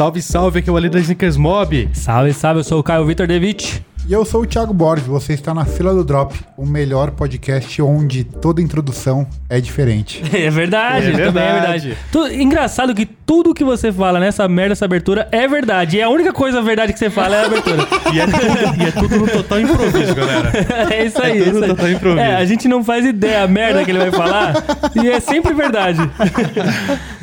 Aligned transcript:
Salve, 0.00 0.22
salve, 0.22 0.58
aqui 0.60 0.70
é 0.70 0.72
o 0.72 0.78
Ali 0.78 0.88
da 0.88 0.98
Snickers 0.98 1.36
Mob. 1.36 1.90
Salve, 1.92 2.32
salve, 2.32 2.60
eu 2.60 2.64
sou 2.64 2.80
o 2.80 2.82
Caio 2.82 3.04
Vitor 3.04 3.26
Devitt. 3.26 3.84
E 4.10 4.12
eu 4.12 4.24
sou 4.24 4.42
o 4.42 4.46
Thiago 4.46 4.74
Borges, 4.74 5.06
você 5.06 5.34
está 5.34 5.54
na 5.54 5.64
fila 5.64 5.94
do 5.94 6.02
Drop, 6.02 6.34
o 6.56 6.66
melhor 6.66 7.12
podcast 7.12 7.80
onde 7.80 8.24
toda 8.24 8.60
introdução 8.60 9.24
é 9.48 9.60
diferente. 9.60 10.20
É 10.34 10.50
verdade, 10.50 11.06
É 11.06 11.10
também 11.12 11.22
é 11.22 11.30
verdade. 11.30 11.88
verdade. 11.90 11.96
Tu- 12.10 12.26
engraçado 12.42 12.92
que 12.92 13.06
tudo 13.06 13.54
que 13.54 13.62
você 13.62 13.92
fala 13.92 14.18
nessa 14.18 14.48
merda, 14.48 14.72
essa 14.72 14.84
abertura, 14.84 15.28
é 15.30 15.46
verdade. 15.46 15.98
E 15.98 16.02
a 16.02 16.08
única 16.08 16.32
coisa 16.32 16.60
verdade 16.60 16.92
que 16.92 16.98
você 16.98 17.08
fala 17.08 17.36
é 17.36 17.42
a 17.42 17.46
abertura. 17.46 17.86
E 18.12 18.18
é 18.18 18.26
tudo, 18.26 18.82
e 18.82 18.84
é 18.84 18.90
tudo 18.90 19.16
no 19.18 19.28
total 19.28 19.60
improviso, 19.60 20.14
galera. 20.16 20.50
é 20.92 21.06
isso 21.06 21.22
aí. 21.22 21.38
É 21.40 21.44
tudo 21.44 21.54
isso 21.58 21.62
aí. 21.64 21.68
total 21.70 21.90
improviso. 21.90 22.20
É, 22.20 22.34
a 22.34 22.44
gente 22.44 22.66
não 22.66 22.82
faz 22.82 23.06
ideia 23.06 23.44
a 23.44 23.46
merda 23.46 23.84
que 23.84 23.90
ele 23.92 24.00
vai 24.00 24.10
falar 24.10 24.54
e 25.00 25.08
é 25.08 25.20
sempre 25.20 25.54
verdade. 25.54 26.00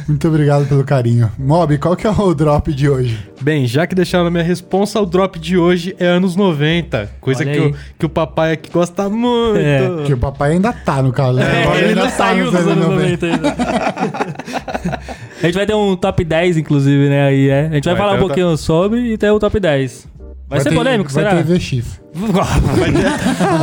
Muito 0.08 0.26
obrigado 0.30 0.66
pelo 0.66 0.86
carinho. 0.86 1.30
Mob, 1.38 1.78
qual 1.80 1.94
que 1.98 2.08
é 2.08 2.10
o 2.10 2.34
drop 2.34 2.72
de 2.74 2.88
hoje? 2.90 3.20
Bem, 3.42 3.68
já 3.68 3.86
que 3.86 3.94
deixaram 3.94 4.24
na 4.24 4.32
minha 4.32 4.44
responsa, 4.44 5.02
o 5.02 5.06
drop 5.06 5.38
de 5.38 5.58
hoje 5.58 5.94
é 6.00 6.06
anos 6.08 6.36
90. 6.38 6.77
Coisa 7.22 7.44
Olha 7.44 7.52
que 7.54 7.60
aí. 7.60 7.68
o, 7.72 7.76
que 8.00 8.06
o 8.06 8.10
papai 8.10 8.52
aqui 8.54 8.72
gosta 8.72 9.10
muito. 9.10 9.58
É. 9.60 10.04
Que 10.06 10.14
o 10.14 10.18
papai 10.18 10.52
ainda 10.54 10.72
tá 10.74 11.02
no 11.02 11.12
caso. 11.12 11.40
né? 11.40 11.64
É, 11.64 11.78
ele 11.78 11.90
ainda 11.90 11.96
não 12.02 12.10
tá 12.10 12.16
saiu 12.18 12.46
nos 12.46 12.54
dos 12.54 12.68
anos 12.68 12.88
90 12.88 13.26
ainda. 13.26 13.56
A 15.42 15.46
gente 15.46 15.56
vai 15.56 15.66
ter 15.68 15.76
um 15.76 15.96
top 15.96 16.24
10, 16.24 16.58
inclusive, 16.58 17.10
né? 17.10 17.28
Aí, 17.28 17.50
é. 17.50 17.68
A 17.72 17.76
gente 17.76 17.86
vai, 17.86 17.94
Vai 17.94 18.02
falar 18.04 18.14
ter 18.14 18.18
um 18.22 18.24
o 18.24 18.28
pouquinho 18.28 18.58
sobre 18.58 19.00
e 19.14 19.18
ter 19.18 19.30
o 19.30 19.40
top 19.40 19.60
10. 19.60 20.08
Vai, 20.50 20.60
ser 20.62 20.70
ter- 20.70 20.76
polêmico, 20.76 21.12
vai 21.12 21.24
será? 21.24 21.36
ter 21.36 21.44
VX. 21.44 22.02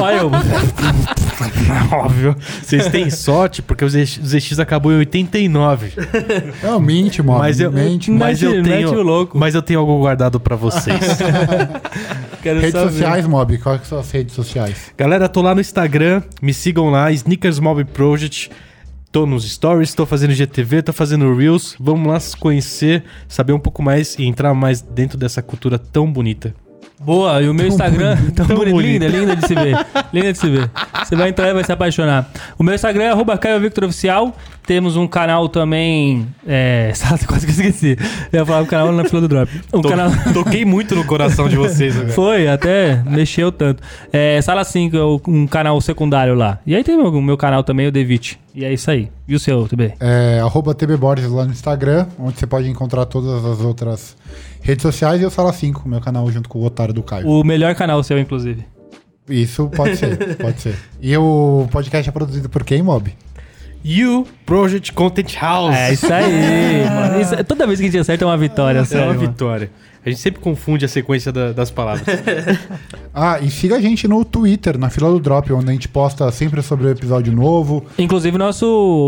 Olha 0.00 0.16
eu. 0.16 0.30
Óbvio. 1.92 2.36
Vocês 2.62 2.88
têm 2.88 3.10
sorte, 3.10 3.62
porque 3.62 3.84
o 3.84 3.88
ZX, 3.88 4.58
acabou 4.58 4.92
em 4.92 4.96
89. 4.98 5.92
Não, 6.62 6.80
mente, 6.80 7.22
Mob. 7.22 7.38
Mas 7.38 7.60
eu, 7.60 7.72
mente. 7.72 8.10
mas 8.10 8.42
eu 8.42 8.62
tenho, 8.62 9.02
louco. 9.02 9.38
mas 9.38 9.54
eu 9.54 9.62
tenho 9.62 9.80
algo 9.80 9.98
guardado 9.98 10.38
pra 10.38 10.56
vocês. 10.56 11.00
Quero 12.42 12.60
Redes 12.60 12.72
saber. 12.72 12.92
sociais, 12.92 13.26
Mob. 13.26 13.58
Quais 13.58 13.86
são 13.86 13.98
as 13.98 14.10
redes 14.10 14.34
sociais? 14.34 14.92
Galera, 14.96 15.28
tô 15.28 15.40
lá 15.40 15.54
no 15.54 15.60
Instagram, 15.60 16.22
me 16.42 16.52
sigam 16.52 16.90
lá, 16.90 17.10
Sneakers 17.10 17.58
Mob 17.58 17.84
Project. 17.84 18.50
Tô 19.10 19.26
nos 19.26 19.48
stories, 19.48 19.94
tô 19.94 20.04
fazendo 20.04 20.32
GTV, 20.32 20.82
tô 20.82 20.92
fazendo 20.92 21.32
Reels. 21.36 21.76
Vamos 21.78 22.08
lá 22.08 22.18
se 22.18 22.36
conhecer, 22.36 23.04
saber 23.28 23.52
um 23.52 23.60
pouco 23.60 23.80
mais 23.80 24.18
e 24.18 24.24
entrar 24.24 24.52
mais 24.54 24.82
dentro 24.82 25.16
dessa 25.16 25.40
cultura 25.40 25.78
tão 25.78 26.12
bonita. 26.12 26.52
Boa, 27.04 27.42
e 27.42 27.48
o 27.48 27.54
meu 27.54 27.66
Instagram, 27.66 28.16
tão, 28.34 28.46
tão 28.46 28.56
bonito, 28.56 28.74
bonito. 28.74 29.02
linda, 29.04 29.06
linda 29.08 29.36
de 29.36 29.46
se 29.46 29.54
ver. 29.54 29.76
linda 30.12 30.32
de 30.32 30.38
se 30.38 30.48
ver. 30.48 30.70
Você 31.04 31.14
vai 31.16 31.28
entrar 31.28 31.48
e 31.48 31.54
vai 31.54 31.64
se 31.64 31.72
apaixonar. 31.72 32.30
O 32.58 32.62
meu 32.62 32.74
Instagram 32.74 33.04
é 33.04 33.10
arroba 33.10 33.36
Caio 33.36 33.60
Victor 33.60 33.84
Oficial. 33.84 34.34
Temos 34.66 34.96
um 34.96 35.06
canal 35.06 35.46
também. 35.48 36.26
É. 36.46 36.90
Quase 37.28 37.44
que 37.46 37.52
eu 37.52 37.56
esqueci. 37.56 37.98
Eu 38.32 38.40
ia 38.40 38.46
falar 38.46 38.62
um 38.62 38.66
canal 38.66 38.90
na 38.92 39.04
fila 39.04 39.20
do 39.20 39.28
drop. 39.28 39.50
Um 39.74 39.82
Tô- 39.82 39.88
canal. 39.90 40.10
Toquei 40.32 40.64
muito 40.64 40.94
no 40.94 41.04
coração 41.04 41.46
de 41.50 41.56
vocês 41.56 41.94
agora. 41.94 42.12
Foi, 42.14 42.48
até 42.48 43.02
mexeu 43.04 43.52
tanto. 43.52 43.82
É, 44.10 44.40
Sala 44.40 44.64
5 44.64 44.96
é 44.96 45.02
o- 45.02 45.20
um 45.28 45.46
canal 45.46 45.78
secundário 45.82 46.34
lá. 46.34 46.58
E 46.66 46.74
aí 46.74 46.82
tem 46.82 46.96
o 46.96 47.02
meu, 47.12 47.20
meu 47.20 47.36
canal 47.36 47.62
também, 47.62 47.86
o 47.86 47.92
Devit. 47.92 48.40
E 48.54 48.64
é 48.64 48.72
isso 48.72 48.90
aí. 48.90 49.10
E 49.28 49.34
o 49.34 49.38
seu, 49.40 49.68
TB? 49.68 49.94
É, 50.00 50.40
arroba 50.40 50.74
TB 50.74 50.96
Borges 50.96 51.28
lá 51.30 51.44
no 51.44 51.50
Instagram, 51.52 52.06
onde 52.18 52.38
você 52.38 52.46
pode 52.46 52.68
encontrar 52.68 53.04
todas 53.04 53.44
as 53.44 53.60
outras 53.60 54.16
redes 54.62 54.82
sociais 54.82 55.20
e 55.20 55.24
o 55.24 55.30
Sala 55.30 55.52
5, 55.52 55.88
meu 55.88 56.00
canal 56.00 56.30
junto 56.30 56.48
com 56.48 56.58
o 56.58 56.64
Otário 56.64 56.94
do 56.94 57.02
Caio. 57.02 57.26
O 57.28 57.42
melhor 57.44 57.74
canal 57.74 58.02
seu, 58.02 58.18
inclusive. 58.18 58.64
Isso 59.28 59.68
pode 59.74 59.96
ser, 59.96 60.36
pode 60.36 60.60
ser. 60.60 60.76
E 61.00 61.16
o 61.16 61.66
podcast 61.70 62.08
é 62.08 62.12
produzido 62.12 62.48
por 62.48 62.62
quem, 62.64 62.82
Mob? 62.82 63.14
You 63.86 64.26
Project 64.46 64.92
Content 64.94 65.34
House. 65.40 65.74
É 65.74 65.92
isso 65.92 66.10
aí, 66.10 66.88
mano. 66.88 67.20
Isso- 67.20 67.44
toda 67.44 67.66
vez 67.66 67.78
que 67.78 67.86
a 67.86 67.90
gente 67.90 68.00
acerta 68.00 68.24
é 68.24 68.26
uma 68.26 68.36
vitória, 68.36 68.78
É 68.78 68.84
sério. 68.84 69.06
uma 69.08 69.14
mano. 69.14 69.28
vitória. 69.28 69.70
A 70.04 70.08
gente 70.10 70.20
sempre 70.20 70.40
confunde 70.40 70.84
a 70.84 70.88
sequência 70.88 71.30
da- 71.32 71.52
das 71.52 71.70
palavras. 71.70 72.04
Ah, 73.16 73.38
e 73.40 73.48
siga 73.48 73.76
a 73.76 73.80
gente 73.80 74.08
no 74.08 74.24
Twitter, 74.24 74.76
na 74.76 74.90
fila 74.90 75.08
do 75.10 75.20
Drop, 75.20 75.52
onde 75.52 75.70
a 75.70 75.72
gente 75.72 75.86
posta 75.88 76.28
sempre 76.32 76.60
sobre 76.62 76.86
o 76.88 76.90
episódio 76.90 77.32
novo, 77.32 77.84
Inclusive 77.96 78.36
nosso 78.36 78.66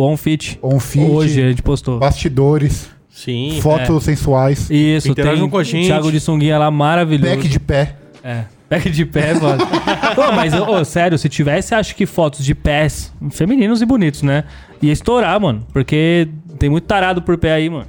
on-fit. 0.09 0.59
on-feed, 0.62 1.11
Hoje 1.11 1.43
a 1.43 1.49
gente 1.49 1.61
postou. 1.61 1.99
bastidores, 1.99 2.89
Sim. 3.16 3.59
fotos 3.62 4.04
sensuais, 4.04 4.69
Isso, 4.71 5.09
Interajam 5.09 5.41
tem 5.41 5.49
com 5.49 5.56
a 5.56 5.65
gente. 5.65 5.87
Thiago 5.87 6.12
de 6.12 6.21
sunguinha 6.21 6.59
lá 6.59 6.71
maravilhoso. 6.71 7.34
back 7.34 7.49
de 7.49 7.59
pé. 7.59 7.97
É. 8.22 8.44
Back 8.69 8.91
de 8.91 9.06
pé, 9.06 9.32
mano. 9.41 9.65
Ô, 9.65 10.32
mas, 10.32 10.53
ô, 10.53 10.84
sério, 10.84 11.16
se 11.16 11.26
tivesse, 11.28 11.75
acho 11.75 11.97
que 11.97 12.05
fotos 12.05 12.44
de 12.44 12.55
pés 12.55 13.10
femininos 13.31 13.81
e 13.81 13.87
bonitos, 13.87 14.22
né? 14.22 14.44
Ia 14.82 14.93
estourar, 14.93 15.41
mano. 15.41 15.66
Porque 15.72 16.28
tem 16.59 16.69
muito 16.69 16.84
tarado 16.84 17.22
por 17.22 17.38
pé 17.38 17.55
aí, 17.55 17.71
mano. 17.71 17.87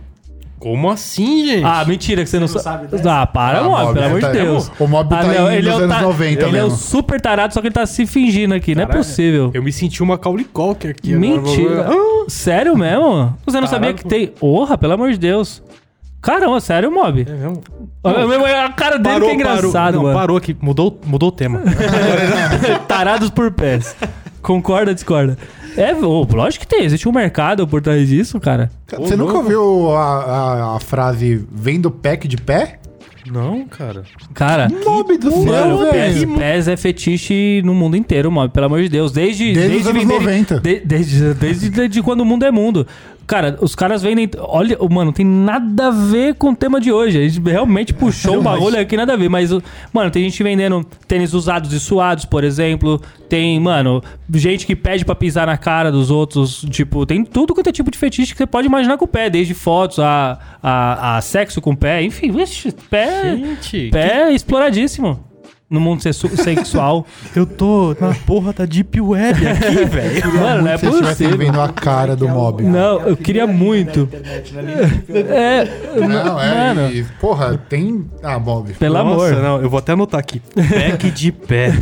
Como 0.59 0.89
assim, 0.89 1.45
gente? 1.45 1.63
Ah, 1.63 1.85
mentira 1.85 2.23
que 2.23 2.29
você, 2.29 2.39
não, 2.39 2.47
sabe. 2.47 2.87
Ah, 3.07 3.27
para, 3.27 3.59
Ah, 3.59 3.63
Mob, 3.63 3.93
pelo 3.93 4.05
amor 4.07 4.21
tá- 4.21 4.31
de 4.31 4.39
Deus. 4.39 4.71
o 4.79 4.87
Mob 4.87 5.07
tá 5.09 5.21
não, 5.23 5.31
indo 5.31 5.51
ele 5.51 5.69
é 5.69 5.71
nos 5.71 5.81
anos 5.83 5.95
ta- 5.95 6.01
90 6.01 6.45
Ele 6.47 6.57
é 6.57 6.61
o 6.61 6.63
mesmo. 6.65 6.77
super 6.79 7.21
tarado, 7.21 7.53
só 7.53 7.61
que 7.61 7.67
ele 7.67 7.73
tá 7.75 7.85
se 7.85 8.07
fingindo 8.07 8.55
aqui. 8.55 8.73
não 8.73 8.81
é 8.81 8.85
Caralho, 8.87 9.03
possível. 9.05 9.51
Eu 9.53 9.61
me 9.61 9.71
senti 9.71 10.01
uma 10.01 10.15
Macaulay 10.15 10.45
Culkin 10.45 10.87
aqui. 10.89 11.13
Mentira. 11.15 11.81
agora. 11.81 11.89
Ah, 11.93 12.25
Sério 12.27 12.75
mesmo? 12.75 13.33
Você 13.45 13.61
não 13.61 13.67
sabia 13.67 13.93
Caralho. 13.93 13.95
que 13.97 14.03
tem. 14.05 14.27
Porra, 14.27 14.77
pelo 14.77 14.93
amor 14.93 15.11
de 15.11 15.17
Deus. 15.19 15.61
Caramba, 16.19 16.59
sério, 16.59 16.91
Mob. 16.91 17.21
É 17.29 18.25
mesmo? 18.25 18.43
A, 18.45 18.65
a 18.65 18.69
cara 18.73 18.97
dele 18.97 19.19
que 19.21 19.25
é 19.27 19.33
engraçado, 19.35 19.71
parou, 19.71 19.91
não, 19.93 20.03
mano. 20.03 20.15
parou 20.19 20.37
aqui. 20.37 20.57
Mudou, 20.59 20.99
mudou 21.05 21.29
o 21.29 21.31
tema. 21.31 21.61
Tarados 22.87 23.29
por 23.29 23.51
pés. 23.51 23.95
Concorda, 24.41 24.93
discorda? 24.93 25.37
É, 25.77 25.93
ô, 25.93 26.27
lógico 26.33 26.65
que 26.65 26.75
tem. 26.75 26.83
Existe 26.85 27.07
um 27.07 27.11
mercado 27.11 27.67
por 27.67 27.81
trás 27.81 28.07
disso, 28.07 28.39
cara. 28.39 28.71
Você 28.97 29.15
nunca 29.15 29.33
louco. 29.33 29.37
ouviu 29.53 29.91
a, 29.95 30.23
a- 30.23 30.75
a 30.75 30.79
frase 30.79 31.45
vendo 31.51 31.89
pack 31.91 32.27
de 32.27 32.37
pé? 32.37 32.79
não, 33.29 33.65
cara. 33.67 34.03
Cara, 34.33 34.69
Mob 34.85 35.17
do 35.17 35.29
mano, 35.45 35.79
céu, 35.79 35.91
pés, 35.91 36.15
velho. 36.19 36.35
pés 36.37 36.67
é 36.69 36.77
fetiche 36.77 37.61
no 37.65 37.73
mundo 37.75 37.97
inteiro, 37.97 38.31
mano. 38.31 38.49
Pelo 38.49 38.67
amor 38.67 38.81
de 38.81 38.87
Deus. 38.87 39.11
Desde, 39.11 39.53
Desde 39.53 39.77
os 39.77 39.87
anos 39.87 40.01
venderem- 40.01 40.21
90. 40.25 40.59
de- 40.61 40.79
desde, 40.79 41.33
desde, 41.33 41.69
desde 41.69 42.01
quando 42.01 42.21
o 42.21 42.25
mundo 42.25 42.45
é 42.45 42.51
mundo. 42.51 42.87
Cara, 43.27 43.57
os 43.59 43.75
caras 43.75 44.01
vendem. 44.01 44.29
Olha, 44.39 44.77
mano, 44.89 45.11
tem 45.11 45.25
nada 45.25 45.87
a 45.87 45.91
ver 45.91 46.35
com 46.35 46.51
o 46.51 46.55
tema 46.55 46.79
de 46.79 46.93
hoje. 46.93 47.19
A 47.19 47.27
gente 47.27 47.41
realmente 47.41 47.93
puxou 47.93 48.39
um 48.39 48.41
bagulho 48.41 48.79
aqui, 48.79 48.95
nada 48.95 49.13
a 49.13 49.17
ver. 49.17 49.27
Mas, 49.27 49.51
mano, 49.91 50.09
tem 50.09 50.23
gente 50.23 50.41
vendendo 50.41 50.85
tênis 51.05 51.33
usados 51.33 51.73
e 51.73 51.79
suados, 51.79 52.23
por 52.23 52.45
exemplo. 52.45 53.01
Tem, 53.27 53.59
mano, 53.59 54.01
gente 54.33 54.65
que 54.65 54.77
pede 54.77 55.03
pra 55.03 55.13
pisar 55.13 55.45
na 55.45 55.57
cara 55.57 55.91
dos 55.91 56.09
outros. 56.09 56.65
Tipo, 56.69 57.05
tem 57.05 57.25
tudo 57.25 57.53
quanto 57.53 57.67
é 57.67 57.71
tipo 57.73 57.91
de 57.91 57.97
fetiche 57.97 58.31
que 58.31 58.37
você 58.37 58.47
pode 58.47 58.65
imaginar 58.65 58.97
com 58.97 59.03
o 59.03 59.09
pé. 59.09 59.29
Desde 59.29 59.53
fotos 59.53 59.99
a, 59.99 60.39
a, 60.63 61.17
a 61.17 61.21
sexo 61.21 61.59
com 61.59 61.71
o 61.71 61.77
pé. 61.77 62.01
Enfim, 62.03 62.33
ixi, 62.41 62.73
pé. 62.89 63.35
Gente, 63.35 63.89
Pé 63.91 64.31
exploradíssimo. 64.31 65.26
No 65.69 65.81
mundo 65.81 66.01
sexu- 66.01 66.29
sexual. 66.37 67.05
eu 67.35 67.45
tô 67.45 67.93
na 67.99 68.13
porra 68.25 68.53
da 68.53 68.63
Deep 68.63 69.01
Web 69.01 69.45
aqui, 69.47 69.83
velho. 69.85 70.33
Mano, 70.33 70.61
não 70.61 70.71
é 70.71 70.77
Se 70.77 70.85
vocês 70.85 70.93
estivessem 70.95 71.27
possível. 71.27 71.37
vendo 71.37 71.59
a 71.61 71.67
cara 71.67 72.15
do 72.15 72.25
Mob. 72.29 72.63
Não, 72.63 73.01
eu 73.01 73.17
queria 73.17 73.45
muito. 73.45 74.07
É, 75.09 75.67
Não, 76.07 76.39
é. 76.41 76.73
mano, 76.73 76.89
e, 76.91 77.03
porra, 77.19 77.57
tem. 77.69 78.05
Ah, 78.23 78.39
Bob. 78.39 78.71
pelo 78.75 78.93
Nossa, 78.95 79.25
amor. 79.33 79.43
não, 79.43 79.61
eu 79.61 79.69
vou 79.69 79.79
até 79.79 79.91
anotar 79.91 80.19
aqui. 80.21 80.41
Back 80.55 81.11
de 81.11 81.31
pé. 81.33 81.71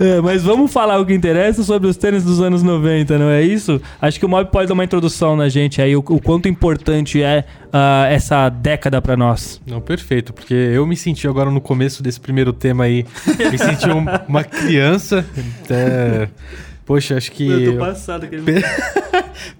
É, 0.00 0.20
mas 0.20 0.42
vamos 0.42 0.72
falar 0.72 0.98
o 1.00 1.06
que 1.06 1.12
interessa 1.12 1.62
sobre 1.62 1.88
os 1.88 1.96
tênis 1.96 2.24
dos 2.24 2.40
anos 2.40 2.62
90, 2.62 3.18
não 3.18 3.28
é 3.28 3.42
isso? 3.42 3.80
Acho 4.00 4.18
que 4.18 4.24
o 4.26 4.28
Mob 4.28 4.50
pode 4.50 4.66
dar 4.68 4.74
uma 4.74 4.84
introdução 4.84 5.36
na 5.36 5.48
gente 5.48 5.80
aí, 5.82 5.94
o, 5.94 5.98
o 6.00 6.20
quanto 6.20 6.48
importante 6.48 7.22
é 7.22 7.44
ah, 7.72 8.06
essa 8.10 8.48
década 8.48 9.00
pra 9.00 9.16
nós. 9.16 9.60
Não, 9.66 9.80
perfeito, 9.80 10.32
porque 10.32 10.52
eu 10.54 10.86
me 10.86 10.96
senti 10.96 11.26
agora 11.26 11.50
no 11.50 11.60
começo 11.60 12.02
desse 12.02 12.20
primeiro 12.20 12.52
tema 12.52 12.84
aí, 12.84 13.04
me 13.50 13.58
senti 13.58 13.88
um- 13.88 14.04
uma 14.28 14.44
criança. 14.44 15.24
é, 15.70 16.28
poxa, 16.84 17.16
acho 17.16 17.32
que. 17.32 17.72
passado. 17.78 18.26
Que... 18.28 18.36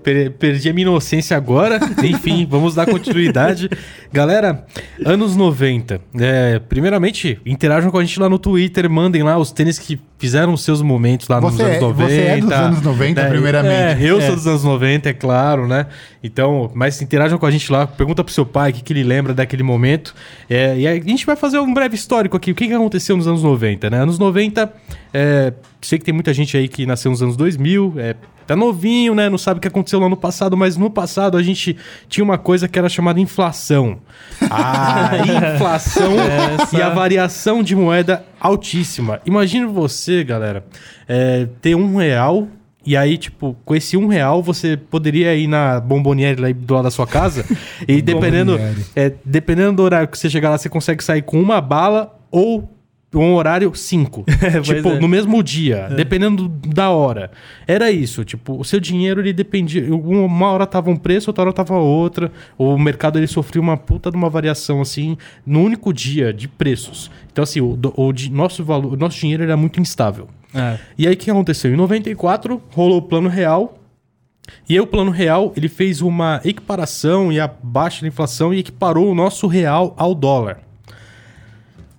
Per- 0.03 0.31
perdi 0.33 0.69
a 0.69 0.73
minha 0.73 0.87
inocência 0.87 1.37
agora. 1.37 1.79
Enfim, 2.05 2.47
vamos 2.49 2.75
dar 2.75 2.87
continuidade. 2.87 3.69
Galera, 4.13 4.65
anos 5.05 5.35
90. 5.37 6.01
É, 6.21 6.59
primeiramente, 6.61 7.41
interajam 7.45 7.91
com 7.91 7.99
a 7.99 8.05
gente 8.05 8.19
lá 8.21 8.29
no 8.29 8.39
Twitter, 8.39 8.89
mandem 8.91 9.23
lá 9.23 9.39
os 9.39 9.51
tênis 9.51 9.79
que 9.79 9.99
fizeram 10.23 10.57
seus 10.57 10.81
momentos 10.81 11.27
lá 11.27 11.41
nos 11.41 11.55
Você 11.55 11.63
anos 11.65 11.77
é- 11.77 11.81
90. 11.81 12.09
você 12.09 12.21
é 12.21 12.41
dos 12.41 12.53
anos 12.53 12.83
90, 12.83 13.23
né? 13.25 13.29
primeiramente. 13.29 13.75
É, 13.75 14.09
eu 14.09 14.21
É. 14.21 14.27
sou 14.29 14.37
dos 14.37 14.47
anos 14.47 14.63
90, 14.63 15.09
é 15.09 15.13
claro, 15.13 15.67
né? 15.67 15.87
Então, 16.23 16.71
mas 16.75 17.03
interajam 17.03 17.39
com 17.39 17.45
a 17.45 17.51
gente 17.51 17.73
lá, 17.73 17.89
pergunta 17.89 18.23
pro 18.23 18.33
seu 18.33 18.47
pai 18.47 18.71
o 18.71 18.75
que, 18.75 18.83
que 18.85 18.93
ele 18.93 19.03
lembra 19.03 19.35
daquele 19.35 19.65
momento. 19.65 20.15
É, 20.49 20.79
e 20.79 20.87
aí 20.87 21.01
a 21.05 21.09
gente 21.09 21.27
vai 21.27 21.35
fazer 21.35 21.59
um 21.59 21.75
breve 21.75 21.97
histórico 21.97 22.37
aqui, 22.37 22.53
o 22.53 22.55
que, 22.55 22.69
que 22.69 22.73
aconteceu 22.73 23.17
nos 23.17 23.27
anos 23.27 23.43
90, 23.43 23.91
né? 23.91 23.99
Anos 24.01 24.17
90, 24.17 24.73
é, 25.13 25.53
sei 25.81 25.99
que 25.99 26.05
tem 26.05 26.15
muita 26.15 26.33
gente 26.33 26.57
aí 26.57 26.69
que 26.69 26.87
nasceu 26.87 27.11
nos 27.11 27.21
anos 27.21 27.37
2000, 27.37 27.95
é, 27.97 28.15
tá 28.55 28.57
novinho, 28.57 29.15
né? 29.15 29.29
Não 29.29 29.39
sabe 29.39 29.59
o 29.59 29.61
que 29.61 29.69
aconteceu 29.69 29.99
lá 30.01 30.09
no 30.09 30.17
passado, 30.17 30.57
mas 30.57 30.77
no 30.77 30.91
passado 30.91 31.37
a 31.37 31.43
gente 31.43 31.77
tinha 32.09 32.25
uma 32.25 32.39
coisa 32.39 32.69
que 32.69 32.79
era 32.79 32.89
chamada 32.89 33.21
inflação. 33.21 33.99
A 34.51 35.13
inflação 35.55 36.13
Essa- 36.19 36.77
e 36.77 36.83
a 36.83 36.89
variação 36.91 37.63
de 37.63 37.75
moeda 37.77 38.25
altíssima. 38.41 39.21
Imagine 39.25 39.67
você, 39.67 40.25
galera, 40.25 40.65
é, 41.09 41.47
ter 41.61 41.75
um 41.75 41.97
real 41.97 42.49
E 42.85 42.97
aí, 42.97 43.17
tipo, 43.17 43.57
com 43.65 43.77
esse 43.77 43.97
um 43.97 44.09
real, 44.09 44.43
você 44.43 44.77
poderia 44.77 45.33
ir 45.37 45.47
na 45.47 45.79
bomboniere 45.79 46.41
lá 46.41 46.49
do 46.51 46.75
lado 46.75 46.83
da 46.85 46.91
sua 46.91 47.07
casa. 47.07 47.45
e 47.87 48.03
dependendo, 48.03 48.59
é, 48.97 49.13
dependendo 49.25 49.75
do 49.77 49.83
horário 49.85 50.09
que 50.09 50.19
você 50.19 50.29
chegar 50.29 50.51
lá, 50.51 50.59
você 50.59 50.69
consegue 50.69 51.03
sair 51.05 51.23
com 51.23 51.41
uma 51.41 51.61
bala 51.61 52.19
ou 52.29 52.69
um 53.15 53.35
horário 53.35 53.75
cinco. 53.75 54.25
tipo, 54.63 54.89
é. 54.91 54.99
no 54.99 55.09
mesmo 55.09 55.43
dia, 55.43 55.89
dependendo 55.97 56.49
da 56.49 56.91
hora. 56.91 57.31
Era 57.67 57.91
isso, 57.91 58.25
tipo, 58.25 58.59
o 58.59 58.65
seu 58.65 58.81
dinheiro 58.81 59.21
ele 59.21 59.33
dependia. 59.33 59.95
Uma 59.95 60.51
hora 60.51 60.67
tava 60.67 60.91
um 60.91 60.97
preço, 60.97 61.31
outra 61.31 61.45
hora 61.45 61.53
tava 61.53 61.75
outra. 61.77 62.33
O 62.57 62.79
mercado 62.79 63.19
ele 63.19 63.27
sofria 63.27 63.61
uma 63.61 63.77
puta 63.77 64.11
de 64.11 64.17
uma 64.17 64.31
variação 64.31 64.81
assim 64.81 65.17
no 65.45 65.61
único 65.63 65.93
dia 65.93 66.33
de 66.33 66.49
preços. 66.49 67.11
Então, 67.33 67.43
assim, 67.43 67.61
o, 67.61 67.79
o 67.97 68.13
di- 68.13 68.31
nosso 68.31 68.65
valor, 68.65 68.93
o 68.93 68.97
nosso 68.97 69.19
dinheiro 69.19 69.43
era 69.43 69.57
muito 69.57 69.81
instável. 69.81 70.29
É. 70.55 70.79
E 70.99 71.07
aí 71.07 71.15
o 71.15 71.17
que 71.17 71.31
aconteceu? 71.31 71.73
Em 71.73 71.77
94 71.77 72.61
rolou 72.71 72.99
o 72.99 73.03
plano 73.03 73.29
real. 73.29 73.79
E 74.69 74.75
aí 74.75 74.81
o 74.81 74.87
plano 74.87 75.11
real 75.11 75.53
ele 75.57 75.69
fez 75.69 76.03
uma 76.03 76.41
equiparação 76.45 77.33
e 77.33 77.39
a 77.39 77.49
baixa 77.63 78.03
da 78.03 78.09
inflação 78.09 78.53
e 78.53 78.59
equiparou 78.59 79.11
o 79.11 79.15
nosso 79.15 79.47
real 79.47 79.95
ao 79.97 80.15
dólar. 80.15 80.61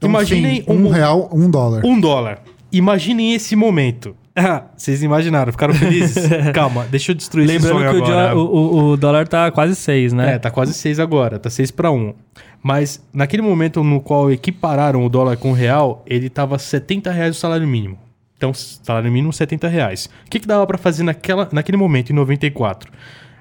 Então, 0.08 0.10
Imaginem 0.10 0.56
sim, 0.58 0.66
um 0.68 0.90
real, 0.90 1.30
um 1.34 1.50
dólar. 1.50 1.82
um 1.86 2.00
dólar. 2.00 2.40
Imaginem 2.72 3.34
esse 3.34 3.56
momento. 3.56 4.16
Ah, 4.36 4.64
vocês 4.76 5.04
imaginaram, 5.04 5.52
ficaram 5.52 5.76
felizes? 5.76 6.28
Calma, 6.56 6.88
deixa 6.90 7.12
eu 7.12 7.16
destruir 7.16 7.46
esse 7.46 7.54
Lembrando 7.54 7.78
sonho 7.88 7.92
que 7.92 8.00
o, 8.00 8.04
agora. 8.16 8.36
o, 8.36 8.42
o- 8.42 8.90
o 8.94 8.98
dólar 8.98 9.28
tá 9.28 9.52
quase 9.52 9.76
6, 9.76 10.12
né? 10.12 10.34
É, 10.34 10.40
tá 10.40 10.50
quase 10.50 10.74
6 10.74 11.00
agora, 11.00 11.38
tá 11.38 11.52
6 11.52 11.70
para 11.70 11.92
1. 11.92 12.16
Mas 12.64 13.00
naquele 13.14 13.44
momento 13.44 13.84
no 13.84 14.02
qual 14.02 14.32
equipararam 14.32 15.06
o 15.06 15.10
dólar 15.10 15.38
com 15.38 15.52
o 15.52 15.54
real, 15.54 16.04
ele 16.08 16.30
tava 16.32 16.58
70 16.58 17.12
reais 17.12 17.38
o 17.38 17.40
salário 17.40 17.68
mínimo. 17.68 17.96
Então, 18.36 18.52
salário 18.56 19.12
mínimo 19.12 19.32
70 19.32 19.68
reais. 19.68 20.10
O 20.26 20.30
que, 20.32 20.40
que 20.40 20.48
dava 20.48 20.66
para 20.66 20.80
fazer 20.80 21.04
naquela, 21.04 21.48
naquele 21.52 21.78
momento, 21.78 22.10
em 22.10 22.16
94? 22.16 22.92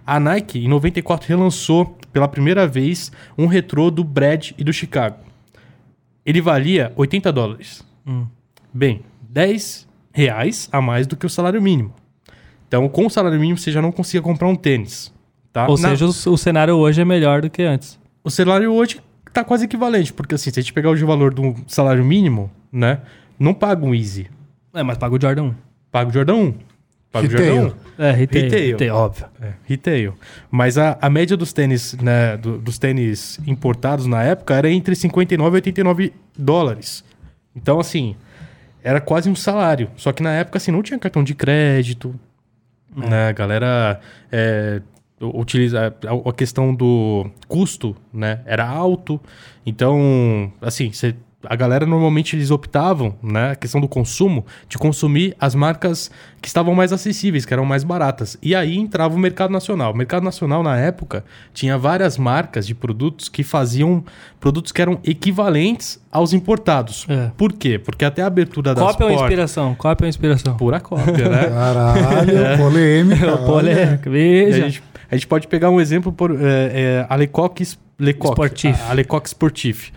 A 0.07 0.21
Nike, 0.21 0.59
em 0.63 0.69
94, 0.69 1.27
relançou 1.27 1.97
pela 2.13 2.29
primeira 2.29 2.67
vez 2.67 3.11
um 3.39 3.47
retrô 3.47 3.91
do 3.91 4.05
Brad 4.05 4.51
e 4.59 4.63
do 4.63 4.75
Chicago. 4.75 5.17
Ele 6.25 6.41
valia 6.41 6.93
80 6.97 7.33
dólares. 7.33 7.85
Bem, 8.73 9.03
10 9.29 9.89
reais 10.13 10.69
a 10.73 10.81
mais 10.81 11.07
do 11.07 11.17
que 11.17 11.27
o 11.27 11.31
salário 11.31 11.61
mínimo. 11.61 11.93
Então, 12.69 12.89
com 12.89 13.07
o 13.07 13.11
salário 13.11 13.39
mínimo, 13.39 13.59
você 13.59 13.71
já 13.71 13.83
não 13.83 13.93
conseguia 13.93 14.23
comprar 14.23 14.49
um 14.49 14.57
tênis. 14.57 15.13
Tá? 15.53 15.67
Ou 15.69 15.79
Na- 15.79 15.91
seja, 15.91 16.07
o, 16.07 16.33
o 16.33 16.39
cenário 16.39 16.75
hoje 16.77 17.01
é 17.01 17.05
melhor 17.05 17.43
do 17.43 17.51
que 17.51 17.63
antes. 17.63 17.99
o 18.25 18.31
salário 18.31 18.73
hoje 18.73 19.01
tá 19.33 19.45
quase 19.45 19.65
equivalente, 19.65 20.13
porque 20.13 20.35
assim, 20.35 20.51
se 20.51 20.59
a 20.59 20.63
gente 20.63 20.73
pegar 20.73 20.91
hoje 20.91 21.05
o 21.05 21.07
valor 21.07 21.33
do 21.35 21.55
salário 21.67 22.05
mínimo, 22.05 22.51
né? 22.71 23.01
Não 23.39 23.53
paga 23.53 23.85
um 23.85 23.95
Easy. 23.95 24.29
É, 24.75 24.83
mas 24.83 24.97
paga 24.97 25.15
o 25.15 25.21
Jordan 25.21 25.43
1. 25.45 25.55
Paga 25.91 26.11
o 26.11 26.13
Jordan 26.13 26.35
1. 26.35 26.55
Paga 27.13 27.27
o 27.27 27.31
Retail. 27.31 27.77
1. 27.99 28.03
É, 28.03 28.11
retail. 28.13 28.45
Retail. 28.45 28.71
retail, 28.73 28.95
óbvio. 28.95 29.27
É, 29.41 29.53
retail. 29.67 30.15
Mas 30.51 30.79
a, 30.79 30.97
a 31.01 31.11
média 31.11 31.37
dos 31.37 31.53
tênis, 31.53 31.93
né, 31.99 32.37
do- 32.39 32.59
dos 32.59 32.79
tênis 32.79 33.39
importados 33.47 34.07
na 34.07 34.23
época 34.23 34.55
era 34.55 34.71
entre 34.71 34.95
59 34.97 35.55
e 35.55 35.59
89 35.59 36.13
dólares. 36.37 37.05
Então, 37.55 37.79
assim, 37.79 38.17
era 38.83 38.99
quase 39.01 39.29
um 39.29 39.35
salário. 39.37 39.91
Só 39.97 40.11
que 40.11 40.23
na 40.23 40.33
época, 40.33 40.57
assim, 40.57 40.71
não 40.73 40.83
tinha 40.83 40.99
cartão 40.99 41.23
de 41.23 41.35
crédito. 41.35 42.19
Né? 42.97 43.29
A 43.29 43.33
galera 43.33 44.01
é, 44.31 44.81
utiliza 45.21 45.95
a, 46.07 46.31
a 46.31 46.33
questão 46.33 46.75
do 46.75 47.31
custo, 47.47 47.95
né? 48.13 48.41
Era 48.47 48.67
alto. 48.67 49.21
Então, 49.67 50.51
assim, 50.63 50.91
você- 50.91 51.15
a 51.47 51.57
galera 51.57 51.85
normalmente 51.87 52.37
eles 52.37 52.51
optavam, 52.51 53.15
né? 53.23 53.53
A 53.53 53.57
questão 53.57 53.81
do 53.81 53.89
consumo, 53.89 54.45
de 54.69 54.79
consumir 54.79 55.35
as 55.41 55.55
marcas 55.55 56.11
que 56.41 56.49
estavam 56.49 56.75
mais 56.75 56.93
acessíveis, 56.93 57.45
que 57.45 57.53
eram 57.53 57.65
mais 57.65 57.85
baratas. 57.85 58.37
E 58.43 58.55
aí 58.55 58.77
entrava 58.77 59.15
o 59.15 59.19
mercado 59.19 59.51
nacional. 59.51 59.93
O 59.93 59.97
mercado 59.97 60.23
nacional, 60.23 60.63
na 60.63 60.77
época, 60.77 61.25
tinha 61.53 61.77
várias 61.79 62.19
marcas 62.19 62.67
de 62.67 62.75
produtos 62.75 63.29
que 63.29 63.43
faziam 63.43 64.05
produtos 64.41 64.73
que 64.73 64.83
eram 64.83 64.99
equivalentes 65.05 66.01
aos 66.11 66.33
importados. 66.33 67.07
É. 67.09 67.31
Por 67.37 67.53
quê? 67.53 67.79
Porque 67.79 68.05
até 68.05 68.23
a 68.23 68.27
abertura 68.27 68.75
das 68.75 68.85
Cópia 68.85 69.07
ou 69.07 69.13
portas... 69.13 69.27
inspiração? 69.27 69.75
Cópia 69.75 70.05
ou 70.05 70.09
inspiração? 70.09 70.57
Pura 70.57 70.81
cópia, 70.81 71.29
né? 71.29 71.45
Caralho, 71.49 72.59
polêmica. 72.59 73.37
Polêmica, 73.43 74.11
E 74.11 74.43
a, 74.43 74.47
veja. 74.47 74.63
gente, 74.63 74.83
a 75.11 75.15
gente 75.15 75.27
pode 75.27 75.47
pegar 75.47 75.71
um 75.71 75.81
exemplo 75.81 76.13
por 76.13 76.31
é, 76.33 76.37
é, 76.41 77.07
a 77.09 77.17
Lecoq, 77.17 77.63
Lecoq 77.99 78.33
Sportif. 78.33 78.81
A, 78.83 78.91
a 78.91 78.93
Lecoq 78.93 79.29
Sportif. 79.29 79.93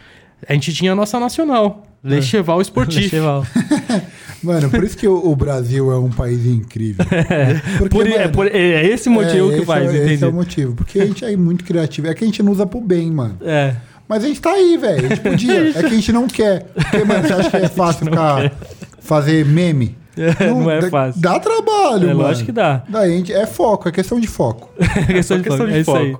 A 0.47 0.53
gente 0.53 0.73
tinha 0.73 0.91
a 0.91 0.95
nossa 0.95 1.19
nacional, 1.19 1.85
Le 2.03 2.21
Cheval 2.21 2.61
Sportif. 2.61 3.09
Cheval. 3.09 3.45
Mano, 4.43 4.69
por 4.69 4.83
isso 4.83 4.95
que 4.95 5.07
o, 5.07 5.15
o 5.31 5.35
Brasil 5.35 5.91
é 5.91 5.97
um 5.97 6.11
país 6.11 6.45
incrível. 6.45 7.03
Porque, 7.79 7.89
Por, 7.89 8.05
é, 8.07 8.19
mano, 8.19 8.31
por- 8.31 8.47
é 8.47 8.85
esse 8.85 9.09
motivo 9.09 9.51
é, 9.51 9.57
que 9.59 9.65
faz, 9.65 9.91
é, 9.91 9.97
entende? 9.97 10.13
Esse 10.13 10.23
é 10.23 10.27
o 10.27 10.33
motivo. 10.33 10.75
Porque 10.75 10.99
a 10.99 11.05
gente 11.05 11.25
é 11.25 11.35
muito 11.35 11.63
criativo. 11.63 12.07
É 12.07 12.13
que 12.13 12.23
a 12.23 12.27
gente 12.27 12.43
não 12.43 12.51
usa 12.51 12.63
pro 12.65 12.79
bem, 12.79 13.09
mano. 13.09 13.37
É. 13.41 13.75
Mas 14.07 14.23
a 14.23 14.27
gente 14.27 14.39
tá 14.39 14.51
aí, 14.51 14.77
velho. 14.77 15.05
A 15.05 15.09
gente 15.09 15.21
podia. 15.21 15.61
É 15.75 15.79
que 15.79 15.85
a 15.85 15.89
gente 15.89 16.11
não 16.11 16.27
quer. 16.27 16.63
Porque, 16.75 17.03
mano, 17.03 17.27
você 17.27 17.33
acha 17.33 17.49
que 17.49 17.57
é 17.57 17.67
fácil 17.69 18.05
ficar. 18.05 18.51
Fazer 18.99 19.45
meme? 19.45 19.97
não 20.39 20.69
é 20.71 20.79
dá- 20.81 20.89
fácil. 20.89 21.21
Dá 21.21 21.39
trabalho, 21.39 22.03
É 22.05 22.13
mano. 22.13 22.19
lógico 22.27 22.45
que 22.45 22.51
dá. 22.51 22.83
Daí 22.87 23.13
a 23.13 23.17
gente, 23.17 23.33
é 23.33 23.45
foco, 23.47 23.89
é 23.89 23.91
questão 23.91 24.19
de 24.19 24.27
foco. 24.27 24.69
É 24.79 25.13
questão 25.13 25.37
de 25.37 25.43
questão 25.43 25.57
foco. 25.65 25.69
de 25.71 25.77
é 25.77 25.81
isso 25.81 25.95
aí. 25.95 26.15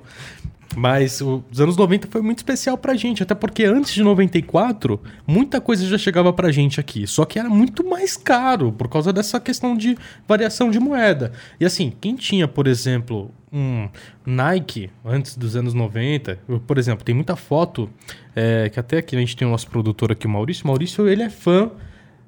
Mas 0.76 1.22
os 1.22 1.58
anos 1.58 1.74
90 1.74 2.06
foi 2.10 2.20
muito 2.20 2.36
especial 2.36 2.76
pra 2.76 2.94
gente, 2.94 3.22
até 3.22 3.34
porque 3.34 3.64
antes 3.64 3.94
de 3.94 4.02
94, 4.02 5.00
muita 5.26 5.58
coisa 5.58 5.86
já 5.86 5.96
chegava 5.96 6.34
pra 6.34 6.52
gente 6.52 6.78
aqui, 6.78 7.06
só 7.06 7.24
que 7.24 7.38
era 7.38 7.48
muito 7.48 7.82
mais 7.88 8.14
caro 8.14 8.70
por 8.70 8.86
causa 8.86 9.10
dessa 9.10 9.40
questão 9.40 9.74
de 9.74 9.96
variação 10.28 10.70
de 10.70 10.78
moeda. 10.78 11.32
E 11.58 11.64
assim, 11.64 11.90
quem 11.98 12.14
tinha, 12.14 12.46
por 12.46 12.66
exemplo, 12.66 13.30
um 13.50 13.88
Nike 14.26 14.90
antes 15.02 15.34
dos 15.34 15.56
anos 15.56 15.72
90, 15.72 16.38
eu, 16.46 16.60
por 16.60 16.76
exemplo, 16.76 17.02
tem 17.02 17.14
muita 17.14 17.36
foto 17.36 17.88
é, 18.34 18.68
que 18.68 18.78
até 18.78 18.98
aqui 18.98 19.16
a 19.16 19.18
gente 19.18 19.34
tem 19.34 19.48
o 19.48 19.50
nosso 19.50 19.70
produtor 19.70 20.12
aqui, 20.12 20.26
o 20.26 20.30
Maurício. 20.30 20.64
O 20.64 20.68
Maurício, 20.68 21.08
ele 21.08 21.22
é 21.22 21.30
fã, 21.30 21.70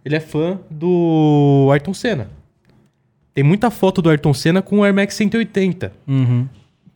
ele 0.03 0.17
é 0.17 0.21
fã 0.21 0.59
do 0.71 1.69
Ayrton 1.71 1.93
Senna. 1.93 2.31
Tem 3.35 3.45
muita 3.45 3.71
foto 3.71 4.01
do 4.01 4.09
Ayrton 4.09 4.33
Senna 4.33 4.63
com 4.63 4.79
o 4.79 4.85
Air 4.85 4.95
Max 4.95 5.15
180. 5.15 5.93
Uhum. 6.09 6.49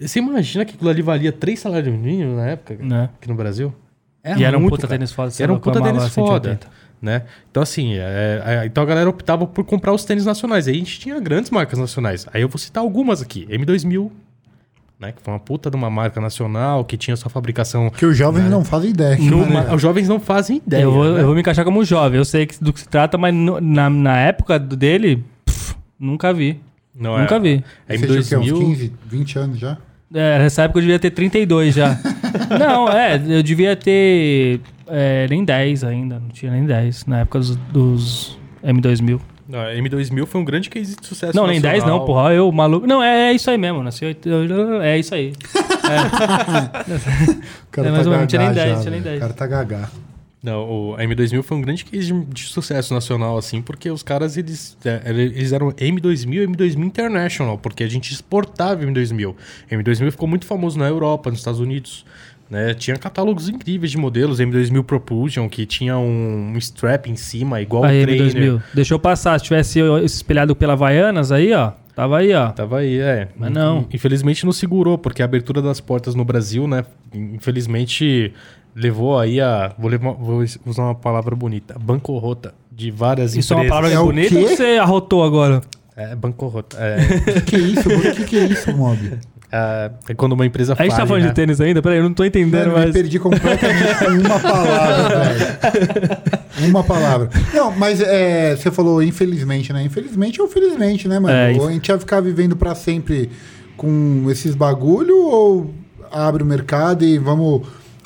Você 0.06 0.18
imagina 0.18 0.64
que 0.64 0.74
aquilo 0.74 0.90
ali 0.90 1.02
valia 1.02 1.32
três 1.32 1.60
salários 1.60 1.94
mínimos 1.96 2.36
na 2.36 2.46
época 2.48 2.76
Né? 2.82 3.08
aqui 3.18 3.28
no 3.28 3.34
Brasil? 3.34 3.72
E 4.36 4.44
era 4.44 4.56
um 4.56 4.60
muito, 4.60 4.72
puta 4.74 4.86
cara. 4.86 4.98
tênis 4.98 5.12
foda. 5.12 5.32
Era 5.40 5.52
um 5.52 5.58
puta 5.58 5.80
tênis 5.82 6.08
foda. 6.08 6.48
180. 6.50 6.68
Né? 7.02 7.22
Então, 7.50 7.60
assim, 7.62 7.94
é- 7.94 8.42
é- 8.46 8.66
então 8.66 8.80
a 8.82 8.86
galera 8.86 9.10
optava 9.10 9.44
por 9.44 9.64
comprar 9.64 9.92
os 9.92 10.04
tênis 10.04 10.24
nacionais. 10.24 10.68
Aí 10.68 10.74
a 10.74 10.78
gente 10.78 11.00
tinha 11.00 11.18
grandes 11.18 11.50
marcas 11.50 11.76
nacionais. 11.78 12.26
Aí 12.32 12.42
eu 12.42 12.48
vou 12.48 12.58
citar 12.58 12.80
algumas 12.80 13.20
aqui. 13.20 13.44
M2000, 13.50 14.08
né? 15.00 15.10
Que 15.10 15.20
foi 15.20 15.34
uma 15.34 15.40
puta 15.40 15.68
de 15.68 15.74
uma 15.76 15.90
marca 15.90 16.20
nacional 16.20 16.84
que 16.84 16.96
tinha 16.96 17.16
sua 17.16 17.28
fabricação. 17.28 17.90
Que 17.90 18.06
os 18.06 18.16
jovens 18.16 18.48
não 18.48 18.64
fazem 18.64 18.90
ideia. 18.90 19.16
Numa- 19.18 19.74
os 19.74 19.82
jovens 19.82 20.08
não 20.08 20.20
fazem 20.20 20.58
ideia. 20.64 20.82
eu, 20.82 20.92
vou, 20.92 21.04
né? 21.12 21.20
eu 21.22 21.26
vou 21.26 21.34
me 21.34 21.40
encaixar 21.40 21.64
como 21.64 21.84
jovem. 21.84 22.18
Eu 22.18 22.24
sei 22.24 22.48
do 22.60 22.72
que 22.72 22.78
se 22.78 22.88
trata, 22.88 23.18
mas 23.18 23.34
no- 23.34 23.60
na, 23.60 23.90
na 23.90 24.16
época 24.20 24.56
dele, 24.60 25.24
pff, 25.44 25.74
nunca 25.98 26.32
vi. 26.32 26.60
Não, 26.94 27.18
nunca 27.18 27.34
é- 27.34 27.40
vi. 27.40 27.64
É 27.88 27.96
Você 27.96 28.06
tinha 28.22 28.38
o 28.38 28.42
quê? 28.44 28.52
Uns 28.52 28.58
M2000. 28.58 28.58
15, 28.60 28.92
20 29.06 29.38
anos 29.40 29.58
já? 29.58 29.76
É, 30.14 30.38
nessa 30.38 30.62
época 30.62 30.78
eu 30.78 30.82
devia 30.82 30.98
ter 30.98 31.10
32 31.10 31.74
já. 31.74 31.98
não, 32.58 32.88
é, 32.88 33.20
eu 33.28 33.42
devia 33.42 33.74
ter 33.76 34.60
é, 34.86 35.26
nem 35.30 35.44
10 35.44 35.84
ainda. 35.84 36.18
Não 36.20 36.28
tinha 36.28 36.50
nem 36.52 36.64
10 36.64 37.06
na 37.06 37.20
época 37.20 37.38
dos, 37.38 37.56
dos 37.56 38.38
M2000. 38.64 39.20
Não, 39.48 39.58
M2000 39.60 40.24
foi 40.26 40.40
um 40.40 40.44
grande 40.44 40.70
case 40.70 40.96
de 40.96 41.06
sucesso. 41.06 41.36
Não, 41.36 41.46
nem 41.46 41.60
10 41.60 41.74
nacional. 41.78 41.98
não, 41.98 42.06
porra. 42.06 42.32
Eu, 42.32 42.50
maluco. 42.52 42.86
Não, 42.86 43.02
é, 43.02 43.30
é 43.30 43.32
isso 43.32 43.50
aí 43.50 43.58
mesmo. 43.58 43.82
Nasci, 43.82 44.04
oito- 44.04 44.28
eu- 44.28 44.80
é 44.82 44.98
isso 44.98 45.14
aí. 45.14 45.32
O 47.68 47.70
cara 47.74 47.88
É, 47.88 47.90
tá 47.90 47.96
mais 47.96 48.06
ou 48.06 48.12
menos, 48.12 48.26
tinha 48.28 48.38
nem 48.42 48.48
gagá 48.48 48.62
10, 48.64 48.74
já, 48.76 48.80
tinha 48.80 48.90
nem 48.90 49.00
velho. 49.00 49.18
10. 49.18 49.18
O 49.18 49.20
cara 49.20 49.32
tá 49.32 49.46
gagá. 49.46 49.88
Não, 50.42 50.68
o 50.68 50.94
a 50.96 51.04
M2000 51.04 51.42
foi 51.42 51.56
um 51.56 51.60
grande 51.60 51.84
case 51.84 52.12
de, 52.12 52.24
de 52.24 52.42
sucesso 52.46 52.92
nacional, 52.92 53.38
assim, 53.38 53.62
porque 53.62 53.88
os 53.88 54.02
caras, 54.02 54.36
eles, 54.36 54.76
é, 54.84 55.00
eles 55.06 55.52
eram 55.52 55.70
M2000 55.70 56.34
e 56.34 56.46
M2000 56.48 56.84
International, 56.84 57.56
porque 57.56 57.84
a 57.84 57.88
gente 57.88 58.12
exportava 58.12 58.84
M2000. 58.84 59.34
M2000 59.70 60.10
ficou 60.10 60.26
muito 60.26 60.44
famoso 60.44 60.76
na 60.78 60.88
Europa, 60.88 61.30
nos 61.30 61.38
Estados 61.38 61.60
Unidos, 61.60 62.04
né? 62.50 62.74
Tinha 62.74 62.96
catálogos 62.96 63.48
incríveis 63.48 63.92
de 63.92 63.98
modelos, 63.98 64.40
M2000 64.40 64.82
Propulsion, 64.82 65.48
que 65.48 65.64
tinha 65.64 65.96
um, 65.96 66.52
um 66.52 66.58
strap 66.58 67.06
em 67.06 67.16
cima, 67.16 67.62
igual 67.62 67.84
Aí, 67.84 68.02
o 68.02 68.06
trainer. 68.06 68.34
M2000. 68.34 68.62
Deixa 68.74 68.94
eu 68.94 68.98
passar. 68.98 69.38
Se 69.38 69.44
tivesse 69.44 69.78
espelhado 70.04 70.56
pela 70.56 70.72
Havaianas 70.72 71.30
aí, 71.30 71.52
ó. 71.52 71.72
Tava 71.94 72.18
aí, 72.18 72.32
ó. 72.32 72.50
Tava 72.50 72.78
aí, 72.78 72.98
é. 72.98 73.28
Mas 73.36 73.52
não. 73.52 73.86
Infelizmente 73.92 74.44
não 74.44 74.52
segurou, 74.52 74.98
porque 74.98 75.22
a 75.22 75.24
abertura 75.24 75.62
das 75.62 75.80
portas 75.80 76.14
no 76.14 76.24
Brasil, 76.24 76.66
né? 76.66 76.84
Infelizmente 77.14 78.32
levou 78.74 79.18
aí 79.18 79.40
a. 79.40 79.72
Vou, 79.78 79.90
levar- 79.90 80.12
vou 80.14 80.44
usar 80.66 80.82
uma 80.82 80.94
palavra 80.94 81.34
bonita. 81.36 81.76
Bancorrota 81.78 82.54
de 82.70 82.90
várias 82.90 83.34
Isso 83.36 83.52
é 83.52 83.56
uma 83.56 83.64
empresas. 83.64 83.82
palavra 83.90 83.98
É 84.02 84.06
bonita 84.06 84.38
ou 84.38 84.48
você 84.48 84.78
arrotou 84.78 85.22
agora? 85.24 85.60
É, 85.96 86.14
bancorrota. 86.16 86.76
É, 86.80 86.96
Que 87.32 87.40
que 87.42 87.56
é 87.56 87.58
isso? 87.58 87.88
O 87.88 88.00
que 88.14 88.24
que 88.24 88.38
é 88.38 88.44
isso, 88.46 88.74
Mob? 88.74 88.98
Ah, 89.52 89.90
é 90.08 90.14
quando 90.14 90.32
uma 90.32 90.46
empresa 90.46 90.74
A 90.78 90.82
gente 90.82 90.96
tá 90.96 91.06
falando 91.06 91.24
né? 91.24 91.28
de 91.28 91.34
tênis 91.34 91.60
ainda? 91.60 91.82
Peraí, 91.82 91.98
eu 91.98 92.04
não 92.04 92.14
tô 92.14 92.24
entendendo, 92.24 92.68
Mano, 92.68 92.78
mas... 92.78 92.92
perdi 92.92 93.18
completamente 93.18 93.98
com 93.98 94.10
uma 94.26 94.40
palavra, 94.40 95.18
velho. 95.34 96.70
Uma 96.70 96.82
palavra. 96.84 97.30
Não, 97.52 97.70
mas 97.72 98.00
é, 98.00 98.56
você 98.56 98.70
falou 98.70 99.02
infelizmente, 99.02 99.70
né? 99.72 99.82
Infelizmente 99.84 100.40
ou 100.40 100.48
felizmente, 100.48 101.06
né, 101.06 101.18
mano? 101.18 101.34
É, 101.34 101.52
Ou 101.60 101.68
a 101.68 101.72
gente 101.72 101.90
vai 101.90 101.98
ficar 102.00 102.20
vivendo 102.22 102.56
pra 102.56 102.74
sempre 102.74 103.30
com 103.76 104.24
esses 104.30 104.54
bagulho 104.54 105.16
ou 105.26 105.74
abre 106.10 106.42
o 106.42 106.46
mercado 106.46 107.04
e 107.04 107.18
vamos 107.18 107.62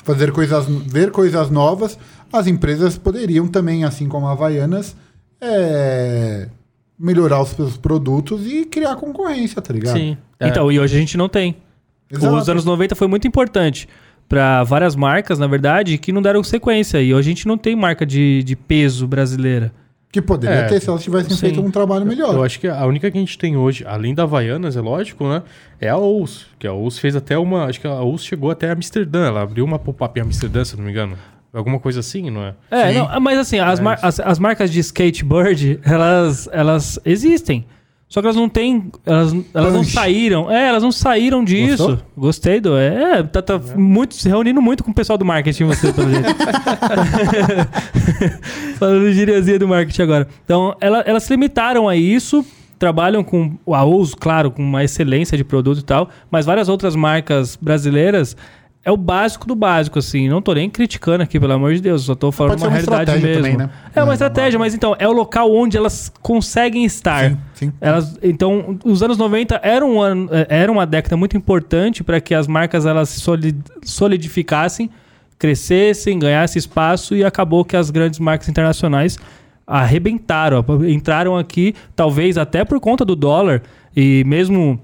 fazer 0.07 0.31
coisas, 0.31 0.65
ver 0.65 1.11
coisas 1.11 1.49
novas? 1.51 1.99
As 2.31 2.47
empresas 2.47 2.97
poderiam 2.97 3.47
também, 3.47 3.83
assim 3.83 4.07
como 4.07 4.25
a 4.25 4.31
Havaianas, 4.31 4.95
é, 5.41 6.47
melhorar 6.97 7.41
os 7.41 7.49
seus 7.49 7.75
produtos 7.75 8.47
e 8.47 8.65
criar 8.65 8.95
concorrência, 8.95 9.61
tá 9.61 9.73
ligado? 9.73 9.97
Sim. 9.97 10.17
É. 10.39 10.47
Então, 10.47 10.71
e 10.71 10.79
hoje 10.79 10.95
a 10.95 10.99
gente 10.99 11.17
não 11.17 11.27
tem. 11.27 11.57
Exato. 12.09 12.35
Os 12.35 12.47
anos 12.47 12.63
90 12.63 12.95
foi 12.95 13.07
muito 13.07 13.27
importante 13.27 13.87
para 14.29 14.63
várias 14.63 14.95
marcas, 14.95 15.37
na 15.37 15.47
verdade, 15.47 15.97
que 15.97 16.13
não 16.13 16.21
deram 16.21 16.41
sequência. 16.41 17.01
E 17.01 17.13
hoje 17.13 17.29
a 17.29 17.31
gente 17.31 17.45
não 17.45 17.57
tem 17.57 17.75
marca 17.75 18.05
de, 18.05 18.43
de 18.43 18.55
peso 18.55 19.05
brasileira. 19.05 19.73
Que 20.11 20.21
poderia 20.21 20.55
É, 20.55 20.63
ter 20.67 20.79
se 20.81 20.89
elas 20.89 21.03
tivessem 21.03 21.31
sim. 21.31 21.37
feito 21.37 21.61
um 21.61 21.69
trabalho 21.69 22.05
melhor. 22.05 22.33
Eu 22.33 22.43
acho 22.43 22.59
que 22.59 22.67
a 22.67 22.85
única 22.85 23.11
que 23.11 23.17
a 23.17 23.19
gente 23.19 23.37
tem 23.37 23.57
hoje, 23.57 23.83
além 23.85 24.15
da 24.15 24.23
Havaianas, 24.23 24.77
é 24.77 24.81
lógico, 24.81 25.27
né? 25.27 25.43
É 25.81 25.89
a 25.89 25.97
Ous. 25.97 26.45
Que 26.57 26.65
a 26.65 26.71
Ous 26.73 26.97
fez 26.97 27.15
até 27.15 27.37
uma. 27.37 27.65
Acho 27.65 27.81
que 27.81 27.87
a 27.87 28.01
Ous 28.01 28.23
chegou 28.23 28.49
até 28.49 28.71
Amsterdã. 28.71 29.27
Ela 29.27 29.41
abriu 29.41 29.65
uma 29.65 29.77
pop-up 29.77 30.17
em 30.17 30.23
Amsterdã, 30.23 30.63
se 30.63 30.77
não 30.77 30.85
me 30.85 30.91
engano. 30.91 31.17
Alguma 31.53 31.79
coisa 31.79 31.99
assim, 32.01 32.29
não 32.29 32.41
é? 32.43 32.53
É, 32.71 32.93
não, 32.93 33.19
mas 33.19 33.37
assim, 33.39 33.59
as, 33.59 33.79
mar- 33.79 33.97
as, 34.01 34.19
as 34.19 34.37
marcas 34.39 34.71
de 34.71 34.79
skateboard, 34.79 35.79
elas, 35.83 36.47
elas 36.51 36.99
existem. 37.03 37.65
Só 38.09 38.21
que 38.21 38.27
elas 38.27 38.37
não 38.37 38.47
têm. 38.47 38.89
Elas, 39.05 39.35
elas 39.53 39.73
não 39.73 39.83
saíram. 39.83 40.49
É, 40.49 40.69
elas 40.69 40.81
não 40.81 40.93
saíram 40.93 41.43
disso. 41.43 41.87
Gostou? 41.87 41.99
Gostei 42.17 42.59
do. 42.61 42.77
É, 42.77 43.21
tá, 43.23 43.41
tá 43.41 43.59
muito, 43.75 44.15
se 44.15 44.29
reunindo 44.29 44.61
muito 44.61 44.81
com 44.83 44.91
o 44.91 44.93
pessoal 44.93 45.17
do 45.17 45.25
marketing, 45.25 45.65
você, 45.65 45.91
pelo 45.91 46.09
jeito. 46.11 46.29
Falando 48.79 49.11
gíriazinha 49.11 49.59
do 49.59 49.67
marketing 49.67 50.01
agora. 50.01 50.27
Então, 50.43 50.75
ela- 50.79 51.03
elas 51.05 51.23
se 51.23 51.33
limitaram 51.33 51.87
a 51.87 51.95
isso. 51.95 52.45
Trabalham 52.79 53.23
com 53.23 53.57
a 53.73 53.83
uso, 53.83 54.15
claro, 54.15 54.51
com 54.51 54.61
uma 54.61 54.83
excelência 54.83 55.35
de 55.35 55.43
produto 55.43 55.79
e 55.79 55.83
tal, 55.83 56.09
mas 56.29 56.45
várias 56.45 56.69
outras 56.69 56.95
marcas 56.95 57.57
brasileiras 57.59 58.37
é 58.87 58.91
o 58.91 58.95
básico 58.95 59.45
do 59.45 59.53
básico, 59.53 59.99
assim. 59.99 60.29
Não 60.29 60.41
tô 60.41 60.53
nem 60.53 60.69
criticando 60.69 61.21
aqui, 61.21 61.37
pelo 61.39 61.51
amor 61.51 61.73
de 61.75 61.81
Deus, 61.81 62.03
só 62.03 62.15
tô 62.15 62.31
falando 62.31 62.51
Pode 62.59 62.63
uma 62.63 62.69
uma 62.69 62.75
realidade 62.77 63.21
mesmo. 63.21 63.41
também, 63.43 63.57
né? 63.57 63.69
É 63.93 64.01
uma 64.01 64.13
É, 64.13 64.15
estratégia, 64.15 64.57
mas 64.57 64.73
então, 64.73 64.95
é 64.97 65.07
o 65.07 65.11
local 65.11 65.53
onde 65.53 65.75
elas 65.75 66.09
conseguem 66.21 66.85
estar. 66.85 67.31
Sim, 67.31 67.37
sim. 67.53 67.73
Elas, 67.81 68.17
então, 68.23 68.79
os 68.85 69.03
anos 69.03 69.17
90 69.17 69.59
eram 69.61 69.95
um 69.95 70.01
ano, 70.01 70.29
eh, 70.31 70.47
era 70.49 70.71
uma 70.71 70.85
década 70.85 71.17
muito 71.17 71.35
importante 71.35 72.01
para 72.03 72.21
que 72.21 72.33
as 72.33 72.47
marcas 72.47 72.85
elas 72.85 73.09
se 73.09 73.19
solid- 73.19 73.61
solidificassem, 73.83 74.89
crescessem, 75.37 76.17
ganhassem 76.17 76.57
espaço 76.59 77.13
e 77.15 77.23
acabou 77.25 77.65
que 77.65 77.75
as 77.75 77.89
grandes 77.91 78.19
marcas 78.19 78.47
internacionais 78.47 79.19
arrebentaram, 79.65 80.63
entraram 80.87 81.35
aqui, 81.37 81.75
talvez 81.95 82.37
até 82.37 82.63
por 82.63 82.79
conta 82.79 83.03
do 83.03 83.15
dólar 83.15 83.61
e 83.95 84.23
mesmo 84.25 84.79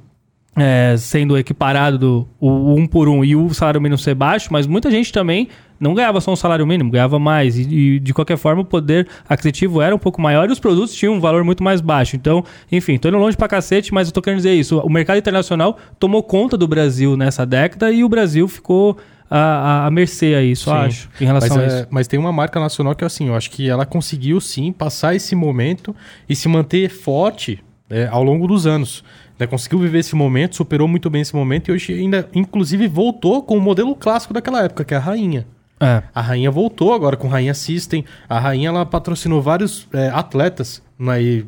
é, 0.55 0.95
sendo 0.97 1.37
equiparado 1.37 1.97
do, 1.97 2.27
o 2.39 2.75
um 2.75 2.85
por 2.85 3.07
um 3.07 3.23
e 3.23 3.35
o 3.35 3.53
salário 3.53 3.81
mínimo 3.81 3.97
ser 3.97 4.13
baixo, 4.13 4.49
mas 4.51 4.67
muita 4.67 4.91
gente 4.91 5.11
também 5.11 5.47
não 5.79 5.93
ganhava 5.93 6.21
só 6.21 6.31
um 6.31 6.35
salário 6.35 6.65
mínimo, 6.65 6.91
ganhava 6.91 7.19
mais. 7.19 7.57
E, 7.57 7.63
e, 7.63 7.99
de 7.99 8.13
qualquer 8.13 8.37
forma 8.37 8.61
o 8.61 8.65
poder 8.65 9.07
aquisitivo 9.27 9.81
era 9.81 9.93
um 9.93 9.99
pouco 9.99 10.21
maior 10.21 10.47
e 10.47 10.51
os 10.51 10.59
produtos 10.59 10.93
tinham 10.93 11.15
um 11.15 11.19
valor 11.19 11.43
muito 11.43 11.63
mais 11.63 11.81
baixo. 11.81 12.15
Então, 12.15 12.43
enfim, 12.71 12.97
tô 12.97 13.09
indo 13.09 13.17
longe 13.17 13.35
pra 13.35 13.47
cacete, 13.47 13.93
mas 13.93 14.07
eu 14.07 14.13
tô 14.13 14.21
querendo 14.21 14.37
dizer 14.37 14.53
isso. 14.53 14.79
O 14.79 14.89
mercado 14.89 15.17
internacional 15.17 15.77
tomou 15.99 16.23
conta 16.23 16.55
do 16.55 16.67
Brasil 16.67 17.17
nessa 17.17 17.45
década 17.45 17.91
e 17.91 18.03
o 18.03 18.09
Brasil 18.09 18.47
ficou 18.47 18.97
à, 19.29 19.37
à- 19.37 19.85
à 19.87 19.91
mercê 19.91 20.35
aí, 20.35 20.55
só 20.55 20.71
Sim. 20.71 20.87
acho, 20.87 21.09
em 21.19 21.25
relação 21.25 21.57
mas, 21.57 21.73
a 21.73 21.75
é- 21.75 21.79
isso. 21.79 21.87
mas 21.89 22.07
tem 22.07 22.19
uma 22.19 22.31
marca 22.31 22.59
nacional 22.59 22.95
que, 22.95 23.03
assim, 23.03 23.27
eu 23.27 23.35
acho 23.35 23.49
que 23.49 23.67
ela 23.67 23.85
conseguiu 23.85 24.39
sim 24.39 24.71
passar 24.71 25.15
esse 25.15 25.35
momento 25.35 25.95
e 26.29 26.35
se 26.35 26.47
manter 26.47 26.89
forte 26.89 27.59
é, 27.89 28.07
ao 28.09 28.23
longo 28.23 28.47
dos 28.47 28.65
anos. 28.65 29.03
Né? 29.37 29.47
Conseguiu 29.47 29.79
viver 29.79 29.99
esse 29.99 30.15
momento, 30.15 30.55
superou 30.55 30.87
muito 30.87 31.09
bem 31.09 31.21
esse 31.21 31.35
momento 31.35 31.69
e 31.69 31.73
hoje 31.73 31.93
ainda, 31.93 32.27
inclusive, 32.33 32.87
voltou 32.87 33.43
com 33.43 33.57
o 33.57 33.61
modelo 33.61 33.95
clássico 33.95 34.33
daquela 34.33 34.63
época, 34.63 34.83
que 34.83 34.93
é 34.93 34.97
a 34.97 34.99
Rainha. 34.99 35.45
É. 35.79 36.01
A 36.13 36.21
Rainha 36.21 36.49
voltou 36.49 36.93
agora 36.93 37.17
com 37.17 37.27
Rainha 37.27 37.53
System. 37.53 38.05
A 38.29 38.39
Rainha 38.39 38.69
ela 38.69 38.85
patrocinou 38.85 39.41
vários 39.41 39.87
é, 39.93 40.07
atletas 40.09 40.81
né, 40.97 41.43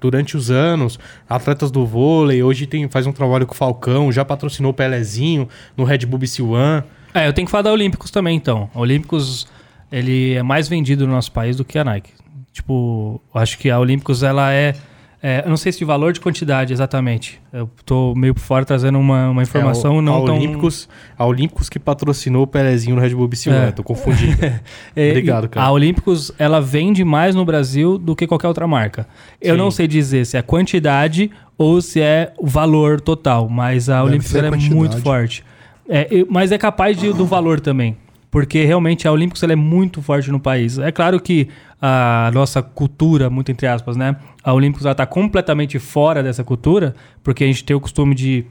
durante 0.00 0.36
os 0.36 0.50
anos, 0.50 0.98
atletas 1.28 1.70
do 1.70 1.84
vôlei. 1.84 2.42
Hoje 2.42 2.66
tem, 2.66 2.88
faz 2.88 3.06
um 3.06 3.12
trabalho 3.12 3.46
com 3.46 3.54
o 3.54 3.56
Falcão, 3.56 4.12
já 4.12 4.24
patrocinou 4.24 4.70
o 4.70 4.74
Pelezinho 4.74 5.48
no 5.76 5.84
Red 5.84 6.06
Bull 6.06 6.18
BC 6.18 6.42
One. 6.42 6.84
É, 7.12 7.26
eu 7.26 7.32
tenho 7.32 7.46
que 7.46 7.50
falar 7.50 7.62
da 7.62 7.72
Olímpicos 7.72 8.10
também, 8.10 8.36
então. 8.36 8.70
A 8.74 8.78
Olímpicos, 8.78 9.48
ele 9.90 10.34
é 10.34 10.42
mais 10.42 10.68
vendido 10.68 11.06
no 11.06 11.12
nosso 11.12 11.32
país 11.32 11.56
do 11.56 11.64
que 11.64 11.78
a 11.78 11.84
Nike. 11.84 12.12
Tipo, 12.52 13.20
eu 13.34 13.40
acho 13.40 13.58
que 13.58 13.70
a 13.70 13.78
Olímpicos, 13.78 14.22
ela 14.22 14.52
é... 14.52 14.74
é, 15.22 15.42
eu 15.44 15.50
não 15.50 15.56
sei 15.56 15.70
se 15.70 15.78
de 15.78 15.84
valor 15.84 16.12
de 16.12 16.20
quantidade, 16.20 16.72
exatamente. 16.72 17.40
Eu 17.52 17.68
tô 17.84 18.14
meio 18.14 18.32
por 18.34 18.40
fora 18.40 18.64
trazendo 18.64 18.98
uma, 18.98 19.28
uma 19.30 19.42
informação 19.42 19.96
É, 19.96 19.98
o- 19.98 20.02
não 20.02 20.22
a 20.22 20.26
tão... 20.26 20.36
Olímpicos, 20.36 20.88
a 21.18 21.26
Olímpicos 21.26 21.68
que 21.68 21.78
patrocinou 21.78 22.44
o 22.44 22.46
Pelezinho 22.46 22.96
no 22.96 23.02
Red 23.02 23.14
Bull 23.14 23.28
BC. 23.28 23.50
É. 23.50 23.70
Tô 23.72 23.82
confundindo. 23.82 24.36
É, 24.96 25.10
Obrigado, 25.10 25.48
cara. 25.48 25.66
A 25.66 25.70
Olímpicos, 25.70 26.32
ela 26.38 26.60
vende 26.60 27.04
mais 27.04 27.34
no 27.34 27.44
Brasil 27.44 27.98
do 27.98 28.16
que 28.16 28.26
qualquer 28.26 28.48
outra 28.48 28.66
marca. 28.66 29.06
Eu 29.40 29.54
Sim. 29.54 29.58
não 29.60 29.70
sei 29.70 29.86
dizer 29.86 30.24
se 30.26 30.36
é 30.36 30.42
quantidade 30.42 31.30
ou 31.58 31.80
se 31.82 32.00
é 32.00 32.32
o 32.38 32.46
valor 32.46 33.00
total, 33.00 33.48
mas 33.48 33.88
a 33.88 34.02
Olímpicos 34.02 34.34
é 34.34 34.50
muito 34.50 34.96
forte. 35.02 35.44
É, 35.88 36.08
mas 36.30 36.52
é 36.52 36.56
capaz 36.58 36.96
de, 36.96 37.12
do 37.12 37.26
valor 37.26 37.60
também. 37.60 37.96
Porque 38.30 38.64
realmente 38.64 39.08
a 39.08 39.12
Olímpicos 39.12 39.42
ela 39.42 39.52
é 39.52 39.56
muito 39.56 40.00
forte 40.00 40.30
no 40.30 40.38
país. 40.38 40.78
É 40.78 40.92
claro 40.92 41.20
que 41.20 41.48
a 41.82 42.30
nossa 42.32 42.62
cultura, 42.62 43.28
muito 43.28 43.50
entre 43.50 43.66
aspas, 43.66 43.96
né? 43.96 44.16
A 44.44 44.52
Olímpicos 44.52 44.86
está 44.86 45.04
completamente 45.04 45.78
fora 45.78 46.22
dessa 46.22 46.44
cultura, 46.44 46.94
porque 47.22 47.42
a 47.42 47.46
gente 47.46 47.64
tem 47.64 47.74
o 47.74 47.80
costume 47.80 48.14
de 48.14 48.46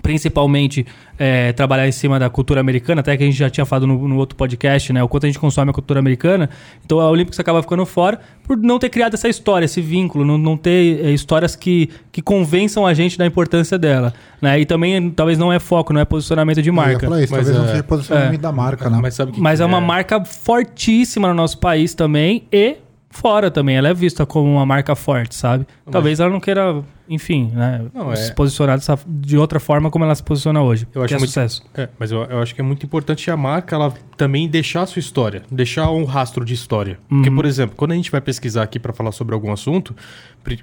principalmente 0.00 0.86
é, 1.18 1.52
trabalhar 1.52 1.86
em 1.86 1.92
cima 1.92 2.18
da 2.18 2.30
cultura 2.30 2.60
americana, 2.60 3.00
até 3.00 3.14
que 3.16 3.22
a 3.22 3.26
gente 3.26 3.36
já 3.38 3.50
tinha 3.50 3.66
falado 3.66 3.86
no, 3.86 4.08
no 4.08 4.16
outro 4.16 4.36
podcast, 4.36 4.90
né? 4.92 5.02
O 5.02 5.08
quanto 5.08 5.24
a 5.24 5.26
gente 5.28 5.38
consome 5.38 5.70
a 5.70 5.74
cultura 5.74 6.00
americana. 6.00 6.48
Então 6.84 6.98
a 6.98 7.10
Olympics 7.10 7.38
acaba 7.38 7.60
ficando 7.62 7.84
fora 7.84 8.18
por 8.42 8.56
não 8.56 8.78
ter 8.78 8.88
criado 8.88 9.14
essa 9.14 9.28
história, 9.28 9.66
esse 9.66 9.80
vínculo, 9.82 10.24
não, 10.24 10.38
não 10.38 10.56
ter 10.56 11.04
é, 11.04 11.10
histórias 11.10 11.54
que, 11.54 11.90
que 12.10 12.22
convençam 12.22 12.86
a 12.86 12.94
gente 12.94 13.18
da 13.18 13.26
importância 13.26 13.78
dela. 13.78 14.14
Né? 14.40 14.60
E 14.60 14.64
também 14.64 15.10
talvez 15.10 15.36
não 15.36 15.52
é 15.52 15.58
foco, 15.58 15.92
não 15.92 16.00
é 16.00 16.04
posicionamento 16.06 16.62
de 16.62 16.70
Eu 16.70 16.74
ia 16.74 16.80
marca. 16.80 17.06
falar 17.06 17.22
isso, 17.22 17.32
Mas 17.32 17.46
talvez 17.46 17.58
não 17.58 17.64
é- 17.66 17.70
seja 17.72 17.82
posicionamento 17.82 18.34
é. 18.34 18.42
da 18.42 18.52
marca, 18.52 18.88
né? 18.88 18.98
Mas 19.02 19.14
sabe 19.14 19.32
que 19.32 19.40
Mas 19.40 19.58
que 19.58 19.62
é 19.62 19.66
uma 19.66 19.80
marca 19.80 20.24
fortíssima 20.24 21.28
no 21.28 21.34
nosso 21.34 21.58
país 21.58 21.94
também 21.94 22.44
e 22.50 22.76
fora 23.12 23.50
também. 23.50 23.76
Ela 23.76 23.88
é 23.90 23.94
vista 23.94 24.26
como 24.26 24.50
uma 24.52 24.66
marca 24.66 24.96
forte, 24.96 25.34
sabe? 25.36 25.64
Talvez 25.90 26.18
ela 26.18 26.30
não 26.30 26.40
queira, 26.40 26.82
enfim, 27.08 27.52
né, 27.54 27.84
Não, 27.94 28.10
é- 28.12 28.16
se 28.16 28.34
posicionar 28.34 28.76
dessa- 28.78 28.98
de 29.06 29.36
outra 29.38 29.60
forma 29.60 29.90
como 29.90 30.04
ela 30.04 30.14
se 30.14 30.22
posiciona 30.24 30.60
hoje. 30.60 30.88
Eu 30.94 31.02
que 31.02 31.04
acho 31.04 31.14
é 31.14 31.18
muito- 31.18 31.28
sucesso. 31.28 31.62
É, 31.74 31.88
mas 31.98 32.10
eu, 32.10 32.22
eu 32.24 32.40
acho 32.42 32.54
que 32.54 32.60
é 32.60 32.64
muito 32.64 32.84
importante 32.84 33.30
a 33.30 33.36
marca 33.36 33.76
ela 33.76 33.94
também 34.16 34.48
deixar 34.48 34.82
a 34.82 34.86
sua 34.86 34.98
história, 35.00 35.42
deixar 35.50 35.90
um 35.90 36.04
rastro 36.04 36.44
de 36.44 36.54
história. 36.54 36.98
Porque, 37.08 37.28
Uhum. 37.28 37.36
por 37.36 37.44
exemplo, 37.44 37.76
quando 37.76 37.92
a 37.92 37.94
gente 37.94 38.10
vai 38.10 38.20
pesquisar 38.20 38.62
aqui 38.64 38.78
para 38.80 38.92
falar 38.92 39.12
sobre 39.12 39.34
algum 39.34 39.52
assunto, 39.52 39.94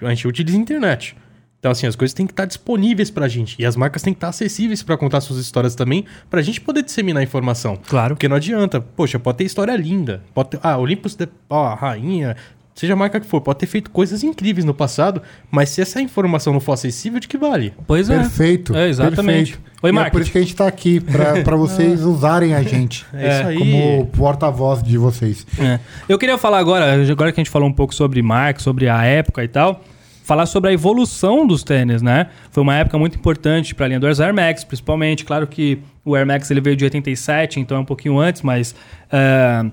a 0.01 0.09
gente 0.09 0.27
utiliza 0.27 0.57
a 0.57 0.59
internet. 0.61 1.15
Então, 1.59 1.71
assim, 1.71 1.85
as 1.87 1.95
coisas 1.95 2.13
têm 2.13 2.25
que 2.25 2.31
estar 2.31 2.45
disponíveis 2.45 3.11
pra 3.11 3.27
gente. 3.27 3.55
E 3.59 3.65
as 3.65 3.75
marcas 3.75 4.01
têm 4.01 4.13
que 4.13 4.17
estar 4.17 4.29
acessíveis 4.29 4.81
para 4.81 4.95
contar 4.97 5.19
suas 5.19 5.39
histórias 5.39 5.75
também, 5.75 6.05
pra 6.29 6.41
gente 6.41 6.61
poder 6.61 6.83
disseminar 6.83 7.19
a 7.19 7.23
informação. 7.23 7.77
Claro. 7.87 8.15
Porque 8.15 8.29
não 8.29 8.37
adianta. 8.37 8.79
Poxa, 8.79 9.19
pode 9.19 9.39
ter 9.39 9.43
história 9.43 9.75
linda. 9.75 10.21
Pode 10.33 10.51
ter, 10.51 10.59
ah, 10.63 10.77
Olympus, 10.77 11.15
de, 11.15 11.27
ó, 11.49 11.67
a 11.67 11.75
rainha, 11.75 12.37
seja 12.73 12.93
a 12.93 12.95
marca 12.95 13.19
que 13.19 13.25
for, 13.27 13.41
pode 13.41 13.59
ter 13.59 13.65
feito 13.65 13.91
coisas 13.91 14.23
incríveis 14.23 14.63
no 14.63 14.73
passado, 14.73 15.21
mas 15.51 15.67
se 15.67 15.81
essa 15.81 16.01
informação 16.01 16.53
não 16.53 16.61
for 16.61 16.71
acessível, 16.71 17.19
de 17.19 17.27
que 17.27 17.37
vale? 17.37 17.73
Pois 17.85 18.09
é. 18.09 18.19
Perfeito. 18.19 18.73
É, 18.73 18.87
exatamente. 18.87 19.57
perfeito. 19.57 19.69
Oi, 19.83 19.89
E 19.89 19.91
é 19.91 19.93
Marcos. 19.93 20.11
por 20.13 20.21
isso 20.21 20.31
que 20.31 20.37
a 20.37 20.41
gente 20.41 20.55
tá 20.55 20.65
aqui, 20.65 21.01
pra, 21.01 21.41
pra 21.43 21.57
vocês 21.57 22.03
usarem 22.05 22.53
a 22.53 22.63
gente. 22.63 23.05
É, 23.13 23.37
isso 23.39 23.47
aí. 23.49 23.57
Como 23.57 24.05
porta-voz 24.07 24.81
de 24.81 24.97
vocês. 24.97 25.45
É. 25.59 25.77
Eu 26.07 26.17
queria 26.17 26.37
falar 26.37 26.59
agora, 26.59 26.93
agora 27.11 27.33
que 27.33 27.39
a 27.41 27.43
gente 27.43 27.51
falou 27.51 27.67
um 27.67 27.73
pouco 27.73 27.93
sobre 27.93 28.21
marca, 28.21 28.61
sobre 28.61 28.87
a 28.87 29.03
época 29.03 29.43
e 29.43 29.47
tal, 29.49 29.83
falar 30.29 30.45
sobre 30.45 30.69
a 30.69 30.73
evolução 30.73 31.47
dos 31.47 31.63
tênis, 31.63 32.03
né? 32.03 32.27
Foi 32.51 32.61
uma 32.61 32.75
época 32.75 32.99
muito 32.99 33.17
importante 33.17 33.73
para 33.73 33.87
a 33.87 33.89
linha 33.89 33.99
do 33.99 34.05
Air 34.05 34.31
Max, 34.31 34.63
principalmente. 34.63 35.25
Claro 35.25 35.47
que 35.47 35.79
o 36.05 36.13
Air 36.13 36.27
Max 36.27 36.51
ele 36.51 36.61
veio 36.61 36.75
de 36.75 36.83
87, 36.83 37.59
então 37.59 37.77
é 37.77 37.79
um 37.79 37.85
pouquinho 37.85 38.19
antes, 38.19 38.43
mas 38.43 38.75
é, 39.11 39.65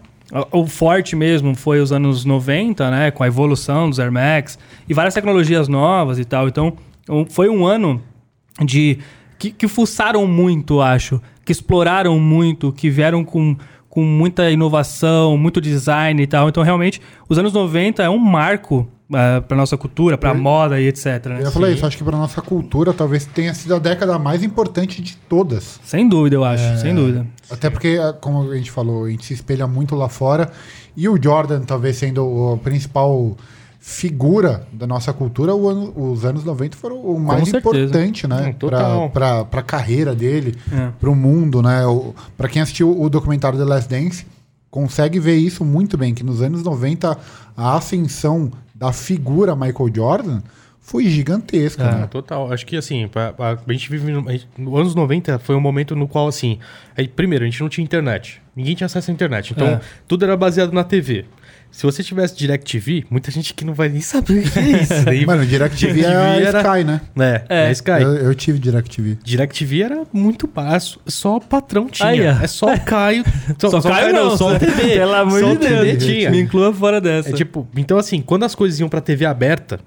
o 0.51 0.67
forte 0.67 1.15
mesmo 1.15 1.55
foi 1.55 1.79
os 1.79 1.93
anos 1.93 2.25
90, 2.25 2.91
né? 2.91 3.11
Com 3.11 3.23
a 3.23 3.27
evolução 3.27 3.91
dos 3.91 4.01
Air 4.01 4.11
Max 4.11 4.59
e 4.89 4.95
várias 4.95 5.13
tecnologias 5.13 5.69
novas 5.69 6.19
e 6.19 6.25
tal. 6.25 6.49
Então 6.49 6.75
foi 7.29 7.51
um 7.51 7.67
ano 7.67 8.03
de 8.65 8.99
que, 9.39 9.51
que 9.51 9.69
fuçaram 9.69 10.27
muito, 10.27 10.81
acho, 10.81 11.21
que 11.45 11.53
exploraram 11.53 12.19
muito, 12.19 12.73
que 12.73 12.89
vieram 12.89 13.23
com, 13.27 13.55
com 13.91 14.03
muita 14.03 14.51
inovação, 14.51 15.37
muito 15.37 15.61
design 15.61 16.23
e 16.23 16.27
tal. 16.27 16.49
Então, 16.49 16.63
realmente, 16.63 16.99
os 17.29 17.39
anos 17.39 17.53
90 17.53 18.03
é 18.03 18.09
um 18.09 18.17
marco 18.17 18.91
uh, 19.11 19.43
pra 19.43 19.57
nossa 19.57 19.77
cultura, 19.77 20.17
pra 20.19 20.31
Eu- 20.31 20.35
moda 20.39 20.81
e 20.81 20.87
etc. 20.89 21.27
Né? 21.27 21.37
Eu 21.41 21.45
ia 21.47 21.51
falar 21.51 21.69
Sim. 21.69 21.75
isso, 21.75 21.87
acho 21.87 21.97
que 21.97 22.05
pra 22.05 22.17
nossa 22.17 22.41
cultura 22.43 22.93
talvez 22.93 23.25
tenha 23.27 23.53
sido 23.55 23.75
a 23.75 23.79
década 23.79 24.19
mais 24.19 24.43
importante 24.43 25.01
de 25.03 25.17
todas. 25.29 25.81
Sem 25.85 26.09
dúvida, 26.09 26.37
eu 26.37 26.45
acho, 26.45 26.79
sem 26.79 26.95
dúvida. 26.95 27.27
Até 27.51 27.71
porque, 27.71 27.99
como 28.21 28.51
a 28.51 28.57
gente 28.57 28.71
falou, 28.71 29.05
a 29.05 29.11
gente 29.11 29.25
se 29.27 29.35
espelha 29.35 29.67
muito 29.67 29.95
lá 29.95 30.09
fora. 30.09 30.51
E 30.97 31.09
o 31.09 31.19
Jordan, 31.23 31.61
talvez 31.63 31.97
sendo 31.97 32.55
a 32.55 32.57
principal 32.59 33.37
figura 33.79 34.67
da 34.73 34.85
nossa 34.87 35.13
cultura, 35.13 35.55
o 35.55 35.69
ano- 35.69 35.93
os 35.97 36.25
anos 36.25 36.43
90 36.43 36.77
foram 36.77 36.97
o 37.01 37.21
mais 37.21 37.47
importante, 37.53 38.27
né? 38.27 38.53
Pra, 39.13 39.45
pra 39.45 39.63
carreira 39.63 40.13
dele, 40.15 40.57
É. 40.73 40.89
pro 40.99 41.15
mundo, 41.15 41.63
né? 41.63 41.87
O, 41.87 42.13
pra 42.37 42.49
quem 42.49 42.61
assistiu 42.61 43.01
o 43.01 43.09
documentário 43.09 43.57
The 43.59 43.65
Last 43.65 43.89
Dance, 43.89 44.27
consegue 44.71 45.21
ver 45.21 45.37
isso 45.37 45.65
muito 45.65 45.97
bem, 45.97 46.13
que 46.13 46.25
nos 46.25 46.43
anos 46.43 46.65
90 46.65 47.17
a 47.57 47.77
ascensão 47.77 48.51
da 48.79 48.93
figura 48.93 49.57
Michael 49.57 49.91
Jordan 49.95 50.41
foi 50.81 51.05
gigantesca, 51.09 51.83
É. 51.83 51.89
Ah, 51.89 51.95
né? 52.01 52.07
total. 52.07 52.53
Acho 52.53 52.65
que 52.65 52.77
assim, 52.77 53.09
pra- 53.09 53.35
a, 53.39 53.51
a 53.69 53.73
gente 53.73 53.91
vive. 53.91 54.13
no- 54.13 54.29
a 54.29 54.33
gente- 54.33 54.47
Nos 54.57 54.79
anos 54.81 54.95
90 54.95 55.39
foi 55.39 55.57
um 55.57 55.61
momento 55.61 55.97
no 55.97 56.07
qual, 56.07 56.29
assim. 56.29 56.59
aí, 56.97 57.09
primeiro, 57.09 57.45
a 57.45 57.49
gente 57.49 57.61
não 57.61 57.69
tinha 57.69 57.83
internet. 57.85 58.41
Ninguém 58.55 58.75
tinha 58.75 58.87
acesso 58.87 59.11
à 59.11 59.15
internet. 59.15 59.53
Então, 59.53 59.67
É. 59.67 59.81
tudo 60.07 60.25
era 60.25 60.37
baseado 60.37 60.73
na 60.73 60.85
TV. 60.85 61.25
Se 61.77 61.83
você 61.83 62.03
tivesse 62.03 62.35
DirecTV, 62.35 63.05
muita 63.11 63.31
gente 63.31 63.53
que 63.53 63.63
não 63.63 63.75
vai 63.75 63.91
nem 63.91 64.01
saber 64.01 64.39
o 64.47 64.51
que 64.51 64.59
é 64.59 64.83
isso. 64.83 65.05
Daí, 65.05 65.25
Mano, 65.27 65.43
o 65.43 65.45
DirecTV 65.47 66.01
é 66.01 66.07
a 66.07 66.37
era- 66.41 66.61
Sky, 66.63 66.85
né? 66.85 67.01
É, 67.19 67.43
É. 67.51 67.69
é 67.69 67.73
Sky. 67.73 67.91
Eu, 68.01 68.15
eu 68.17 68.35
tive 68.35 68.59
DirecTV. 68.59 69.19
DirecTV 69.23 69.83
era 69.83 70.03
muito 70.11 70.47
baixo. 70.47 70.99
Só 71.07 71.37
o 71.37 71.41
patrão 71.41 71.87
tinha. 71.87 72.09
Aí, 72.09 72.21
é 72.23 72.47
só 72.47 72.73
o 72.73 72.81
Caio. 72.81 73.23
Só, 73.61 73.79
caiu 73.83 74.15
não, 74.15 74.35
só 74.39 74.57
o 74.57 74.59
TV. 74.59 74.95
Pelo 74.95 75.15
amor 75.15 75.39
só 75.39 75.47
de 75.51 75.53
o 75.53 75.59
TV 75.59 75.85
Deus. 75.97 76.05
tinha. 76.05 76.31
Me 76.31 76.41
inclua 76.41 76.73
fora 76.73 76.99
dessa. 76.99 77.29
É 77.29 77.33
tipo, 77.35 77.69
então 77.77 77.99
assim, 77.99 78.23
quando 78.23 78.45
as 78.47 78.55
coisas 78.55 78.81
iam 78.81 78.89
pra 78.89 79.03
TV 79.03 79.27
aberta, 79.27 79.79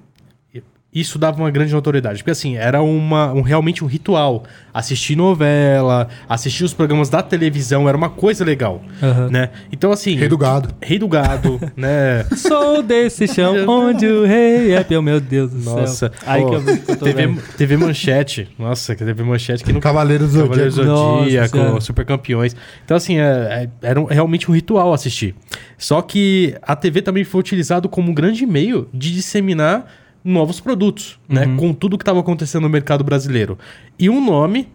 isso 0.94 1.20
dava 1.20 1.38
uma 1.42 1.52
grande 1.52 1.72
notoriedade. 1.74 2.20
Porque 2.20 2.32
assim, 2.32 2.56
era 2.58 2.82
uma, 2.82 3.32
um, 3.34 3.42
realmente 3.42 3.84
um 3.84 3.88
ritual. 3.88 4.44
Assistir 4.74 5.16
novela, 5.16 6.08
assistir 6.28 6.64
os 6.64 6.74
programas 6.74 7.10
da 7.10 7.22
televisão, 7.22 7.88
era 7.88 7.98
uma 7.98 8.10
coisa 8.10 8.44
legal. 8.44 8.82
Aham. 9.02 9.30
Né? 9.30 9.50
Então 9.72 9.92
assim. 9.92 10.16
Rei 10.16 10.28
do 10.28 10.38
gado. 10.38 10.74
Rei 10.82 10.98
do 10.98 11.08
gado, 11.08 11.60
né? 11.78 12.24
Sou 12.36 12.82
desse 12.82 13.28
chão 13.28 13.56
onde 13.68 14.06
o 14.08 14.26
rei 14.26 14.74
é. 14.74 14.86
Meu, 14.90 15.02
meu 15.02 15.20
Deus 15.20 15.52
do 15.52 15.60
Nossa. 15.70 16.10
céu. 16.10 16.12
Ai, 16.26 16.42
Pô, 16.42 16.50
que 16.50 16.56
eu, 16.56 16.76
eu 16.88 16.98
tô 16.98 17.06
TV, 17.06 17.28
vendo. 17.28 17.42
TV 17.58 17.78
Manchete. 17.78 18.48
Nossa, 18.58 18.96
que 18.96 19.04
TV 19.06 19.24
Manchete 19.24 19.64
que 19.64 19.72
não 19.74 19.80
Cavaleiros 19.80 20.34
do 20.34 20.42
Cavaleiros 20.44 20.76
Zodíaco. 20.76 21.58
Nossa. 21.58 21.82
Super 21.82 22.06
Campeões. 22.06 22.56
Então, 22.84 22.98
assim, 22.98 23.18
é- 23.20 23.24
é- 23.24 23.70
era 23.82 24.00
um- 24.02 24.06
realmente 24.06 24.50
um 24.50 24.54
ritual 24.54 24.94
assistir. 24.94 25.36
Só 25.78 26.02
que 26.02 26.56
a 26.62 26.76
TV 26.76 27.02
também 27.02 27.24
foi 27.24 27.40
utilizado 27.40 27.88
como 27.88 28.10
um 28.12 28.14
grande 28.14 28.46
meio 28.46 28.88
de 28.94 29.14
disseminar 29.14 29.86
novos 30.24 30.60
produtos, 30.60 31.20
né? 31.28 31.46
Uhum. 31.46 31.58
Com 31.58 31.74
tudo 31.74 31.98
que 31.98 32.02
estava 32.04 32.20
acontecendo 32.20 32.64
no 32.64 32.70
mercado 32.70 33.04
brasileiro. 33.04 33.58
E 33.98 34.10
um 34.10 34.24
nome 34.24 34.68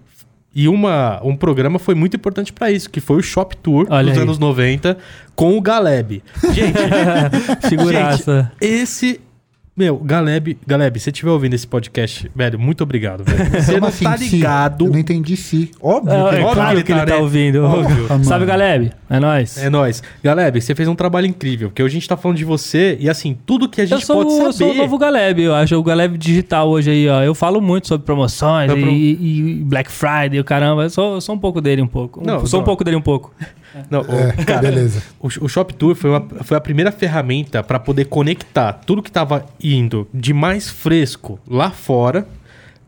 e 0.54 0.68
uma, 0.68 1.20
um 1.24 1.36
programa 1.36 1.78
foi 1.80 1.94
muito 1.96 2.16
importante 2.16 2.52
para 2.52 2.70
isso, 2.70 2.88
que 2.88 3.00
foi 3.00 3.16
o 3.16 3.22
Shop 3.22 3.56
Tour 3.56 3.86
Olha 3.90 4.08
dos 4.10 4.16
aí. 4.18 4.22
anos 4.22 4.38
90 4.38 4.96
com 5.34 5.56
o 5.58 5.60
Galeb. 5.60 6.22
Gente, 6.52 6.78
Figuraça. 7.68 8.52
Gente, 8.62 8.72
esse. 8.74 9.20
Meu, 9.76 9.96
Galeb, 9.98 10.56
Galeb, 10.64 10.96
se 11.00 11.04
você 11.04 11.10
estiver 11.10 11.32
ouvindo 11.32 11.54
esse 11.54 11.66
podcast, 11.66 12.30
velho, 12.32 12.56
muito 12.60 12.84
obrigado, 12.84 13.24
velho. 13.24 13.50
Você 13.60 13.80
não 13.80 13.88
assim, 13.88 14.04
tá 14.04 14.14
ligado. 14.14 14.86
Eu 14.86 14.92
não 14.92 14.98
entendi 15.00 15.36
se. 15.36 15.72
Óbvio 15.82 16.12
É, 16.12 16.16
que 16.16 16.20
é 16.36 16.38
óbvio 16.38 16.46
tá. 16.46 16.54
claro 16.54 16.84
que 16.84 16.92
ele 16.92 17.00
tá, 17.00 17.06
tá 17.06 17.14
né? 17.14 17.20
ouvindo. 17.20 17.64
Óbvio. 17.64 18.06
Ah, 18.08 18.22
Sabe. 18.22 18.46
Galeb? 18.46 18.92
É 19.16 19.20
nóis. 19.20 19.58
É 19.58 19.70
nóis. 19.70 20.02
Galeb, 20.22 20.60
você 20.60 20.74
fez 20.74 20.88
um 20.88 20.94
trabalho 20.94 21.26
incrível, 21.26 21.68
porque 21.68 21.82
hoje 21.82 21.92
a 21.96 21.98
gente 22.00 22.08
tá 22.08 22.16
falando 22.16 22.36
de 22.38 22.44
você 22.44 22.96
e 23.00 23.08
assim, 23.08 23.36
tudo 23.46 23.68
que 23.68 23.80
a 23.80 23.84
Eu 23.84 23.88
gente 23.88 24.04
sou, 24.06 24.16
pode 24.16 24.30
eu 24.32 24.38
saber. 24.38 24.52
sou 24.52 24.70
o 24.72 24.74
novo 24.74 24.98
Galeb, 24.98 25.40
eu 25.42 25.54
acho. 25.54 25.76
O 25.76 25.82
Galeb 25.82 26.16
digital 26.18 26.68
hoje 26.68 26.90
aí, 26.90 27.08
ó. 27.08 27.22
Eu 27.22 27.34
falo 27.34 27.60
muito 27.60 27.88
sobre 27.88 28.04
promoções 28.04 28.70
Eu 28.70 28.76
pro- 28.76 28.90
e, 28.90 29.60
e 29.60 29.64
Black 29.64 29.90
Friday, 29.90 30.38
o 30.40 30.44
caramba. 30.44 30.82
Eu 30.84 30.90
sou, 30.90 31.14
eu 31.14 31.20
sou 31.20 31.34
um 31.34 31.38
pouco 31.38 31.60
dele 31.60 31.82
um 31.82 31.86
pouco. 31.86 32.20
Um- 32.20 32.24
Não, 32.26 32.46
sou 32.46 32.60
um 32.60 32.64
pouco 32.64 32.82
dele 32.84 32.96
um 32.96 33.02
pouco. 33.02 33.32
Não, 33.90 34.02
o- 34.02 34.04
É, 34.14 34.32
cara, 34.46 34.60
beleza. 34.62 35.02
o, 35.20 35.26
o 35.26 35.48
Shop 35.48 35.72
Tour 35.74 35.94
foi, 35.94 36.10
uma- 36.10 36.26
foi 36.42 36.56
a 36.56 36.60
primeira 36.60 36.92
ferramenta 36.92 37.62
para 37.62 37.78
poder 37.78 38.04
conectar 38.06 38.72
tudo 38.72 39.02
que 39.02 39.10
tava 39.10 39.44
indo 39.62 40.06
de 40.14 40.32
mais 40.32 40.68
fresco 40.70 41.38
lá 41.48 41.70
fora 41.70 42.26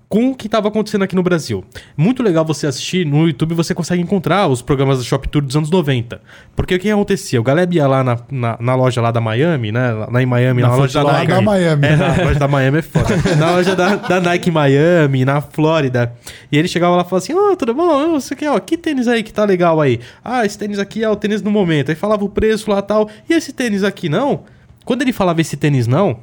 com 0.08 0.30
o 0.30 0.34
que 0.36 0.46
estava 0.46 0.68
acontecendo 0.68 1.02
aqui 1.02 1.16
no 1.16 1.22
Brasil. 1.22 1.64
Muito 1.96 2.22
legal 2.22 2.44
você 2.44 2.66
assistir 2.66 3.04
no 3.04 3.26
YouTube, 3.26 3.54
você 3.54 3.74
consegue 3.74 4.00
encontrar 4.00 4.46
os 4.46 4.62
programas 4.62 4.98
do 4.98 5.04
Shop 5.04 5.26
Tour 5.28 5.42
dos 5.42 5.56
anos 5.56 5.68
90. 5.68 6.20
Porque 6.54 6.74
o 6.74 6.78
que 6.78 6.88
acontecia? 6.90 7.40
O 7.40 7.42
Galeb 7.42 7.74
ia 7.74 7.86
lá 7.88 8.04
na, 8.04 8.16
na, 8.30 8.56
na 8.60 8.74
loja 8.76 9.00
lá 9.00 9.10
da 9.10 9.20
Miami, 9.20 9.72
né? 9.72 9.92
Lá 10.08 10.22
em 10.22 10.26
Miami, 10.26 10.62
Na 10.62 10.68
na, 10.68 10.76
loja 10.76 11.02
da 11.02 11.12
Nike. 11.12 11.26
da 11.32 11.40
Miami. 11.42 11.86
É, 11.86 11.96
na 11.96 12.06
loja 12.24 12.38
da 12.38 12.48
Miami 12.48 12.78
é 12.78 12.82
foda. 12.82 13.16
na 13.36 13.50
loja 13.50 13.74
da, 13.76 13.96
da 13.96 14.20
Nike 14.20 14.50
Miami, 14.50 15.24
na 15.24 15.40
Flórida. 15.40 16.12
E 16.52 16.56
ele 16.56 16.68
chegava 16.68 16.94
lá 16.94 17.02
e 17.02 17.04
falava 17.04 17.18
assim: 17.24 17.34
Ô, 17.34 17.56
tudo 17.56 17.74
bom? 17.74 18.16
Isso 18.16 18.32
aqui, 18.32 18.46
ó, 18.46 18.58
que 18.60 18.76
tênis 18.78 19.08
aí 19.08 19.22
que 19.24 19.32
tá 19.32 19.44
legal 19.44 19.80
aí? 19.80 19.98
Ah, 20.24 20.46
esse 20.46 20.56
tênis 20.56 20.78
aqui 20.78 21.02
é 21.02 21.10
o 21.10 21.16
tênis 21.16 21.42
no 21.42 21.50
momento. 21.50 21.90
Aí 21.90 21.96
falava 21.96 22.24
o 22.24 22.28
preço 22.28 22.70
lá 22.70 22.80
tal. 22.80 23.08
E 23.28 23.34
esse 23.34 23.52
tênis 23.52 23.82
aqui 23.82 24.08
não? 24.08 24.44
Quando 24.84 25.02
ele 25.02 25.12
falava 25.12 25.40
esse 25.40 25.56
tênis 25.56 25.88
não, 25.88 26.20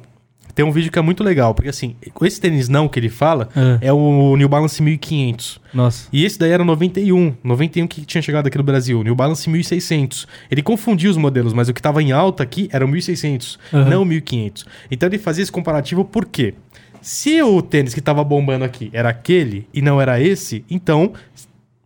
tem 0.54 0.64
um 0.64 0.70
vídeo 0.70 0.90
que 0.92 0.98
é 0.98 1.02
muito 1.02 1.24
legal. 1.24 1.54
Porque 1.54 1.68
assim, 1.68 1.96
com 2.12 2.24
esse 2.24 2.40
tênis 2.40 2.68
não 2.68 2.88
que 2.88 2.98
ele 2.98 3.08
fala 3.08 3.48
é, 3.80 3.92
o 3.92 4.36
New 4.36 4.48
Balance 4.48 4.82
1500. 4.82 5.60
Nossa. 5.72 6.08
E 6.12 6.24
esse 6.24 6.38
daí 6.38 6.50
era 6.50 6.64
91. 6.64 7.34
91 7.42 7.86
que 7.86 8.04
tinha 8.04 8.22
chegado 8.22 8.46
aqui 8.46 8.56
no 8.56 8.64
Brasil. 8.64 9.02
New 9.02 9.14
Balance 9.14 9.48
1600. 9.48 10.26
Ele 10.50 10.62
confundia 10.62 11.10
os 11.10 11.16
modelos, 11.16 11.52
mas 11.52 11.68
o 11.68 11.74
que 11.74 11.80
estava 11.80 12.02
em 12.02 12.12
alta 12.12 12.42
aqui 12.42 12.68
era 12.72 12.84
o 12.84 12.88
1600, 12.88 13.58
Aham. 13.72 13.90
não 13.90 14.02
o 14.02 14.04
1500. 14.04 14.64
Então 14.90 15.08
ele 15.08 15.18
fazia 15.18 15.42
esse 15.42 15.52
comparativo 15.52 16.04
por 16.04 16.26
quê? 16.26 16.54
Se 17.00 17.42
o 17.42 17.60
tênis 17.60 17.92
que 17.92 18.00
estava 18.00 18.24
bombando 18.24 18.64
aqui 18.64 18.88
era 18.92 19.10
aquele 19.10 19.68
e 19.74 19.82
não 19.82 20.00
era 20.00 20.20
esse, 20.20 20.64
então, 20.70 21.12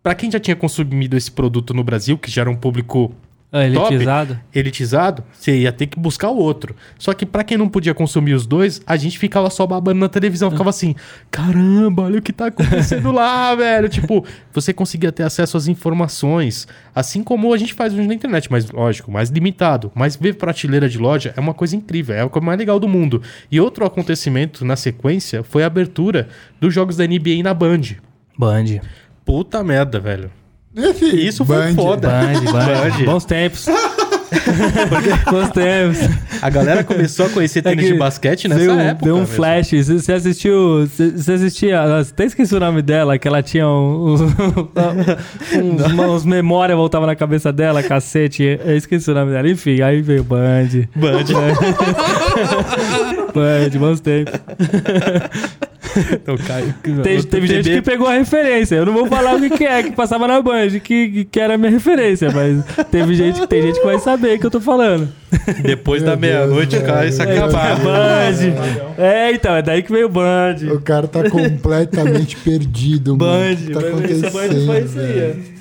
para 0.01 0.15
quem 0.15 0.31
já 0.31 0.39
tinha 0.39 0.55
consumido 0.55 1.17
esse 1.17 1.29
produto 1.29 1.73
no 1.73 1.83
Brasil, 1.83 2.17
que 2.17 2.31
já 2.31 2.41
era 2.41 2.49
um 2.49 2.55
público 2.55 3.13
Ah, 3.51 3.61
top, 3.73 3.93
elitizado. 3.95 4.39
elitizado, 4.53 5.23
você 5.33 5.61
ia 5.61 5.71
ter 5.71 5.87
que 5.87 5.99
buscar 5.99 6.29
o 6.29 6.37
outro. 6.37 6.75
Só 6.99 7.13
que 7.13 7.25
pra 7.25 7.43
quem 7.43 7.57
não 7.57 7.67
podia 7.67 7.95
consumir 7.95 8.35
os 8.35 8.45
dois, 8.45 8.79
a 8.85 8.95
gente 8.95 9.17
ficava 9.17 9.49
só 9.49 9.65
babando 9.65 9.99
na 9.99 10.07
televisão, 10.07 10.51
ficava 10.51 10.69
assim: 10.69 10.95
caramba, 11.31 12.03
olha 12.03 12.19
o 12.19 12.21
que 12.21 12.31
tá 12.31 12.47
acontecendo 12.47 13.11
lá, 13.11 13.53
velho. 13.55 13.89
Tipo, 13.89 14.23
você 14.53 14.71
conseguia 14.71 15.11
ter 15.11 15.23
acesso 15.23 15.57
às 15.57 15.67
informações, 15.67 16.67
assim 16.93 17.23
como 17.23 17.51
a 17.51 17.57
gente 17.57 17.73
faz 17.73 17.91
hoje 17.91 18.07
na 18.07 18.13
internet, 18.13 18.51
mas 18.51 18.69
lógico, 18.69 19.11
mais 19.11 19.29
limitado. 19.29 19.91
Mas 19.95 20.15
ver 20.15 20.35
prateleira 20.35 20.87
de 20.87 20.99
loja 20.99 21.33
é 21.35 21.39
uma 21.39 21.55
coisa 21.55 21.75
incrível, 21.75 22.15
é 22.15 22.21
a 22.21 22.29
coisa 22.29 22.45
mais 22.45 22.59
legal 22.59 22.79
do 22.79 22.87
mundo. 22.87 23.19
E 23.51 23.59
outro 23.59 23.83
acontecimento 23.83 24.63
na 24.63 24.75
sequência 24.75 25.43
foi 25.43 25.63
a 25.63 25.67
abertura 25.67 26.29
dos 26.61 26.71
jogos 26.71 26.97
da 26.97 27.07
NBA 27.07 27.41
na 27.43 27.55
Band. 27.55 27.81
Band. 28.37 28.79
Puta 29.25 29.63
merda, 29.63 29.99
velho. 29.99 30.29
Esse 30.79 31.27
Isso 31.27 31.45
foi 31.45 31.57
Band, 31.57 31.75
foda. 31.75 32.07
Band, 32.09 32.41
Band. 32.51 32.51
Band. 32.51 33.05
Bons 33.05 33.25
tempos. 33.25 33.65
Bons 35.31 35.49
tempos. 35.49 35.99
A 36.41 36.49
galera 36.51 36.83
começou 36.83 37.25
a 37.25 37.29
conhecer 37.29 37.61
tênis 37.63 37.79
É 37.83 37.87
que 37.87 37.93
de 37.93 37.99
basquete 37.99 38.47
nessa 38.47 38.61
deu, 38.61 38.79
época. 38.79 39.05
Deu 39.05 39.15
um 39.15 39.19
mesmo. 39.21 39.33
flash. 39.35 39.71
Você 39.71 40.13
assistiu. 40.13 40.87
Você 40.87 41.31
assistia. 41.33 41.81
Até 41.99 42.25
esqueci 42.25 42.53
o 42.55 42.59
nome 42.59 42.81
dela, 42.83 43.17
que 43.17 43.27
ela 43.27 43.41
tinha 43.41 43.67
um, 43.67 44.13
um- 44.13 44.15
uns, 45.59 45.99
uns 45.99 46.25
memórias 46.25 46.77
voltavam 46.77 47.07
na 47.07 47.15
cabeça 47.15 47.51
dela, 47.51 47.81
cacete. 47.81 48.59
Eu 48.63 48.77
esqueci 48.77 49.09
o 49.09 49.13
nome 49.15 49.31
dela. 49.31 49.49
Enfim, 49.49 49.81
aí 49.81 50.01
veio 50.01 50.23
Band. 50.23 50.69
Band. 50.95 51.25
Band, 53.33 53.79
bons 53.79 53.99
tempos. 53.99 54.33
Então, 56.13 56.37
Caio, 56.37 56.73
Teve, 57.03 57.23
teve 57.23 57.47
gente 57.47 57.69
que 57.69 57.81
pegou 57.81 58.07
a 58.07 58.13
referência. 58.13 58.75
Eu 58.75 58.85
não 58.85 58.93
vou 58.93 59.07
falar 59.07 59.35
o 59.35 59.39
que, 59.39 59.49
que 59.49 59.65
é 59.65 59.83
que 59.83 59.91
passava 59.91 60.27
na 60.27 60.41
Band, 60.41 60.79
que, 60.83 61.25
que 61.25 61.39
era 61.39 61.55
a 61.55 61.57
minha 61.57 61.71
referência, 61.71 62.29
mas 62.31 62.63
teve 62.91 63.13
gente, 63.15 63.45
tem 63.47 63.61
gente 63.61 63.79
que 63.79 63.85
vai 63.85 63.99
saber 63.99 64.35
o 64.37 64.39
que 64.39 64.45
eu 64.45 64.51
tô 64.51 64.61
falando. 64.61 65.07
Depois 65.61 66.01
da 66.01 66.11
Meu 66.15 66.19
meia-noite, 66.19 66.75
o 66.77 66.81
cara 66.81 67.01
velho. 67.01 67.13
se 67.13 67.21
É, 67.21 67.37
acabar. 67.37 67.79
Band. 67.79 68.97
É, 68.97 69.31
então, 69.33 69.55
é 69.55 69.61
daí 69.61 69.83
que 69.83 69.91
veio 69.91 70.09
Band. 70.09 70.55
O 70.73 70.79
cara 70.81 71.07
tá 71.07 71.29
completamente 71.29 72.35
perdido, 72.43 73.15
Band. 73.15 73.27
mano. 73.27 73.69
O 73.69 73.73
tá 73.73 73.79
Essa 73.79 73.81
Band 73.81 73.87
acontecendo, 73.89 74.65
foi 74.65 74.79
isso 74.81 74.99
aí. 74.99 75.58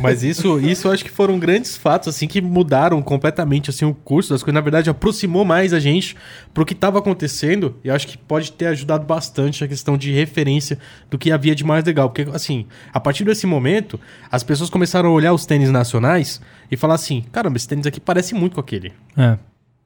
Mas 0.00 0.22
isso, 0.22 0.58
isso 0.60 0.90
acho 0.90 1.04
que 1.04 1.10
foram 1.10 1.38
grandes 1.38 1.76
fatos, 1.76 2.08
assim, 2.08 2.26
que 2.26 2.40
mudaram 2.40 3.00
completamente, 3.02 3.70
assim, 3.70 3.84
o 3.84 3.94
curso 3.94 4.30
das 4.30 4.42
coisas. 4.42 4.54
Na 4.54 4.60
verdade, 4.60 4.90
aproximou 4.90 5.44
mais 5.44 5.72
a 5.72 5.80
gente 5.80 6.16
pro 6.52 6.64
que 6.64 6.72
estava 6.72 6.98
acontecendo. 6.98 7.76
E 7.82 7.90
acho 7.90 8.06
que 8.06 8.16
pode 8.18 8.52
ter 8.52 8.66
ajudado 8.66 9.04
bastante 9.06 9.64
a 9.64 9.68
questão 9.68 9.96
de 9.96 10.12
referência 10.12 10.78
do 11.10 11.18
que 11.18 11.32
havia 11.32 11.54
de 11.54 11.64
mais 11.64 11.84
legal. 11.84 12.10
Porque, 12.10 12.30
assim, 12.32 12.66
a 12.92 13.00
partir 13.00 13.24
desse 13.24 13.46
momento, 13.46 13.98
as 14.30 14.42
pessoas 14.42 14.70
começaram 14.70 15.08
a 15.08 15.12
olhar 15.12 15.32
os 15.32 15.46
tênis 15.46 15.70
nacionais 15.70 16.40
e 16.70 16.76
falar 16.76 16.94
assim, 16.94 17.24
caramba, 17.32 17.56
esse 17.56 17.68
tênis 17.68 17.86
aqui 17.86 18.00
parece 18.00 18.34
muito 18.34 18.54
com 18.54 18.60
aquele. 18.60 18.92
É. 19.16 19.38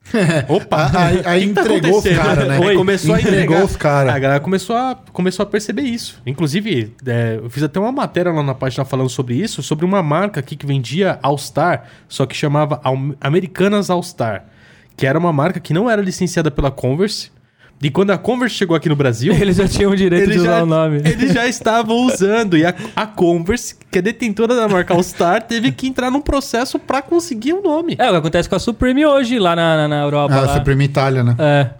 Opa! 0.49 0.91
Aí, 0.99 1.23
aí 1.27 1.47
que 1.49 1.53
tá 1.55 1.61
entregou 1.61 1.91
os 1.91 2.07
acontecendo? 2.07 2.23
caras, 2.25 2.49
né? 2.49 2.59
Aí 2.69 2.77
começou 2.77 3.15
a 3.15 3.21
entregou 3.21 3.43
entregar. 3.45 3.65
os 3.65 3.77
caras. 3.77 4.15
A 4.15 4.19
galera 4.19 4.41
começou 4.41 4.77
a, 4.77 4.99
começou 5.13 5.43
a 5.43 5.47
perceber 5.47 5.83
isso. 5.83 6.21
Inclusive, 6.27 6.95
é, 7.07 7.39
eu 7.43 7.51
fiz 7.51 7.63
até 7.63 7.79
uma 7.79 7.93
matéria 7.93 8.33
lá 8.33 8.43
na 8.43 8.55
página 8.55 8.85
falando 8.85 9.09
sobre 9.09 9.35
isso, 9.35 9.63
sobre 9.63 9.85
uma 9.85 10.03
marca 10.03 10.41
aqui 10.41 10.57
que 10.57 10.67
vendia 10.67 11.19
All 11.23 11.39
Star, 11.39 11.85
só 12.09 12.27
que 12.27 12.37
chamava 12.37 12.81
Am- 12.85 13.15
Americanas 13.21 13.91
All 13.91 14.03
Star. 14.03 14.45
que 14.97 15.07
era 15.07 15.19
uma 15.19 15.33
marca 15.33 15.61
que 15.61 15.73
não 15.73 15.89
era 15.89 16.03
licenciada 16.03 16.51
pela 16.51 16.71
Converse. 16.71 17.31
E 17.83 17.91
quando 17.91 18.11
a 18.11 18.19
Converse 18.19 18.55
chegou 18.57 18.77
aqui 18.77 18.89
no 18.91 18.97
Brasil, 18.97 19.33
Eles 19.41 19.57
já 19.57 19.67
tinham 19.67 19.91
o 19.93 19.97
direito 19.97 20.31
de 20.31 20.39
usar 20.39 20.59
já, 20.59 20.63
o 20.63 20.67
nome. 20.67 20.99
eles 20.99 21.33
já 21.33 21.47
estavam 21.47 21.97
usando. 22.07 22.57
E 22.57 22.65
a, 22.67 22.75
a 22.95 23.07
Converse, 23.07 23.75
que 23.91 23.99
é 23.99 24.03
detentora 24.03 24.55
da 24.55 24.69
marca 24.69 24.93
All 24.93 25.03
Star, 25.03 25.43
teve 25.43 25.73
que 25.73 25.87
entrar 25.87 26.11
num 26.11 26.21
processo 26.21 26.79
pra 26.79 27.01
conseguir 27.01 27.55
o 27.55 27.63
nome. 27.63 27.97
É, 27.99 28.07
o 28.09 28.11
que 28.11 28.17
acontece 28.17 28.49
com 28.49 28.57
a 28.57 28.59
Supreme 28.59 29.07
hoje, 29.07 29.39
lá 29.39 29.57
na, 29.57 29.77
na, 29.77 29.89
na 29.89 30.03
Europa. 30.03 30.35
Ah, 30.35 30.41
lá. 30.43 30.55
Supreme 30.59 30.85
Itália, 30.85 31.25
né? 31.25 31.35
É. 31.39 31.71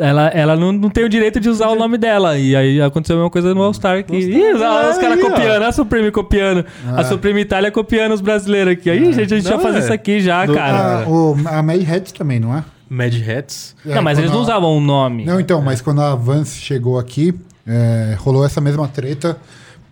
Ela, 0.00 0.28
ela 0.28 0.56
não, 0.56 0.70
não 0.72 0.88
tem 0.90 1.04
o 1.04 1.08
direito 1.08 1.40
de 1.40 1.48
usar 1.48 1.68
o 1.68 1.74
nome 1.74 1.98
dela. 1.98 2.38
E 2.38 2.54
aí 2.54 2.80
aconteceu 2.80 3.16
a 3.16 3.18
mesma 3.18 3.30
coisa 3.30 3.52
no 3.52 3.62
All-Star. 3.62 4.04
Que... 4.04 4.16
Ih, 4.16 4.52
olha 4.54 4.90
os 4.90 4.96
Aí, 4.96 5.02
caras 5.02 5.18
ó. 5.24 5.28
copiando, 5.30 5.62
a 5.64 5.72
Supreme 5.72 6.10
copiando. 6.12 6.64
A 6.96 7.04
Supreme 7.04 7.40
Itália 7.40 7.70
copiando 7.72 8.12
os 8.12 8.20
brasileiros 8.20 8.72
aqui. 8.74 8.88
Aí, 8.90 9.12
gente, 9.12 9.34
a 9.34 9.36
gente 9.36 9.44
Não, 9.44 9.52
já 9.52 9.58
fazia 9.58 9.80
é. 9.80 9.82
isso 9.82 9.92
aqui 9.92 10.20
já, 10.20 10.46
Do- 10.46 10.54
cara. 10.54 11.04
Ah, 11.04 11.08
o, 11.08 11.36
a 11.46 11.62
May 11.64 11.84
Hats 11.84 12.12
também, 12.12 12.38
não 12.38 12.56
é? 12.56 12.62
Mad 12.88 13.12
Hats. 13.28 13.74
não, 13.84 14.02
mas 14.02 14.18
É, 14.18 14.22
eles 14.22 14.30
não 14.30 14.38
a- 14.38 14.42
usavam 14.42 14.76
o 14.76 14.80
nome. 14.80 15.24
Não, 15.24 15.38
então, 15.40 15.60
mas 15.60 15.80
quando 15.80 16.00
a 16.00 16.14
Vance 16.14 16.56
chegou 16.60 16.98
aqui, 16.98 17.34
é, 17.66 18.16
rolou 18.18 18.44
essa 18.44 18.60
mesma 18.60 18.88
treta 18.88 19.36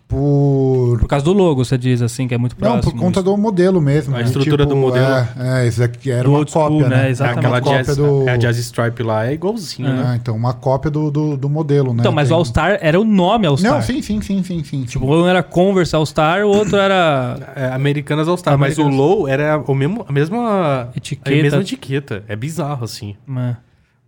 por. 0.08 0.98
Por 1.00 1.08
causa 1.08 1.24
do 1.24 1.32
logo, 1.32 1.64
você 1.64 1.76
diz 1.76 2.00
assim, 2.00 2.28
que 2.28 2.34
é 2.34 2.38
muito 2.38 2.54
próximo. 2.56 2.76
Não, 2.76 2.82
por 2.82 2.98
conta 2.98 3.22
do 3.22 3.36
modelo 3.36 3.80
mesmo. 3.80 4.14
A 4.14 4.18
né? 4.18 4.24
estrutura 4.24 4.64
do 4.64 4.76
modelo. 4.76 5.06
É, 5.06 5.64
é, 5.64 5.68
isso 5.68 5.82
aqui 5.82 6.10
era 6.10 6.22
Do 6.24 6.30
uma 6.30 6.38
old 6.38 6.50
school, 6.50 6.68
cópia, 6.68 6.88
né? 6.88 6.96
né? 7.04 7.10
Exatamente. 7.10 7.38
Aquela 7.38 7.54
Uma 7.56 7.60
cópia 7.62 7.82
jazz, 7.82 7.96
do- 7.96 8.28
é 8.28 8.32
a 8.32 8.36
Jazz 8.36 8.58
Stripe 8.58 9.02
lá 9.02 9.26
é 9.26 9.32
igualzinho, 9.34 9.88
né? 9.88 10.04
Ah, 10.06 10.16
então, 10.16 10.34
uma 10.36 10.52
cópia 10.54 10.90
do, 10.90 11.10
do, 11.10 11.36
do 11.36 11.48
modelo, 11.48 11.92
né? 11.92 12.00
Então, 12.00 12.12
mas 12.12 12.28
o 12.28 12.30
Tem- 12.30 12.36
All-Star 12.38 12.78
era 12.80 13.00
o 13.00 13.04
nome 13.04 13.46
All-Star. 13.46 13.72
Não, 13.74 13.82
sim, 13.82 14.00
sim, 14.00 14.20
sim, 14.20 14.42
sim, 14.42 14.62
sim. 14.64 14.84
Tipo, 14.84 15.06
um 15.06 15.26
era 15.26 15.42
Converse 15.42 15.94
All-Star, 15.94 16.44
o 16.44 16.48
outro 16.48 16.76
era... 16.76 17.52
É, 17.56 17.66
Americanas 17.74 18.28
All 18.28 18.36
Star, 18.36 18.56
mas 18.56 18.78
o. 18.78 18.86
Low 18.88 19.26
era 19.28 19.58
o 19.66 19.74
mesmo, 19.74 20.04
a 20.08 20.12
mesma 20.12 20.88
Etiqueta. 20.96 21.30
A 21.30 21.42
mesma 21.42 21.60
etiqueta. 21.60 22.24
É 22.28 22.36
bizarro, 22.36 22.84
assim. 22.84 23.16
É. 23.36 23.56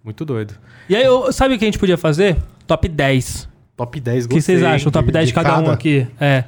Muito 0.04 0.24
doido. 0.24 0.54
E 0.88 0.96
aí, 0.96 1.04
sabe 1.32 1.54
o 1.54 1.58
que 1.58 1.64
a 1.64 1.68
gente 1.68 1.78
podia 1.78 1.98
fazer? 1.98 2.36
Top 2.66 2.88
10. 2.88 3.48
Top 3.78 3.98
10, 4.00 4.24
O 4.24 4.28
que 4.28 4.40
vocês 4.42 4.58
gostei, 4.58 4.74
acham? 4.74 4.90
Top 4.92 5.06
De- 5.06 5.12
10 5.12 5.26
de 5.26 5.30
de 5.30 5.34
cada 5.34 5.54
um 5.58 5.62
cada? 5.62 5.72
aqui. 5.72 6.06
É. 6.20 6.44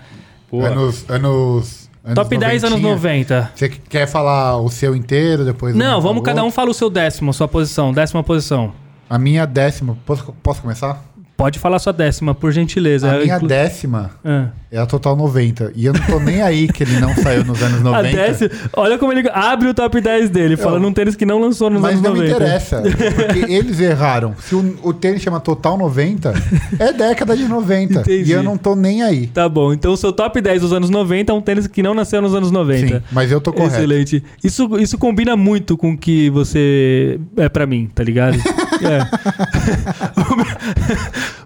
Pô, 0.50 0.62
Anos, 0.64 1.08
anos, 1.08 1.88
anos 2.04 2.14
Top 2.16 2.36
10 2.36 2.64
anos 2.64 2.80
noventinha. 2.80 2.94
90. 3.38 3.52
Você 3.54 3.68
quer 3.68 4.06
falar 4.08 4.56
o 4.58 4.68
seu 4.68 4.96
inteiro, 4.96 5.44
depois... 5.44 5.74
Não, 5.76 6.00
vamos 6.00 6.16
falo 6.16 6.22
cada 6.24 6.42
um 6.44 6.50
fala 6.50 6.70
o 6.70 6.74
seu 6.74 6.90
décimo, 6.90 7.32
sua 7.32 7.46
posição, 7.46 7.92
décima 7.92 8.22
posição. 8.24 8.72
A 9.08 9.16
minha 9.16 9.46
décima... 9.46 9.96
Posso, 10.04 10.32
posso 10.42 10.60
começar? 10.60 11.04
Pode 11.40 11.58
falar 11.58 11.78
sua 11.78 11.92
décima, 11.94 12.34
por 12.34 12.52
gentileza. 12.52 13.10
A 13.10 13.14
Eu 13.16 13.22
minha 13.22 13.36
inclu- 13.36 13.48
décima 13.48 14.10
Ah. 14.22 14.48
é 14.70 14.76
a 14.78 14.84
Total 14.84 15.16
90. 15.16 15.72
E 15.74 15.86
eu 15.86 15.94
não 15.94 16.00
tô 16.02 16.20
nem 16.20 16.42
aí 16.42 16.68
que 16.68 16.82
ele 16.82 17.00
não 17.00 17.14
saiu 17.16 17.42
nos 17.46 17.62
anos 17.62 17.80
90. 17.80 17.96
A 17.98 18.02
décima, 18.26 18.50
olha 18.74 18.98
como 18.98 19.10
ele 19.10 19.26
abre 19.32 19.66
o 19.68 19.72
top 19.72 20.02
10 20.02 20.28
dele, 20.28 20.54
falando 20.58 20.86
um 20.86 20.92
tênis 20.92 21.16
que 21.16 21.24
não 21.24 21.40
lançou 21.40 21.70
nos 21.70 21.80
Mas 21.80 21.92
anos 21.92 22.02
não 22.02 22.12
me 22.12 22.18
90. 22.28 22.36
interessa, 22.36 22.82
porque 22.82 23.38
eles 23.50 23.80
erraram. 23.80 24.34
Se 24.38 24.54
o, 24.54 24.78
o 24.82 24.92
tênis 24.92 25.22
chama 25.22 25.40
Total 25.40 25.78
90, 25.78 26.34
é 26.78 26.92
década 26.92 27.34
de 27.34 27.44
90. 27.44 28.00
Entendi. 28.00 28.28
E 28.30 28.32
eu 28.32 28.42
não 28.42 28.58
tô 28.58 28.76
nem 28.76 29.02
aí. 29.02 29.26
Tá 29.28 29.48
bom, 29.48 29.72
então 29.72 29.94
o 29.94 29.96
seu 29.96 30.12
top 30.12 30.42
10 30.42 30.60
dos 30.60 30.74
anos 30.74 30.90
90 30.90 31.32
é 31.32 31.34
um 31.34 31.40
tênis 31.40 31.66
que 31.66 31.82
não 31.82 31.94
nasceu 31.94 32.20
nos 32.20 32.34
anos 32.34 32.50
90. 32.50 32.86
Sim, 32.98 33.02
mas 33.10 33.32
eu 33.32 33.40
tô 33.40 33.50
correto. 33.50 33.76
Excelente. 33.76 34.22
Isso, 34.44 34.78
isso 34.78 34.98
combina 34.98 35.36
muito 35.38 35.74
com 35.78 35.92
o 35.92 35.96
que 35.96 36.28
você 36.28 37.18
é 37.38 37.48
pra 37.48 37.64
mim, 37.66 37.88
tá 37.94 38.04
ligado? 38.04 38.36
É. 38.82 39.00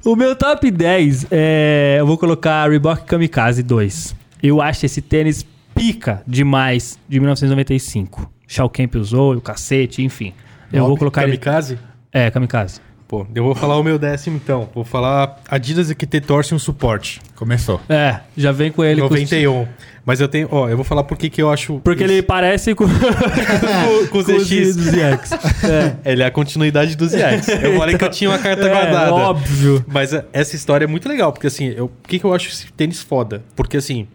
o, 0.05 0.17
meu, 0.17 0.35
top 0.37 0.71
10 0.71 1.27
é. 1.31 1.97
Eu 1.99 2.07
vou 2.07 2.19
colocar 2.19 2.69
Reebok 2.69 3.05
Kamikaze 3.05 3.63
2. 3.63 4.15
Eu 4.43 4.61
acho 4.61 4.87
esse 4.87 5.01
tênis 5.01 5.45
pica 5.75 6.23
demais 6.27 6.99
de 7.09 7.19
1995. 7.19 8.31
Shao 8.47 8.69
Camp 8.69 8.95
usou, 8.97 9.35
o 9.35 9.41
cacete, 9.41 10.03
enfim. 10.03 10.33
Eu 10.73 10.81
Mob 10.81 10.89
vou 10.89 10.97
colocar 10.99 11.23
ele. 11.23 11.39
Kamikaze? 11.39 11.79
É, 12.13 12.31
Kamikaze. 12.31 12.81
Pô, 13.07 13.27
eu 13.35 13.45
vou 13.45 13.55
falar 13.55 13.77
o 13.79 13.83
meu 13.83 13.99
décimo 13.99 14.37
então. 14.43 14.69
Vou 14.75 14.83
falar 14.83 15.39
Adidas 15.49 15.91
EQT 15.91 16.23
Torsion 16.23 16.59
Suporte. 16.59 17.21
Começou. 17.37 17.81
É, 17.89 18.21
já 18.37 18.51
vem 18.51 18.73
com 18.73 18.83
ele. 18.83 19.01
com 19.01 19.07
os- 19.07 19.13
91. 19.21 19.67
Mas 20.07 20.21
eu 20.21 20.29
tenho, 20.29 20.49
ó, 20.51 20.69
eu 20.69 20.77
vou 20.77 20.85
falar 20.85 21.05
por 21.05 21.17
que 21.17 21.29
que 21.31 21.41
eu 21.41 21.51
acho. 21.51 21.81
Porque 21.81 22.03
ele 22.03 22.23
parece 22.23 22.75
com, 22.75 22.87
com, 22.87 22.95
com 22.95 24.05
o 24.05 24.09
com 24.09 24.19
os 24.19 24.27
ZX. 24.49 24.75
ZX. 24.75 25.33
É. 25.65 25.97
Ele 26.13 26.23
é 26.23 26.27
a 26.27 26.31
continuidade 26.31 26.95
do 26.97 27.07
ZX. 27.09 27.49
Eu 27.63 27.79
falei 27.79 27.97
que 27.97 28.05
eu 28.05 28.11
tinha 28.11 28.29
uma 28.31 28.39
carta 28.39 28.67
É, 28.67 28.71
guardada. 28.71 29.15
óbvio. 29.15 29.85
Mas 29.87 30.13
é, 30.13 30.25
essa 30.33 30.57
história 30.57 30.85
é 30.85 30.89
muito 30.89 31.09
legal, 31.09 31.33
porque 31.33 31.47
assim, 31.47 31.69
eu, 31.77 31.89
por 31.89 32.09
que, 32.09 32.19
que 32.19 32.25
eu 32.25 32.35
acho 32.35 32.49
esse 32.51 32.71
tênis 32.73 33.01
foda? 33.01 33.43
Porque 33.57 33.77
assim, 33.79 34.07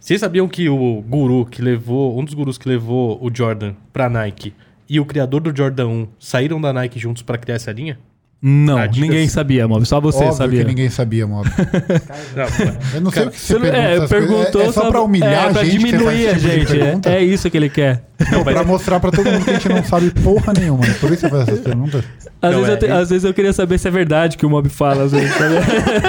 vocês 0.00 0.18
sabiam 0.20 0.48
que 0.48 0.68
o 0.68 1.02
guru 1.06 1.44
que 1.46 1.60
levou, 1.60 2.18
um 2.18 2.24
dos 2.24 2.32
gurus 2.34 2.56
que 2.56 2.68
levou 2.68 3.18
o 3.22 3.30
Jordan 3.34 3.74
pra 3.92 4.08
Nike 4.08 4.54
e 4.88 4.98
o 4.98 5.04
criador 5.04 5.40
do 5.42 5.54
Jordan 5.54 5.88
1 5.88 6.08
saíram 6.18 6.58
da 6.60 6.72
Nike 6.72 6.98
juntos 6.98 7.22
pra 7.22 7.36
criar 7.36 7.56
essa 7.56 7.70
linha? 7.72 7.98
Não, 8.40 8.78
Adidas. 8.78 9.08
ninguém 9.08 9.28
sabia, 9.28 9.66
Mob. 9.66 9.84
Só 9.84 10.00
você 10.00 10.18
Óbvio 10.18 10.32
sabia. 10.36 10.60
que 10.60 10.66
ninguém 10.68 10.88
sabia, 10.88 11.26
Mob. 11.26 11.48
Eu 12.94 13.00
não 13.00 13.10
sei 13.10 13.24
Cara, 13.24 13.28
o 13.28 13.32
que 13.32 13.40
Você 13.40 13.54
você 13.58 13.66
é, 13.66 13.70
pergunta. 13.70 13.88
coisas. 13.98 14.08
perguntou 14.08 14.62
é, 14.62 14.66
é 14.66 14.72
só 14.72 14.90
pra 14.90 15.02
humilhar 15.02 15.48
é, 15.48 15.52
pra 15.52 15.60
a 15.60 15.64
gente. 15.64 15.78
que 15.78 15.84
diminuir 15.86 16.28
a 16.28 16.34
tipo 16.34 16.40
gente. 16.48 17.08
É, 17.08 17.14
é 17.16 17.22
isso 17.24 17.50
que 17.50 17.56
ele 17.56 17.68
quer. 17.68 18.04
Não, 18.32 18.42
pra 18.44 18.64
mostrar 18.64 18.98
pra 19.00 19.10
todo 19.12 19.30
mundo 19.30 19.44
que 19.44 19.50
a 19.50 19.54
gente 19.54 19.68
não 19.68 19.82
sabe 19.84 20.10
porra 20.10 20.52
nenhuma. 20.58 20.84
Por 21.00 21.12
isso 21.12 21.20
você 21.22 21.28
faz 21.28 21.48
essas 21.48 21.60
perguntas. 21.60 22.04
Às, 22.42 22.52
Não, 22.52 22.58
vezes 22.62 22.68
é, 22.68 22.72
eu 22.72 22.78
te- 22.78 22.86
é- 22.86 22.92
às 22.92 23.10
vezes 23.10 23.24
eu 23.24 23.34
queria 23.34 23.52
saber 23.52 23.78
se 23.78 23.86
é 23.88 23.90
verdade 23.90 24.36
que 24.36 24.44
o 24.46 24.50
Mob 24.50 24.68
fala. 24.68 25.04
Às 25.04 25.12
vezes, 25.12 25.32
sabe? 25.34 25.54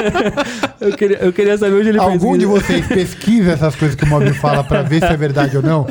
eu, 0.81 0.91
queria, 0.97 1.17
eu 1.17 1.33
queria 1.33 1.57
saber 1.57 1.75
onde 1.79 1.89
ele 1.89 1.99
Algum 1.99 2.37
de 2.37 2.45
vocês 2.45 2.85
pesquisa 2.87 3.51
essas 3.51 3.75
coisas 3.75 3.95
que 3.95 4.03
o 4.03 4.07
Mob 4.07 4.31
fala 4.33 4.63
pra 4.63 4.81
ver 4.81 4.99
se 4.99 5.05
é 5.11 5.17
verdade 5.17 5.57
ou 5.57 5.63
não? 5.63 5.85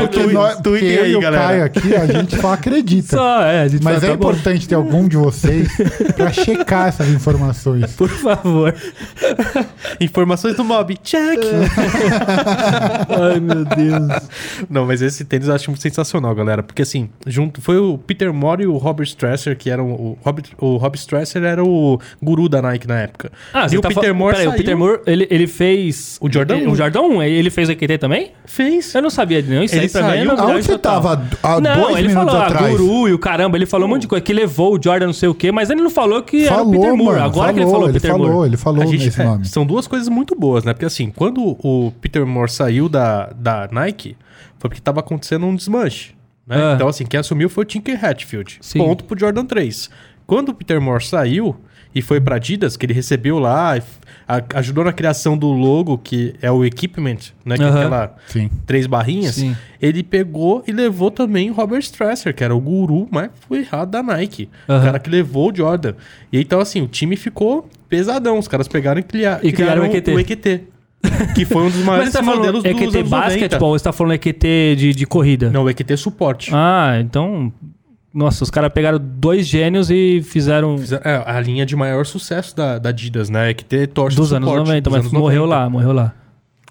Porque, 0.00 0.20
Twi- 0.24 0.32
nós, 0.32 0.58
eu 0.64 0.74
aí, 0.74 1.12
e 1.12 1.16
o 1.16 1.20
galera. 1.20 1.44
Caio 1.46 1.64
aqui, 1.64 1.94
a 1.94 2.06
gente 2.06 2.40
só 2.40 2.52
acredita. 2.52 3.16
Só, 3.16 3.42
é, 3.42 3.62
a 3.62 3.68
gente 3.68 3.82
Mas 3.84 4.00
fala, 4.00 4.06
é 4.06 4.10
tá 4.10 4.16
bom, 4.16 4.30
importante 4.30 4.68
ter 4.68 4.74
algum 4.74 5.06
de 5.08 5.16
vocês 5.16 5.68
pra 6.16 6.32
checar 6.32 6.88
essas 6.88 7.08
informações. 7.08 7.92
Por 7.94 8.08
favor. 8.08 8.74
Informações 10.00 10.54
do 10.56 10.64
Mob. 10.64 10.96
Check! 11.02 11.38
Ai, 13.08 13.40
meu 13.40 13.64
Deus. 13.64 14.28
Não, 14.68 14.86
mas 14.86 15.02
esse 15.02 15.24
tênis 15.24 15.48
eu 15.48 15.54
acho 15.54 15.70
muito 15.70 15.82
sensacional, 15.82 16.34
galera. 16.34 16.62
Porque 16.62 16.82
assim, 16.82 17.08
junto 17.26 17.60
foi 17.60 17.78
o 17.78 17.98
Peter 17.98 18.32
Moore 18.32 18.64
e 18.64 18.66
o 18.66 18.76
Robert 18.76 19.06
Stresser, 19.06 19.56
que 19.56 19.70
eram. 19.70 19.86
O 19.90 20.18
Robert, 20.22 20.44
o 20.58 20.76
Robert 20.76 20.98
Stresser 20.98 21.42
era 21.42 21.64
o 21.64 22.00
guru 22.22 22.48
da 22.48 22.60
Nike 22.62 22.86
na 22.86 23.00
época. 23.00 23.30
Ah, 23.52 23.66
e 23.66 23.70
você 23.70 23.78
o 23.78 23.80
tá 23.80 23.88
Peter 23.88 24.04
fal- 24.10 24.14
Moore 24.14 24.32
Peraí, 24.34 24.46
o 24.46 24.50
saiu- 24.50 24.58
Peter 24.62 24.76
Moore, 24.76 25.00
ele, 25.06 25.26
ele 25.30 25.46
fez... 25.46 26.18
O 26.20 26.30
Jordan 26.32 26.56
ele- 26.56 26.66
1. 26.66 26.70
O 26.72 26.76
Jordan 26.76 27.00
1, 27.02 27.22
ele 27.22 27.50
fez 27.50 27.68
o 27.68 27.72
EQT 27.72 27.98
também? 27.98 28.32
Fez. 28.44 28.94
Eu 28.94 29.02
não 29.02 29.10
sabia 29.10 29.42
não. 29.42 29.62
Isso 29.62 29.74
Ele 29.74 29.82
aí 29.84 29.88
pra 29.88 30.02
mim 30.02 30.08
é 30.08 30.16
saiu- 30.26 30.30
Aonde 30.40 30.62
você 30.64 30.72
total. 30.72 31.02
tava 31.02 31.22
há 31.42 31.60
Não, 31.60 31.80
dois 31.82 31.98
ele 31.98 32.08
minutos 32.08 32.32
falou 32.32 32.42
ah, 32.42 32.46
atrás? 32.46 32.76
guru 32.76 33.08
e 33.08 33.12
o 33.12 33.18
caramba, 33.18 33.56
ele 33.56 33.66
falou 33.66 33.86
um 33.86 33.90
monte 33.90 34.02
de 34.02 34.08
coisa, 34.08 34.22
que 34.24 34.32
levou 34.32 34.76
o 34.78 34.82
Jordan 34.82 35.06
não 35.06 35.12
sei 35.12 35.28
o 35.28 35.34
quê, 35.34 35.50
mas 35.52 35.65
ele 35.70 35.82
não 35.82 35.90
falou 35.90 36.22
que 36.22 36.44
era 36.46 36.54
o 36.54 36.58
Falou, 36.58 36.72
Peter 36.72 36.96
Moore. 36.96 37.12
mano. 37.18 37.24
Agora 37.24 37.52
que 37.52 37.58
ele 37.58 37.64
falou, 37.66 37.72
falou 37.80 37.88
ele 37.88 38.00
Peter 38.00 38.10
falou, 38.10 38.32
Moore. 38.32 38.48
ele 38.48 38.56
falou 38.56 38.82
A 38.82 38.86
gente- 38.86 39.04
nesse 39.04 39.20
é, 39.20 39.24
nome. 39.24 39.44
São 39.46 39.66
duas 39.66 39.86
coisas 39.86 40.08
muito 40.08 40.34
boas, 40.34 40.64
né? 40.64 40.72
Porque 40.72 40.84
assim, 40.86 41.10
quando 41.10 41.56
o 41.62 41.92
Peter 42.00 42.24
Moore 42.26 42.50
saiu 42.50 42.88
da, 42.88 43.26
da 43.36 43.68
Nike, 43.70 44.16
foi 44.58 44.70
porque 44.70 44.80
tava 44.80 45.00
acontecendo 45.00 45.46
um 45.46 45.54
desmanche. 45.54 46.14
Né? 46.46 46.56
Ah. 46.56 46.72
Então, 46.74 46.88
assim, 46.88 47.04
quem 47.04 47.18
assumiu 47.20 47.48
foi 47.50 47.62
o 47.62 47.66
Tinker 47.66 48.02
Hatfield. 48.04 48.58
Sim. 48.60 48.78
Ponto 48.78 49.04
pro 49.04 49.18
Jordan 49.18 49.44
3. 49.44 49.90
Quando 50.26 50.50
o 50.50 50.54
Peter 50.54 50.80
Moore 50.80 51.04
saiu 51.04 51.56
e 51.96 52.02
foi 52.02 52.20
pra 52.20 52.36
Adidas, 52.36 52.76
que 52.76 52.84
ele 52.84 52.92
recebeu 52.92 53.38
lá, 53.38 53.74
a- 54.28 54.42
ajudou 54.56 54.84
na 54.84 54.92
criação 54.92 55.36
do 55.36 55.46
logo, 55.48 55.96
que 55.96 56.34
é 56.42 56.50
o 56.50 56.62
Equipment, 56.64 57.16
né? 57.44 57.56
Que 57.56 57.62
é 57.62 57.68
aquela 57.68 58.14
Sim. 58.26 58.50
três 58.66 58.86
barrinhas. 58.86 59.36
Sim. 59.36 59.56
Ele 59.80 60.02
pegou 60.02 60.62
e 60.66 60.72
levou 60.72 61.10
também 61.10 61.50
o 61.50 61.54
Robert 61.54 61.80
Strasser, 61.80 62.34
que 62.34 62.44
era 62.44 62.54
o 62.54 62.60
guru 62.60 63.08
mais 63.10 63.30
errado 63.50 63.90
da 63.90 64.02
Nike. 64.02 64.48
O 64.64 64.68
cara 64.68 64.98
que 64.98 65.08
levou 65.08 65.50
o 65.50 65.56
Jordan. 65.56 65.94
E 66.32 66.38
então, 66.38 66.60
assim, 66.60 66.82
o 66.82 66.86
time 66.86 67.16
ficou 67.16 67.68
pesadão. 67.88 68.38
Os 68.38 68.46
caras 68.46 68.68
pegaram 68.68 69.00
e, 69.00 69.02
cria- 69.02 69.40
E 69.42 69.50
criaram 69.50 69.82
o 69.82 69.86
EQT. 69.86 70.10
o 70.12 70.20
EQT. 70.20 70.60
que 71.34 71.44
foi 71.44 71.62
um 71.62 71.70
dos 71.70 71.76
Mas 71.84 71.86
maiores 71.86 72.10
você 72.12 72.18
tá 72.18 72.24
falando 72.24 72.38
modelos 72.40 72.62
dos 72.62 72.72
EQT 72.72 72.96
anos 72.98 73.08
basquetebol 73.10 73.48
90. 73.48 73.64
ou 73.64 73.78
você 73.78 73.84
tá 73.84 73.92
falando 73.92 74.12
EQT 74.14 74.74
de, 74.76 74.92
de 74.94 75.06
corrida? 75.06 75.50
Não, 75.50 75.64
o 75.64 75.70
EQT 75.70 75.96
suporte. 75.96 76.50
Ah, 76.52 76.98
então... 77.00 77.52
Nossa, 78.16 78.42
os 78.44 78.50
caras 78.50 78.72
pegaram 78.72 78.98
dois 78.98 79.46
gênios 79.46 79.90
e 79.90 80.22
fizeram 80.22 80.78
Fizeram- 80.78 81.02
É, 81.04 81.22
a 81.26 81.38
linha 81.38 81.66
de 81.66 81.76
maior 81.76 82.06
sucesso 82.06 82.56
da, 82.56 82.78
da 82.78 82.88
Adidas, 82.88 83.28
né? 83.28 83.50
EQT 83.50 83.88
torce 83.88 84.16
dos 84.16 84.32
anos 84.32 84.48
suporte, 84.48 84.66
90, 84.68 84.82
dos 84.88 84.92
mas 84.96 85.00
anos 85.06 85.12
morreu 85.12 85.42
90. 85.42 85.54
lá, 85.64 85.68
morreu 85.70 85.92
lá. 85.92 86.12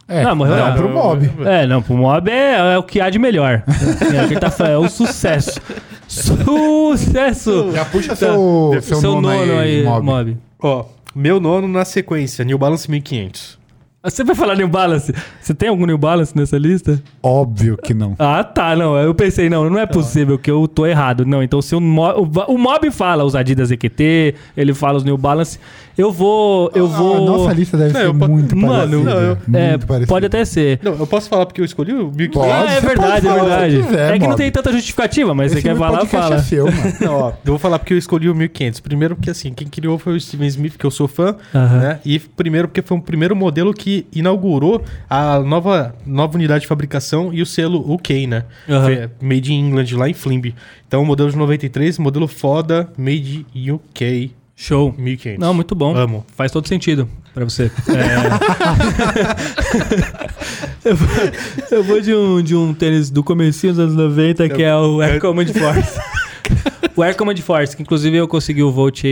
É, 0.08 0.24
Não, 0.24 0.36
morreu 0.36 0.56
não 0.56 0.64
lá. 0.64 0.72
pro 0.76 0.90
mob. 0.90 1.32
É, 1.46 1.66
não, 1.68 1.82
pro 1.82 1.96
Mob 1.98 2.30
é, 2.30 2.74
é 2.74 2.78
o 2.78 2.84
que 2.84 3.00
há 3.02 3.10
de 3.10 3.18
melhor. 3.20 3.64
é, 3.68 4.24
o 4.24 4.28
que 4.28 4.34
ele 4.34 4.40
tá 4.40 4.52
falando, 4.52 4.74
é 4.74 4.78
o 4.86 4.90
sucesso. 4.90 5.60
Sucesso! 6.08 7.72
Já 7.74 7.86
puxa 7.86 8.16
seu, 8.16 8.72
Seu, 8.82 8.98
seu, 9.00 9.22
nono, 9.22 9.58
aí, 9.60 9.84
mob. 9.84 10.06
Mob. 10.06 10.38
Ó, 10.60 10.86
meu 11.16 11.40
nono 11.40 11.68
na 11.68 11.86
sequência, 11.86 12.44
New 12.46 12.58
Balance 12.58 12.90
1500. 12.90 13.58
Você 14.06 14.24
vai 14.24 14.36
falar 14.36 14.56
New 14.56 14.68
Balance? 14.68 15.14
Você 15.42 15.54
tem 15.54 15.68
algum 15.70 15.86
New 15.86 15.98
Balance 15.98 16.36
nessa 16.38 16.58
lista? 16.58 17.02
Óbvio 17.24 17.76
que 17.78 17.94
não. 17.94 18.16
Ah, 18.20 18.44
tá, 18.44 18.76
não. 18.76 18.96
Eu 18.98 19.14
pensei, 19.16 19.50
não, 19.50 19.70
não 19.70 19.80
é 19.80 19.86
possível 19.86 20.38
que 20.38 20.50
eu 20.50 20.68
tô 20.68 20.86
errado. 20.86 21.26
Não, 21.26 21.42
então 21.42 21.62
se 21.62 21.76
o, 21.76 21.82
Mo- 21.82 22.12
o, 22.22 22.54
o 22.54 22.58
Mob 22.58 22.90
fala 22.92 23.24
os 23.24 23.36
Adidas 23.36 23.72
EQT, 23.72 24.36
ele 24.56 24.74
fala 24.74 24.98
os 24.98 25.04
New 25.04 25.18
Balance, 25.18 25.60
eu 25.98 26.12
vou. 26.12 26.72
Eu 26.76 26.88
vou. 26.88 27.16
A 27.18 27.22
nossa 27.22 27.54
lista 27.54 27.78
deve 27.78 27.94
Não, 27.94 28.00
ser 28.02 28.06
eu 28.08 28.14
po- 28.14 28.28
muito 28.28 28.56
Mano, 28.56 28.76
parecida. 29.04 29.04
não, 29.16 29.22
eu- 29.22 29.38
muito 29.48 29.56
É, 29.58 29.78
parecida. 29.80 30.08
pode 30.08 30.26
até 30.28 30.46
ser. 30.46 30.80
Não, 30.84 30.94
eu 30.94 31.08
posso 31.08 31.28
falar 31.30 31.46
porque 31.46 31.62
eu 31.62 31.66
escolhi 31.66 31.94
o 31.94 32.12
1500? 32.12 32.34
Pode, 32.34 32.52
Ah, 32.52 32.74
é 32.74 32.82
verdade, 32.82 33.28
é 33.28 33.34
verdade. 33.34 33.78
quiser, 33.84 34.10
é 34.10 34.14
que 34.14 34.20
não 34.20 34.28
Mob. 34.30 34.38
tem 34.38 34.52
tanta 34.52 34.72
justificativa, 34.72 35.34
mas 35.34 35.52
Esse 35.52 35.62
você 35.62 35.68
quer 35.70 35.76
falar, 35.76 36.00
podcast 36.00 36.28
fala. 36.28 36.36
é 36.36 36.44
seu, 36.44 36.66
mano. 36.66 36.94
Não, 37.02 37.14
ó, 37.20 37.30
eu 37.30 37.36
vou 37.46 37.58
falar 37.60 37.80
porque 37.80 37.94
eu 37.94 37.98
escolhi 37.98 38.30
o 38.30 38.36
1500. 38.36 38.80
Primeiro 38.82 39.16
porque, 39.16 39.30
assim, 39.30 39.54
quem 39.54 39.68
criou 39.68 39.98
foi 39.98 40.16
o 40.16 40.20
Steven 40.20 40.48
Smith, 40.48 40.78
que 40.78 40.86
eu 40.86 40.92
sou 40.92 41.08
fã, 41.08 41.36
Aham. 41.54 41.80
né? 41.80 42.00
E 42.06 42.20
primeiro 42.20 42.68
porque 42.68 42.82
foi 42.82 42.98
o 42.98 43.02
primeiro 43.02 43.36
modelo 43.36 43.74
que 43.74 43.95
inaugurou 44.14 44.84
a 45.10 45.40
nova, 45.40 45.96
nova 46.06 46.36
unidade 46.36 46.62
de 46.62 46.68
fabricação 46.68 47.34
e 47.34 47.42
o 47.42 47.46
selo 47.46 47.80
UK, 47.94 48.28
né? 48.28 48.46
Foi 48.66 49.10
Made 49.22 49.54
in 49.54 49.68
England, 49.68 49.86
lá 49.94 50.10
em 50.10 50.14
Flimby. 50.14 50.56
Então, 50.88 51.06
modelo 51.06 51.30
de 51.30 51.38
93, 51.38 52.00
modelo 52.00 52.28
foda, 52.28 52.90
Made 52.98 53.46
in 53.54 53.72
UK, 53.72 54.32
Show. 54.56 54.96
1500. 54.98 55.40
Não, 55.40 55.54
muito 55.54 55.76
bom. 55.76 55.96
Amo. 55.96 56.26
Faz 56.36 56.50
todo 56.52 56.68
sentido 56.68 57.10
pra 57.34 57.44
você. 57.44 57.70
É... 60.86 60.90
eu, 60.90 60.96
vou, 60.96 61.10
eu 61.72 61.84
vou 61.84 62.00
de 62.02 62.14
um, 62.14 62.42
de 62.42 62.56
um 62.56 62.74
tênis 62.74 63.10
do 63.10 63.24
comecinho 63.24 63.74
dos 63.74 63.80
anos 63.80 63.96
90, 63.96 64.48
que 64.50 64.64
é 64.64 64.74
o 64.76 65.02
Air 65.02 65.20
Command 65.20 65.48
Force. 65.48 66.00
o 66.96 67.04
Air 67.04 67.16
Command 67.16 67.38
Force, 67.38 67.76
que 67.76 67.82
inclusive 67.82 68.18
eu 68.18 68.28
consegui 68.28 68.64
o 68.64 68.72
Volt... 68.72 69.04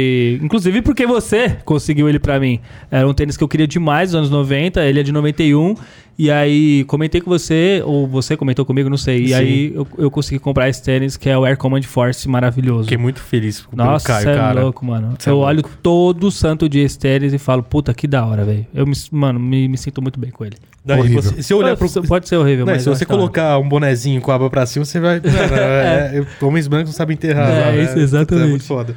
Inclusive 0.41 0.81
porque 0.81 1.05
você 1.05 1.57
conseguiu 1.65 2.07
ele 2.07 2.19
pra 2.19 2.39
mim. 2.39 2.59
Era 2.89 3.07
um 3.07 3.13
tênis 3.13 3.37
que 3.37 3.43
eu 3.43 3.47
queria 3.47 3.67
demais 3.67 4.11
nos 4.11 4.19
anos 4.19 4.29
90, 4.29 4.83
ele 4.83 4.99
é 4.99 5.03
de 5.03 5.11
91. 5.11 5.75
E 6.17 6.29
aí, 6.29 6.83
comentei 6.85 7.19
com 7.21 7.29
você, 7.29 7.81
ou 7.85 8.07
você 8.07 8.37
comentou 8.37 8.63
comigo, 8.65 8.87
não 8.89 8.97
sei. 8.97 9.23
E 9.23 9.27
Sim. 9.29 9.33
aí, 9.33 9.71
eu, 9.73 9.87
eu 9.97 10.11
consegui 10.11 10.37
comprar 10.39 10.69
esse 10.69 10.81
tênis, 10.83 11.17
que 11.17 11.27
é 11.27 11.35
o 11.37 11.43
Air 11.43 11.57
Command 11.57 11.81
Force 11.83 12.29
maravilhoso. 12.29 12.83
Fiquei 12.83 12.97
muito 12.97 13.19
feliz 13.19 13.61
pelo 13.61 13.83
Nossa, 13.83 14.05
Caio, 14.07 14.29
é 14.29 14.35
cara. 14.35 14.61
louco, 14.61 14.85
mano. 14.85 15.15
Cê 15.17 15.29
é 15.29 15.31
eu 15.31 15.37
louco. 15.37 15.49
olho 15.49 15.63
todo 15.81 16.29
santo 16.29 16.69
dia 16.69 16.83
esse 16.83 16.99
tênis 16.99 17.33
e 17.33 17.39
falo, 17.39 17.63
puta, 17.63 17.93
que 17.95 18.07
da 18.07 18.23
hora, 18.25 18.45
velho. 18.45 18.65
Eu, 18.73 18.85
me, 18.85 18.93
mano, 19.11 19.39
me, 19.39 19.67
me 19.67 19.77
sinto 19.77 20.01
muito 20.03 20.19
bem 20.19 20.29
com 20.29 20.45
ele. 20.45 20.55
Daí, 20.85 21.09
você- 21.13 21.41
se 21.41 21.51
eu 21.51 21.57
olhar 21.57 21.75
pro... 21.75 21.89
Pode- 21.89 22.07
Pode 22.07 22.27
ser 22.29 22.35
horrível, 22.35 22.65
Não, 22.65 22.73
mas... 22.73 22.83
se 22.83 22.89
você 22.89 23.05
colocar 23.05 23.57
um 23.57 23.67
bonezinho 23.67 24.21
com 24.21 24.31
a 24.31 24.35
aba 24.35 24.49
pra 24.49 24.65
cima, 24.65 24.85
você 24.85 24.99
vai. 24.99 25.15
Mano, 25.23 25.55
é, 25.55 26.17
é, 26.19 26.45
homens 26.45 26.67
brancos 26.67 26.89
não 26.89 26.93
sabem 26.95 27.15
enterrar. 27.15 27.49
É, 27.49 27.71
né? 27.71 27.83
isso, 27.83 27.97
exatamente. 27.97 28.45
É 28.45 28.49
muito 28.49 28.65
foda. 28.65 28.95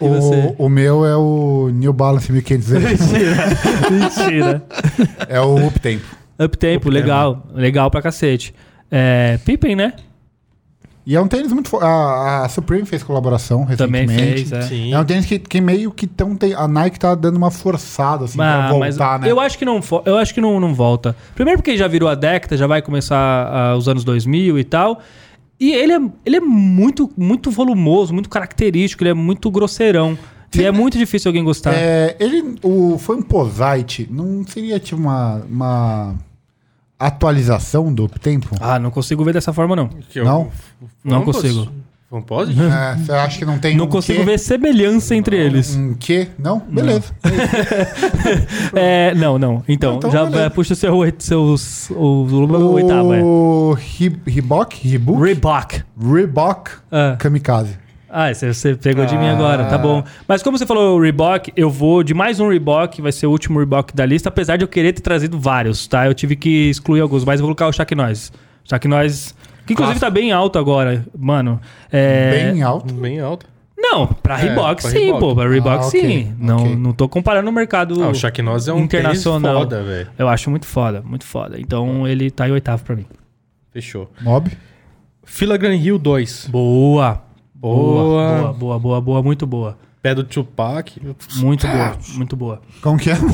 O, 0.00 0.66
o 0.66 0.68
meu 0.68 1.04
é 1.04 1.16
o 1.16 1.70
New 1.72 1.92
Balance 1.92 2.30
1500. 2.32 2.68
Mentira. 3.90 4.62
é 5.28 5.40
o 5.40 5.66
Uptempo. 5.66 6.17
Uptempo, 6.38 6.88
legal. 6.88 7.46
Legal 7.54 7.90
pra 7.90 8.00
cacete. 8.02 8.54
É, 8.90 9.38
Pippen, 9.44 9.74
né? 9.76 9.92
E 11.06 11.16
é 11.16 11.20
um 11.20 11.26
tênis 11.26 11.50
muito 11.52 11.70
fo- 11.70 11.78
a, 11.78 12.44
a 12.44 12.48
Supreme 12.50 12.84
fez 12.84 13.02
colaboração 13.02 13.64
Também 13.78 14.06
recentemente. 14.06 14.44
fez, 14.44 14.52
é. 14.52 14.62
Sim. 14.62 14.92
É 14.92 15.00
um 15.00 15.04
tênis 15.04 15.24
que, 15.24 15.38
que 15.38 15.58
meio 15.58 15.90
que 15.90 16.06
tão, 16.06 16.36
tem, 16.36 16.52
a 16.52 16.68
Nike 16.68 16.98
tá 17.00 17.14
dando 17.14 17.36
uma 17.36 17.50
forçada 17.50 18.26
assim 18.26 18.38
Ah, 18.38 18.66
pra 18.68 18.78
mas 18.78 18.96
voltar, 18.98 19.18
né? 19.20 19.30
eu 19.30 19.40
acho 19.40 19.56
que 19.56 19.64
não, 19.64 19.80
fo- 19.80 20.02
eu 20.04 20.18
acho 20.18 20.34
que 20.34 20.40
não, 20.40 20.60
não 20.60 20.74
volta. 20.74 21.16
Primeiro 21.34 21.60
porque 21.60 21.78
já 21.78 21.88
virou 21.88 22.10
a 22.10 22.14
década, 22.14 22.58
já 22.58 22.66
vai 22.66 22.82
começar 22.82 23.16
ah, 23.50 23.74
os 23.74 23.88
anos 23.88 24.04
2000 24.04 24.58
e 24.58 24.64
tal. 24.64 25.00
E 25.58 25.72
ele 25.72 25.94
é, 25.94 26.00
ele 26.26 26.36
é 26.36 26.40
muito, 26.40 27.10
muito 27.16 27.50
volumoso, 27.50 28.12
muito 28.12 28.28
característico, 28.28 29.02
ele 29.02 29.10
é 29.10 29.14
muito 29.14 29.50
grosseirão. 29.50 30.16
E 30.54 30.62
é 30.62 30.70
muito 30.70 30.96
difícil 30.98 31.30
alguém 31.30 31.42
gostar. 31.42 31.72
É, 31.74 32.16
ele, 32.20 32.54
o 32.62 32.98
Famposite 32.98 34.06
não 34.10 34.46
seria 34.46 34.78
tipo 34.78 35.00
uma, 35.00 35.42
uma 35.50 36.14
atualização 36.98 37.92
do 37.92 38.04
Uptempo? 38.04 38.56
Ah, 38.60 38.78
não 38.78 38.90
consigo 38.90 39.22
ver 39.24 39.32
dessa 39.34 39.52
forma, 39.52 39.76
não. 39.76 39.88
Que 39.88 40.20
eu- 40.20 40.24
Não? 40.24 40.48
Não 41.04 41.22
consigo. 41.24 41.68
Não 42.10 42.22
pode? 42.22 42.52
É, 42.58 42.96
Você 42.96 43.12
acha 43.12 43.38
que 43.38 43.44
não 43.44 43.58
tem 43.58 43.76
Não 43.76 43.84
um 43.84 43.88
consigo 43.88 44.20
quê? 44.20 44.24
ver 44.24 44.38
semelhança 44.38 45.14
entre 45.14 45.36
eles. 45.36 45.76
Um 45.76 45.92
quê? 45.92 46.28
Não? 46.38 46.58
Beleza. 46.60 47.12
É, 48.74 49.14
não, 49.14 49.38
não. 49.38 49.62
Então, 49.68 49.96
Então, 49.96 50.10
já 50.10 50.24
beleza. 50.24 50.50
puxa 50.50 50.72
o 50.72 50.76
seu, 50.76 50.94
oit- 50.96 51.22
seus, 51.22 51.90
o, 51.90 51.94
o, 52.24 52.72
oitavo, 52.72 53.12
é. 53.14 53.22
O 53.22 53.72
Re- 53.74 54.16
Reebok? 54.26 54.88
Reebok? 54.88 55.22
Reebok. 55.22 55.82
Reebok 56.00 56.70
Ah. 56.90 57.16
Kamikaze. 57.18 57.76
Ah, 58.10 58.32
você, 58.32 58.54
você 58.54 58.74
pegou 58.74 59.04
de 59.04 59.16
mim 59.18 59.26
Ah. 59.26 59.32
agora, 59.32 59.64
tá 59.66 59.76
bom. 59.76 60.02
Mas 60.26 60.42
como 60.42 60.56
você 60.56 60.64
falou 60.64 60.98
Reebok, 61.00 61.52
eu 61.54 61.68
vou 61.68 62.02
de 62.02 62.14
mais 62.14 62.40
um 62.40 62.48
Reebok, 62.48 63.02
vai 63.02 63.12
ser 63.12 63.26
o 63.26 63.30
último 63.30 63.58
Reebok 63.58 63.94
da 63.94 64.06
lista, 64.06 64.28
apesar 64.30 64.56
de 64.56 64.64
eu 64.64 64.68
querer 64.68 64.92
ter 64.94 65.02
trazido 65.02 65.38
vários, 65.38 65.86
tá? 65.86 66.06
Eu 66.06 66.14
tive 66.14 66.34
que 66.34 66.70
excluir 66.70 67.00
alguns, 67.02 67.24
mas 67.24 67.38
eu 67.40 67.46
vou 67.46 67.54
colocar 67.54 67.68
o 67.68 67.72
Shaq 67.72 67.94
Noise. 67.94 68.30
Shaq 68.64 68.88
Noise, 68.88 69.34
que 69.66 69.74
inclusive 69.74 69.98
Clássico. 69.98 70.00
tá 70.00 70.10
bem 70.10 70.32
alto 70.32 70.58
agora, 70.58 71.04
mano. 71.18 71.60
É... 71.92 72.50
Bem 72.52 72.62
alto. 72.62 72.94
Bem 72.94 73.20
alto. 73.20 73.44
Não, 73.80 74.06
pra 74.06 74.34
É, 74.40 74.44
Reebok 74.44 74.82
pra 74.82 74.90
sim, 74.90 74.98
Reebok. 74.98 75.20
pô, 75.20 75.34
pra 75.36 75.48
Reebok 75.48 75.76
Ah, 75.78 75.82
sim. 75.82 76.34
Não, 76.38 76.56
ok. 76.62 76.76
não 76.76 76.92
tô 76.92 77.08
comparando 77.08 77.48
o 77.48 77.52
mercado 77.52 78.02
Ah, 78.02 78.08
o 78.08 78.14
Shaq 78.14 78.40
Noz 78.42 78.66
é 78.68 78.72
um 78.72 78.80
internacional. 78.80 79.60
foda, 79.60 79.82
velho. 79.84 80.08
Eu 80.18 80.28
acho 80.28 80.48
muito 80.50 80.66
foda, 80.66 81.02
muito 81.04 81.24
foda. 81.24 81.60
Então 81.60 82.08
ele 82.08 82.30
tá 82.30 82.48
em 82.48 82.52
oitavo 82.52 82.82
pra 82.84 82.96
mim. 82.96 83.06
Fechou. 83.70 84.10
Mob. 84.20 84.50
Filigrane 85.24 85.76
Hill 85.76 85.98
2. 85.98 86.48
Boa. 86.50 87.22
Boa, 87.60 88.52
Boa. 88.52 88.52
boa, 88.52 88.78
boa, 88.78 89.00
boa, 89.00 89.22
muito 89.22 89.46
boa. 89.46 89.76
Pé 90.08 90.14
do 90.14 90.24
Tupac. 90.24 90.92
Muito 91.36 91.66
boa, 91.66 91.98
muito 92.14 92.34
boa. 92.34 92.62
Como 92.80 92.98
que 92.98 93.10
é? 93.10 93.14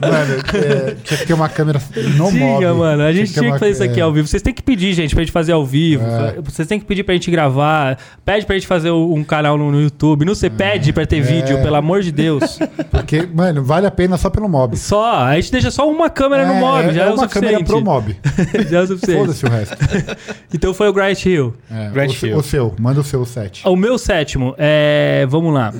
mano, 0.00 0.34
é, 0.54 0.94
tinha 1.02 1.18
que 1.18 1.26
ter 1.26 1.32
uma 1.34 1.48
câmera 1.48 1.82
no 2.16 2.30
mob. 2.30 2.58
Tinha, 2.58 2.72
mano. 2.72 3.02
A 3.02 3.12
gente 3.12 3.32
tinha 3.32 3.42
uma- 3.42 3.54
que 3.54 3.58
fazer 3.58 3.72
isso 3.72 3.82
aqui 3.82 3.98
é. 3.98 4.02
ao 4.04 4.12
vivo. 4.12 4.28
Vocês 4.28 4.40
têm 4.40 4.54
que 4.54 4.62
pedir, 4.62 4.92
gente, 4.94 5.14
pra 5.16 5.24
gente 5.24 5.32
fazer 5.32 5.50
ao 5.50 5.66
vivo. 5.66 6.04
É. 6.04 6.40
Vocês 6.42 6.68
têm 6.68 6.78
que 6.78 6.84
pedir 6.86 7.02
pra 7.02 7.14
gente 7.14 7.28
gravar. 7.28 7.98
Pede 8.24 8.46
pra 8.46 8.54
gente 8.54 8.68
fazer 8.68 8.92
um 8.92 9.24
canal 9.24 9.58
no, 9.58 9.72
no 9.72 9.80
YouTube. 9.80 10.24
Não 10.24 10.34
sei, 10.36 10.48
pede 10.48 10.92
pra 10.92 11.04
ter 11.04 11.20
vídeo, 11.20 11.60
pelo 11.60 11.74
amor 11.74 12.02
de 12.02 12.12
Deus. 12.12 12.58
Porque, 12.88 13.26
mano, 13.34 13.64
vale 13.64 13.88
a 13.88 13.90
pena 13.90 14.16
só 14.16 14.30
pelo 14.30 14.48
mob. 14.48 14.76
Só, 14.76 15.24
a 15.24 15.34
gente 15.34 15.50
deixa 15.50 15.72
só 15.72 15.90
uma 15.90 16.08
câmera 16.08 16.46
no 16.46 16.52
É, 16.54 16.60
mob, 16.60 16.88
é, 16.88 16.92
já 16.92 17.02
é, 17.02 17.08
é 17.08 17.10
o 17.10 17.14
uma 17.14 17.26
câmera 17.28 17.64
pro 17.64 17.80
mob. 17.84 18.16
já 18.70 18.78
é 18.78 18.82
o 18.82 18.86
suficiente. 18.86 19.18
Foda-se 19.18 19.44
o 19.44 19.48
resto. 19.48 19.76
Então 20.52 20.74
foi 20.74 20.88
o 20.88 20.92
Grind 20.92 21.24
Hill. 21.24 21.54
É, 21.70 21.90
Grand 21.90 22.08
o, 22.08 22.26
Hill. 22.26 22.36
o 22.36 22.42
seu, 22.42 22.74
manda 22.78 23.00
o 23.00 23.04
seu 23.04 23.24
set. 23.24 23.62
O 23.66 23.76
meu 23.76 23.96
sétimo 24.20 24.54
é. 24.58 25.26
Vamos 25.28 25.52
lá. 25.52 25.72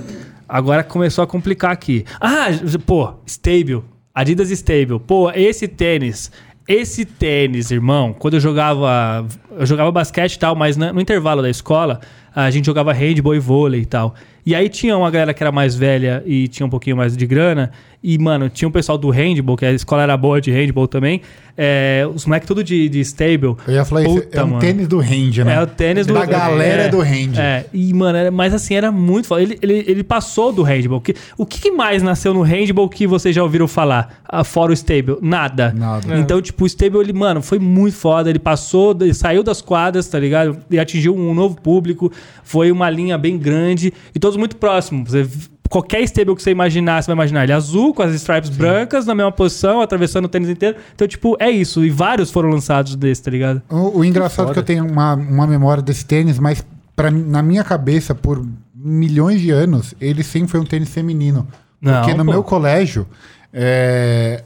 Agora 0.49 0.83
começou 0.83 1.23
a 1.23 1.27
complicar 1.27 1.71
aqui. 1.71 2.05
Ah, 2.21 2.49
pô, 2.85 3.15
Stable. 3.27 3.83
Adidas 4.15 4.51
Stable. 4.51 4.99
Pô, 4.99 5.31
esse 5.31 5.69
tênis. 5.69 6.33
Esse 6.67 7.05
tênis, 7.05 7.71
irmão, 7.71 8.15
quando 8.17 8.35
eu 8.35 8.41
jogava. 8.41 9.27
Eu 9.53 9.67
jogava 9.67 9.91
basquete 9.91 10.35
e 10.35 10.39
tal, 10.39 10.55
mas 10.55 10.77
no 10.77 11.01
intervalo 11.01 11.43
da 11.43 11.51
escola, 11.51 12.01
a 12.35 12.51
gente 12.51 12.67
jogava 12.67 12.93
handball 12.93 13.35
e 13.35 13.39
vôlei 13.39 13.81
e 13.83 13.87
tal. 13.87 14.15
E 14.47 14.55
aí 14.55 14.69
tinha 14.71 14.97
uma 14.97 15.11
galera 15.11 15.35
que 15.35 15.43
era 15.43 15.53
mais 15.53 15.75
velha 15.75 16.23
e 16.27 16.49
tinha 16.49 16.67
um 16.67 16.71
pouquinho 16.71 16.97
mais 16.97 17.15
de 17.17 17.27
grana. 17.27 17.71
E, 18.03 18.17
mano, 18.17 18.49
tinha 18.49 18.67
um 18.67 18.73
pessoal 18.73 18.97
do 18.97 19.11
handball, 19.11 19.55
que 19.59 19.67
a 19.67 19.73
escola 19.73 20.03
era 20.03 20.17
boa 20.17 20.41
de 20.41 20.51
handball 20.51 20.89
também. 20.89 21.21
É, 21.55 22.09
os 22.15 22.25
moleques 22.25 22.47
tudo 22.49 22.65
de, 22.65 22.89
de 22.89 23.01
stable. 23.01 23.55
Eu 23.69 23.75
ia 23.75 23.85
falar 23.85 24.05
isso, 24.05 24.15
Puta, 24.15 24.41
é 24.41 24.43
um 24.43 24.47
mano. 24.47 24.59
tênis 24.61 24.89
do 24.89 24.99
hand, 24.99 25.45
né? 25.45 25.57
É 25.57 25.61
o 25.63 25.67
tênis 25.67 26.07
do 26.07 26.15
Da 26.15 26.25
galera 26.25 26.85
é, 26.85 26.89
do 26.89 26.99
hand. 27.01 27.37
É, 27.39 27.67
e 27.75 27.93
mano, 27.93 28.17
era- 28.17 28.31
mas 28.31 28.55
assim, 28.55 28.75
era 28.75 28.91
muito 28.91 29.29
foda. 29.29 29.43
Ele, 29.43 29.59
ele, 29.61 29.85
ele 29.87 30.03
passou 30.03 30.51
do 30.51 30.63
handball. 30.63 31.03
Que, 31.03 31.15
o 31.37 31.45
que, 31.45 31.61
que 31.61 31.71
mais 31.71 32.03
nasceu 32.03 32.33
no 32.33 32.41
handball 32.41 32.89
que 32.89 33.07
vocês 33.07 33.37
já 33.37 33.43
ouviram 33.43 33.69
falar? 33.69 34.23
Ah, 34.27 34.43
fora 34.43 34.71
o 34.71 34.75
stable? 34.75 35.19
Nada. 35.21 35.71
Nada. 35.77 36.19
Então, 36.19 36.41
tipo, 36.41 36.65
o 36.65 36.67
stable, 36.67 37.01
ele, 37.01 37.13
mano, 37.13 37.43
foi 37.43 37.59
muito 37.59 37.97
foda. 37.99 38.31
Ele 38.31 38.39
passou, 38.39 38.97
ele 38.99 39.13
saiu 39.13 39.43
das 39.43 39.61
quadras, 39.61 40.09
tá 40.09 40.19
ligado? 40.19 40.57
E 40.71 40.79
atingiu 40.79 41.15
um 41.15 41.35
novo 41.35 41.61
público. 41.61 42.11
Foi 42.43 42.71
uma 42.73 42.89
linha 42.91 43.17
bem 43.19 43.39
grande 43.39 43.93
e 44.15 44.19
todos 44.19 44.37
muito 44.37 44.57
próximos. 44.57 45.11
Você- 45.11 45.29
Qualquer 45.71 46.01
stable 46.03 46.35
que 46.35 46.43
você 46.43 46.51
imaginar, 46.51 47.01
você 47.01 47.07
vai 47.07 47.15
imaginar 47.15 47.45
ele 47.45 47.53
azul, 47.53 47.95
com 47.95 48.03
as 48.03 48.13
stripes 48.17 48.51
brancas, 48.51 49.07
na 49.07 49.15
mesma 49.15 49.31
posição, 49.31 49.81
atravessando 49.81 50.25
o 50.25 50.29
tênis 50.29 50.49
inteiro. 50.49 50.77
Então, 50.93 51.07
tipo, 51.07 51.37
é 51.39 51.49
isso. 51.49 51.85
E 51.85 51.91
vários 51.91 52.29
foram 52.33 52.49
lançados 52.51 52.97
desse, 52.97 53.23
tá 53.23 53.31
ligado? 53.31 53.63
O, 53.71 53.99
o 54.01 54.05
engraçado 54.05 54.51
é 54.51 54.53
que 54.53 54.59
eu 54.59 54.65
tenho 54.65 54.85
uma, 54.85 55.15
uma 55.15 55.47
memória 55.47 55.81
desse 55.81 56.05
tênis, 56.05 56.41
mas 56.41 56.67
pra, 56.97 57.09
na 57.09 57.41
minha 57.41 57.63
cabeça, 57.63 58.17
por 58.17 58.45
milhões 58.75 59.41
de 59.41 59.53
anos, 59.53 59.95
ele 60.01 60.25
sempre 60.25 60.49
foi 60.49 60.59
um 60.59 60.65
tênis 60.65 60.89
feminino. 60.89 61.47
Não, 61.81 62.01
Porque 62.03 62.15
no 62.15 62.25
pô. 62.25 62.33
meu 62.33 62.43
colégio, 62.43 63.07
é, 63.53 64.43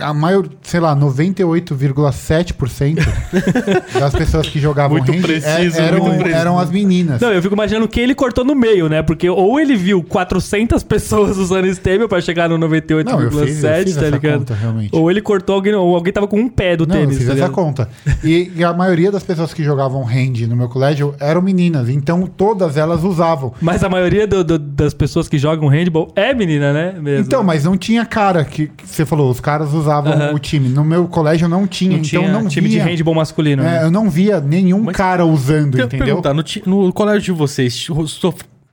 a 0.00 0.14
maior, 0.14 0.46
sei 0.62 0.80
lá, 0.80 0.96
98,7% 0.96 2.96
das 3.98 4.14
pessoas 4.14 4.48
que 4.48 4.58
jogavam 4.58 4.96
Muito 4.98 5.12
hand 5.12 5.22
preciso, 5.22 5.80
é- 5.80 5.86
eram, 5.86 6.04
muito 6.04 6.18
preciso. 6.18 6.40
eram 6.40 6.58
as 6.58 6.70
meninas. 6.70 7.20
Não, 7.20 7.32
eu 7.32 7.42
fico 7.42 7.54
imaginando 7.54 7.88
quem 7.88 8.04
ele 8.04 8.14
cortou 8.14 8.44
no 8.44 8.54
meio, 8.54 8.88
né? 8.88 9.02
Porque 9.02 9.28
ou 9.28 9.58
ele 9.60 9.76
viu 9.76 10.02
400 10.02 10.82
pessoas 10.82 11.36
usando 11.36 11.66
stable 11.66 12.08
pra 12.08 12.20
chegar 12.20 12.48
no 12.48 12.56
Não, 12.58 12.66
eu 12.72 12.80
fiz, 12.80 13.62
eu 13.62 13.70
98,7, 13.70 13.84
fiz 13.84 13.96
tá 13.96 14.10
ligado? 14.10 14.38
conta, 14.38 14.54
realmente. 14.54 14.90
Ou 14.94 15.10
ele 15.10 15.20
cortou 15.20 15.54
alguém, 15.56 15.74
ou 15.74 15.94
alguém 15.94 16.12
tava 16.12 16.26
com 16.28 16.38
um 16.40 16.48
pé 16.48 16.76
do 16.76 16.86
Não, 16.86 16.96
tênis. 16.96 17.12
eu 17.14 17.18
fiz 17.18 17.26
tá 17.28 17.34
essa 17.34 17.48
conta. 17.48 17.88
E, 18.24 18.50
e 18.56 18.64
a 18.64 18.72
maioria 18.72 19.10
das 19.10 19.22
pessoas 19.22 19.52
que 19.52 19.62
jogavam 19.64 20.06
hand 20.06 20.46
no 20.48 20.56
meu 20.56 20.68
colégio 20.68 21.14
eram 21.20 21.42
meninas, 21.42 21.88
então 21.88 22.26
todas 22.26 22.76
elas 22.76 23.02
usavam. 23.04 23.52
Mas 23.60 23.82
a 23.84 23.88
maioria 23.88 24.26
do- 24.26 24.44
do- 24.44 24.58
das 24.58 24.94
pessoas 24.94 25.28
que 25.28 25.38
jogam 25.38 25.68
handball 25.68 26.12
é 26.16 26.32
menina, 26.34 26.72
né? 26.72 26.94
Mesmo. 27.00 27.26
Então, 27.26 27.42
mas 27.42 27.64
não 27.64 27.76
tinha 27.76 28.04
cara 28.04 28.44
que, 28.44 28.68
que 28.68 28.88
você 28.88 29.04
falou, 29.04 29.30
os 29.30 29.40
caras 29.40 29.65
usavam 29.74 30.12
Aham. 30.12 30.34
o 30.34 30.38
time. 30.38 30.68
No 30.68 30.84
meu 30.84 31.06
colégio 31.08 31.48
não 31.48 31.66
tinha, 31.66 31.90
não 31.92 31.96
então 31.98 32.08
tinha 32.08 32.28
não 32.32 32.48
time 32.48 32.68
via. 32.68 32.82
de 32.82 32.88
handball 32.90 33.14
masculino. 33.14 33.62
É, 33.62 33.66
né? 33.66 33.84
eu 33.84 33.90
não 33.90 34.08
via 34.10 34.40
nenhum 34.40 34.82
Mas- 34.84 34.96
cara 34.96 35.24
usando, 35.24 35.80
entendeu? 35.80 36.06
perguntar, 36.06 36.34
no, 36.34 36.42
ti- 36.42 36.62
no 36.66 36.92
colégio 36.92 37.22
de 37.22 37.32
vocês, 37.32 37.86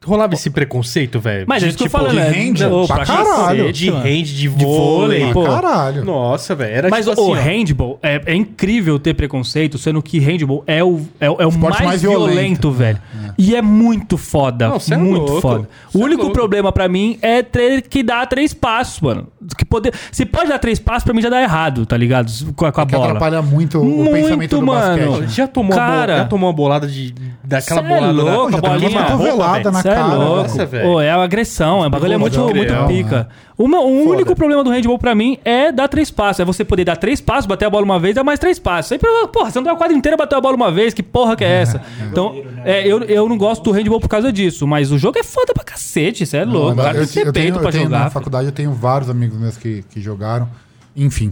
rolava 0.06 0.34
esse 0.34 0.50
preconceito, 0.50 1.18
velho? 1.18 1.46
Mas 1.48 1.64
é 1.64 1.68
De, 1.68 1.70
isso 1.70 1.78
que 1.78 1.84
eu 1.84 1.88
tipo, 1.88 1.98
falando, 1.98 2.12
de 2.12 2.20
né? 2.20 2.50
hand, 2.50 2.70
Ô, 2.74 2.86
pra 2.86 3.06
caralho. 3.06 3.72
De 3.72 3.90
hand, 3.90 4.24
de 4.24 4.48
vôlei, 4.50 5.20
vôlei. 5.22 5.34
pô. 5.34 5.46
Ah, 5.46 5.50
caralho. 5.62 6.04
Nossa, 6.04 6.54
velho. 6.54 6.76
Era 6.76 6.90
Mas 6.90 7.06
tipo 7.06 7.22
o 7.22 7.34
assim, 7.34 7.42
handball 7.42 8.00
é, 8.04 8.22
é 8.26 8.36
incrível 8.36 9.00
ter 9.00 9.14
preconceito, 9.14 9.78
sendo 9.78 10.02
que 10.02 10.20
handball 10.20 10.62
é 10.68 10.84
o, 10.84 11.00
é, 11.22 11.30
o- 11.30 11.38
é 11.42 11.48
o 11.48 11.52
mais, 11.58 11.80
mais 11.80 12.02
violento, 12.02 12.70
violento. 12.70 12.72
velho. 12.72 13.00
E 13.38 13.56
é 13.56 13.62
muito 13.62 14.18
foda. 14.18 14.68
Não, 14.68 14.78
é 14.92 14.98
muito 14.98 15.22
louco. 15.32 15.42
foda. 15.42 15.70
Cê 15.90 15.98
O 15.98 16.02
é 16.02 16.04
único 16.06 16.30
problema 16.32 16.72
pra 16.74 16.90
mim 16.90 17.18
é 17.22 17.42
ter 17.42 17.84
que 17.84 18.04
dar 18.04 18.28
três 18.28 18.54
passos, 18.54 19.00
mano. 19.00 19.28
Que 19.58 19.66
poder, 19.66 19.94
se 20.12 20.26
pode 20.26 20.50
dar 20.50 20.60
três 20.60 20.80
passos, 20.80 21.04
pra 21.04 21.14
mim 21.14 21.22
já 21.22 21.30
dá 21.30 21.42
errado, 21.42 21.86
tá 21.86 21.98
ligado? 21.98 22.32
Com 22.56 22.66
a, 22.66 22.72
com 22.72 22.82
a 22.82 22.86
Que 22.86 22.92
bola. 22.94 23.06
atrapalha 23.08 23.42
muito, 23.42 23.80
o 23.80 23.84
Muito, 23.86 24.12
pensamento 24.12 24.60
do 24.60 24.66
mano. 24.66 24.98
basquete. 24.98 25.22
né? 25.22 25.28
Já 25.28 25.48
tomou, 25.48 25.76
Cara. 25.76 26.18
já 26.18 26.26
tomou 26.26 26.50
uma 26.50 26.56
bolada 26.56 26.88
de. 26.88 27.14
Daquela 27.44 27.82
Cê 27.82 27.86
é 27.86 27.90
bolada. 27.90 28.14
louco, 28.14 28.52
da- 28.52 28.58
a 28.58 28.62
bolinha. 28.62 28.90
uma 28.90 29.04
cotovelada 29.04 29.72
na 29.72 29.82
Cê 29.82 29.90
é 29.90 29.94
cara. 29.96 30.08
louco. 30.14 30.42
Nossa, 30.44 30.66
velho. 30.66 30.88
Ô, 30.90 31.02
é 31.02 31.14
uma 31.16 31.24
agressão, 31.26 31.84
é 31.84 31.88
um 31.88 31.90
bagulho 31.90 32.14
é 32.14 32.18
muito, 32.18 32.40
muito 32.40 32.88
pica. 32.88 33.28
O, 33.58 33.68
meu- 33.68 33.82
o 33.82 34.10
único 34.10 34.36
problema 34.36 34.64
do 34.64 34.70
handball 34.72 34.98
pra 34.98 35.14
mim 35.14 35.38
é 35.46 35.72
dar 35.72 35.88
três 35.88 36.10
passos. 36.10 36.40
É 36.40 36.46
você 36.46 36.66
poder 36.66 36.86
dar 36.86 36.96
três 36.98 37.22
passos, 37.22 37.46
bater 37.46 37.66
a 37.66 37.70
bola 37.70 37.84
uma 37.86 38.00
vez, 38.00 38.16
dar 38.16 38.24
mais 38.24 38.40
três 38.40 38.58
passos. 38.58 38.90
Sempre, 38.90 39.08
porra, 39.32 39.52
você 39.52 39.60
não 39.60 39.64
dá 39.64 39.72
a 39.74 39.76
quadra 39.76 39.96
inteira, 39.96 40.18
bateu 40.18 40.38
a 40.38 40.42
bola 40.42 40.56
uma 40.56 40.72
vez, 40.72 40.94
que 40.94 41.04
porra 41.04 41.36
que 41.36 41.44
é 41.44 41.62
essa? 41.62 41.82
Então, 42.10 42.36
é, 42.66 42.86
eu, 42.88 43.04
eu 43.04 43.28
não 43.30 43.38
gosto 43.38 43.64
do 43.64 43.72
handball 43.72 44.00
por 44.00 44.08
causa 44.08 44.32
disso, 44.32 44.66
mas 44.68 44.92
o 44.92 44.98
jogo 44.98 45.18
é 45.20 45.24
foda 45.24 45.54
pra 45.54 45.64
cacete, 45.64 46.24
isso 46.24 46.36
é 46.36 46.44
louco. 46.46 46.76
Não, 46.76 46.84
cara, 46.84 46.98
eu, 46.98 47.08
ter 47.08 47.28
eu 47.28 47.34
tenho, 47.34 47.56
eu 47.56 47.72
tenho- 47.72 47.84
jogar. 47.84 47.90
na 47.90 48.00
filho. 48.02 48.12
faculdade 48.12 48.46
eu 48.48 48.52
tenho 48.52 48.72
vários 48.72 49.10
amigos 49.10 49.38
meus 49.40 49.58
que, 49.58 49.84
que 49.90 50.00
jogaram. 50.02 50.48
Enfim, 50.96 51.32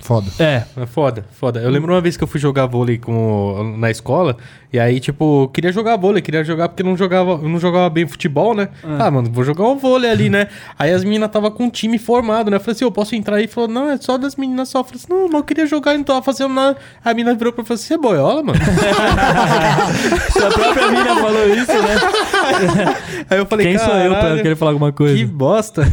foda. 0.00 0.30
É, 0.38 0.62
É 0.76 0.86
foda, 0.86 1.24
foda. 1.32 1.60
Eu 1.60 1.70
lembro 1.70 1.92
uma 1.92 2.00
vez 2.00 2.16
que 2.16 2.24
eu 2.24 2.28
fui 2.28 2.40
jogar 2.40 2.66
vôlei 2.66 2.98
com, 2.98 3.74
na 3.78 3.90
escola, 3.90 4.36
e 4.72 4.78
aí, 4.78 5.00
tipo, 5.00 5.48
queria 5.52 5.72
jogar 5.72 5.96
vôlei, 5.96 6.20
queria 6.22 6.44
jogar 6.44 6.68
porque 6.68 6.82
não 6.82 6.96
jogava, 6.96 7.32
eu 7.32 7.48
não 7.48 7.58
jogava 7.58 7.88
bem 7.90 8.06
futebol, 8.06 8.54
né? 8.54 8.68
Ah, 8.98 9.10
mano, 9.10 9.30
vou 9.32 9.42
jogar 9.44 9.64
um 9.64 9.76
vôlei 9.78 10.10
ali, 10.10 10.28
né? 10.28 10.48
Aí 10.78 10.92
as 10.92 11.02
meninas 11.04 11.30
tava 11.30 11.50
com 11.50 11.64
um 11.64 11.70
time 11.70 11.98
formado, 11.98 12.50
né? 12.50 12.56
Eu 12.56 12.60
falei 12.60 12.72
assim, 12.74 12.84
eu 12.84 12.92
posso 12.92 13.14
entrar 13.14 13.36
aí? 13.36 13.46
Falou, 13.46 13.68
não, 13.68 13.90
é 13.90 13.96
só 13.96 14.18
das 14.18 14.36
meninas 14.36 14.68
só. 14.68 14.80
Eu 14.80 14.84
falei 14.84 15.00
assim, 15.02 15.12
não, 15.12 15.24
mas 15.26 15.34
eu 15.34 15.44
queria 15.44 15.66
jogar 15.66 15.94
e 15.94 15.98
não 15.98 16.04
tava 16.04 16.22
fazendo 16.22 16.52
nada. 16.54 16.76
A 17.04 17.14
menina 17.14 17.34
virou 17.34 17.52
pra 17.52 17.62
mim 17.62 17.64
e 17.64 17.68
falou 17.68 17.76
assim, 17.78 17.86
você 17.88 17.94
é 17.94 17.98
boiola, 17.98 18.42
mano? 18.42 18.58
a 20.46 20.50
própria 20.52 20.90
mina 20.90 21.16
falou 21.16 21.46
isso, 21.48 21.72
né? 21.72 22.96
aí 23.30 23.38
eu 23.38 23.46
falei, 23.46 23.66
Quem 23.66 23.78
sou 23.78 23.94
eu 23.94 24.10
pra 24.10 24.20
"Caralho, 24.20 24.42
querer 24.42 24.56
falar 24.56 24.70
alguma 24.72 24.92
coisa? 24.92 25.16
Que 25.16 25.24
bosta. 25.24 25.82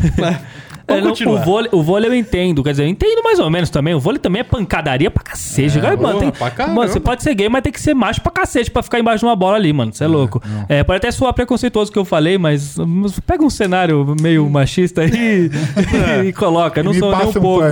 É, 0.87 0.93
Vamos 0.93 1.03
não, 1.03 1.09
continuar. 1.11 1.41
o, 1.41 1.43
vôlei, 1.43 1.69
o 1.73 1.81
vôlei 1.81 2.09
eu 2.09 2.13
entendo, 2.15 2.63
quer 2.63 2.71
dizer, 2.71 2.83
eu 2.83 2.87
entendo 2.87 3.23
mais 3.23 3.39
ou 3.39 3.49
menos 3.49 3.69
também. 3.71 3.95
O 3.95 3.99
vôlei 3.99 4.19
também 4.19 4.41
é 4.41 4.43
pancadaria 4.43 5.09
pra 5.09 5.23
cacete. 5.23 5.79
Cara, 5.79 5.97
mano, 5.97 6.19
tem- 6.19 6.31
mano, 6.75 6.87
você 6.87 6.99
pode 6.99 7.23
ser 7.23 7.33
gay, 7.33 7.49
mas 7.49 7.63
tem 7.63 7.71
que 7.73 7.81
ser 7.81 7.95
macho 7.95 8.21
pra 8.21 8.31
cacete 8.31 8.69
pra 8.69 8.83
ficar 8.83 8.99
embaixo 8.99 9.19
de 9.19 9.25
uma 9.25 9.35
bola 9.35 9.55
ali, 9.57 9.73
mano. 9.73 9.91
Você 9.91 10.03
é 10.03 10.07
louco. 10.07 10.39
É, 10.69 10.83
pode 10.83 10.97
até 10.97 11.09
soar 11.09 11.33
preconceituoso 11.33 11.91
que 11.91 11.97
eu 11.97 12.05
falei, 12.05 12.37
mas, 12.37 12.77
mas 12.77 13.19
pega 13.19 13.43
um 13.43 13.49
cenário 13.49 14.15
meio 14.21 14.47
machista 14.49 15.01
aí 15.01 15.49
e, 16.27 16.31
coloca. 16.33 16.83
Não 16.83 16.93
sou 16.93 17.15
nem 17.15 17.25
um 17.25 17.29
um 17.29 17.33
pouco. 17.33 17.65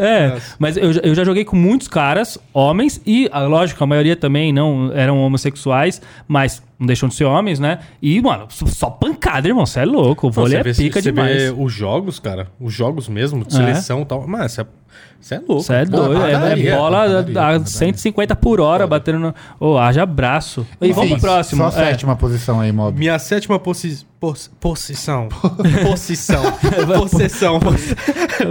É, 0.00 0.28
Nossa. 0.30 0.56
mas 0.58 0.76
eu, 0.76 0.92
já- 0.92 1.00
eu 1.02 1.14
já 1.14 1.22
joguei 1.24 1.44
com 1.44 1.54
muitos 1.56 1.86
caras, 1.86 2.36
homens, 2.52 3.00
e, 3.06 3.28
ah, 3.30 3.42
lógico, 3.42 3.82
a 3.84 3.86
maioria 3.86 4.16
também 4.16 4.52
não 4.52 4.90
eram 4.92 5.18
homossexuais, 5.18 6.02
mas 6.26 6.62
não 6.80 6.86
deixam 6.86 7.08
de 7.08 7.14
ser 7.14 7.24
homens, 7.24 7.60
né? 7.60 7.78
E, 8.00 8.20
mano, 8.22 8.46
só 8.48 8.88
pancada, 8.88 9.46
irmão. 9.46 9.66
Você 9.66 9.80
é 9.80 9.84
louco. 9.84 10.28
O 10.28 10.30
vôlei 10.30 10.58
é 10.58 10.62
vê, 10.62 10.72
pica 10.74 11.00
você 11.02 11.12
demais. 11.12 11.36
vê 11.42 11.54
os 11.56 11.70
jogos, 11.72 12.18
cara, 12.18 12.48
os 12.58 12.72
jogos 12.72 13.06
mesmo, 13.08 13.44
de 13.44 13.54
É. 13.54 13.58
seleção 13.58 14.00
e 14.00 14.04
tal. 14.06 14.26
Mano, 14.26 14.48
você 14.48 14.62
é, 14.62 14.66
você 15.20 15.34
é 15.34 15.38
louco. 15.38 15.62
Você 15.62 15.74
é 15.74 15.84
Pô, 15.84 15.96
doido, 15.98 16.22
é, 16.24 16.32
é 16.32 16.76
bola 16.76 16.96
padaria, 17.02 17.20
a 17.20 17.34
padaria. 17.34 17.66
150 17.66 18.34
por 18.36 18.60
hora, 18.60 18.86
batendo 18.86 19.18
no. 19.18 19.34
Ô, 19.60 19.76
haja 19.76 20.06
braço. 20.06 20.66
E 20.80 20.86
Enfim, 20.86 20.94
vamos 20.94 21.10
pro 21.12 21.20
próximo. 21.20 21.70
Só 21.70 21.78
a 21.78 21.82
É. 21.82 21.90
sétima 21.90 22.16
posição 22.16 22.60
aí, 22.60 22.72
Mob. 22.72 22.98
Minha 22.98 23.18
sétima 23.18 23.58
possi 23.58 24.06
pos 24.18 24.50
posição. 24.58 25.28
Posição. 25.84 26.42
Possessão. 26.98 27.60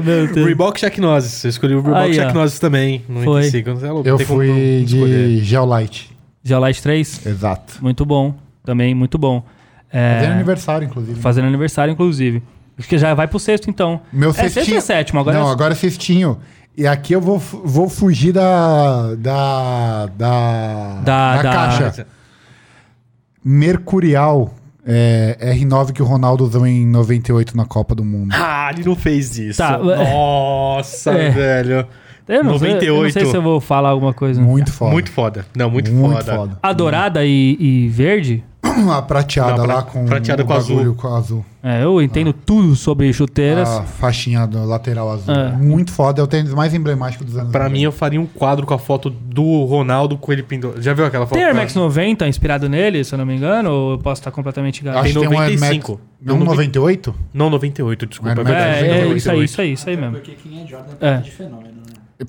Meu 0.04 0.28
Deus. 0.32 0.46
Reebok 0.48 0.80
Shacknoses. 0.80 1.44
Eu 1.44 1.50
escolhi 1.50 1.74
o 1.76 1.82
Reebok. 1.82 2.14
Shacknoses 2.14 2.60
também. 2.60 3.04
No 3.10 3.24
Foi. 3.24 3.42
25. 3.42 3.72
Você 3.76 3.86
é 3.88 3.92
louco, 3.92 4.08
Eu 4.08 4.20
fui 4.20 4.48
não 4.48 4.56
escolher. 4.84 5.28
de 5.36 5.44
Geolite. 5.44 6.19
Geolite 6.44 6.82
3, 6.82 7.26
Exato. 7.26 7.74
muito 7.82 8.06
bom. 8.06 8.34
Também 8.64 8.94
muito 8.96 9.18
bom. 9.18 9.44
É, 9.92 10.16
Fazendo 10.20 10.34
aniversário, 10.34 10.86
inclusive. 10.86 11.20
fazendo 11.20 11.48
aniversário, 11.48 11.92
inclusive. 11.92 12.44
Acho 12.78 12.88
que 12.88 12.98
já 12.98 13.14
vai 13.14 13.28
pro 13.28 13.40
sexto, 13.40 13.70
então. 13.70 14.00
Meu 14.14 14.30
é, 14.30 14.34
sexto 14.34 14.54
cestinho. 14.56 14.78
é 14.78 14.82
sétimo, 14.82 15.20
agora 15.20 15.38
Não, 15.40 15.50
é... 15.50 15.52
agora 15.52 15.74
é 15.74 15.76
cestinho. 15.76 16.40
E 16.78 16.88
aqui 16.88 17.14
eu 17.14 17.20
vou, 17.20 17.38
vou 17.40 17.90
fugir 17.90 18.32
da. 18.32 19.16
Da. 19.16 20.06
Da. 20.18 21.02
Da- 21.04 21.42
da- 21.42 21.52
caixa. 21.52 22.08
Mercurial 23.44 24.54
é, 24.86 25.38
R9 25.56 25.92
que 25.94 26.02
o 26.02 26.06
Ronaldo 26.06 26.46
usou 26.46 26.66
em 26.66 26.86
98 26.86 27.56
na 27.56 27.66
Copa 27.66 27.94
do 27.96 28.04
Mundo. 28.04 28.32
Ah, 28.34 28.70
ele 28.74 28.84
não 28.86 28.96
fez 28.96 29.38
isso. 29.38 29.58
Tá, 29.58 29.78
Nossa, 29.78 31.12
é. 31.18 31.30
velho. 31.30 31.88
Eu 32.30 32.44
não, 32.44 32.60
sei, 32.60 32.70
eu 32.70 32.74
não 32.74 33.02
98. 33.02 33.14
sei 33.14 33.26
se 33.26 33.36
eu 33.36 33.42
vou 33.42 33.60
falar 33.60 33.90
alguma 33.90 34.14
coisa. 34.14 34.40
Muito 34.42 34.72
foda. 34.72 34.92
Muito 34.92 35.12
foda. 35.12 35.46
Não, 35.56 35.70
muito, 35.70 35.92
Muito 35.92 36.18
foda. 36.24 36.36
foda. 36.36 36.60
A 36.62 36.72
dourada 36.74 37.26
e, 37.26 37.58
e 37.60 37.88
verde, 37.90 38.44
A 38.92 39.02
prateada 39.02 39.58
Não, 39.58 39.66
pra- 39.66 39.76
lá 39.76 39.82
com 39.84 40.06
prateada 40.06 40.44
o 40.44 40.46
com 40.46 40.54
azul. 40.54 40.76
bagulho 40.78 40.94
com 40.96 41.08
azul. 41.16 41.46
é, 41.64 41.84
eu 41.84 42.02
entendo 42.02 42.32
tudo 42.32 42.76
sobre 42.76 43.12
chuteiras. 43.12 43.68
A 43.70 43.84
faixinha 43.84 44.46
do 44.46 44.64
lateral 44.66 45.10
azul. 45.12 45.34
É. 45.34 45.52
Muito 45.54 45.92
foda. 45.92 46.22
É 46.22 46.24
o 46.24 46.28
tênis 46.28 46.54
mais 46.54 46.74
emblemático 46.74 47.24
dos 47.26 47.36
anos 47.38 47.52
Pra 47.52 47.64
90. 47.64 47.78
mim, 47.78 47.84
eu 47.84 47.92
faria 47.92 48.20
um 48.22 48.26
quadro 48.26 48.66
com 48.66 48.74
a 48.74 48.78
foto 48.80 49.10
do 49.10 49.64
Ronaldo 49.66 50.18
com 50.18 50.32
ele 50.32 50.44
pendurado. 50.44 50.82
Já 50.82 50.94
viu 50.94 51.06
aquela 51.06 51.26
foto? 51.26 51.38
Tem 51.38 51.46
Air? 51.46 51.56
Max 51.56 51.74
90 51.74 52.28
inspirado 52.28 52.70
nele, 52.70 53.04
se 53.04 53.14
eu 53.14 53.18
não 53.18 53.26
me 53.26 53.36
engano, 53.36 53.70
ou 53.72 53.92
eu 53.94 53.98
posso 53.98 54.22
estar 54.22 54.32
completamente 54.32 54.82
enganado? 54.82 55.06
Acho 55.06 55.14
tem 55.14 55.24
que 55.24 55.30
tem 55.30 55.38
um 55.38 55.42
95. 55.42 56.02
Não, 56.22 56.36
um 56.36 56.40
98? 56.44 57.16
Não, 57.34 57.50
98, 57.50 58.06
desculpa. 58.06 58.42
É 58.42 58.54
É, 58.54 58.80
é 58.80 59.06
98. 59.06 59.18
isso 59.18 59.32
aí, 59.32 59.44
isso 59.44 59.62
aí, 59.62 59.74
isso 59.74 59.90
aí 59.90 59.98
mesmo. 59.98 60.12
Porque 60.18 60.32
quem 60.34 60.64
é 60.64 60.68
Jordan 60.68 60.92
É. 61.02 61.10
é 61.10 61.18
de 61.18 61.32
fenômeno, 61.32 61.64
né? 61.70 61.79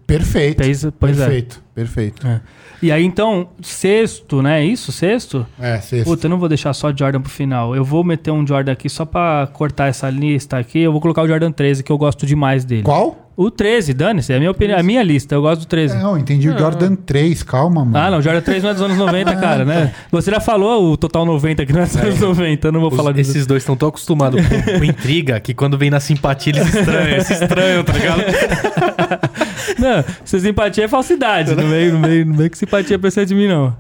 Perfeito. 0.07 0.63
Pois- 0.63 0.87
pois 0.99 1.19
é. 1.19 1.25
perfeito. 1.25 1.63
Perfeito. 1.75 2.27
É. 2.27 2.41
E 2.83 2.91
aí, 2.93 3.05
então, 3.05 3.49
sexto, 3.61 4.41
né? 4.41 4.65
Isso, 4.65 4.91
sexto? 4.93 5.47
É, 5.59 5.79
sexto. 5.81 6.05
Puta, 6.05 6.27
eu 6.27 6.31
não 6.31 6.39
vou 6.39 6.49
deixar 6.49 6.73
só 6.73 6.95
Jordan 6.97 7.21
pro 7.21 7.31
final. 7.31 7.75
Eu 7.77 7.85
vou 7.85 8.03
meter 8.05 8.31
um 8.31 8.47
Jordan 8.47 8.73
aqui 8.73 8.89
só 8.89 9.05
pra 9.05 9.49
cortar 9.53 9.89
essa 9.89 10.09
lista 10.09 10.57
aqui. 10.59 10.79
Eu 10.81 10.93
vou 10.93 11.01
colocar 11.01 11.23
o 11.23 11.29
Jordan 11.29 11.53
13, 11.53 11.83
que 11.83 11.91
eu 11.93 11.99
gosto 11.99 12.25
demais 12.25 12.65
dele. 12.65 12.83
Qual? 12.83 13.30
O 13.43 13.51
13, 13.51 13.95
dane-se, 13.95 14.31
é 14.35 14.37
a 14.37 14.39
minha 14.39 14.51
opinião, 14.51 14.77
é 14.77 14.81
a 14.81 14.83
minha 14.83 15.03
lista. 15.03 15.35
Eu 15.35 15.41
gosto 15.41 15.63
do 15.63 15.67
13. 15.67 15.97
Não, 15.97 16.19
entendi 16.19 16.51
o 16.51 16.59
Jordan 16.59 16.95
3. 16.95 17.43
Calma, 17.43 17.87
mano. 17.87 17.97
Ah, 17.97 18.11
não, 18.11 18.19
o 18.19 18.23
Jordan 18.23 18.43
3 18.43 18.63
não 18.63 18.69
é 18.69 18.73
dos 18.75 18.83
anos 18.83 18.99
90, 18.99 19.37
cara, 19.37 19.65
né? 19.65 19.95
Você 20.11 20.31
já 20.31 20.41
falou 20.41 20.93
o 20.93 20.97
total 20.99 21.25
90 21.25 21.65
que 21.65 21.73
não 21.73 21.81
é 21.81 21.87
dos 21.87 21.97
anos 21.97 22.21
90, 22.21 22.69
eu 22.69 22.73
não 22.73 22.81
vou 22.81 22.91
Os- 22.91 22.97
falar 22.99 23.13
disso. 23.13 23.31
esses 23.31 23.47
dois 23.47 23.63
estão 23.63 23.75
tão 23.77 23.89
acostumados 23.89 24.39
com, 24.47 24.79
com 24.79 24.85
intriga 24.85 25.41
que 25.41 25.55
quando 25.55 25.79
vem 25.79 25.89
na 25.89 26.01
simpatia 26.01 26.53
eles 26.55 26.75
estranham, 26.75 27.09
eles 27.09 27.27
se 27.27 27.33
estranham, 27.33 27.83
tá 27.83 27.93
ligado? 27.95 28.21
Não, 29.81 30.05
se 30.25 30.39
simpatia 30.41 30.85
é 30.85 30.89
falsidade. 30.89 31.55
No 31.55 31.63
meio, 31.67 31.93
no 31.95 31.99
meio, 32.01 32.27
no 32.27 32.35
meio 32.35 32.51
que 32.51 32.59
simpatia 32.59 32.99
precisa 32.99 33.25
de 33.25 33.35
mim, 33.35 33.49
não. 33.49 33.75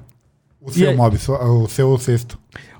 O 0.62 0.70
seu, 0.72 0.88
aí- 0.88 0.96
Mob, 0.96 1.16
o 1.16 1.68
seu 1.68 1.98
sexto. 1.98 2.38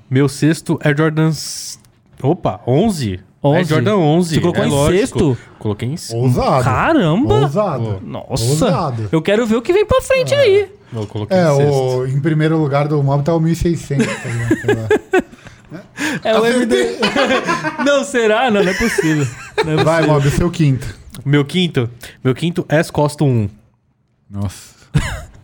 Meu 0.09 0.27
sexto 0.27 0.79
é 0.83 0.95
Jordans. 0.95 1.79
Opa, 2.23 2.59
11? 2.65 3.19
É 3.43 3.47
11? 3.47 3.69
Jordan 3.69 3.95
11. 3.95 4.29
Você 4.35 4.41
colocou 4.41 4.63
é 4.63 4.67
em 4.67 4.69
lógico. 4.69 4.97
sexto? 4.99 5.37
Coloquei 5.57 5.89
em 5.89 5.97
sexto. 5.97 6.17
Ousado. 6.17 6.63
Caramba! 6.63 7.41
Ousado. 7.41 8.01
Nossa! 8.05 8.43
Ousado. 8.45 9.09
Eu 9.11 9.21
quero 9.21 9.45
ver 9.47 9.55
o 9.55 9.61
que 9.61 9.73
vem 9.73 9.85
pra 9.85 10.01
frente 10.01 10.33
aí. 10.35 10.69
Eu 10.93 11.07
coloquei 11.07 11.37
É, 11.37 11.51
em 11.51 11.55
sexto. 11.55 11.73
o, 11.73 12.07
em 12.07 12.19
primeiro 12.19 12.57
lugar 12.57 12.87
do 12.87 13.01
Mob 13.01 13.23
tá 13.23 13.33
o 13.33 13.39
1600. 13.39 14.05
tá. 14.05 15.21
É 16.23 16.37
o 16.37 16.45
MD. 16.45 16.75
não, 17.85 18.03
será? 18.03 18.51
Não, 18.51 18.61
não 18.61 18.71
é 18.71 18.73
possível. 18.73 19.25
Não 19.65 19.79
é 19.79 19.83
Vai. 19.83 20.05
Mob, 20.05 20.27
o 20.27 20.31
seu 20.31 20.51
quinto. 20.51 20.85
Meu 21.23 21.45
quinto? 21.45 21.89
Meu 22.21 22.35
quinto 22.35 22.65
S 22.67 22.91
Costum 22.91 23.27
1. 23.29 23.49
Nossa. 24.29 24.75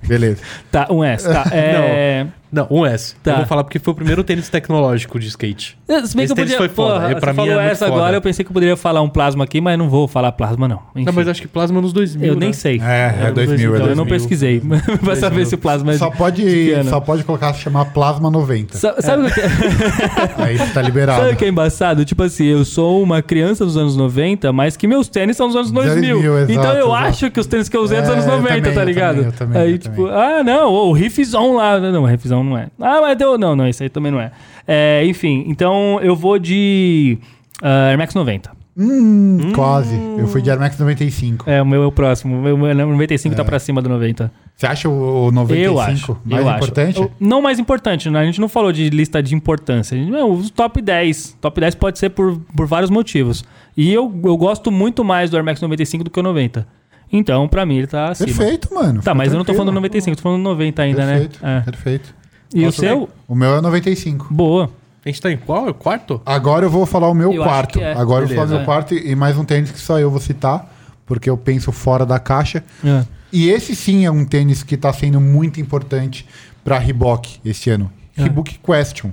Beleza. 0.06 0.42
Tá, 0.70 0.88
um 0.92 1.02
S, 1.04 1.24
tá. 1.28 1.46
É... 1.52 2.24
Não, 2.24 2.32
um 2.72 2.86
S. 2.86 3.16
Tá. 3.24 3.32
Eu 3.32 3.38
vou 3.38 3.46
falar 3.46 3.64
porque 3.64 3.78
foi 3.80 3.92
o 3.92 3.96
primeiro 3.96 4.24
tênis 4.24 4.48
tecnológico 4.50 5.20
de 5.20 5.28
skate. 5.28 5.78
É, 5.88 6.02
Se 6.06 6.16
bem 6.16 6.26
Esse 6.26 6.34
que 6.34 6.40
eu 6.42 6.46
tênis 6.46 6.54
podia. 6.54 6.58
foi 6.58 6.70
foda. 6.70 6.94
Porra, 6.96 7.12
É, 7.12 7.16
pra 7.16 7.34
você 7.34 7.42
mim 7.42 7.48
é 7.48 7.52
falou 7.52 7.64
essa 7.70 7.86
foda. 7.88 7.98
agora, 8.00 8.18
eu 8.18 8.22
pensei 8.22 8.46
que 8.46 8.50
eu 8.50 8.54
poderia 8.54 8.78
falar 8.78 9.02
um 9.02 9.10
plasma 9.10 9.44
aqui, 9.44 9.60
mas 9.60 9.78
não 9.78 9.90
vou 9.90 10.08
falar 10.08 10.32
plasma, 10.32 10.68
não. 10.68 10.80
Enfim, 10.96 11.06
Não, 11.06 11.14
mas 11.14 11.28
acho 11.28 11.42
que 11.42 11.48
plasma 11.48 11.82
nos 11.82 11.92
2000, 11.94 12.28
eu 12.28 12.34
né? 12.36 12.40
nem 12.40 12.54
sei. 12.54 12.80
É, 12.82 13.28
é 13.28 13.32
2000, 13.32 13.74
é 13.74 13.78
Então, 13.78 13.90
eu 13.90 13.96
não 13.96 14.06
2000. 14.06 14.06
pesquisei 14.06 14.62
pra 15.04 15.16
saber 15.16 15.46
se 15.46 15.56
o 15.56 15.58
plasma 15.58 15.92
é. 15.94 15.98
Só 15.98 16.10
pode, 16.10 16.44
só 16.90 17.00
pode 17.00 17.24
colocar, 17.24 17.54
chamar 17.54 17.86
Plasma 17.86 18.30
90. 18.32 18.78
Sa- 18.78 18.96
Sabe 19.02 19.28
o 19.28 19.32
que 19.34 19.40
é? 19.42 19.48
Aí 20.38 20.58
tá 20.74 20.82
liberado. 20.82 21.20
Sabe 21.22 21.34
o 21.34 21.36
que 21.36 21.46
é 21.46 21.48
embaçado? 21.50 22.06
Tipo 22.06 22.24
assim, 22.24 22.46
eu 22.46 22.64
sou 22.66 23.02
uma 23.02 23.22
criança 23.22 23.66
dos 23.66 23.78
anos 23.78 23.96
90, 23.96 24.52
mas 24.54 24.76
que 24.78 24.88
meus 24.88 25.08
tênis 25.08 25.36
são 25.38 25.48
dos 25.48 25.56
anos 25.56 25.72
2000. 25.72 26.22
2000, 26.22 26.38
exato, 26.38 26.52
então 26.52 26.72
eu 26.74 26.88
exato. 26.88 27.06
acho 27.06 27.32
que 27.32 27.40
os 27.40 27.48
tênis 27.48 27.70
que 27.70 27.76
eu 27.78 27.82
usei 27.82 27.98
é 27.98 28.02
dos 28.02 28.10
É, 28.10 28.14
anos 28.14 28.26
eu 28.26 28.32
90, 28.32 28.56
também, 28.56 28.74
tá 28.74 28.82
eu 28.82 28.86
ligado? 28.86 29.16
também, 29.16 29.26
eu 29.28 29.32
também, 29.34 29.62
aí, 29.62 29.72
eu 29.74 29.78
tipo, 29.78 30.08
também. 30.08 30.14
ah, 30.14 30.44
não, 30.44 30.72
o 30.74 30.92
riffzão 30.94 31.54
lá. 31.56 31.80
Não, 31.80 32.04
o 32.04 32.06
riffzão 32.06 32.37
não 32.44 32.58
é. 32.58 32.68
Ah, 32.80 33.00
mas 33.02 33.18
deu. 33.18 33.38
Não, 33.38 33.56
não, 33.56 33.68
isso 33.68 33.84
aí 33.84 33.90
também 33.90 34.12
não 34.12 34.20
é. 34.20 34.32
É, 34.68 35.04
enfim, 35.06 35.44
então 35.48 36.00
eu 36.02 36.16
vou 36.16 36.38
de 36.40 37.18
ah, 37.62 37.88
Air 37.90 37.98
Max 37.98 38.14
90. 38.14 38.58
Hum, 38.80 39.52
quase. 39.56 39.96
Eu 40.20 40.28
fui 40.28 40.40
de 40.40 40.52
Air 40.52 40.60
Max 40.60 40.78
95. 40.78 41.50
É, 41.50 41.60
o 41.62 41.66
meu 41.66 41.82
é 41.82 41.86
o 41.88 41.92
próximo. 41.92 42.38
O 42.38 42.42
meu, 42.42 42.54
o 42.56 42.58
meu 42.60 42.76
95 42.76 43.34
É. 43.34 43.36
tá 43.38 43.44
pra 43.44 43.58
cima 43.58 43.82
do 43.82 43.90
90. 43.90 44.32
Você 44.56 44.68
acha 44.68 44.88
o 44.88 45.28
o 45.28 45.32
95 45.32 45.66
Eu 45.74 45.80
acho. 45.80 46.18
mais 46.26 46.46
eu 46.46 46.52
importante? 46.56 47.00
Acho. 47.00 47.08
O- 47.08 47.12
Não 47.20 47.42
mais 47.42 47.58
importante, 47.58 48.08
né? 48.10 48.20
A 48.20 48.26
gente 48.26 48.40
não 48.40 48.48
falou 48.48 48.72
de 48.72 48.88
lista 48.92 49.22
de 49.24 49.34
importância. 49.34 49.98
Não, 50.06 50.32
os 50.32 50.52
top 50.52 50.80
10. 50.80 51.38
Top 51.42 51.60
10 51.60 51.74
pode 51.74 51.98
ser 51.98 52.10
por, 52.12 52.40
por 52.56 52.68
vários 52.68 52.92
motivos. 52.92 53.44
E 53.76 53.92
eu, 53.92 54.14
eu 54.24 54.38
gosto 54.38 54.72
muito 54.72 55.04
mais 55.04 55.32
do 55.32 55.38
Air 55.38 55.44
Max 55.46 55.60
95 55.60 56.04
do 56.04 56.12
que 56.12 56.20
o 56.20 56.24
90. 56.24 56.68
Então, 57.12 57.48
pra 57.48 57.66
mim, 57.66 57.78
ele 57.78 57.88
tá 57.88 58.10
acima. 58.10 58.28
Perfeito, 58.28 58.72
mano. 58.76 59.02
Tá, 59.02 59.16
mas 59.16 59.32
eu 59.32 59.38
não 59.40 59.46
tô 59.46 59.54
falando 59.54 59.70
do 59.70 59.82
tranquilo. 59.82 59.88
95, 60.02 60.18
tô 60.18 60.22
falando 60.24 60.40
do 60.40 60.44
90 60.50 60.82
ainda, 60.84 61.04
Perfeito, 61.06 61.40
né? 61.44 61.58
É. 61.58 61.62
perfeito. 61.72 62.16
E 62.54 62.66
o 62.66 62.72
seu? 62.72 63.10
O 63.28 63.36
meu 63.36 63.56
é 63.56 63.62
95. 63.62 64.34
Boa. 64.34 64.70
A 65.06 65.10
gente 65.10 65.22
tá 65.22 65.32
em 65.32 65.38
qual? 65.38 65.68
É 65.68 65.72
o 65.72 65.74
quarto? 65.74 66.22
Agora 66.26 66.66
eu 66.66 66.70
vou 66.70 66.86
falar 66.86 67.10
o 67.10 67.14
meu 67.14 67.32
Eu 67.32 67.42
acho 67.42 67.50
quarto. 67.50 67.80
que 67.80 67.84
é. 67.86 67.94
Agora 67.94 68.24
eu 68.24 68.28
vou 68.28 68.36
falar 68.36 68.48
o 68.48 68.56
meu 68.56 68.66
quarto 68.66 68.94
e 68.94 69.12
e 69.12 69.16
mais 69.16 69.38
um 69.38 69.46
tênis 69.46 69.72
que 69.72 69.80
só 69.80 70.00
eu 70.00 70.10
vou 70.12 70.20
citar, 70.20 70.70
porque 71.06 71.30
eu 71.30 71.38
penso 71.38 71.72
fora 71.72 72.06
da 72.06 72.20
caixa. 72.20 72.64
É. 72.84 73.06
E 73.32 73.50
esse 73.50 73.76
sim 73.76 74.06
é 74.06 74.12
um 74.12 74.26
tênis 74.26 74.64
que 74.64 74.76
tá 74.76 74.92
sendo 74.92 75.20
muito 75.22 75.60
importante 75.62 76.26
pra 76.64 76.78
Reebok 76.78 77.40
esse 77.46 77.70
ano. 77.70 77.92
É. 78.18 78.24
Reebok 78.24 78.60
Question. 78.60 79.12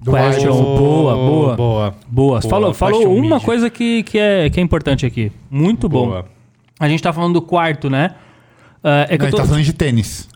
Do 0.00 0.12
Question. 0.12 0.50
Boa, 0.52 1.14
boa. 1.14 1.14
Boa. 1.14 1.56
Boa. 1.56 1.94
Boa, 2.08 2.42
falou 2.42 2.74
falou 2.74 3.00
Question 3.00 3.16
uma 3.16 3.40
coisa 3.40 3.70
que, 3.70 4.02
que, 4.02 4.18
é, 4.18 4.50
que 4.50 4.58
é 4.58 4.62
importante 4.62 5.06
aqui. 5.06 5.30
Muito 5.50 5.88
bom. 5.88 6.06
Boa. 6.08 6.26
A 6.78 6.88
gente 6.88 7.02
tá 7.02 7.12
falando 7.12 7.34
do 7.34 7.42
quarto, 7.42 7.88
né? 7.88 8.10
Ah, 8.82 9.06
é 9.08 9.16
que 9.16 9.18
Não, 9.18 9.24
eu 9.24 9.28
ele 9.28 9.30
tô... 9.30 9.36
tá 9.36 9.44
falando 9.44 9.62
de 9.62 9.72
tênis. 9.72 10.28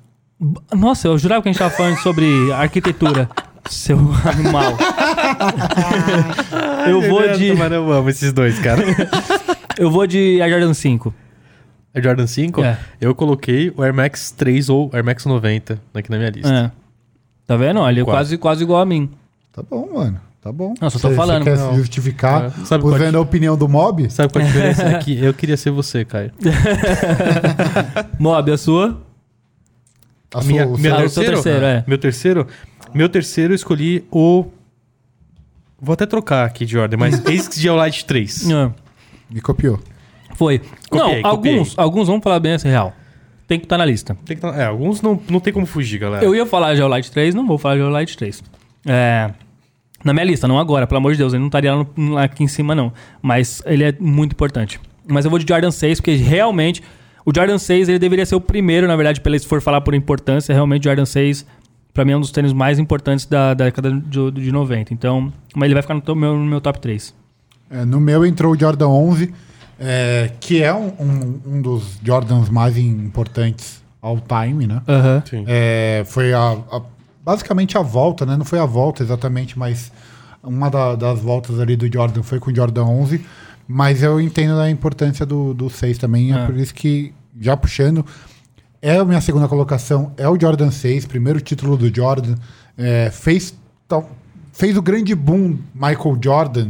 Nossa, 0.75 1.09
eu 1.09 1.19
jurava 1.19 1.43
que 1.43 1.49
a 1.49 1.53
gente 1.53 1.59
tava 1.59 1.75
falando 1.75 1.97
sobre 1.99 2.53
arquitetura. 2.53 3.29
Seu 3.69 3.99
animal. 4.25 4.77
eu 6.89 7.01
vou 7.03 7.29
de. 7.37 7.55
Mas 7.55 7.73
eu 7.73 7.91
amo 7.93 8.09
esses 8.11 8.33
dois, 8.33 8.59
cara. 8.59 8.83
Eu 9.79 9.91
vou 9.91 10.07
de 10.07 10.41
Air 10.41 10.51
Jordan 10.53 10.73
5. 10.73 11.15
A 11.95 12.01
Jordan 12.01 12.27
5, 12.27 12.65
É. 12.65 12.79
eu 12.99 13.15
coloquei 13.15 13.71
o 13.77 13.83
Air 13.83 13.93
Max 13.93 14.31
3 14.31 14.71
ou 14.71 14.89
Air 14.91 15.05
Max 15.05 15.27
90 15.27 15.79
aqui 15.93 16.11
na 16.11 16.17
minha 16.17 16.31
lista. 16.31 16.49
É. 16.51 16.71
Tá 17.47 17.59
vendo? 17.59 17.81
Olha, 17.81 18.03
Quase. 18.03 18.17
quase, 18.17 18.39
quase 18.39 18.63
igual 18.63 18.81
a 18.81 18.87
mim. 18.87 19.11
Tá 19.53 19.63
bom, 19.63 19.87
mano. 19.95 20.19
Tá 20.41 20.51
bom. 20.51 20.73
Não, 20.81 20.89
só 20.89 20.99
tô 20.99 21.11
Você- 21.11 21.15
falando, 21.15 21.45
Você 21.45 21.51
quer 21.51 21.59
não. 21.59 21.73
se 21.73 21.77
justificar 21.77 22.47
É. 22.47 22.51
Sabe 22.65 22.85
qual 22.85 22.95
usando 22.95 23.11
que- 23.11 23.17
a 23.17 23.21
opinião 23.21 23.55
do 23.55 23.69
mob? 23.69 24.09
Sabe 24.11 24.33
qual 24.33 24.43
a 24.43 24.45
diferença? 24.49 24.83
É 24.85 24.99
que 24.99 25.23
eu 25.23 25.35
queria 25.35 25.59
ser 25.59 25.73
você, 25.73 26.07
Caio. 26.07 26.33
Mob, 28.19 28.51
a 28.51 28.57
sua? 28.57 28.99
A 30.35 30.41
sua- 30.43 30.49
Minha, 30.49 30.65
Ah, 30.65 30.67
seu 31.09 31.23
terceiro? 31.23 31.33
terceiro, 31.35 31.65
é. 31.65 31.85
Meu 31.87 31.99
terceiro? 31.99 32.47
Meu 32.95 33.09
terceiro 33.09 33.53
eu 33.53 33.57
escolhi 33.57 34.05
o... 34.11 34.47
Vou 35.81 35.93
até 35.93 36.07
trocar 36.07 36.45
aqui 36.47 36.65
de 36.65 36.77
ordem, 36.79 36.99
mas 36.99 37.15
ASICS 37.27 37.61
Geolite 37.61 38.05
3. 38.05 38.51
Ah, 38.51 38.71
Me 39.31 39.41
copiou. 39.41 39.79
foi. 40.35 40.61
Copiei, 40.91 41.23
não, 41.23 41.31
copiei. 41.31 41.55
alguns, 41.55 41.75
alguns, 41.79 42.07
vamos 42.09 42.23
falar 42.23 42.41
bem 42.41 42.53
essa 42.53 42.69
real. 42.69 42.95
Tem 43.47 43.59
que 43.61 43.67
estar 43.67 43.79
na 43.79 43.85
lista. 43.85 44.17
Tem 44.25 44.37
que 44.37 44.43
tá- 44.43 44.55
é, 44.57 44.65
alguns 44.67 45.01
não, 45.03 45.21
não 45.31 45.39
tem 45.39 45.53
como 45.53 45.67
fugir, 45.67 45.99
galera. 45.99 46.25
Eu 46.25 46.35
ia 46.35 46.45
falar 46.47 46.75
Geolite 46.75 47.11
3, 47.13 47.35
não 47.35 47.47
vou 47.47 47.59
falar 47.59 47.77
Geolite 47.77 48.17
3. 48.17 48.43
É, 48.87 49.31
na 50.03 50.13
minha 50.13 50.25
lista, 50.25 50.49
não 50.49 50.59
agora, 50.59 50.87
pelo 50.87 50.99
amor 50.99 51.13
de 51.13 51.19
Deus, 51.19 51.33
ele 51.33 51.41
não 51.41 51.49
estaria 51.49 51.75
lá, 51.75 51.87
no- 51.97 52.15
lá 52.15 52.25
aqui 52.25 52.43
em 52.43 52.49
cima, 52.49 52.75
não. 52.75 52.93
Mas 53.23 53.63
ele 53.67 53.85
é 53.85 53.95
muito 54.01 54.33
importante. 54.33 54.81
Mas 55.07 55.25
eu 55.25 55.31
vou 55.31 55.39
de 55.39 55.47
Jordan 55.49 55.71
6, 55.71 56.01
porque 56.01 56.15
realmente. 56.15 56.83
O 57.27 57.33
Jordan 57.35 57.59
6 57.59 57.89
ele 57.89 57.99
deveria 57.99 58.25
ser 58.25 58.37
o 58.37 58.41
primeiro, 58.41 58.87
na 58.87 58.95
verdade, 58.95 59.21
pela- 59.21 59.37
se 59.39 59.47
for 59.47 59.61
falar 59.61 59.81
por 59.81 59.93
importância. 59.95 60.55
Realmente, 60.55 60.83
o 60.83 60.85
Jordan 60.85 61.05
6, 61.05 61.45
pra 61.93 62.05
mim, 62.05 62.13
é 62.13 62.17
um 62.17 62.21
dos 62.21 62.31
tênis 62.31 62.53
mais 62.53 62.79
importantes 62.79 63.27
da, 63.27 63.53
da 63.53 63.65
década 63.65 63.91
de, 63.91 64.31
de 64.31 64.53
90. 64.53 64.95
Então, 64.95 65.33
mas 65.55 65.67
ele 65.67 65.75
vai 65.75 65.83
ficar 65.83 65.95
no, 65.95 66.01
to- 66.01 66.15
meu, 66.15 66.37
no 66.37 66.45
meu 66.45 66.61
top 66.61 66.79
3. 66.81 67.13
É, 67.69 67.85
no 67.85 68.01
meu 68.01 68.25
entrou 68.25 68.55
o 68.55 68.59
Jordan 68.59 68.87
11, 68.89 69.35
é, 69.81 70.31
que 70.39 70.63
é 70.63 70.73
um, 70.73 70.87
um- 71.01 71.41
um 71.47 71.61
dos 71.63 71.99
Jordans 72.03 72.49
mais 72.49 72.79
importantes 72.79 73.83
all 74.01 74.21
time, 74.21 74.67
né? 74.69 74.81
É, 75.49 76.05
foi 76.07 76.33
a, 76.33 76.53
a- 76.71 76.83
basicamente 77.25 77.77
a 77.77 77.83
volta, 77.83 78.25
né? 78.25 78.37
Não 78.37 78.45
foi 78.45 78.61
a 78.61 78.65
volta 78.67 79.03
exatamente, 79.03 79.59
mas 79.59 79.91
uma 80.45 80.71
da- 80.71 80.95
das 80.95 81.19
voltas 81.19 81.59
ali 81.59 81.75
do 81.77 81.93
Jordan 81.93 82.23
foi 82.23 82.39
com 82.39 82.53
o 82.53 82.55
Jordan 82.55 82.85
11. 82.85 83.21
Mas 83.69 84.03
eu 84.03 84.21
entendo 84.21 84.59
a 84.61 84.71
importância 84.71 85.27
do, 85.27 85.53
do 85.53 85.69
6 85.69 85.99
também, 85.99 86.33
é 86.33 86.37
Ah. 86.37 86.47
por 86.47 86.57
isso 86.57 86.73
que, 86.75 87.13
já 87.41 87.57
puxando, 87.57 88.05
é 88.81 88.97
a 88.99 89.05
minha 89.05 89.21
segunda 89.21 89.49
colocação, 89.49 90.13
é 90.17 90.29
o 90.29 90.39
Jordan 90.41 90.71
6, 90.71 91.07
primeiro 91.07 91.41
título 91.41 91.77
do 91.77 91.95
Jordan. 91.95 92.35
é, 92.79 93.11
fez, 93.11 93.55
tal- 93.89 94.11
fez 94.53 94.77
o 94.77 94.83
grande 94.83 95.15
boom 95.15 95.57
Michael 95.75 96.19
Jordan. 96.23 96.69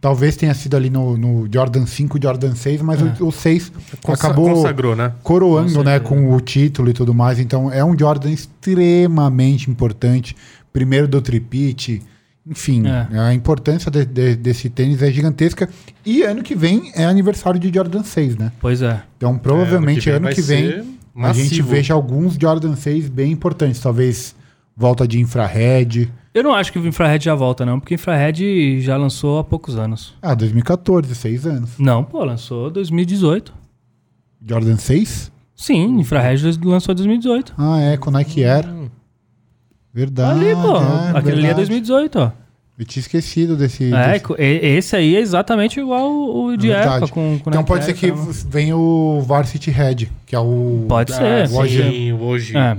Talvez 0.00 0.36
tenha 0.36 0.52
sido 0.54 0.76
ali 0.76 0.90
no, 0.90 1.16
no 1.16 1.48
Jordan 1.52 1.86
5, 1.86 2.18
Jordan 2.22 2.54
6, 2.56 2.82
mas 2.82 3.00
o, 3.20 3.26
o 3.28 3.32
6 3.32 3.72
Consa- 4.02 4.26
acabou 4.26 4.54
Consagrou, 4.54 4.94
né? 4.96 5.12
coroando 5.22 5.82
né, 5.84 5.98
com 6.00 6.32
o 6.34 6.40
título 6.40 6.90
e 6.90 6.92
tudo 6.92 7.14
mais. 7.14 7.38
Então 7.40 7.72
é 7.72 7.84
um 7.84 7.96
Jordan 7.98 8.30
extremamente 8.30 9.70
importante. 9.70 10.36
Primeiro 10.72 11.08
do 11.08 11.20
tripit. 11.22 12.02
Enfim, 12.48 12.84
É. 12.86 13.18
a 13.18 13.34
importância 13.34 13.90
de- 13.90 14.04
de- 14.06 14.36
desse 14.36 14.70
tênis 14.70 15.02
é 15.02 15.10
gigantesca. 15.10 15.68
E 16.04 16.22
ano 16.22 16.42
que 16.42 16.54
vem 16.54 16.90
é 16.94 17.04
aniversário 17.04 17.60
de 17.60 17.70
Jordan 17.72 18.02
6, 18.02 18.36
né? 18.36 18.50
Pois 18.60 18.80
é. 18.80 19.02
Então 19.16 19.36
provavelmente 19.36 20.08
É, 20.08 20.14
ano 20.14 20.28
que 20.30 20.40
vem, 20.40 20.64
vai 21.14 21.34
ser 21.34 21.40
a 21.40 21.44
gente 21.44 21.60
veja 21.62 21.92
alguns 21.94 22.34
Jordan 22.40 22.74
6 22.76 23.08
bem 23.08 23.32
importantes. 23.32 23.80
Talvez 23.80 24.34
volta 24.76 25.06
de 25.06 25.20
infrared. 25.20 26.10
Eu 26.32 26.42
não 26.44 26.54
acho 26.54 26.72
que 26.72 26.78
o 26.78 26.86
Infrared 26.86 27.24
já 27.24 27.34
volta, 27.34 27.66
não, 27.66 27.80
porque 27.80 27.94
o 27.94 27.96
Infrared 27.96 28.80
já 28.80 28.96
lançou 28.96 29.38
há 29.40 29.44
poucos 29.44 29.76
anos. 29.76 30.14
Ah, 30.22 30.34
2014, 30.34 31.12
6 31.14 31.44
anos. 31.46 31.70
Não, 31.78 32.04
pô, 32.04 32.22
lançou 32.24 32.70
2018. 32.70 33.52
Jordan 34.46 34.76
6? 34.76 35.32
Sim, 35.56 35.98
Infrared 35.98 36.42
lançou 36.64 36.92
em 36.92 36.96
2018. 36.96 37.52
Ah, 37.58 37.80
é, 37.80 37.96
com 37.96 38.10
Nike 38.12 38.44
Air. 38.44 38.66
Verdade. 39.92 40.44
ali, 40.44 40.54
pô. 40.54 40.76
é, 40.76 41.10
Aquele 41.18 41.32
ali 41.32 41.46
é 41.46 41.54
verdade. 41.54 41.54
2018, 41.56 42.18
ó. 42.20 42.30
Eu 42.78 42.84
tinha 42.84 43.00
esquecido 43.00 43.56
desse. 43.56 43.92
É, 43.92 44.12
desse- 44.18 44.34
esse 44.66 44.96
aí 44.96 45.16
é 45.16 45.20
exatamente 45.20 45.80
igual 45.80 46.12
o 46.12 46.56
de 46.56 46.68
Verdade. 46.68 46.88
época 47.04 47.12
com, 47.12 47.38
com 47.42 47.50
Então 47.50 47.64
pode 47.64 47.84
ser 47.84 47.94
que 47.94 48.12
venha 48.48 48.76
o 48.76 49.20
Varsity 49.22 49.70
Red, 49.70 50.06
que 50.24 50.36
é 50.36 50.38
o. 50.38 50.84
Pode 50.88 51.12
ser, 51.12 51.50
hoje- 51.52 51.82
Sim, 51.82 52.12
hoje. 52.12 52.56
É. 52.56 52.76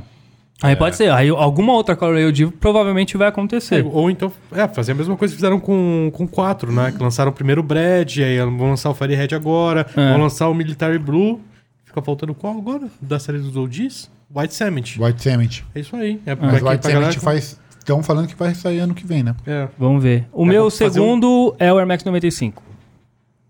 Aí 0.62 0.76
pode 0.76 0.96
ser. 0.96 1.10
Aí 1.12 1.30
alguma 1.30 1.74
outra 1.74 1.96
Color 1.96 2.32
Divo 2.32 2.52
provavelmente 2.52 3.16
vai 3.18 3.28
É, 3.28 3.30
acontecer. 3.30 3.86
ou 3.92 4.10
então, 4.10 4.32
é, 4.52 4.68
fazer 4.68 4.92
a 4.92 4.96
mesma 4.96 5.16
coisa 5.18 5.34
que 5.34 5.38
fizeram 5.38 5.60
com, 5.60 6.10
com 6.14 6.28
4, 6.28 6.72
né? 6.72 6.92
Que 6.96 7.02
lançaram 7.02 7.32
o 7.32 7.34
primeiro 7.34 7.62
Brad, 7.64 8.18
aí 8.20 8.38
vão 8.40 8.70
lançar 8.70 8.90
o 8.90 8.94
Fire 8.94 9.16
Red 9.16 9.34
agora, 9.36 9.86
É. 9.96 10.12
vão 10.12 10.22
lançar 10.22 10.48
o 10.50 10.54
Military 10.54 10.98
Blue. 11.00 11.40
Fica 11.86 12.02
faltando 12.02 12.34
qual 12.34 12.58
agora? 12.58 12.88
Da 13.02 13.20
série 13.20 13.40
dos 13.40 13.56
OGs? 13.56 14.10
White 14.34 14.54
Cement. 14.54 14.84
White 15.00 15.22
Cement. 15.24 15.64
É 15.74 15.80
isso 15.80 15.96
aí. 15.96 16.20
É 16.26 16.36
Mas 16.36 16.62
White 16.62 16.78
pra 16.80 16.92
galera 16.92 17.14
faz. 17.20 17.60
Estão 17.80 18.04
falando 18.04 18.28
que 18.28 18.36
vai 18.36 18.54
sair 18.54 18.80
ano 18.80 18.94
que 18.94 19.06
vem, 19.06 19.24
né? 19.24 19.36
É. 19.48 19.68
Vamos 19.78 20.04
ver. 20.04 20.28
O 20.32 20.46
É, 20.46 20.50
meu 20.50 20.70
segundo 20.70 21.56
é 21.58 21.74
o 21.74 21.78
Air 21.78 21.88
Max 21.88 22.04
95. 22.04 22.62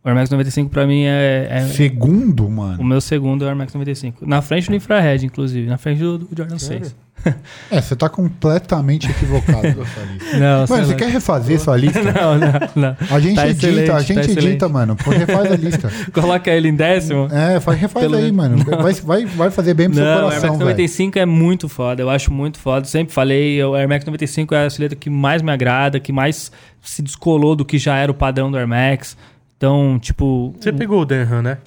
O 0.04 0.08
Air 0.08 0.16
Max 0.16 0.30
95 0.30 0.70
pra 0.70 0.88
mim 0.88 1.04
é, 1.04 1.48
é- 1.52 1.66
Segundo, 1.68 2.48
O 2.48 2.52
mano. 2.52 2.84
meu 2.84 3.02
segundo 3.02 3.44
é 3.44 3.48
o 3.48 3.50
Air 3.50 3.58
Max 3.58 3.74
95. 3.74 4.26
Na 4.26 4.42
frente 4.42 4.70
do 4.70 4.76
Infrared, 4.76 5.26
inclusive. 5.26 5.68
Na 5.68 5.78
frente 5.78 6.00
do, 6.00 6.18
do 6.20 6.30
Jordan 6.36 6.58
6. 6.58 6.96
É, 7.72 7.80
você 7.82 7.96
tá 7.96 8.10
completamente 8.10 9.10
equivocado 9.12 9.74
com 9.76 9.82
a 9.82 9.86
sua 9.86 10.04
lista. 10.04 10.38
Não, 10.40 10.66
Mano, 10.68 10.86
você 10.86 10.96
quer 10.96 11.10
refazer 11.10 11.60
sua 11.60 11.78
lista? 11.78 12.02
Não, 12.02 12.38
não, 12.38 12.52
não. 12.76 12.98
A 13.12 13.20
gente 13.20 13.36
Tá 13.36 13.48
edita, 13.48 13.92
a 13.92 13.96
tá 13.96 14.00
gente 14.02 14.20
edita, 14.20 14.40
excelente. 14.40 14.66
mano. 14.70 14.96
Pô, 14.96 15.12
refaz 15.12 15.52
a 15.52 15.56
lista. 15.56 15.92
Coloca 16.12 16.50
ele 16.50 16.70
em 16.70 16.76
décimo. 16.76 17.28
É, 17.32 17.60
faz, 17.60 17.80
refaz 17.80 18.06
Pelo 18.06 18.18
aí, 18.18 18.32
mano. 18.32 18.58
Vai, 18.82 18.94
vai, 18.94 19.26
vai 19.26 19.52
fazer 19.52 19.74
bem 19.74 19.88
pro 19.88 19.96
seu 19.98 20.06
Não, 20.06 20.12
o 20.12 20.16
Air 20.16 20.24
coração, 20.26 20.50
Max 20.50 20.58
velho. 20.60 20.70
95 20.72 21.20
é 21.20 21.26
muito 21.26 21.70
foda, 21.70 22.02
eu 22.02 22.10
acho 22.10 22.34
muito 22.34 22.58
foda. 22.58 22.86
Sempre 22.86 23.14
falei, 23.14 23.64
o 23.64 23.76
Air 23.76 23.88
Max 23.88 24.06
95 24.06 24.56
é 24.56 24.66
a 24.66 24.70
silhueta 24.70 24.96
que 24.96 25.10
mais 25.10 25.42
me 25.42 25.52
agrada, 25.52 26.00
que 26.00 26.12
mais 26.12 26.52
se 26.82 27.02
descolou 27.02 27.56
do 27.56 27.64
que 27.66 27.78
já 27.78 27.98
era 27.98 28.12
o 28.12 28.16
padrão 28.16 28.50
do 28.50 28.58
Air 28.58 28.68
Max. 28.68 29.16
Então, 29.58 30.00
tipo, 30.00 30.56
Você 30.60 30.72
pegou 30.72 31.02
o 31.02 31.06
Denham, 31.06 31.42
né? 31.42 31.58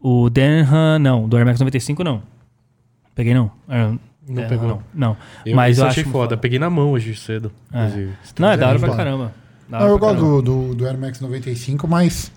o 0.00 0.28
Denham, 0.30 0.98
não, 0.98 1.28
do 1.28 1.36
Air 1.36 1.46
Max 1.46 1.60
95 1.60 2.02
não. 2.02 2.22
Peguei 3.14 3.32
não. 3.34 3.50
Não 4.28 4.42
É, 4.42 4.46
pegou. 4.48 4.68
Não, 4.68 4.82
não. 4.94 5.16
Eu, 5.44 5.54
Mas 5.56 5.76
isso 5.76 5.84
eu 5.84 5.88
achei 5.88 6.02
acho 6.02 6.12
foda. 6.12 6.36
Peguei 6.36 6.58
na 6.58 6.70
mão 6.70 6.90
hoje 6.92 7.14
cedo. 7.14 7.52
É. 7.72 7.78
inclusive. 7.86 8.12
Não, 8.38 8.50
é 8.50 8.56
da 8.56 8.68
hora 8.68 8.78
pra 8.78 8.88
foda. 8.88 8.96
caramba. 9.04 9.32
Não, 9.68 9.78
hora 9.80 9.90
eu 9.90 9.98
pra 9.98 10.08
gosto 10.08 10.20
caramba. 10.20 10.42
do, 10.42 10.68
do, 10.68 10.74
do 10.74 10.86
Air 10.86 10.98
Max 10.98 11.20
95, 11.20 11.86
mas 11.88 12.32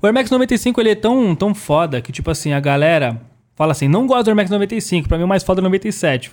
O 0.00 0.06
Air 0.06 0.14
Max 0.14 0.30
95 0.30 0.80
ele 0.80 0.90
é 0.90 0.94
tão, 0.94 1.34
tão 1.34 1.54
foda 1.54 2.00
que, 2.00 2.12
tipo 2.12 2.30
assim, 2.30 2.52
a 2.52 2.60
galera 2.60 3.20
fala 3.56 3.72
assim: 3.72 3.88
não 3.88 4.06
gosto 4.06 4.24
do 4.24 4.28
Air 4.30 4.36
Max 4.36 4.50
95, 4.50 5.08
pra 5.08 5.18
mim 5.18 5.24
o 5.24 5.28
mais 5.28 5.42
foda 5.42 5.60
é 5.60 5.62
o 5.62 5.64
97. 5.64 6.32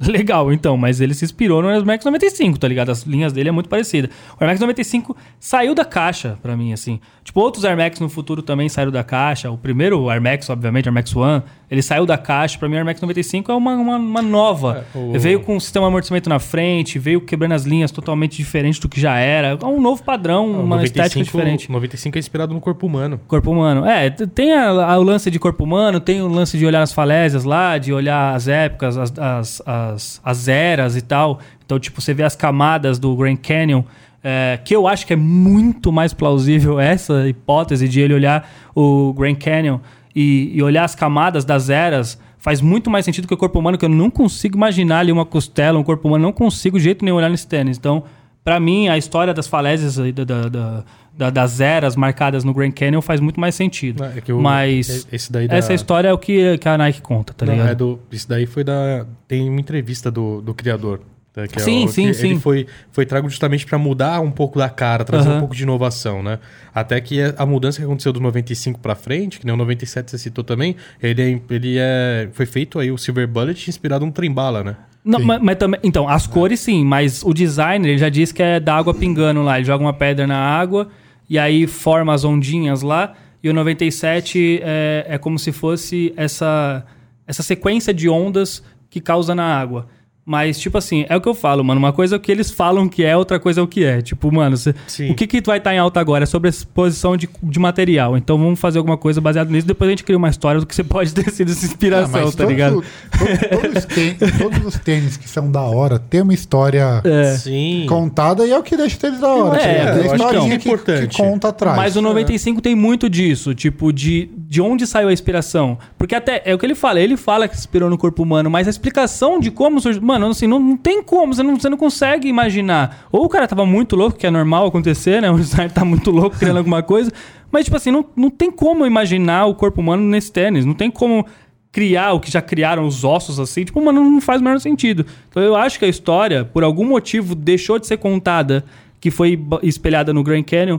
Legal, 0.06 0.52
então, 0.52 0.76
mas 0.76 1.00
ele 1.00 1.12
se 1.12 1.24
inspirou 1.24 1.60
no 1.60 1.68
Air 1.68 1.84
Max 1.84 2.04
95, 2.04 2.56
tá 2.58 2.68
ligado? 2.68 2.90
As 2.90 3.02
linhas 3.02 3.32
dele 3.32 3.48
é 3.48 3.52
muito 3.52 3.68
parecida. 3.68 4.08
O 4.38 4.44
Air 4.44 4.48
Max 4.50 4.60
95 4.60 5.16
saiu 5.40 5.74
da 5.74 5.84
caixa 5.84 6.38
pra 6.40 6.56
mim, 6.56 6.72
assim. 6.72 7.00
Tipo, 7.24 7.40
outros 7.40 7.64
Air 7.64 7.76
Max 7.76 7.98
no 7.98 8.08
futuro 8.08 8.40
também 8.40 8.68
saíram 8.68 8.92
da 8.92 9.02
caixa. 9.02 9.50
O 9.50 9.58
primeiro 9.58 10.08
Air 10.08 10.22
Max, 10.22 10.48
obviamente, 10.48 10.86
Air 10.86 10.94
Max 10.94 11.14
One, 11.16 11.42
ele 11.70 11.82
saiu 11.82 12.06
da 12.06 12.16
caixa. 12.16 12.58
Pra 12.58 12.68
mim, 12.68 12.74
o 12.76 12.78
Air 12.78 12.84
Max 12.86 13.00
95 13.00 13.50
é 13.50 13.54
uma, 13.56 13.74
uma, 13.74 13.96
uma 13.96 14.22
nova. 14.22 14.86
É, 14.94 14.98
o- 14.98 15.18
Veio 15.18 15.40
com 15.40 15.56
um 15.56 15.60
sistema 15.60 15.86
de 15.86 15.88
amortecimento 15.88 16.28
na 16.30 16.38
frente, 16.38 16.96
veio 16.98 17.20
quebrando 17.20 17.52
as 17.52 17.64
linhas 17.64 17.90
totalmente 17.90 18.36
diferente 18.36 18.80
do 18.80 18.88
que 18.88 19.00
já 19.00 19.16
era. 19.18 19.58
É 19.60 19.64
um 19.66 19.80
novo 19.80 20.02
padrão, 20.04 20.46
uma 20.60 20.76
estética 20.84 21.18
diferente. 21.42 21.72
95 21.72 22.16
é 22.16 22.20
inspirado 22.20 22.54
no 22.54 22.60
corpo 22.60 22.86
humano. 22.86 23.20
Corpo 23.26 23.50
humano. 23.50 23.84
É, 23.84 24.08
tem 24.10 24.52
a- 24.52 24.70
a- 24.92 24.98
o 24.98 25.02
lance 25.02 25.28
de 25.28 25.38
corpo 25.40 25.64
humano, 25.64 25.98
tem 25.98 26.22
o 26.22 26.28
lance 26.28 26.56
de 26.56 26.64
olhar 26.64 26.82
as 26.82 26.92
falésias 26.92 27.42
lá, 27.44 27.76
de 27.78 27.92
olhar 27.92 28.34
as 28.34 28.46
épocas, 28.46 28.96
as, 28.96 29.12
as, 29.18 29.62
as, 29.66 29.87
as 30.24 30.48
eras 30.48 30.96
e 30.96 31.02
tal. 31.02 31.40
Então, 31.64 31.78
tipo, 31.78 32.00
você 32.00 32.14
vê 32.14 32.22
as 32.22 32.34
camadas 32.34 32.98
do 32.98 33.14
Grand 33.16 33.36
Canyon, 33.36 33.82
é, 34.22 34.58
que 34.64 34.74
eu 34.74 34.88
acho 34.88 35.06
que 35.06 35.12
é 35.12 35.16
muito 35.16 35.92
mais 35.92 36.12
plausível 36.12 36.78
essa 36.80 37.28
hipótese 37.28 37.88
de 37.88 38.00
ele 38.00 38.14
olhar 38.14 38.48
o 38.74 39.12
Grand 39.12 39.34
Canyon 39.34 39.78
e, 40.14 40.52
e 40.54 40.62
olhar 40.62 40.84
as 40.84 40.94
camadas 40.94 41.44
das 41.44 41.70
eras. 41.70 42.18
Faz 42.38 42.60
muito 42.60 42.88
mais 42.88 43.04
sentido 43.04 43.26
que 43.26 43.34
o 43.34 43.36
corpo 43.36 43.58
humano, 43.58 43.76
que 43.76 43.84
eu 43.84 43.88
não 43.88 44.10
consigo 44.10 44.56
imaginar 44.56 45.00
ali 45.00 45.12
uma 45.12 45.26
costela, 45.26 45.78
um 45.78 45.82
corpo 45.82 46.06
humano, 46.08 46.24
não 46.24 46.32
consigo 46.32 46.78
de 46.78 46.84
jeito 46.84 47.04
nenhum 47.04 47.16
olhar 47.16 47.28
nesse 47.28 47.46
tênis. 47.46 47.76
Então, 47.76 48.04
Pra 48.48 48.58
mim, 48.58 48.88
a 48.88 48.96
história 48.96 49.34
das 49.34 49.46
falésias 49.46 49.96
da, 49.96 50.24
da- 50.24 50.48
da- 50.48 50.84
da- 51.18 51.30
das 51.30 51.60
eras 51.60 51.94
marcadas 51.96 52.44
no 52.44 52.54
Grand 52.54 52.70
Canyon 52.72 53.02
faz 53.02 53.20
muito 53.20 53.38
mais 53.38 53.54
sentido. 53.54 54.02
É 54.04 54.32
o- 54.32 54.40
Mas 54.40 55.06
é- 55.12 55.58
essa 55.58 55.74
história 55.74 56.08
é 56.08 56.12
o 56.14 56.18
que, 56.18 56.56
que 56.56 56.66
a 56.66 56.78
Nike 56.78 57.02
conta, 57.02 57.34
tá 57.34 57.44
Não, 57.44 57.52
ligado? 57.52 57.68
é 57.70 57.74
do, 57.74 57.98
isso 58.10 58.26
daí 58.26 58.46
foi 58.46 58.64
da. 58.64 59.04
Tem 59.26 59.50
uma 59.50 59.60
entrevista 59.60 60.10
do, 60.10 60.40
do 60.40 60.54
criador. 60.54 61.00
tá, 61.30 61.46
que 61.46 61.58
é 61.58 61.62
Sim, 61.62 61.84
o- 61.84 61.88
sim, 61.88 62.06
que 62.06 62.14
sim. 62.14 62.30
Ele 62.30 62.40
foi, 62.40 62.66
foi 62.90 63.04
trago 63.04 63.28
justamente 63.28 63.66
para 63.66 63.76
mudar 63.78 64.18
um 64.20 64.30
pouco 64.30 64.58
da 64.58 64.70
cara, 64.70 65.04
trazer 65.04 65.28
um 65.28 65.38
pouco 65.40 65.54
de 65.54 65.62
inovação, 65.62 66.22
né? 66.22 66.38
Até 66.74 66.98
que 67.02 67.18
a 67.36 67.44
mudança 67.44 67.78
que 67.78 67.84
aconteceu 67.84 68.12
do 68.14 68.18
95 68.20 68.80
para 68.80 68.94
frente, 68.94 69.38
que 69.38 69.44
nem 69.44 69.54
o 69.54 69.58
97 69.58 70.10
você 70.10 70.16
citou 70.18 70.42
também, 70.42 70.74
ele, 71.02 71.20
é, 71.22 71.40
ele 71.54 71.76
é, 71.78 72.28
foi 72.32 72.46
feito 72.46 72.78
aí 72.78 72.90
o 72.90 72.96
Silver 72.96 73.28
Bullet 73.28 73.68
inspirado 73.68 74.04
num 74.06 74.10
trembala, 74.10 74.64
né? 74.64 74.76
Não, 75.08 75.20
mas, 75.20 75.40
mas 75.40 75.56
também, 75.56 75.80
então, 75.82 76.06
as 76.06 76.26
cores 76.26 76.60
sim, 76.60 76.84
mas 76.84 77.22
o 77.22 77.32
design 77.32 77.88
ele 77.88 77.96
já 77.96 78.10
diz 78.10 78.30
que 78.30 78.42
é 78.42 78.60
da 78.60 78.76
água 78.76 78.92
pingando 78.92 79.42
lá. 79.42 79.56
Ele 79.56 79.64
joga 79.64 79.82
uma 79.82 79.94
pedra 79.94 80.26
na 80.26 80.36
água 80.36 80.88
e 81.30 81.38
aí 81.38 81.66
forma 81.66 82.12
as 82.12 82.24
ondinhas 82.24 82.82
lá. 82.82 83.14
E 83.42 83.48
o 83.48 83.54
97 83.54 84.60
é, 84.62 85.06
é 85.08 85.16
como 85.16 85.38
se 85.38 85.50
fosse 85.50 86.12
essa, 86.14 86.84
essa 87.26 87.42
sequência 87.42 87.94
de 87.94 88.06
ondas 88.06 88.62
que 88.90 89.00
causa 89.00 89.34
na 89.34 89.44
água. 89.44 89.88
Mas, 90.30 90.58
tipo 90.58 90.76
assim, 90.76 91.06
é 91.08 91.16
o 91.16 91.22
que 91.22 91.28
eu 91.28 91.32
falo, 91.34 91.64
mano. 91.64 91.78
Uma 91.78 91.90
coisa 91.90 92.16
é 92.16 92.18
o 92.18 92.20
que 92.20 92.30
eles 92.30 92.50
falam 92.50 92.86
que 92.86 93.02
é, 93.02 93.16
outra 93.16 93.40
coisa 93.40 93.60
é 93.60 93.64
o 93.64 93.66
que 93.66 93.82
é. 93.82 94.02
Tipo, 94.02 94.30
mano, 94.30 94.58
cê- 94.58 94.74
o 95.08 95.14
que, 95.14 95.26
que 95.26 95.40
vai 95.40 95.56
estar 95.56 95.74
em 95.74 95.78
alta 95.78 95.98
agora? 96.00 96.24
É 96.24 96.26
sobre 96.26 96.48
a 96.48 96.50
exposição 96.50 97.16
de, 97.16 97.26
de 97.42 97.58
material. 97.58 98.14
Então 98.14 98.36
vamos 98.36 98.60
fazer 98.60 98.76
alguma 98.76 98.98
coisa 98.98 99.22
baseada 99.22 99.50
nisso. 99.50 99.66
Depois 99.66 99.88
a 99.88 99.92
gente 99.92 100.04
cria 100.04 100.18
uma 100.18 100.28
história 100.28 100.60
do 100.60 100.66
que 100.66 100.74
você 100.74 100.84
pode 100.84 101.14
ter 101.14 101.30
sido 101.30 101.50
essa 101.52 101.64
inspiração, 101.64 102.20
Ah, 102.20 102.24
mas 102.24 102.34
tá 102.34 102.44
todos, 102.44 102.50
ligado? 102.52 102.78
o- 102.78 102.82
to- 102.82 103.58
todos 103.62 103.76
os 103.78 103.84
tênis, 103.86 104.18
todos 104.38 104.66
os 104.66 104.78
tênis 104.78 105.16
que 105.16 105.26
são 105.28 105.50
da 105.50 105.62
hora 105.62 105.98
tem 105.98 106.20
uma 106.20 106.34
história 106.34 107.00
É. 107.04 107.86
Contada 107.88 108.46
e 108.46 108.52
é 108.52 108.58
o 108.58 108.62
que 108.62 108.76
deixa 108.76 108.96
o 108.96 109.00
tênis 109.00 109.20
da 109.20 109.28
hora. 109.28 109.58
É, 109.62 109.62
tá 109.62 109.72
ligado? 109.72 109.88
eu 109.88 110.02
Tem 110.02 110.10
a 110.10 110.12
é 110.12 110.16
historinha 110.16 110.58
que, 110.58 110.68
importante. 110.68 111.06
que 111.08 111.16
conta 111.22 111.48
atrás. 111.48 111.76
Mas 111.76 111.96
o 111.96 112.02
95 112.02 112.60
tem 112.60 112.74
muito 112.74 113.08
disso, 113.08 113.54
tipo, 113.54 113.90
de, 113.94 114.28
de 114.48 114.62
onde 114.62 114.86
saiu 114.86 115.08
a 115.08 115.12
inspiração. 115.12 115.76
Porque 115.98 116.14
até, 116.14 116.40
é 116.42 116.54
o 116.54 116.58
que 116.58 116.64
ele 116.64 116.74
fala, 116.74 116.98
ele 116.98 117.18
fala 117.18 117.46
que 117.46 117.54
inspirou 117.54 117.90
no 117.90 117.98
corpo 117.98 118.22
humano, 118.22 118.48
mas 118.48 118.66
a 118.66 118.70
explicação 118.70 119.38
de 119.38 119.50
como 119.50 119.78
surgiu. 119.78 120.00
Mano, 120.00 120.26
assim, 120.28 120.46
não, 120.46 120.58
não 120.58 120.74
tem 120.74 121.02
como, 121.02 121.34
você 121.34 121.42
não, 121.42 121.60
você 121.60 121.68
não 121.68 121.76
consegue 121.76 122.28
imaginar. 122.28 123.06
Ou 123.12 123.26
o 123.26 123.28
cara 123.28 123.46
tava 123.46 123.66
muito 123.66 123.94
louco, 123.94 124.16
que 124.16 124.26
é 124.26 124.30
normal 124.30 124.66
acontecer, 124.66 125.20
né? 125.20 125.28
O 125.30 125.36
designer 125.36 125.70
tá 125.70 125.84
muito 125.84 126.10
louco 126.10 126.38
criando 126.38 126.56
alguma 126.56 126.82
coisa. 126.82 127.12
Mas, 127.52 127.66
tipo 127.66 127.76
assim, 127.76 127.90
não, 127.90 128.06
não 128.16 128.30
tem 128.30 128.50
como 128.50 128.86
imaginar 128.86 129.44
o 129.44 129.54
corpo 129.54 129.82
humano 129.82 130.02
nesse 130.02 130.32
tênis. 130.32 130.64
Não 130.64 130.72
tem 130.72 130.90
como 130.90 131.26
criar 131.70 132.14
o 132.14 132.20
que 132.20 132.30
já 132.30 132.40
criaram 132.40 132.86
os 132.86 133.04
ossos 133.04 133.38
assim. 133.38 133.66
Tipo, 133.66 133.84
mano, 133.84 134.02
não 134.02 134.20
faz 134.22 134.40
o 134.40 134.44
menor 134.44 134.60
sentido. 134.60 135.04
Então 135.28 135.42
eu 135.42 135.56
acho 135.56 135.78
que 135.78 135.84
a 135.84 135.88
história, 135.88 136.46
por 136.46 136.64
algum 136.64 136.86
motivo, 136.86 137.34
deixou 137.34 137.78
de 137.78 137.86
ser 137.86 137.98
contada, 137.98 138.64
que 138.98 139.10
foi 139.10 139.38
espelhada 139.62 140.14
no 140.14 140.22
Grand 140.22 140.42
Canyon. 140.42 140.78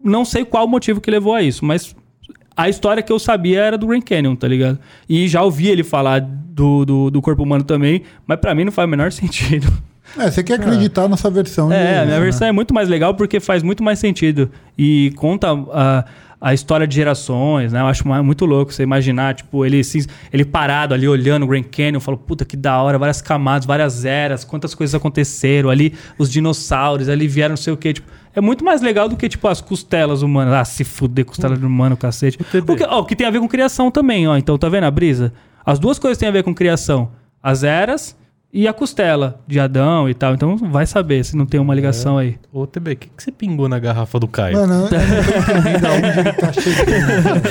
Não 0.00 0.24
sei 0.24 0.44
qual 0.44 0.66
o 0.66 0.68
motivo 0.68 1.00
que 1.00 1.10
levou 1.10 1.34
a 1.34 1.42
isso, 1.42 1.64
mas 1.64 1.96
a 2.58 2.68
história 2.68 3.02
que 3.02 3.12
eu 3.12 3.18
sabia 3.18 3.60
era 3.60 3.78
do 3.78 3.86
Grand 3.86 4.02
Canyon, 4.02 4.34
tá 4.34 4.48
ligado? 4.48 4.78
E 5.08 5.28
já 5.28 5.42
ouvi 5.42 5.68
ele 5.68 5.84
falar 5.84 6.20
do, 6.20 6.84
do, 6.84 7.10
do 7.10 7.22
corpo 7.22 7.42
humano 7.44 7.62
também, 7.64 8.02
mas 8.26 8.38
pra 8.40 8.54
mim 8.54 8.64
não 8.64 8.72
faz 8.72 8.86
o 8.86 8.90
menor 8.90 9.12
sentido. 9.12 9.72
É, 10.18 10.30
você 10.30 10.42
quer 10.42 10.54
acreditar 10.54 11.06
nessa 11.08 11.30
versão. 11.30 11.70
É, 11.72 11.76
de- 11.76 11.98
a 12.00 12.04
minha 12.06 12.18
né? 12.18 12.20
versão 12.20 12.48
é 12.48 12.52
muito 12.52 12.74
mais 12.74 12.88
legal 12.88 13.14
porque 13.14 13.38
faz 13.40 13.62
muito 13.62 13.82
mais 13.82 13.98
sentido. 13.98 14.50
E 14.76 15.12
conta 15.16 15.48
a, 15.52 16.04
a 16.40 16.54
história 16.54 16.86
de 16.86 16.94
gerações, 16.94 17.72
né? 17.72 17.80
Eu 17.80 17.86
acho 17.86 18.08
muito 18.24 18.46
louco 18.46 18.72
você 18.72 18.82
imaginar, 18.82 19.34
tipo, 19.34 19.64
ele, 19.66 19.84
se- 19.84 20.06
ele 20.32 20.44
parado 20.46 20.94
ali 20.94 21.06
olhando 21.06 21.42
o 21.44 21.46
Grand 21.46 21.62
Canyon, 21.62 22.00
falou, 22.00 22.18
puta 22.18 22.44
que 22.44 22.56
da 22.56 22.80
hora, 22.82 22.98
várias 22.98 23.20
camadas, 23.20 23.66
várias 23.66 24.04
eras, 24.04 24.44
quantas 24.44 24.74
coisas 24.74 24.94
aconteceram 24.94 25.68
ali, 25.70 25.92
os 26.18 26.30
dinossauros, 26.30 27.08
ali 27.08 27.28
vieram 27.28 27.50
não 27.52 27.56
sei 27.58 27.72
o 27.72 27.76
quê, 27.76 27.92
tipo. 27.92 28.08
É 28.34 28.40
muito 28.40 28.64
mais 28.64 28.80
legal 28.80 29.08
do 29.08 29.16
que, 29.16 29.28
tipo, 29.28 29.46
as 29.48 29.60
costelas 29.60 30.22
humanas. 30.22 30.54
Ah, 30.54 30.64
se 30.64 30.84
fuder, 30.84 31.24
costela 31.24 31.56
de 31.56 31.64
humano, 31.64 31.96
cacete. 31.96 32.38
O 32.40 32.76
que, 32.76 32.84
ó, 32.84 33.00
o 33.00 33.04
que 33.04 33.16
tem 33.16 33.26
a 33.26 33.30
ver 33.30 33.40
com 33.40 33.48
criação 33.48 33.90
também, 33.90 34.28
ó. 34.28 34.36
Então, 34.36 34.56
tá 34.58 34.68
vendo 34.68 34.84
a 34.84 34.90
brisa? 34.90 35.32
As 35.64 35.78
duas 35.78 35.98
coisas 35.98 36.16
têm 36.18 36.28
a 36.28 36.32
ver 36.32 36.42
com 36.42 36.54
criação. 36.54 37.10
As 37.42 37.62
eras 37.62 38.16
e 38.50 38.66
a 38.66 38.72
costela 38.72 39.40
de 39.46 39.60
Adão 39.60 40.08
e 40.08 40.14
tal. 40.14 40.32
Então, 40.34 40.56
vai 40.56 40.86
saber 40.86 41.22
se 41.24 41.36
não 41.36 41.44
tem 41.44 41.60
uma 41.60 41.74
ligação 41.74 42.16
aí. 42.16 42.36
Ô, 42.50 42.66
TB, 42.66 42.92
o 42.92 42.96
que, 42.96 43.08
que 43.08 43.22
você 43.22 43.30
pingou 43.30 43.68
na 43.68 43.78
garrafa 43.78 44.18
do 44.18 44.26
Caio? 44.26 44.56
Mano, 44.56 44.72
eu 44.74 45.80
não 45.80 45.96
ele 46.08 46.32
tá 46.32 46.52
chegando. 46.52 47.42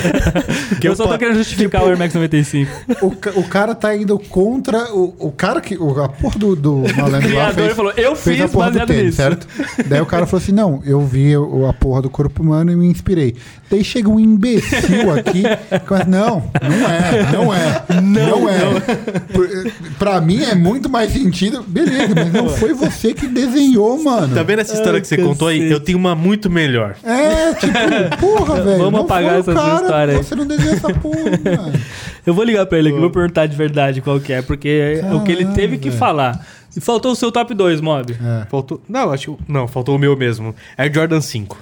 eu 0.82 0.96
só 0.96 1.06
tô 1.06 1.16
querendo 1.16 1.36
justificar 1.36 1.84
o 1.84 1.86
Air 1.86 1.96
Max 1.98 2.12
95. 2.14 2.70
O, 3.00 3.06
o 3.40 3.44
cara 3.44 3.74
tá 3.76 3.94
indo 3.96 4.18
contra. 4.18 4.92
O, 4.92 5.14
o 5.28 5.30
cara 5.32 5.60
que. 5.60 5.76
O, 5.76 6.02
a 6.02 6.08
porra 6.08 6.38
do, 6.38 6.56
do 6.56 6.82
malandro 6.98 7.32
lá 7.34 7.52
criador 7.52 7.54
fez, 7.54 7.76
falou, 7.76 7.92
"Eu 7.96 8.16
fez 8.16 8.40
fiz 8.40 8.50
porra 8.50 8.66
do 8.66 8.70
baseado 8.72 8.88
tênis, 8.88 9.04
nisso." 9.04 9.16
certo? 9.16 9.46
Daí 9.86 10.00
o 10.00 10.06
cara 10.06 10.26
falou 10.26 10.42
assim: 10.42 10.52
não, 10.52 10.82
eu 10.84 11.00
vi 11.00 11.36
o- 11.36 11.66
a 11.68 11.72
porra 11.72 12.02
do 12.02 12.10
corpo 12.10 12.42
humano 12.42 12.72
e 12.72 12.76
me 12.76 12.86
inspirei. 12.86 13.36
Daí 13.70 13.84
chega 13.84 14.08
um 14.08 14.18
imbecil 14.18 15.12
aqui 15.14 15.42
e 15.70 15.78
começa, 15.80 16.06
não, 16.08 16.50
não 16.62 16.88
é, 16.88 17.32
não 17.32 17.54
é, 17.54 17.84
não, 18.02 18.48
é. 18.48 18.80
Por- 19.32 19.48
Pra 19.98 20.20
mim 20.20 20.42
é 20.42 20.54
muito 20.54 20.87
mais 20.88 21.12
sentido. 21.12 21.62
Beleza, 21.66 22.14
mas 22.14 22.32
não 22.32 22.48
foi 22.48 22.72
você 22.72 23.12
que 23.14 23.26
desenhou, 23.26 24.02
mano. 24.02 24.34
Tá 24.34 24.42
vendo 24.42 24.60
essa 24.60 24.74
história 24.74 24.94
Ai, 24.94 25.00
que 25.00 25.06
você 25.06 25.16
contou 25.18 25.48
aí? 25.48 25.70
Eu 25.70 25.80
tenho 25.80 25.98
uma 25.98 26.14
muito 26.14 26.48
melhor. 26.50 26.96
É, 27.04 27.54
tipo, 27.54 27.72
porra, 28.20 28.60
velho. 28.62 28.78
Vamos 28.78 29.00
apagar 29.00 29.38
essa 29.40 29.52
sua 29.52 29.62
cara, 29.62 29.74
história 29.82 30.12
aí. 30.16 30.24
Você 30.24 30.34
não 30.34 30.46
desenhou 30.46 30.74
essa 30.74 30.92
porra, 30.94 31.18
mano. 31.56 31.72
Eu 32.26 32.34
vou 32.34 32.44
ligar 32.44 32.66
pra 32.66 32.78
ele 32.78 32.88
aqui, 32.90 32.98
vou 32.98 33.10
perguntar 33.10 33.46
de 33.46 33.56
verdade 33.56 34.00
qual 34.00 34.18
que 34.20 34.32
é, 34.32 34.42
porque 34.42 35.00
é 35.02 35.14
o 35.14 35.22
que 35.22 35.32
ele 35.32 35.46
teve 35.46 35.78
que 35.78 35.90
falar. 35.90 36.44
E 36.76 36.80
faltou 36.80 37.12
o 37.12 37.16
seu 37.16 37.32
top 37.32 37.54
2, 37.54 37.80
Mob. 37.80 38.12
É. 38.12 38.46
Faltou. 38.50 38.80
Não, 38.88 39.10
acho 39.10 39.34
que. 39.34 39.52
Não, 39.52 39.66
faltou 39.66 39.96
o 39.96 39.98
meu 39.98 40.16
mesmo. 40.16 40.54
Air 40.76 40.92
Jordan 40.94 41.20
5. 41.20 41.56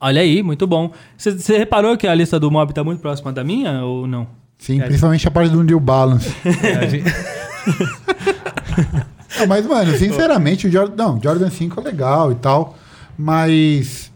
Olha 0.00 0.20
aí, 0.20 0.42
muito 0.42 0.66
bom. 0.66 0.90
Você 1.16 1.56
reparou 1.56 1.96
que 1.96 2.06
a 2.06 2.14
lista 2.14 2.38
do 2.38 2.50
Mob 2.50 2.72
tá 2.74 2.82
muito 2.84 3.00
próxima 3.00 3.32
da 3.32 3.42
minha 3.42 3.82
ou 3.84 4.06
não? 4.06 4.26
Sim, 4.58 4.78
principalmente 4.80 5.26
a 5.26 5.30
parte 5.30 5.50
do 5.50 5.62
New 5.64 5.80
Balance. 5.80 6.30
A 6.44 6.86
gente- 6.86 7.04
Ah, 9.40 9.46
mas, 9.46 9.66
mano, 9.66 9.96
sinceramente, 9.96 10.66
o 10.66 10.70
Jordan. 10.70 10.94
Não, 10.94 11.18
Jordan 11.22 11.48
5 11.48 11.80
é 11.80 11.82
legal 11.84 12.30
e 12.32 12.34
tal. 12.34 12.76
Mas. 13.16 14.12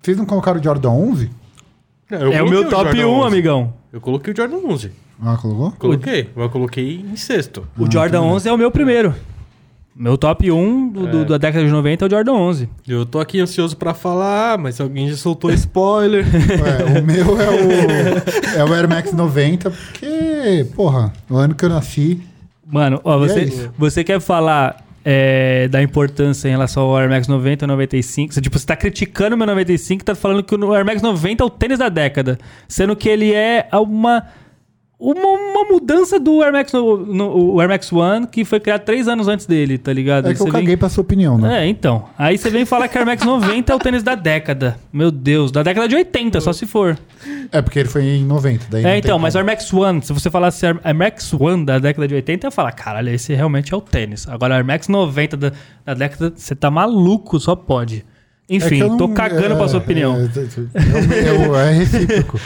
Vocês 0.00 0.16
não 0.16 0.24
colocaram 0.24 0.58
o 0.58 0.62
Jordan 0.62 0.90
11? 0.90 1.30
Não, 2.10 2.18
eu 2.18 2.32
é 2.32 2.42
o 2.42 2.48
meu 2.48 2.68
top 2.68 2.84
Jordan 2.84 3.06
1, 3.08 3.10
11. 3.18 3.26
amigão. 3.26 3.74
Eu 3.92 4.00
coloquei 4.00 4.32
o 4.32 4.36
Jordan 4.36 4.56
11. 4.66 4.92
Ah, 5.22 5.36
colocou? 5.36 5.72
Coloquei. 5.72 6.30
Eu 6.34 6.48
coloquei 6.48 7.04
em 7.12 7.16
sexto. 7.16 7.66
O 7.78 7.90
Jordan 7.90 8.22
11 8.22 8.48
é 8.48 8.52
o 8.52 8.56
meu 8.56 8.70
primeiro. 8.70 9.14
Meu 9.94 10.16
top 10.16 10.50
1 10.50 10.88
do, 10.88 11.06
do- 11.06 11.24
da 11.24 11.38
década 11.38 11.64
de 11.64 11.70
90 11.70 12.04
é 12.04 12.08
o 12.08 12.10
Jordan 12.10 12.32
11. 12.34 12.68
Eu 12.88 13.04
tô 13.04 13.18
aqui 13.18 13.40
ansioso 13.40 13.76
pra 13.76 13.92
falar, 13.94 14.56
mas 14.58 14.80
alguém 14.80 15.08
já 15.08 15.16
soltou 15.16 15.50
spoiler. 15.52 16.24
É, 16.96 16.98
o 17.00 17.04
meu 17.04 17.40
é 17.40 17.48
o, 17.50 18.58
é 18.60 18.64
o 18.64 18.72
Air 18.72 18.88
Max 18.88 19.12
90, 19.12 19.70
porque, 19.70 20.66
porra, 20.74 21.12
o 21.28 21.36
ano 21.36 21.54
que 21.54 21.64
eu 21.64 21.68
nasci. 21.68 22.22
Mano, 22.66 23.00
ó, 23.04 23.14
é 23.14 23.28
você, 23.28 23.44
isso. 23.44 23.72
você 23.78 24.02
quer 24.02 24.20
falar 24.20 24.84
é, 25.04 25.68
da 25.68 25.80
importância 25.80 26.48
em 26.48 26.50
relação 26.50 26.82
ao 26.82 26.96
Air 26.96 27.08
Max 27.08 27.28
90 27.28 27.64
e 27.64 27.68
95? 27.68 28.34
Você, 28.34 28.40
tipo, 28.40 28.58
você 28.58 28.66
tá 28.66 28.74
criticando 28.74 29.36
o 29.36 29.38
meu 29.38 29.46
95 29.46 30.02
e 30.02 30.04
tá 30.04 30.14
falando 30.16 30.42
que 30.42 30.54
o 30.54 30.74
Air 30.74 30.84
Max 30.84 31.00
90 31.00 31.42
é 31.42 31.46
o 31.46 31.50
tênis 31.50 31.78
da 31.78 31.88
década. 31.88 32.38
Sendo 32.66 32.96
que 32.96 33.08
ele 33.08 33.32
é 33.32 33.68
uma, 33.72 34.26
uma, 34.98 35.20
uma 35.28 35.64
mudança 35.70 36.18
do 36.18 36.42
Air 36.42 36.52
Max, 36.52 36.72
no, 36.72 36.96
no- 37.04 37.52
o 37.54 37.60
Air 37.60 37.68
Max 37.68 37.92
One, 37.92 38.26
que 38.26 38.44
foi 38.44 38.58
criado 38.60 38.82
três 38.82 39.06
anos 39.08 39.28
antes 39.28 39.44
dele, 39.44 39.76
tá 39.76 39.92
ligado? 39.92 40.26
É 40.28 40.34
que 40.34 40.40
eu 40.40 40.46
Você 40.46 40.50
vem- 40.52 40.60
caguei 40.62 40.76
pra 40.76 40.88
sua 40.88 41.02
opinião, 41.02 41.36
né? 41.36 41.64
É, 41.64 41.68
então. 41.68 42.06
Aí 42.16 42.38
você 42.38 42.48
vem 42.48 42.64
falar 42.64 42.88
que 42.88 42.96
o 42.96 42.98
Air 42.98 43.06
Max 43.06 43.24
90 43.24 43.72
é 43.72 43.76
o 43.76 43.78
tênis 43.78 44.02
da 44.02 44.14
década. 44.14 44.78
Meu 44.92 45.10
Deus, 45.10 45.52
da 45.52 45.62
década 45.62 45.86
de 45.86 45.94
80, 45.96 46.40
só 46.40 46.52
se 46.52 46.66
for. 46.66 46.98
É, 47.52 47.60
porque 47.60 47.78
ele 47.78 47.88
foi 47.88 48.04
em 48.04 48.24
90. 48.24 48.66
Daí 48.70 48.84
É, 48.84 48.96
então, 48.98 49.18
mas 49.18 49.34
o. 49.34 49.38
Air 49.38 49.46
Max 49.46 49.72
One, 49.72 50.02
se 50.02 50.12
você 50.12 50.30
falasse 50.30 50.64
Air 50.66 50.94
Max 50.94 51.32
One 51.34 51.64
da 51.66 51.78
década 51.78 52.08
de 52.08 52.14
80, 52.14 52.46
eu 52.46 52.48
ia 52.48 52.50
falar, 52.52 52.72
caralho, 52.72 53.10
esse 53.10 53.34
realmente 53.34 53.74
é 53.74 53.76
o 53.76 53.80
tênis. 53.80 54.26
Agora, 54.28 54.54
Air 54.56 54.64
Max 54.64 54.88
90 54.88 55.36
da, 55.36 55.52
da 55.84 55.94
década, 55.94 56.32
você 56.34 56.54
tá 56.54 56.70
maluco, 56.70 57.38
só 57.38 57.54
pode. 57.54 58.04
É 58.48 58.54
Enfim, 58.54 58.76
eu 58.78 58.88
não- 58.90 58.96
tô 58.96 59.08
cagando 59.08 59.54
é, 59.54 59.56
pra 59.56 59.66
sua 59.68 59.78
opinião. 59.80 60.14
É, 60.16 60.78
é, 60.78 61.66
é, 61.66 61.68
é 61.68 61.72
recíproco. 61.72 62.38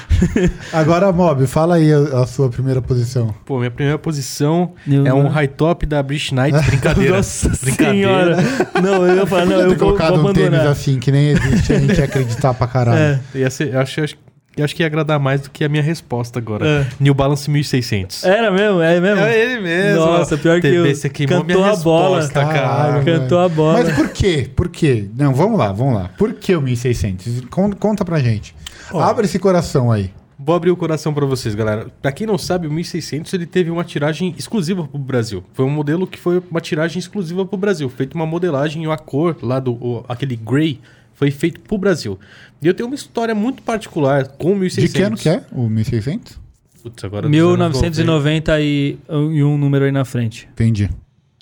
Agora, 0.73 1.13
Mob, 1.13 1.47
fala 1.47 1.75
aí 1.77 1.93
a, 1.93 2.21
a 2.23 2.27
sua 2.27 2.49
primeira 2.49 2.81
posição. 2.81 3.35
Pô, 3.45 3.59
minha 3.59 3.71
primeira 3.71 3.99
posição 3.99 4.73
Eu- 4.91 5.07
é 5.07 5.13
um 5.13 5.29
high 5.29 5.47
top 5.49 5.85
da 5.85 6.03
British 6.03 6.33
Knight. 6.33 6.57
Brincadeira. 6.67 7.17
Nossa 7.19 7.51
Brincadeira. 7.51 8.37
senhora. 8.37 8.37
Não, 8.83 9.07
eu 9.07 9.17
ia 9.17 9.27
falar, 9.27 9.45
não, 9.47 9.61
eu 9.61 9.69
ter 9.71 9.77
vou, 9.77 9.89
vou 9.91 9.99
colocado 9.99 10.21
um 10.27 10.33
tênis 10.33 10.49
abandonar. 10.49 10.73
assim 10.73 10.99
que 10.99 11.13
nem 11.13 11.31
existe, 11.33 11.73
a 11.73 11.79
gente 11.79 11.99
ia 11.99 12.05
acreditar 12.05 12.55
pra 12.55 12.67
caralho. 12.67 12.99
É. 13.35 13.39
Ia 13.39 13.51
ser- 13.51 13.75
eu 13.75 13.81
acho, 13.81 14.01
acho, 14.01 14.17
eu 14.57 14.65
acho 14.65 14.75
que 14.75 14.83
ia 14.83 14.87
agradar 14.87 15.19
mais 15.19 15.41
do 15.43 15.51
que 15.51 15.65
a 15.65 15.69
minha 15.69 15.83
resposta 15.83 16.39
agora. 16.39 16.67
É. 16.67 16.87
New 16.99 17.15
Balance 17.15 17.49
1600. 17.51 18.25
Era 18.25 18.51
mesmo? 18.51 18.81
É 18.81 19.01
mesmo? 19.01 19.21
É 19.25 19.39
ele 19.39 19.61
mesmo. 19.61 20.01
Nossa, 20.05 20.37
pior 20.37 20.61
que 20.61 20.67
eu. 20.67 20.95
Você 20.95 21.09
queimou 21.09 21.41
Cantou 21.43 21.61
minha 21.63 21.73
a 21.73 21.77
bola. 21.77 22.17
resposta, 22.21 22.41
cara. 22.45 22.53
Caralho, 22.61 23.05
Cantou 23.05 23.39
mano. 23.39 23.45
a 23.45 23.49
bola. 23.49 23.85
Mas 23.85 23.95
por 23.97 24.09
quê? 24.11 24.51
Por 24.55 24.69
quê? 24.69 25.09
Não, 25.17 25.33
vamos 25.35 25.59
lá, 25.59 25.73
vamos 25.73 25.95
lá. 25.95 26.11
Por 26.19 26.35
que 26.35 26.55
o 26.55 26.61
1600? 26.61 27.43
Con- 27.51 27.73
Conta 27.73 28.05
pra 28.05 28.19
gente. 28.19 28.55
Abre 28.93 29.25
esse 29.27 29.39
coração 29.39 29.91
aí. 29.91 30.11
Vou 30.43 30.55
abrir 30.57 30.71
o 30.71 30.77
coração 30.77 31.13
pra 31.13 31.27
vocês, 31.27 31.55
galera. 31.55 31.89
Pra 32.01 32.11
quem 32.11 32.27
não 32.27 32.39
sabe, 32.39 32.67
o 32.67 32.71
1600 32.73 33.31
ele 33.35 33.45
teve 33.45 33.71
uma 33.71 33.85
tiragem 33.85 34.35
exclusiva 34.39 34.85
pro 34.89 34.99
Brasil. 34.99 35.45
Foi 35.53 35.67
um 35.67 35.71
modelo 35.71 36.07
que 36.07 36.19
foi 36.19 36.43
uma 36.51 36.63
tiragem 36.63 36.99
exclusiva 36.99 37.45
pro 37.45 37.59
Brasil. 37.59 37.91
Feito 37.91 38.15
uma 38.15 38.25
modelagem 38.25 38.83
e 38.85 38.91
a 38.91 38.97
cor 38.97 39.37
lá 39.43 39.61
do 39.61 39.73
o- 39.75 40.03
aquele 40.09 40.37
grey 40.37 40.81
foi 41.21 41.31
feito 41.31 41.61
pro 41.61 41.77
Brasil. 41.77 42.19
E 42.63 42.67
eu 42.67 42.73
tenho 42.73 42.87
uma 42.89 42.95
história 42.95 43.35
muito 43.35 43.63
particular 43.63 44.27
com 44.27 44.53
o 44.53 44.57
1600. 44.57 44.91
De 44.91 44.97
que 44.97 45.03
ano 45.03 45.17
que 45.19 45.29
é 45.29 45.45
o 45.53 45.69
1600? 45.69 46.41
Putz, 46.83 47.05
agora 47.05 47.29
dos 47.29 47.39
anos 47.39 47.79
1990 47.79 48.59
e, 48.63 48.99
e 49.07 49.45
um 49.45 49.59
número 49.59 49.85
aí 49.85 49.93
na 49.93 50.07
frente. 50.07 50.49
Entendi. 50.53 50.89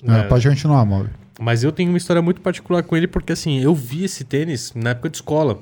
É. 0.03 0.11
Ah, 0.11 0.23
pode 0.25 0.45
continuar, 0.45 0.83
Mob. 0.83 1.09
Mas 1.39 1.63
eu 1.63 1.71
tenho 1.71 1.87
uma 1.87 1.97
história 1.97 2.21
muito 2.21 2.41
particular 2.41 2.83
com 2.83 2.97
ele, 2.97 3.07
porque 3.07 3.31
assim, 3.31 3.61
eu 3.61 3.73
vi 3.73 4.03
esse 4.03 4.25
tênis 4.25 4.73
na 4.75 4.89
época 4.89 5.09
de 5.09 5.15
escola. 5.15 5.57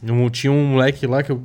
Eu, 0.00 0.30
tinha 0.30 0.52
um 0.52 0.64
moleque 0.64 1.04
lá 1.04 1.24
que 1.24 1.32
eu. 1.32 1.42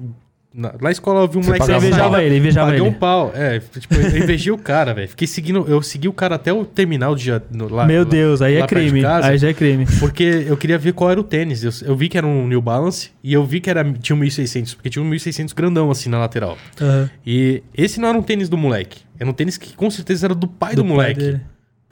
Na, 0.56 0.68
lá 0.70 0.76
na 0.82 0.91
escola 0.91 1.22
eu 1.22 1.28
vi 1.28 1.38
um 1.39 1.41
Você 1.41 1.51
moleque 1.58 1.72
um 1.72 1.78
invejava 1.78 2.24
ele, 2.24 2.38
invejava 2.38 2.68
Paguei 2.68 2.82
ele. 2.86 2.89
um 2.89 2.93
pau. 2.93 3.32
É, 3.34 3.60
tipo, 3.60 3.95
eu 3.95 4.18
invejei 4.24 4.51
o 4.54 4.58
cara, 4.58 4.93
velho. 4.93 5.10
Fiquei 5.10 5.28
seguindo. 5.28 5.66
Eu 5.68 5.82
segui 5.82 6.08
o 6.08 6.14
cara 6.14 6.36
até 6.36 6.54
o 6.54 6.64
terminal 6.64 7.16
de, 7.16 7.32
no- 7.51 7.68
lá. 7.74 7.86
Meu 7.86 8.04
lá- 8.04 8.10
Deus, 8.10 8.39
aí 8.41 8.58
é 8.58 8.68
crime. 8.68 9.01
casa. 9.01 9.28
Aí 9.30 9.38
já 9.39 9.49
é 9.49 9.54
crime. 9.54 9.86
Porque 9.99 10.45
eu 10.47 10.56
queria 10.56 10.78
ver 10.78 10.93
qual 10.93 11.10
era 11.10 11.20
o 11.20 11.24
tênis. 11.24 11.64
Eu, 11.64 11.72
eu 11.89 11.95
vi 11.95 12.08
que 12.08 12.18
era 12.20 12.28
um 12.28 12.47
New 12.47 12.62
Balance 12.62 13.10
e 13.24 13.34
eu 13.34 13.43
vi 13.43 13.60
que 13.60 13.70
era, 13.70 13.84
tinha 13.93 14.16
um 14.16 14.20
1600, 14.20 14.76
porque 14.76 14.89
tinha 14.91 15.01
um 15.04 15.08
1600 15.08 15.54
grandão 15.54 15.89
assim 15.89 16.08
na 16.10 16.20
lateral. 16.20 16.56
E 17.26 17.64
esse 17.76 17.99
não 17.99 18.10
era 18.10 18.18
um 18.18 18.22
tênis 18.24 18.47
do 18.47 18.58
moleque. 18.58 19.01
Era 19.20 19.30
um 19.30 19.34
tênis 19.34 19.58
que 19.58 19.76
com 19.76 19.89
certeza 19.89 20.28
era 20.28 20.36
do 20.36 20.47
pai 20.47 20.76
do, 20.76 20.84
Do 20.84 20.88
pai 20.88 20.91
moleque. 20.95 21.20
dele. 21.20 21.41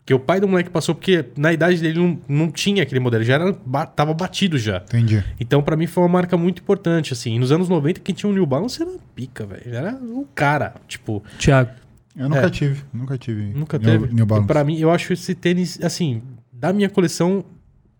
Porque 0.01 0.13
o 0.15 0.19
pai 0.19 0.39
do 0.39 0.47
moleque 0.47 0.69
passou, 0.69 0.95
porque 0.95 1.25
na 1.37 1.53
idade 1.53 1.79
dele 1.79 1.99
não, 1.99 2.19
não 2.27 2.51
tinha 2.51 2.81
aquele 2.83 2.99
modelo, 2.99 3.23
já 3.23 3.35
era, 3.35 3.53
tava 3.95 4.13
batido 4.13 4.57
já. 4.57 4.77
Entendi. 4.77 5.23
Então, 5.39 5.61
pra 5.61 5.77
mim, 5.77 5.85
foi 5.85 6.01
uma 6.03 6.09
marca 6.09 6.35
muito 6.35 6.61
importante, 6.61 7.13
assim. 7.13 7.35
E 7.35 7.39
nos 7.39 7.51
anos 7.51 7.69
90, 7.69 7.99
quem 8.01 8.13
tinha 8.15 8.29
um 8.29 8.33
New 8.33 8.45
Balance 8.45 8.81
era 8.81 8.91
pica, 9.15 9.45
velho. 9.45 9.61
Era 9.75 9.93
o 10.01 10.27
cara, 10.33 10.73
tipo... 10.87 11.23
Tiago. 11.37 11.69
Eu 12.17 12.27
nunca 12.27 12.47
É. 12.47 12.49
tive. 12.49 12.81
Nunca 12.91 13.17
tive. 13.17 13.41
Nunca 13.53 13.77
New- 13.77 14.01
teve. 14.01 14.13
New 14.13 14.25
Balance. 14.25 14.47
Pra 14.47 14.63
mim, 14.63 14.77
eu 14.79 14.89
acho 14.91 15.13
esse 15.13 15.35
tênis, 15.35 15.79
assim, 15.83 16.21
da 16.51 16.73
minha 16.73 16.89
coleção, 16.89 17.45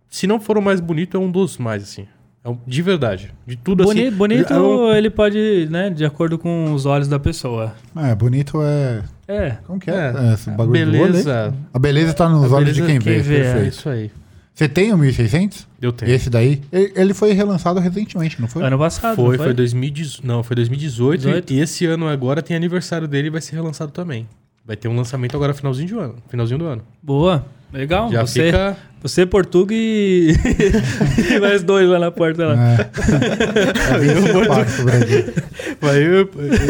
se 0.09 0.25
não 0.25 0.39
for 0.39 0.57
o 0.57 0.61
mais 0.61 0.79
bonito, 0.81 1.15
é 1.15 1.19
um 1.19 1.29
dos 1.31 1.57
mais, 1.59 1.83
assim. 1.83 2.07
É 2.43 2.49
um- 2.49 2.57
de 2.65 2.81
verdade. 2.81 3.31
De 3.45 3.55
tudo 3.55 3.83
Bonito, 3.83 4.07
assim. 4.07 4.17
bonito 4.17 4.51
é 4.51 4.59
um- 4.59 4.91
ele 4.91 5.11
pode, 5.11 5.67
né, 5.69 5.91
de 5.91 6.03
acordo 6.03 6.39
com 6.39 6.73
os 6.73 6.87
olhos 6.87 7.07
da 7.07 7.19
pessoa. 7.19 7.75
É, 7.95 8.15
bonito 8.15 8.59
é. 8.63 9.03
É. 9.31 9.57
Como 9.65 9.79
que 9.79 9.89
é? 9.89 9.93
É, 9.93 10.29
é 10.29 10.33
esse 10.33 10.49
bagulho 10.51 10.71
beleza. 10.71 11.45
olho? 11.47 11.55
A 11.73 11.79
beleza 11.79 12.13
tá 12.13 12.27
nos 12.27 12.51
A 12.51 12.55
olhos 12.55 12.73
de 12.75 12.81
quem 12.81 12.99
de 12.99 13.05
vê. 13.05 13.13
quem 13.15 13.21
vê, 13.21 13.41
é. 13.41 13.59
É 13.59 13.67
isso 13.67 13.87
aí. 13.89 14.11
Você 14.53 14.67
tem 14.67 14.93
o 14.93 14.97
1600? 14.97 15.67
Eu 15.81 15.91
tenho. 15.93 16.11
Esse 16.11 16.29
daí? 16.29 16.61
Ele 16.71 17.13
foi 17.13 17.31
relançado 17.31 17.79
recentemente, 17.79 18.39
não 18.39 18.47
foi? 18.47 18.63
Ano 18.63 18.77
passado. 18.77 19.15
Foi, 19.15 19.37
não 19.37 19.43
foi 19.45 19.53
2018. 19.53 20.27
Não, 20.27 20.43
foi 20.43 20.55
2018. 20.55 21.21
18? 21.21 21.53
E 21.53 21.59
esse 21.61 21.85
ano 21.85 22.07
agora 22.07 22.41
tem 22.41 22.55
aniversário 22.55 23.07
dele 23.07 23.27
e 23.27 23.31
vai 23.31 23.41
ser 23.41 23.55
relançado 23.55 23.91
também. 23.91 24.27
Vai 24.65 24.75
ter 24.75 24.87
um 24.87 24.95
lançamento 24.95 25.35
agora 25.35 25.53
finalzinho 25.53 25.87
de 25.87 25.93
ano. 25.95 26.15
Finalzinho 26.29 26.59
do 26.59 26.65
ano. 26.65 26.83
Boa. 27.01 27.45
Legal. 27.73 28.11
Já 28.11 28.21
você, 28.25 28.45
fica. 28.45 28.77
você, 29.01 29.25
Portuga 29.25 29.73
e... 29.73 30.35
e 31.35 31.39
mais 31.39 31.63
dois 31.63 31.87
lá 31.87 31.99
na 31.99 32.11
porta 32.11 32.47
lá. 32.47 32.55
É. 32.55 32.91
É 33.95 33.99
25 33.99 34.47
partes 34.47 34.75
pro 34.75 34.85
Brasil. 34.85 35.33
Vai 35.79 36.03
eu, 36.03 36.29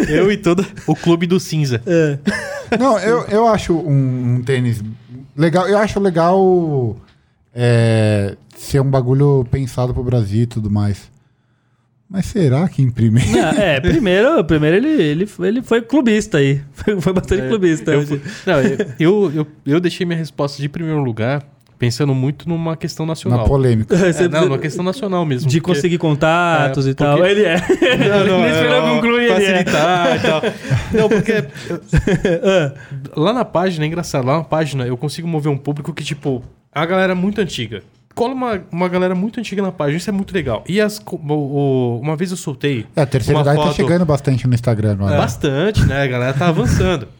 eu 0.09 0.31
e 0.31 0.37
todo 0.37 0.65
o 0.87 0.95
clube 0.95 1.27
do 1.27 1.39
cinza. 1.39 1.81
É. 1.85 2.17
Não, 2.77 2.97
eu, 2.99 3.25
eu 3.25 3.47
acho 3.47 3.73
um, 3.73 4.35
um 4.35 4.41
tênis 4.43 4.83
legal. 5.35 5.67
Eu 5.67 5.77
acho 5.77 5.99
legal 5.99 6.95
é, 7.53 8.35
ser 8.55 8.79
um 8.79 8.89
bagulho 8.89 9.45
pensado 9.51 9.93
pro 9.93 10.03
Brasil 10.03 10.43
e 10.43 10.47
tudo 10.47 10.69
mais. 10.69 11.10
Mas 12.13 12.25
será 12.25 12.67
que 12.67 12.81
imprime? 12.81 13.21
Não, 13.27 13.49
é, 13.51 13.79
primeiro, 13.81 14.43
primeiro 14.43 14.75
ele, 14.75 15.01
ele, 15.01 15.25
foi- 15.25 15.47
ele 15.47 15.61
foi 15.61 15.81
clubista 15.81 16.39
aí. 16.39 16.61
Foi, 16.73 16.99
foi 16.99 17.13
bastante 17.13 17.47
clubista. 17.47 17.91
É, 17.91 17.95
Eu, 17.95 18.05
fui- 18.07 18.21
não, 18.45 18.59
eu, 18.59 18.77
eu, 18.99 19.31
eu, 19.35 19.47
eu 19.65 19.79
deixei 19.79 20.05
minha 20.05 20.17
resposta 20.17 20.61
de 20.61 20.67
primeiro 20.67 21.01
lugar 21.01 21.41
pensando 21.79 22.13
muito 22.13 22.47
numa 22.49 22.75
questão 22.75 23.05
Na 23.05 23.11
nacional. 23.11 23.45
polêmica. 23.45 23.95
Você 24.13 24.25
É, 24.25 24.27
não, 24.27 24.41
numa 24.45 24.57
questão 24.59 24.83
nacional 24.83 25.25
mesmo. 25.25 25.49
de 25.49 25.61
porque- 25.61 25.73
conseguir 25.75 25.97
contatos 25.99 26.85
É, 26.85 26.89
e 26.89 26.93
tal. 26.93 27.17
porque- 27.17 27.31
Ele 27.31 27.43
é. 27.43 27.55
Não, 28.09 28.27
não, 28.27 28.37
Nem 28.41 28.49
é, 28.49 28.51
esperou 28.51 28.83
ó, 28.83 28.95
concluir, 28.95 29.31
ele 29.31 29.45
é. 29.45 29.61
e 29.61 29.63
tal. 29.63 30.41
Não, 30.93 31.09
porque 31.09 31.31
eu- 31.31 33.21
lá 33.23 33.33
na 33.33 33.45
página, 33.45 33.85
é 33.85 33.87
engraçado, 33.87 34.25
lá 34.25 34.37
na 34.39 34.43
página 34.43 34.85
eu 34.85 34.97
consigo 34.97 35.27
mover 35.27 35.51
um 35.51 35.57
público 35.57 35.93
que, 35.93 36.03
tipo, 36.03 36.43
a 36.73 36.85
galera 36.85 37.13
é 37.13 37.15
muito 37.15 37.39
antiga. 37.41 37.81
Cola 38.13 38.33
uma, 38.33 38.61
uma 38.71 38.87
galera 38.89 39.15
muito 39.15 39.39
antiga 39.39 39.61
na 39.61 39.71
página, 39.71 39.97
isso 39.97 40.09
é 40.09 40.13
muito 40.13 40.33
legal. 40.33 40.63
E 40.67 40.79
as, 40.81 40.99
o- 40.99 41.15
o- 41.33 41.99
uma 42.01 42.15
vez 42.15 42.31
eu 42.31 42.37
soltei. 42.37 42.85
É, 42.95 43.01
a 43.01 43.05
terceira 43.05 43.39
idade 43.41 43.57
tá 43.57 43.63
foto- 43.67 43.75
chegando 43.75 44.05
bastante 44.05 44.47
no 44.47 44.53
Instagram, 44.53 44.95
não 44.95 45.09
é? 45.09 45.17
Bastante, 45.17 45.83
né? 45.85 46.03
A 46.03 46.07
galera 46.07 46.33
tá 46.33 46.47
avançando. 46.47 47.07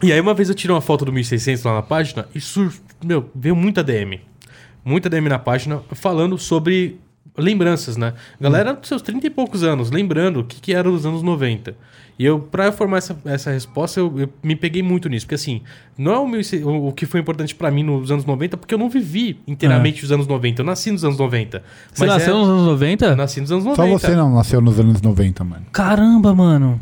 E 0.00 0.12
aí 0.12 0.20
uma 0.20 0.32
vez 0.32 0.48
eu 0.48 0.54
tirei 0.54 0.72
uma 0.72 0.80
foto 0.80 1.04
do 1.04 1.12
1600 1.12 1.64
lá 1.64 1.74
na 1.74 1.82
página 1.82 2.28
e 2.32 2.40
sur... 2.40 2.72
meu, 3.04 3.28
veio 3.34 3.56
muita 3.56 3.82
DM. 3.82 4.20
Muita 4.84 5.10
DM 5.10 5.28
na 5.28 5.40
página 5.40 5.80
falando 5.90 6.38
sobre 6.38 7.00
lembranças, 7.38 7.96
né? 7.96 8.14
Galera 8.40 8.74
dos 8.74 8.88
seus 8.88 9.00
30 9.02 9.26
e 9.26 9.30
poucos 9.30 9.62
anos, 9.62 9.90
lembrando 9.90 10.40
o 10.40 10.44
que, 10.44 10.60
que 10.60 10.74
era 10.74 10.90
os 10.90 11.06
anos 11.06 11.22
90. 11.22 11.74
E 12.18 12.24
eu, 12.24 12.40
pra 12.40 12.72
formar 12.72 12.98
essa, 12.98 13.16
essa 13.24 13.52
resposta, 13.52 14.00
eu, 14.00 14.12
eu 14.18 14.28
me 14.42 14.56
peguei 14.56 14.82
muito 14.82 15.08
nisso. 15.08 15.24
Porque 15.24 15.36
assim, 15.36 15.62
não 15.96 16.12
é 16.12 16.18
o, 16.18 16.26
1600 16.26 16.66
o, 16.66 16.92
que 16.92 17.06
foi 17.06 17.20
importante 17.20 17.54
pra 17.54 17.70
mim 17.70 17.84
nos 17.84 18.10
anos 18.10 18.24
90, 18.24 18.56
porque 18.56 18.74
eu 18.74 18.78
não 18.78 18.90
vivi 18.90 19.38
inteiramente 19.46 20.04
os 20.04 20.10
anos 20.10 20.26
90. 20.26 20.62
Eu 20.62 20.66
nasci 20.66 20.90
nos 20.90 21.04
anos 21.04 21.16
90. 21.16 21.62
Você 21.92 22.04
Mas 22.04 22.14
nasceu 22.14 22.34
é- 22.34 22.38
nos 22.38 22.48
anos 22.48 22.66
90? 22.66 23.06
Eu 23.06 23.16
nasci 23.16 23.40
nos 23.40 23.52
anos 23.52 23.64
Só 23.64 23.70
90. 23.70 23.98
você 23.98 24.16
não 24.16 24.34
nasceu 24.34 24.60
nos 24.60 24.80
anos 24.80 25.00
90, 25.00 25.44
mano. 25.44 25.66
Caramba, 25.70 26.34
mano. 26.34 26.80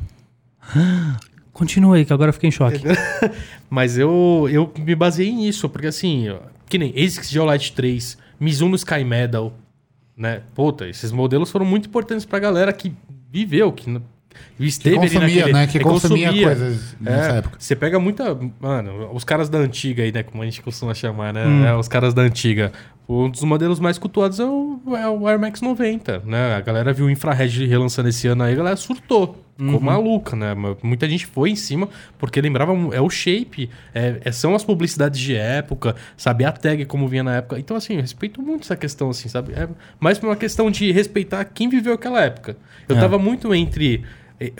Continua 1.52 1.96
aí, 1.96 2.04
que 2.04 2.12
agora 2.12 2.30
eu 2.30 2.34
fiquei 2.34 2.48
em 2.48 2.52
choque. 2.52 2.80
Mas 3.68 3.98
eu, 3.98 4.48
eu 4.50 4.72
me 4.78 4.94
baseei 4.94 5.32
nisso, 5.32 5.68
porque 5.68 5.86
assim, 5.88 6.28
que 6.66 6.78
nem 6.78 6.90
ASICS 6.92 7.30
Geolite 7.30 7.72
3, 7.72 8.18
Mizuno 8.40 8.74
Sky 8.76 9.04
Medal, 9.04 9.52
né? 10.17 10.43
Puta, 10.55 10.87
esses 10.89 11.12
modelos 11.12 11.51
foram 11.51 11.67
muito 11.67 11.89
importantes 11.89 12.25
pra 12.25 12.39
galera 12.39 12.73
que 12.73 12.93
viveu, 13.31 13.71
que 13.73 14.01
Que 14.59 14.67
esteve 14.67 14.97
ali 14.99 15.09
consumia, 15.09 15.21
naquele- 15.37 15.53
né? 15.53 15.67
Que 15.67 15.79
é, 15.79 15.81
consumia, 15.81 16.47
coisas 16.47 16.97
nessa 17.01 17.33
É, 17.35 17.39
época. 17.39 17.57
Você 17.59 17.75
pega 17.77 17.99
muita. 17.99 18.39
Mano, 18.61 19.11
os 19.14 19.25
caras 19.25 19.49
da 19.49 19.59
antiga 19.59 20.03
aí, 20.03 20.12
né? 20.12 20.23
Como 20.23 20.43
a 20.43 20.45
gente 20.47 20.61
costuma 20.62 20.93
chamar, 20.95 21.33
né? 21.33 21.47
Hum. 21.47 21.64
É, 21.64 21.75
os 21.75 21.89
caras 21.89 22.12
da 22.12 22.23
antiga. 22.23 22.71
Um 23.09 23.30
dos 23.30 23.42
modelos 23.42 23.78
mais 23.78 23.98
cultuados 23.98 24.40
é 24.40 24.44
o, 24.44 24.80
é 24.96 25.09
o 25.09 25.28
Air 25.28 25.38
Max 25.38 25.61
90, 25.61 26.22
né? 26.26 26.54
A 26.57 26.61
galera 26.61 26.92
viu 26.92 27.07
o 27.07 27.11
Infrared 27.11 27.64
relançando 27.66 28.09
esse 28.09 28.26
ano 28.26 28.42
aí, 28.42 28.52
a 28.52 28.57
galera 28.57 28.76
surtou. 28.76 29.44
Uhum. 29.59 29.66
Ficou 29.66 29.80
maluca, 29.80 30.36
né? 30.36 30.54
Muita 30.82 31.09
gente 31.09 31.24
foi 31.24 31.50
em 31.50 31.57
cima 31.57 31.88
porque 32.18 32.40
lembrava. 32.40 32.72
É 32.92 33.00
o 33.00 33.09
shape, 33.09 33.70
é, 33.94 34.20
é- 34.24 34.32
são 34.32 34.54
as 34.54 34.62
publicidades 34.64 35.18
de 35.18 35.34
época, 35.34 35.94
sabe? 36.16 36.44
A 36.44 36.52
tag 36.52 36.84
como 36.84 37.09
vinha 37.09 37.22
na 37.22 37.36
época. 37.36 37.59
Então, 37.59 37.74
assim, 37.76 37.94
eu 37.94 38.00
respeito 38.02 38.42
muito 38.42 38.64
essa 38.64 38.76
questão, 38.76 39.09
assim, 39.09 39.28
sabe? 39.28 39.54
É 39.54 39.66
mais 40.00 40.18
uma 40.18 40.36
questão 40.36 40.70
de 40.70 40.90
respeitar 40.92 41.42
quem 41.44 41.68
viveu 41.70 41.94
aquela 41.94 42.20
época. 42.22 42.57
Eu 42.88 42.96
É. 42.96 43.00
tava 43.00 43.18
muito 43.18 43.54
entre 43.54 44.04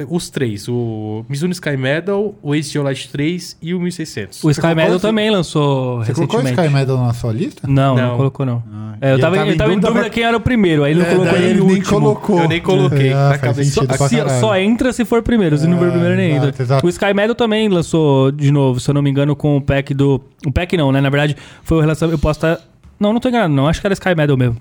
os 0.09 0.31
três: 0.31 0.69
o 0.69 1.25
Mizuno 1.29 1.53
Sky 1.53 1.77
Medal, 1.77 2.35
o 2.43 2.55
Ace 2.55 2.71
Geolite 2.71 3.09
3 3.11 3.57
e 3.61 3.75
o 3.75 3.81
1600. 3.81 4.43
O 4.45 4.51
Sky 4.51 4.75
Medal 4.75 4.99
também 4.99 5.31
lançou 5.31 5.99
Você 6.05 6.13
colocou 6.15 6.41
o 6.41 6.43
recentemente. 6.43 6.69
Sky 6.69 6.75
Medal 6.81 7.05
na 7.07 7.13
sua 7.13 7.33
lista? 7.33 7.67
Não, 7.69 7.95
não, 7.97 8.09
Não. 8.09 8.17
colocou 8.17 8.47
não. 8.47 8.63
Ah, 8.73 8.95
É, 9.01 9.13
eu 9.13 9.19
tava, 9.21 9.37
ele 9.39 9.51
eu 9.53 9.57
tava 9.59 9.73
em 9.75 9.79
dúvida 9.79 10.01
pra- 10.01 10.11
quem 10.11 10.23
era 10.25 10.37
o 10.37 10.41
primeiro, 10.41 10.83
aí 10.85 10.93
ele 10.93 11.01
não 11.01 11.07
É, 11.07 11.15
colocou 11.15 11.37
ele 11.39 11.55
nem 11.61 11.63
último. 11.63 11.85
colocou. 12.01 12.41
Eu 12.43 12.49
nem 12.49 12.61
coloquei, 12.63 13.13
É, 13.13 13.53
sentido 13.55 13.97
Só, 13.97 14.09
se- 14.09 14.41
só 14.41 14.57
entra 14.59 14.93
se 14.93 15.05
for 15.05 15.23
primeiro, 15.23 15.59
se 15.59 15.67
não 15.67 15.77
for 15.79 15.89
É, 15.89 15.91
primeiro 15.91 16.17
nem 16.17 16.31
exato, 16.33 16.49
entra. 16.49 16.63
exato. 16.63 16.87
O 16.87 16.89
Sky 16.89 17.13
Metal 17.15 17.35
também 17.35 17.69
lançou 17.69 18.31
de 18.33 18.51
novo, 18.51 18.81
se 18.81 18.89
eu 18.91 18.95
não 18.95 19.03
me 19.03 19.11
engano, 19.11 19.37
com 19.37 19.57
o 19.57 19.61
pack 19.61 19.93
do. 19.93 20.21
O 20.47 20.51
pack 20.53 20.77
não, 20.77 20.91
né? 20.91 21.01
Na 21.03 21.11
verdade, 21.11 21.37
foi 21.63 21.77
o 21.79 21.81
relacionamento. 21.81 22.19
Eu 22.19 22.23
posso 22.23 22.39
estar. 22.39 22.59
Não, 22.99 23.13
não 23.13 23.21
tô 23.21 23.29
enganado, 23.29 23.53
não. 23.53 23.69
Acho 23.69 23.81
que 23.81 23.87
era 23.87 23.93
Sky 23.93 24.15
Metal 24.17 24.37
mesmo. 24.39 24.57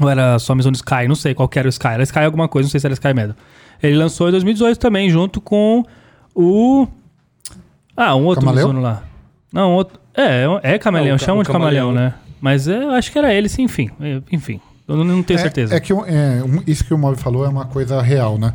Ou 0.00 0.08
era 0.10 0.38
só 0.38 0.54
Maison 0.54 0.70
Sky, 0.72 1.06
não 1.08 1.14
sei 1.14 1.32
qual 1.34 1.48
que 1.48 1.58
era 1.58 1.66
o 1.66 1.70
Sky. 1.70 1.88
Era 1.88 2.02
Sky 2.02 2.18
alguma 2.20 2.48
coisa, 2.48 2.66
não 2.66 2.70
sei 2.70 2.80
se 2.80 2.86
era 2.86 2.94
Sky 2.94 3.14
Metal. 3.14 3.34
Ele 3.82 3.96
lançou 3.96 4.28
em 4.28 4.30
2018 4.32 4.78
também, 4.78 5.10
junto 5.10 5.40
com 5.40 5.84
o. 6.34 6.86
Ah, 7.96 8.14
um 8.14 8.24
outro 8.24 8.40
Camaleão? 8.44 8.68
Mizuno 8.68 8.82
lá. 8.82 9.02
Não, 9.52 9.72
outro. 9.72 9.98
É, 10.14 10.44
é 10.62 10.78
camaleão, 10.78 11.10
Não, 11.10 11.16
o 11.16 11.18
ca- 11.18 11.24
chamam 11.26 11.40
o 11.40 11.44
de 11.44 11.50
camaleão, 11.50 11.88
camaleão. 11.88 12.10
né? 12.10 12.14
Mas 12.40 12.68
é, 12.68 12.82
eu 12.82 12.90
acho 12.90 13.10
que 13.12 13.18
era 13.18 13.32
ele, 13.32 13.48
sim, 13.48 13.62
enfim. 13.64 13.90
É, 14.00 14.20
Enfim. 14.30 14.60
Eu 14.88 14.96
não, 15.04 15.22
tenho 15.22 15.38
É- 15.38 15.42
certeza. 15.42 15.74
É, 15.74 15.80
que 15.80 15.92
eu- 15.92 16.04
é, 16.04 16.42
isso 16.66 16.84
que 16.84 16.92
o 16.92 16.98
Mob 16.98 17.16
falou 17.16 17.44
é 17.44 17.48
uma 17.48 17.64
coisa 17.64 18.02
real, 18.02 18.36
né? 18.36 18.52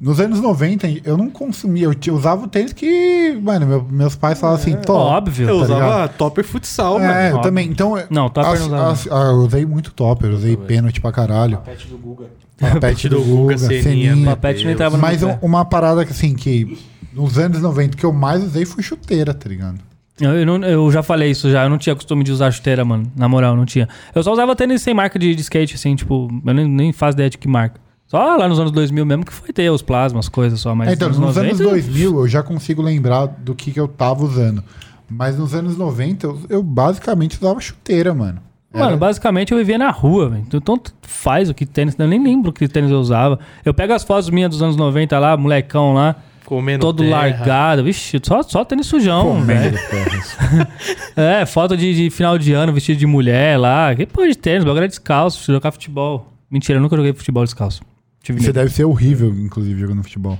Nos 0.00 0.20
anos 0.20 0.40
90, 0.40 0.86
eu 1.04 1.16
não 1.16 1.30
consumia, 1.30 1.84
eu, 1.86 2.14
usava 2.14 2.44
o 2.44 2.48
tênis 2.48 2.72
que, 2.72 3.38
mano, 3.40 3.66
meu- 3.66 3.86
meus 3.88 4.14
pais 4.16 4.38
falavam 4.38 4.60
assim, 4.60 4.76
tô. 4.76 4.94
Óbvio. 4.94 5.48
Eu 5.48 5.58
tá 5.58 5.64
usava 5.64 5.80
ligado? 5.84 6.16
topper 6.16 6.44
futsal, 6.44 7.00
É, 7.00 7.06
mano. 7.06 7.20
eu 7.20 7.26
óbvio. 7.36 7.42
também. 7.42 7.68
Então, 7.68 7.94
Não, 8.10 8.28
topper 8.28 8.50
as- 8.52 8.60
não 8.60 8.66
usava. 8.66 8.90
as- 8.92 9.08
ah, 9.10 9.30
eu 9.30 9.36
usei 9.38 9.64
muito 9.64 9.92
topper, 9.92 10.30
eu 10.30 10.34
usei 10.36 10.56
pênalti 10.56 11.00
pra 11.00 11.10
caralho. 11.12 11.58
Pet 11.58 11.86
do 11.88 11.96
Guga. 11.96 12.26
Papete 12.70 13.08
do 13.08 13.16
do 13.18 13.24
Guga, 13.24 13.58
Seninha, 13.58 13.82
Seninha. 13.82 14.26
Papete 14.30 14.64
não 14.64 14.70
entrava 14.70 14.96
no 14.96 15.02
Mas 15.02 15.22
um- 15.22 15.36
uma 15.42 15.64
parada 15.64 16.04
que, 16.04 16.12
assim, 16.12 16.34
que 16.34 16.78
nos 17.12 17.38
anos 17.38 17.60
90 17.60 17.96
que 17.96 18.04
eu 18.06 18.12
mais 18.12 18.42
usei 18.42 18.64
foi 18.64 18.82
chuteira, 18.82 19.34
tá 19.34 19.48
ligado? 19.48 19.78
Eu, 20.20 20.30
eu 20.38 20.46
não- 20.46 20.62
eu 20.66 20.90
já 20.92 21.02
falei 21.02 21.30
isso 21.30 21.50
já, 21.50 21.64
eu 21.64 21.70
não 21.70 21.78
tinha 21.78 21.94
costume 21.94 22.22
de 22.22 22.30
usar 22.32 22.50
chuteira, 22.50 22.84
mano. 22.84 23.10
Na 23.16 23.28
moral, 23.28 23.56
não 23.56 23.64
tinha. 23.66 23.88
Eu 24.14 24.22
só 24.22 24.32
usava 24.32 24.54
tênis 24.54 24.82
sem 24.82 24.94
marca 24.94 25.18
de, 25.18 25.34
de 25.34 25.40
skate, 25.40 25.74
assim, 25.74 25.96
tipo, 25.96 26.28
eu 26.44 26.54
nem, 26.54 26.68
nem 26.68 26.92
faço 26.92 27.16
ideia 27.16 27.30
de 27.30 27.38
que 27.38 27.48
marca. 27.48 27.80
Só 28.06 28.36
lá 28.36 28.46
nos 28.46 28.60
anos 28.60 28.70
2000 28.72 29.06
mesmo 29.06 29.24
que 29.24 29.32
foi 29.32 29.52
ter 29.54 29.70
os 29.70 29.80
plasmas, 29.80 30.28
coisas 30.28 30.60
só, 30.60 30.74
mas 30.74 30.90
É, 30.90 30.92
então, 30.92 31.08
nos 31.08 31.18
nos 31.18 31.36
anos 31.38 31.58
90, 31.58 31.64
2000 31.70 32.18
eu 32.20 32.28
já 32.28 32.42
consigo 32.42 32.82
lembrar 32.82 33.24
do 33.26 33.54
que, 33.54 33.72
que 33.72 33.80
eu 33.80 33.88
tava 33.88 34.22
usando. 34.22 34.62
Mas 35.08 35.36
nos 35.38 35.54
anos 35.54 35.76
90 35.78 36.26
eu, 36.26 36.38
eu 36.48 36.62
basicamente 36.62 37.38
usava 37.38 37.58
chuteira, 37.60 38.12
mano. 38.14 38.38
Mano, 38.72 38.86
Era- 38.88 38.96
basicamente 38.96 39.52
eu 39.52 39.58
vivia 39.58 39.76
na 39.78 39.90
rua, 39.90 40.28
velho. 40.30 40.44
Então 40.46 40.60
tanto 40.60 40.94
faz 41.02 41.50
o 41.50 41.54
que 41.54 41.66
tênis, 41.66 41.94
eu 41.98 42.08
nem 42.08 42.22
lembro 42.22 42.52
que 42.52 42.66
tênis 42.68 42.90
eu 42.90 42.98
usava. 42.98 43.38
Eu 43.64 43.74
pego 43.74 43.92
as 43.92 44.02
fotos 44.02 44.30
minhas 44.30 44.50
dos 44.50 44.62
anos 44.62 44.76
90 44.76 45.18
lá, 45.18 45.36
molecão 45.36 45.92
lá, 45.94 46.16
Comendo 46.44 46.80
todo 46.80 47.02
terra. 47.02 47.10
largado, 47.16 47.84
vixi, 47.84 48.18
só, 48.22 48.42
só 48.42 48.64
tênis 48.64 48.86
sujão, 48.86 49.24
Comendo 49.34 49.46
velho. 49.46 49.78
É, 51.16 51.44
foto 51.46 51.76
de, 51.76 51.94
de 51.94 52.10
final 52.10 52.38
de 52.38 52.52
ano, 52.52 52.72
vestido 52.72 52.98
de 52.98 53.06
mulher 53.06 53.58
lá. 53.58 53.94
Que 53.94 54.06
porra 54.06 54.28
de 54.28 54.36
tênis, 54.36 54.64
bagulho 54.64 54.78
era 54.80 54.88
descalço, 54.88 55.52
jogar 55.52 55.70
futebol. 55.70 56.26
Mentira, 56.50 56.78
eu 56.78 56.82
nunca 56.82 56.96
joguei 56.96 57.12
futebol 57.12 57.44
descalço. 57.44 57.82
Tive 58.22 58.40
Você 58.40 58.46
medo. 58.48 58.54
deve 58.54 58.70
ser 58.70 58.84
horrível, 58.84 59.30
inclusive, 59.30 59.80
jogando 59.80 60.02
futebol. 60.02 60.38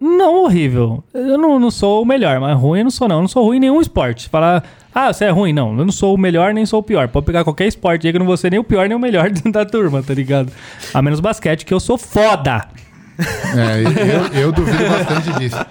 Não 0.00 0.44
horrível. 0.44 1.04
Eu 1.12 1.36
não, 1.36 1.58
não 1.60 1.70
sou 1.70 2.02
o 2.02 2.06
melhor, 2.06 2.40
mas 2.40 2.56
ruim 2.56 2.78
eu 2.78 2.84
não 2.84 2.90
sou, 2.90 3.06
não. 3.06 3.16
Eu 3.16 3.20
não 3.22 3.28
sou 3.28 3.44
ruim 3.44 3.58
em 3.58 3.60
nenhum 3.60 3.80
esporte. 3.80 4.28
Falar, 4.30 4.64
ah, 4.94 5.12
você 5.12 5.26
é 5.26 5.30
ruim? 5.30 5.52
Não, 5.52 5.76
eu 5.78 5.84
não 5.84 5.92
sou 5.92 6.14
o 6.14 6.18
melhor 6.18 6.54
nem 6.54 6.64
sou 6.64 6.80
o 6.80 6.82
pior. 6.82 7.06
Pode 7.08 7.26
pegar 7.26 7.44
qualquer 7.44 7.66
esporte 7.66 8.06
aí 8.06 8.12
que 8.12 8.16
eu 8.16 8.20
não 8.20 8.26
vou 8.26 8.36
ser 8.36 8.50
nem 8.50 8.58
o 8.58 8.64
pior 8.64 8.88
nem 8.88 8.96
o 8.96 9.00
melhor 9.00 9.28
dentro 9.30 9.52
da 9.52 9.64
turma, 9.66 10.02
tá 10.02 10.14
ligado? 10.14 10.50
A 10.94 11.02
menos 11.02 11.20
basquete, 11.20 11.66
que 11.66 11.74
eu 11.74 11.80
sou 11.80 11.98
foda. 11.98 12.66
É, 13.54 14.34
eu, 14.34 14.40
eu 14.44 14.52
duvido 14.52 14.78
bastante 14.88 15.38
disso. 15.38 15.66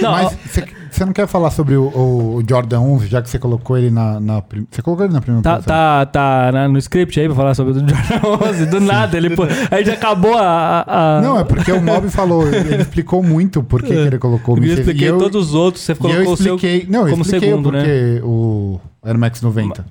Não, 0.00 0.12
Mas 0.12 0.26
ó- 0.28 0.30
você 0.46 0.62
você 0.96 1.04
não 1.04 1.12
quer 1.12 1.26
falar 1.26 1.50
sobre 1.50 1.76
o, 1.76 1.84
o 1.88 2.42
Jordan 2.48 2.80
11, 2.80 3.06
já 3.06 3.20
que 3.22 3.28
você 3.28 3.38
colocou 3.38 3.76
ele 3.76 3.90
na... 3.90 4.18
na 4.20 4.40
prim- 4.42 4.66
você 4.70 4.80
colocou 4.82 5.04
ele 5.04 5.14
na 5.14 5.20
primeira 5.20 5.42
Tá, 5.42 5.54
posição? 5.56 5.74
tá, 5.74 6.06
tá 6.06 6.68
no 6.68 6.78
script 6.78 7.18
aí 7.20 7.26
pra 7.26 7.34
falar 7.36 7.54
sobre 7.54 7.72
o 7.72 7.74
Jordan 7.78 7.94
11. 8.48 8.66
Do 8.66 8.80
nada, 8.80 9.16
ele 9.16 9.30
pô, 9.36 9.42
aí 9.70 9.84
já 9.84 9.94
acabou 9.94 10.36
a. 10.36 10.84
a- 10.86 11.20
Não, 11.22 11.38
é 11.38 11.44
porque 11.44 11.70
o 11.72 11.80
Mob 11.82 12.08
falou, 12.10 12.46
ele 12.48 12.76
explicou 12.82 13.22
muito 13.22 13.62
por 13.62 13.82
que, 13.82 13.88
que 13.88 13.94
ele 13.94 14.18
colocou 14.18 14.54
o 14.54 14.58
eu 14.58 14.62
Mises. 14.62 14.78
expliquei 14.80 15.10
eu- 15.10 15.18
todos 15.18 15.48
os 15.48 15.54
outros, 15.54 15.82
você 15.84 15.92
E 15.92 15.94
eu 15.94 15.98
colocou 15.98 16.32
o 16.32 16.36
seu 16.36 16.54
expliquei, 16.56 16.86
não, 16.90 17.04
eu 17.06 17.10
como 17.10 17.22
expliquei 17.22 17.48
segundo, 17.50 17.66
o 17.68 17.72
né? 17.72 17.84
o 18.22 18.80
Air 19.04 19.18
Max 19.18 19.40
90. 19.42 19.84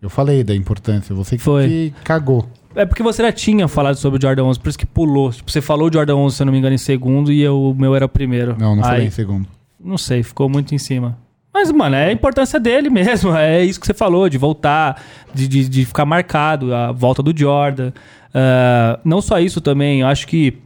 Eu 0.00 0.10
falei 0.10 0.42
da 0.42 0.54
importância, 0.54 1.14
você 1.14 1.36
que, 1.36 1.42
Foi. 1.42 1.68
que 1.68 1.94
cagou. 2.02 2.44
É 2.74 2.84
porque 2.86 3.02
você 3.02 3.22
já 3.22 3.30
tinha 3.30 3.68
falado 3.68 3.96
sobre 3.96 4.18
o 4.18 4.22
Jordan 4.22 4.44
11, 4.44 4.58
por 4.58 4.68
isso 4.70 4.78
que 4.78 4.86
pulou. 4.86 5.30
Tipo, 5.30 5.50
você 5.50 5.60
falou 5.60 5.88
o 5.88 5.92
Jordan 5.92 6.16
11, 6.16 6.36
se 6.36 6.42
eu 6.42 6.46
não 6.46 6.52
me 6.52 6.58
engano, 6.58 6.74
em 6.74 6.78
segundo 6.78 7.30
e 7.30 7.40
eu- 7.42 7.70
o 7.70 7.74
meu 7.74 7.94
era 7.94 8.06
o 8.06 8.08
primeiro. 8.08 8.56
Não, 8.58 8.74
não 8.74 8.82
Aí, 8.82 8.90
falei 8.90 9.06
em 9.06 9.10
segundo. 9.10 9.46
Não 9.84 9.98
sei, 9.98 10.22
ficou 10.22 10.48
muito 10.48 10.74
em 10.74 10.78
cima. 10.78 11.18
Mas, 11.52 11.70
mano, 11.70 11.96
é 11.96 12.06
a 12.06 12.12
importância 12.12 12.58
dele 12.58 12.88
mesmo. 12.90 13.34
É 13.34 13.62
isso 13.64 13.80
que 13.80 13.86
você 13.86 13.94
falou, 13.94 14.28
de 14.28 14.38
voltar, 14.38 15.02
de, 15.34 15.46
de, 15.46 15.68
de 15.68 15.84
ficar 15.84 16.04
marcado, 16.04 16.74
a 16.74 16.92
volta 16.92 17.22
do 17.22 17.36
Jordan. 17.36 17.92
Ah, 18.34 18.98
não 19.04 19.20
só 19.20 19.38
isso 19.38 19.60
também, 19.60 20.00
eu 20.00 20.06
acho 20.06 20.26
que 20.26 20.58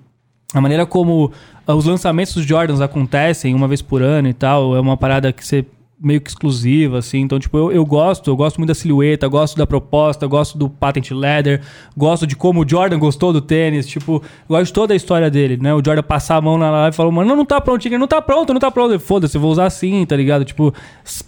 a 0.55 0.61
maneira 0.61 0.87
como 0.87 1.33
ah, 1.67 1.75
os 1.75 1.85
lançamentos 1.85 2.35
dos 2.35 2.45
Jordans 2.45 2.81
acontecem 2.81 3.55
uma 3.55 3.67
vez 3.67 3.83
por 3.83 4.03
ano 4.03 4.29
e 4.29 4.35
tal, 4.35 4.77
é 4.77 4.81
uma 4.81 4.97
parada 4.97 5.33
que 5.33 5.45
você 5.45 5.65
meio 5.99 6.21
que 6.21 6.29
exclusiva, 6.29 6.99
assim. 6.99 7.21
Então, 7.21 7.39
tipo, 7.39 7.57
eu, 7.57 7.73
eu 7.73 7.85
gosto, 7.85 8.31
eu 8.31 8.37
gosto 8.37 8.59
muito 8.59 8.69
da 8.69 8.75
silhueta, 8.75 9.27
gosto 9.29 9.57
da 9.57 9.67
proposta, 9.67 10.27
gosto 10.27 10.59
do 10.59 10.69
patent 10.69 11.11
leather, 11.11 11.63
gosto 11.97 12.27
de 12.27 12.37
como 12.37 12.63
o 12.63 12.69
Jordan 12.69 12.99
gostou 12.99 13.33
do 13.33 13.41
tênis, 13.41 13.87
tipo, 13.87 14.23
gosto 14.47 14.67
de 14.67 14.73
toda 14.73 14.93
a 14.93 14.97
história 14.97 15.31
dele, 15.31 15.57
né? 15.57 15.73
O 15.73 15.83
Jordan 15.85 16.03
passar 16.03 16.37
a 16.37 16.41
mão 16.41 16.59
na 16.59 16.71
live 16.71 16.95
e 16.95 16.97
falou, 16.97 17.11
mano, 17.11 17.29
não, 17.29 17.37
não 17.37 17.47
tá 17.47 17.61
prontinho, 17.61 17.99
não 17.99 18.07
tá 18.07 18.21
pronto, 18.21 18.53
não 18.53 18.61
tá 18.61 18.71
pronto. 18.71 18.99
Foda-se, 19.01 19.37
eu 19.37 19.41
vou 19.41 19.51
usar 19.51 19.65
assim, 19.65 20.05
tá 20.05 20.17
ligado? 20.17 20.45
Tipo, 20.45 20.73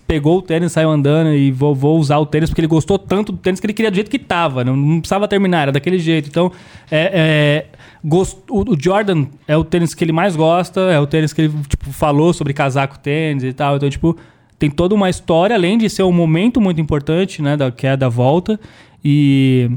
pegou 0.07 0.39
o 0.39 0.43
tênis, 0.43 0.73
saiu 0.73 0.91
andando 0.91 1.33
e 1.35 1.51
vou, 1.51 1.75
vou 1.75 1.99
usar 1.99 2.19
o 2.19 2.27
tênis 2.27 2.51
porque 2.51 2.61
ele 2.61 2.69
gostou 2.69 2.99
tanto 2.99 3.33
do 3.33 3.39
tênis 3.39 3.61
que 3.61 3.66
ele 3.66 3.75
queria 3.75 3.91
do 3.91 3.95
jeito 3.95 4.11
que 4.11 4.19
tava, 4.19 4.64
não, 4.64 4.77
não 4.77 5.01
precisava 5.01 5.27
terminar, 5.27 5.62
era 5.62 5.73
daquele 5.73 5.99
jeito. 5.99 6.29
Então, 6.29 6.53
é, 6.91 7.64
é, 7.64 7.66
o 8.51 8.77
Jordan 8.79 9.27
é 9.47 9.57
o 9.57 9.64
tênis 9.64 9.95
que 9.95 10.05
ele 10.05 10.12
mais 10.12 10.37
gosta, 10.37 10.81
é 10.81 11.01
o 11.01 11.07
tênis 11.07 11.33
que 11.33 11.43
ele, 11.43 11.55
tipo, 11.66 11.91
falou 11.91 12.35
sobre 12.35 12.53
casaco 12.53 12.99
tênis 12.99 13.43
e 13.45 13.53
tal. 13.55 13.77
Então, 13.77 13.89
tipo, 13.89 14.16
tem 14.59 14.71
toda 14.71 14.95
uma 14.95 15.09
história, 15.09 15.55
além 15.55 15.79
de 15.79 15.89
ser 15.89 16.03
um 16.03 16.13
momento 16.13 16.61
muito 16.61 16.81
importante, 16.81 17.41
né, 17.41 17.57
da, 17.57 17.71
que 17.71 17.87
é 17.87 17.91
a 17.93 17.97
da 17.97 18.09
volta. 18.09 18.59
E, 19.05 19.71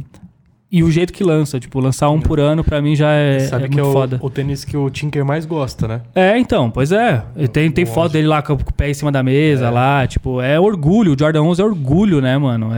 e 0.71 0.81
o 0.83 0.89
jeito 0.89 1.13
que 1.13 1.23
lança, 1.23 1.59
tipo, 1.59 1.79
lançar 1.79 2.09
um 2.09 2.19
por 2.19 2.39
ano 2.39 2.63
pra 2.63 2.81
mim 2.81 2.95
já 2.95 3.11
é, 3.11 3.39
Sabe 3.41 3.65
é 3.65 3.67
que 3.67 3.75
muito 3.75 3.85
é 3.85 3.89
o, 3.89 3.93
foda. 3.93 4.19
o 4.21 4.29
tênis 4.29 4.65
que 4.65 4.75
o 4.75 4.89
Tinker 4.89 5.23
mais 5.23 5.45
gosta, 5.45 5.87
né? 5.87 6.01
É, 6.15 6.39
então, 6.39 6.71
pois 6.71 6.91
é. 6.91 7.23
Tem, 7.53 7.69
tem 7.69 7.85
foto 7.85 8.13
dele 8.13 8.27
lá 8.27 8.41
com 8.41 8.53
o 8.53 8.57
pé 8.73 8.89
em 8.89 8.93
cima 8.93 9.11
da 9.11 9.21
mesa, 9.21 9.69
lá, 9.69 10.07
tipo, 10.07 10.41
é 10.41 10.59
orgulho. 10.59 11.13
O 11.13 11.19
Jordan 11.19 11.43
11 11.43 11.61
é 11.61 11.65
orgulho, 11.65 12.19
né, 12.21 12.35
mano? 12.37 12.71
É, 12.73 12.77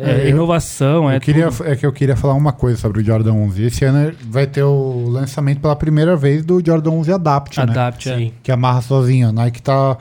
é 0.00 0.10
É, 0.22 0.24
eu- 0.24 0.28
inovação, 0.30 1.10
é 1.10 1.16
eu 1.16 1.20
queria, 1.20 1.50
tudo. 1.50 1.68
é 1.68 1.76
que 1.76 1.84
eu 1.84 1.92
queria 1.92 2.16
falar 2.16 2.34
uma 2.34 2.52
coisa 2.52 2.78
sobre 2.78 3.02
o 3.02 3.04
Jordan 3.04 3.32
11. 3.34 3.64
Esse 3.64 3.84
ano 3.84 4.12
vai 4.30 4.46
ter 4.46 4.62
o 4.62 5.04
lançamento 5.08 5.60
pela 5.60 5.76
primeira 5.76 6.16
vez 6.16 6.44
do 6.44 6.62
Jordan 6.64 6.92
11 6.92 7.12
Adapt, 7.12 7.58
né? 7.58 7.64
Adapt, 7.64 8.08
é. 8.08 8.16
Sim. 8.16 8.32
Que 8.42 8.50
amarra 8.52 8.80
sozinho. 8.80 9.28
A 9.28 9.32
Nike 9.32 9.60
tá 9.60 9.98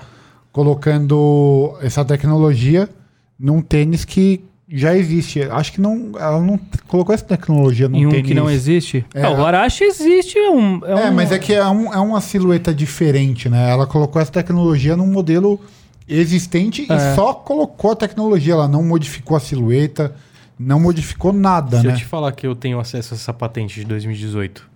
colocando 0.52 1.76
essa 1.82 2.04
tecnologia 2.06 2.90
num 3.40 3.62
tênis 3.62 4.06
que 4.06 4.44
já 4.74 4.96
existe. 4.96 5.42
Acho 5.44 5.74
que 5.74 5.82
não, 5.82 6.12
ela 6.18 6.40
não 6.40 6.60
colocou 6.88 7.14
essa 7.14 7.26
tecnologia 7.26 7.90
num 7.90 7.98
Em 7.98 8.06
um 8.06 8.10
tênis. 8.10 8.28
que 8.28 8.34
não 8.34 8.50
existe. 8.50 9.06
É, 9.14 9.24
Ah, 9.24 9.32
o 9.32 9.46
Arashi 9.46 9.84
existe, 9.84 10.38
é 10.38 10.50
um... 10.50 10.86
É, 10.86 10.96
um- 11.10 11.14
mas 11.14 11.32
é 11.32 11.40
que 11.40 11.54
é, 11.54 11.66
um- 11.68 11.94
é 11.94 12.00
uma 12.00 12.22
silhueta 12.22 12.74
diferente, 12.74 13.50
né? 13.50 13.70
Ela 13.70 13.86
colocou 13.86 14.22
essa 14.22 14.32
tecnologia 14.32 14.96
num 14.96 15.08
modelo 15.08 15.60
existente 16.08 16.86
É. 16.90 16.96
e 16.96 17.16
só 17.16 17.34
colocou 17.34 17.92
a 17.92 17.96
tecnologia. 17.96 18.54
Ela 18.54 18.68
não 18.68 18.84
modificou 18.84 19.36
a 19.36 19.40
silhueta, 19.40 20.16
não 20.58 20.80
modificou 20.80 21.34
nada, 21.34 21.80
Se 21.82 21.88
né? 21.88 21.94
eu 21.94 21.98
te 21.98 22.06
falar 22.06 22.32
que 22.32 22.46
eu 22.48 22.56
tenho 22.56 22.80
acesso 22.80 23.14
a 23.14 23.18
essa 23.18 23.34
patente 23.34 23.80
de 23.80 23.86
2018 23.86 24.70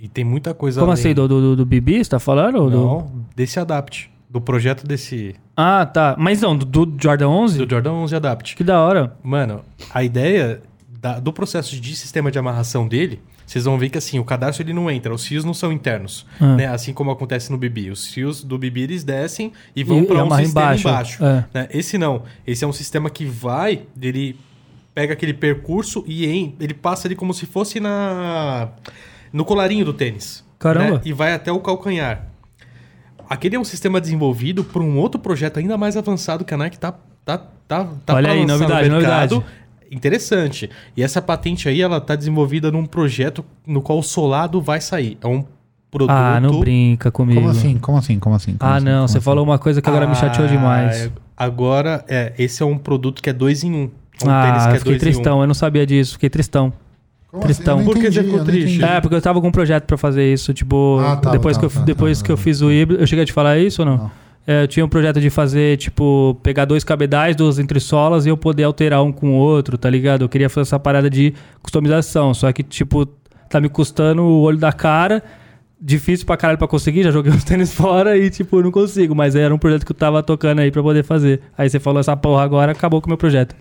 e 0.00 0.06
tem 0.08 0.24
muita 0.24 0.52
coisa 0.54 0.78
Como 0.80 0.92
além- 0.92 1.00
assim, 1.02 1.14
do, 1.14 1.26
do, 1.26 1.56
do 1.56 1.66
Bibi, 1.66 2.04
você 2.04 2.10
tá 2.10 2.18
falando? 2.20 2.56
Ou 2.56 2.70
do- 2.70 2.76
Não, 2.76 3.10
desse 3.34 3.58
Adapt. 3.58 4.08
Do 4.32 4.40
projeto 4.40 4.86
desse... 4.86 5.34
Ah, 5.54 5.84
tá. 5.84 6.16
Mas 6.18 6.40
não, 6.40 6.56
do, 6.56 6.64
do 6.86 7.02
Jordan 7.02 7.28
11? 7.28 7.58
Do 7.58 7.70
Jordan 7.70 7.92
11 7.92 8.16
Adapt. 8.16 8.56
Que 8.56 8.64
da 8.64 8.80
hora. 8.80 9.14
Mano, 9.22 9.62
a 9.92 10.02
ideia 10.02 10.62
da- 11.00 11.20
do 11.20 11.32
processo 11.34 11.78
de 11.78 11.94
sistema 11.94 12.30
de 12.30 12.38
amarração 12.38 12.88
dele, 12.88 13.20
vocês 13.46 13.66
vão 13.66 13.78
ver 13.78 13.90
que 13.90 13.98
assim, 13.98 14.18
o 14.18 14.24
cadarço 14.24 14.62
ele 14.62 14.72
não 14.72 14.90
entra, 14.90 15.12
os 15.12 15.26
fios 15.26 15.44
não 15.44 15.52
são 15.52 15.70
internos, 15.70 16.24
Ah. 16.40 16.56
né? 16.56 16.66
Assim 16.66 16.94
como 16.94 17.10
acontece 17.10 17.52
no 17.52 17.58
Bibi. 17.58 17.90
Os 17.90 18.06
fios 18.06 18.42
do 18.42 18.56
Bibi 18.56 18.80
eles 18.84 19.04
descem 19.04 19.52
e 19.76 19.84
vão 19.84 20.02
para 20.06 20.24
um 20.24 20.30
sistema 20.30 20.48
embaixo, 20.48 20.88
embaixo. 20.88 21.24
é. 21.24 21.44
né? 21.52 21.68
Esse 21.70 21.98
não. 21.98 22.22
Esse 22.46 22.64
é 22.64 22.66
um 22.66 22.72
sistema 22.72 23.10
que 23.10 23.26
vai, 23.26 23.82
ele 24.00 24.34
pega 24.94 25.12
aquele 25.12 25.34
percurso 25.34 26.02
e 26.06 26.24
em- 26.26 26.54
ele 26.58 26.72
passa 26.72 27.06
ali 27.06 27.14
como 27.14 27.34
se 27.34 27.44
fosse 27.44 27.78
na 27.80 28.68
no 29.30 29.44
colarinho 29.44 29.84
do 29.84 29.92
tênis. 29.92 30.42
Caramba. 30.58 30.94
né? 30.94 31.00
E 31.04 31.12
vai 31.12 31.34
até 31.34 31.52
o 31.52 31.58
calcanhar. 31.60 32.28
Aquele 33.32 33.56
é 33.56 33.58
um 33.60 33.64
sistema 33.64 33.98
desenvolvido 34.00 34.62
por 34.62 34.82
um 34.82 34.98
outro 34.98 35.18
projeto 35.18 35.58
ainda 35.58 35.78
mais 35.78 35.96
avançado 35.96 36.44
que 36.44 36.52
a 36.52 36.56
Nike 36.58 36.78
tá, 36.78 36.92
tá, 37.24 37.38
tá, 37.66 37.88
tá 38.04 38.14
Olha 38.14 38.30
aí, 38.30 38.40
lançar 38.40 38.52
no 38.52 38.58
novidade, 38.58 38.90
mercado. 38.90 39.34
novidade. 39.36 39.62
Interessante. 39.90 40.68
E 40.96 41.02
essa 41.02 41.22
patente 41.22 41.68
aí, 41.68 41.80
ela 41.80 42.00
tá 42.00 42.14
desenvolvida 42.14 42.70
num 42.70 42.84
projeto 42.84 43.44
no 43.66 43.80
qual 43.80 43.98
o 43.98 44.02
solado 44.02 44.60
vai 44.60 44.80
sair. 44.80 45.16
É 45.22 45.26
um 45.26 45.44
produto... 45.90 46.10
Ah, 46.10 46.38
não 46.40 46.60
brinca 46.60 47.10
comigo. 47.10 47.40
Como 47.40 47.50
assim? 47.52 47.78
Como 47.78 47.98
assim? 47.98 48.18
Como 48.18 48.34
assim? 48.36 48.54
Como 48.56 48.70
Ah, 48.70 48.76
assim? 48.76 48.84
não, 48.84 48.92
Como 48.96 49.08
você 49.08 49.18
assim? 49.18 49.24
falou 49.24 49.44
uma 49.44 49.58
coisa 49.58 49.80
que 49.80 49.88
agora 49.88 50.06
me 50.06 50.14
chateou 50.14 50.46
Ah, 50.46 50.50
demais. 50.50 51.10
Agora, 51.36 52.04
é, 52.08 52.32
esse 52.38 52.62
é 52.62 52.66
um 52.66 52.76
produto 52.78 53.22
que 53.22 53.30
é 53.30 53.32
dois 53.32 53.64
em 53.64 53.72
um. 53.72 53.82
Um 53.84 53.88
tênis 54.18 54.28
Ah, 54.28 54.66
que 54.68 54.72
é 54.72 54.74
eu 54.74 54.78
fiquei 54.78 54.92
dois 54.92 54.92
em 54.92 54.94
um. 54.94 54.98
tristão, 54.98 55.40
eu 55.40 55.46
não 55.46 55.54
sabia 55.54 55.86
disso, 55.86 56.12
fiquei 56.12 56.28
tristão. 56.30 56.72
Como 57.32 57.44
não 57.46 57.84
Por 57.84 57.94
que 57.94 58.00
entendi, 58.00 58.14
você 58.14 58.24
ficou 58.24 58.44
triste? 58.44 58.74
entendi. 58.74 58.84
É, 58.84 59.00
porque 59.00 59.16
eu 59.16 59.22
tava 59.22 59.40
com 59.40 59.48
um 59.48 59.52
projeto 59.52 59.84
pra 59.84 59.96
fazer 59.96 60.30
isso, 60.30 60.52
tipo, 60.52 60.98
Ah, 61.00 61.16
tá, 61.16 61.30
depois, 61.30 61.56
tá, 61.56 61.60
que, 61.60 61.66
eu, 61.66 61.70
tá, 61.70 61.80
depois 61.80 62.18
tá, 62.18 62.26
que 62.26 62.30
eu 62.32 62.36
tá. 62.36 62.42
fiz 62.42 62.60
o 62.60 62.70
híbrido, 62.70 63.02
eu 63.02 63.06
cheguei 63.06 63.22
a 63.22 63.26
te 63.26 63.32
falar 63.32 63.58
isso 63.58 63.80
ou 63.80 63.86
não? 63.86 63.96
Não. 63.96 64.10
É, 64.46 64.64
eu 64.64 64.68
tinha 64.68 64.84
um 64.84 64.88
projeto 64.88 65.18
de 65.18 65.30
fazer, 65.30 65.78
tipo, 65.78 66.38
pegar 66.42 66.66
dois 66.66 66.84
cabedais, 66.84 67.34
duas 67.34 67.58
entressolas 67.58 68.26
e 68.26 68.28
eu 68.28 68.36
poder 68.36 68.64
alterar 68.64 69.02
um 69.02 69.10
com 69.10 69.30
o 69.30 69.34
outro, 69.34 69.78
tá 69.78 69.88
ligado? 69.88 70.22
Eu 70.22 70.28
queria 70.28 70.50
fazer 70.50 70.62
essa 70.68 70.78
parada 70.78 71.08
de 71.08 71.32
customização, 71.62 72.34
só 72.34 72.52
que, 72.52 72.62
tipo, 72.62 73.06
tá 73.48 73.58
me 73.60 73.68
custando 73.70 74.20
o 74.22 74.40
olho 74.42 74.58
da 74.58 74.72
cara, 74.72 75.22
difícil 75.80 76.26
pra 76.26 76.36
caralho 76.36 76.58
pra 76.58 76.68
conseguir, 76.68 77.02
já 77.02 77.10
joguei 77.10 77.32
os 77.34 77.44
tênis 77.44 77.72
fora 77.72 78.14
e, 78.18 78.28
tipo, 78.28 78.58
eu 78.58 78.64
não 78.64 78.70
consigo, 78.70 79.14
mas 79.14 79.34
era 79.34 79.54
um 79.54 79.58
projeto 79.58 79.86
que 79.86 79.92
eu 79.92 79.96
tava 79.96 80.22
tocando 80.22 80.58
aí 80.58 80.70
pra 80.70 80.82
poder 80.82 81.02
fazer. 81.02 81.40
Aí 81.56 81.70
você 81.70 81.80
falou 81.80 82.00
essa 82.00 82.14
porra 82.14 82.42
agora, 82.42 82.72
acabou 82.72 83.00
com 83.00 83.06
o 83.06 83.10
meu 83.10 83.16
projeto. 83.16 83.54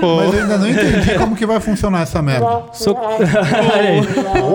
Pô, 0.00 0.16
Mas 0.16 0.34
eu 0.34 0.42
ainda 0.42 0.58
não 0.58 0.68
entendi 0.68 1.18
como 1.18 1.34
que 1.34 1.46
vai 1.46 1.60
funcionar 1.60 2.02
essa 2.02 2.20
merda. 2.20 2.64
So- 2.72 2.94
Olha 2.98 3.88
aí. 3.88 4.00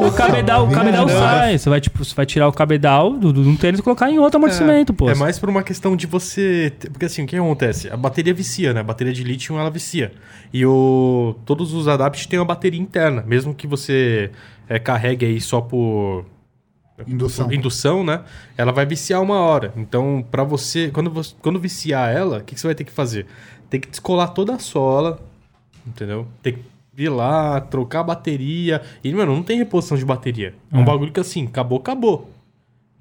o 0.07 0.11
cabedal, 0.11 0.67
o 0.67 0.71
cabedal 0.71 1.09
sai. 1.09 1.57
Você 1.57 1.69
vai, 1.69 1.81
tipo, 1.81 2.03
você 2.03 2.13
vai 2.15 2.25
tirar 2.25 2.47
o 2.47 2.51
cabedal 2.53 3.13
do, 3.17 3.33
do, 3.33 3.43
de 3.43 3.49
um 3.49 3.55
tênis 3.55 3.79
e 3.79 3.83
colocar 3.83 4.09
em 4.09 4.19
outro 4.19 4.37
amortecimento, 4.37 4.93
pô. 4.93 5.09
É 5.09 5.15
mais 5.15 5.39
por 5.39 5.49
uma 5.49 5.63
questão 5.63 5.95
de 5.95 6.07
você. 6.07 6.71
Porque 6.91 7.05
assim, 7.05 7.23
o 7.23 7.27
que 7.27 7.35
acontece? 7.35 7.89
A 7.89 7.97
bateria 7.97 8.33
vicia, 8.33 8.73
né? 8.73 8.81
A 8.81 8.83
bateria 8.83 9.13
de 9.13 9.23
lítio 9.23 9.57
ela 9.57 9.69
vicia. 9.69 10.13
E 10.53 10.65
o... 10.65 11.35
todos 11.45 11.73
os 11.73 11.87
adapts 11.87 12.25
têm 12.25 12.39
uma 12.39 12.45
bateria 12.45 12.79
interna. 12.79 13.23
Mesmo 13.25 13.53
que 13.53 13.67
você 13.67 14.31
é, 14.69 14.79
carregue 14.79 15.25
aí 15.25 15.41
só 15.41 15.61
por 15.61 16.25
Indução. 17.07 17.51
indução, 17.51 18.03
né? 18.03 18.21
Ela 18.55 18.71
vai 18.71 18.85
viciar 18.85 19.21
uma 19.21 19.39
hora. 19.39 19.73
Então, 19.75 20.23
para 20.29 20.43
você, 20.43 20.89
quando 20.91 21.09
você, 21.09 21.33
quando 21.41 21.59
viciar 21.59 22.09
ela, 22.13 22.37
o 22.37 22.43
que, 22.43 22.53
que 22.53 22.61
você 22.61 22.67
vai 22.67 22.75
ter 22.75 22.83
que 22.83 22.91
fazer? 22.91 23.25
Tem 23.73 23.79
que 23.79 23.89
descolar 23.89 24.27
toda 24.27 24.53
a 24.53 24.59
sola, 24.59 25.19
entendeu? 25.87 26.27
Tem 26.43 26.53
que 26.53 26.59
ir 26.95 27.09
lá, 27.09 27.59
trocar 27.59 28.01
a 28.01 28.03
bateria. 28.03 28.83
E, 29.03 29.11
mano, 29.11 29.33
não 29.33 29.41
tem 29.41 29.57
reposição 29.57 29.97
de 29.97 30.05
bateria. 30.05 30.53
É 30.71 30.77
um 30.77 30.81
É. 30.81 30.85
bagulho 30.85 31.11
que 31.11 31.19
assim, 31.19 31.47
acabou, 31.47 31.79
acabou. 31.79 32.29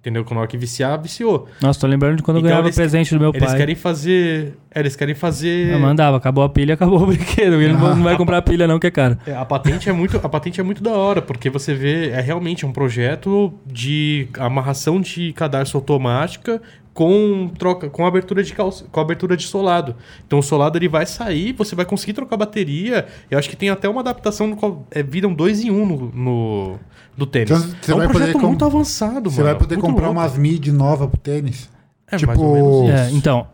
Entendeu? 0.00 0.24
Quando 0.24 0.38
a 0.38 0.40
hora 0.40 0.48
que 0.48 0.56
viciar, 0.56 0.98
viciou. 1.00 1.46
Nossa, 1.60 1.78
tô 1.78 1.86
lembrando 1.86 2.16
de 2.16 2.22
quando 2.22 2.38
eu 2.38 2.40
Então, 2.40 2.48
ganhava 2.48 2.66
eles- 2.68 2.74
presente 2.74 3.12
do 3.14 3.20
meu 3.20 3.30
Eles 3.34 3.44
pai. 3.50 3.56
querem 3.58 3.74
fazer. 3.74 4.54
é, 4.74 4.80
Eles 4.80 4.96
querem 4.96 5.14
fazer. 5.14 5.70
Eu 5.74 5.78
mandava, 5.78 6.16
acabou 6.16 6.42
a 6.42 6.48
pilha, 6.48 6.72
acabou 6.74 7.02
o 7.02 7.06
brinquedo. 7.06 7.60
Ele 7.60 7.74
não, 7.74 7.94
não 7.96 8.02
vai 8.02 8.16
comprar 8.16 8.38
a 8.38 8.42
pilha, 8.42 8.66
não, 8.66 8.80
que 8.80 8.86
é 8.86 8.90
caro. 8.90 9.18
É, 9.26 9.36
a 9.36 9.44
patente 9.44 9.90
é 9.90 9.92
muito, 9.92 10.16
a 10.16 10.28
patente 10.28 10.58
é 10.58 10.62
muito 10.64 10.82
da 10.82 10.92
hora, 10.92 11.20
porque 11.20 11.50
você 11.50 11.74
vê, 11.74 12.08
é 12.08 12.20
realmente 12.22 12.64
um 12.64 12.72
projeto 12.72 13.52
de 13.66 14.26
amarração 14.38 15.00
de 15.02 15.34
cadarço 15.34 15.76
automática 15.76 16.60
com 16.94 17.50
troca, 17.58 17.88
com 17.88 18.04
abertura 18.06 18.42
de 18.42 18.52
calça, 18.52 18.84
com 18.92 19.00
abertura 19.00 19.36
de 19.36 19.46
solado. 19.46 19.94
Então 20.26 20.38
o 20.40 20.42
solado 20.42 20.76
ele 20.76 20.88
vai 20.88 21.06
sair, 21.06 21.52
você 21.52 21.74
vai 21.74 21.84
conseguir 21.84 22.12
trocar 22.12 22.34
a 22.34 22.38
bateria. 22.38 23.06
Eu 23.30 23.38
acho 23.38 23.48
que 23.48 23.56
tem 23.56 23.70
até 23.70 23.88
uma 23.88 24.00
adaptação 24.02 24.46
no 24.46 24.56
qual 24.56 24.86
é, 24.90 25.02
viram 25.02 25.32
dois 25.32 25.60
em 25.64 25.70
um 25.70 25.86
no, 25.86 26.12
no 26.12 26.78
do 27.16 27.26
tênis. 27.26 27.50
Então, 27.82 28.00
é 28.02 28.06
um 28.06 28.10
projeto 28.10 28.32
com- 28.38 28.46
muito 28.48 28.64
avançado, 28.64 29.30
Você 29.30 29.40
mano. 29.40 29.50
vai 29.52 29.58
poder 29.58 29.76
muito 29.76 29.86
comprar 29.86 30.06
louco. 30.06 30.20
umas 30.20 30.36
mid 30.36 30.66
novas 30.68 31.08
pro 31.08 31.18
tênis. 31.18 31.68
É, 32.12 32.16
tipo, 32.16 32.28
mais 32.28 32.40
ou 32.40 32.52
menos 32.54 32.88
isso. 32.88 32.92
É, 32.92 33.10
então, 33.16 33.46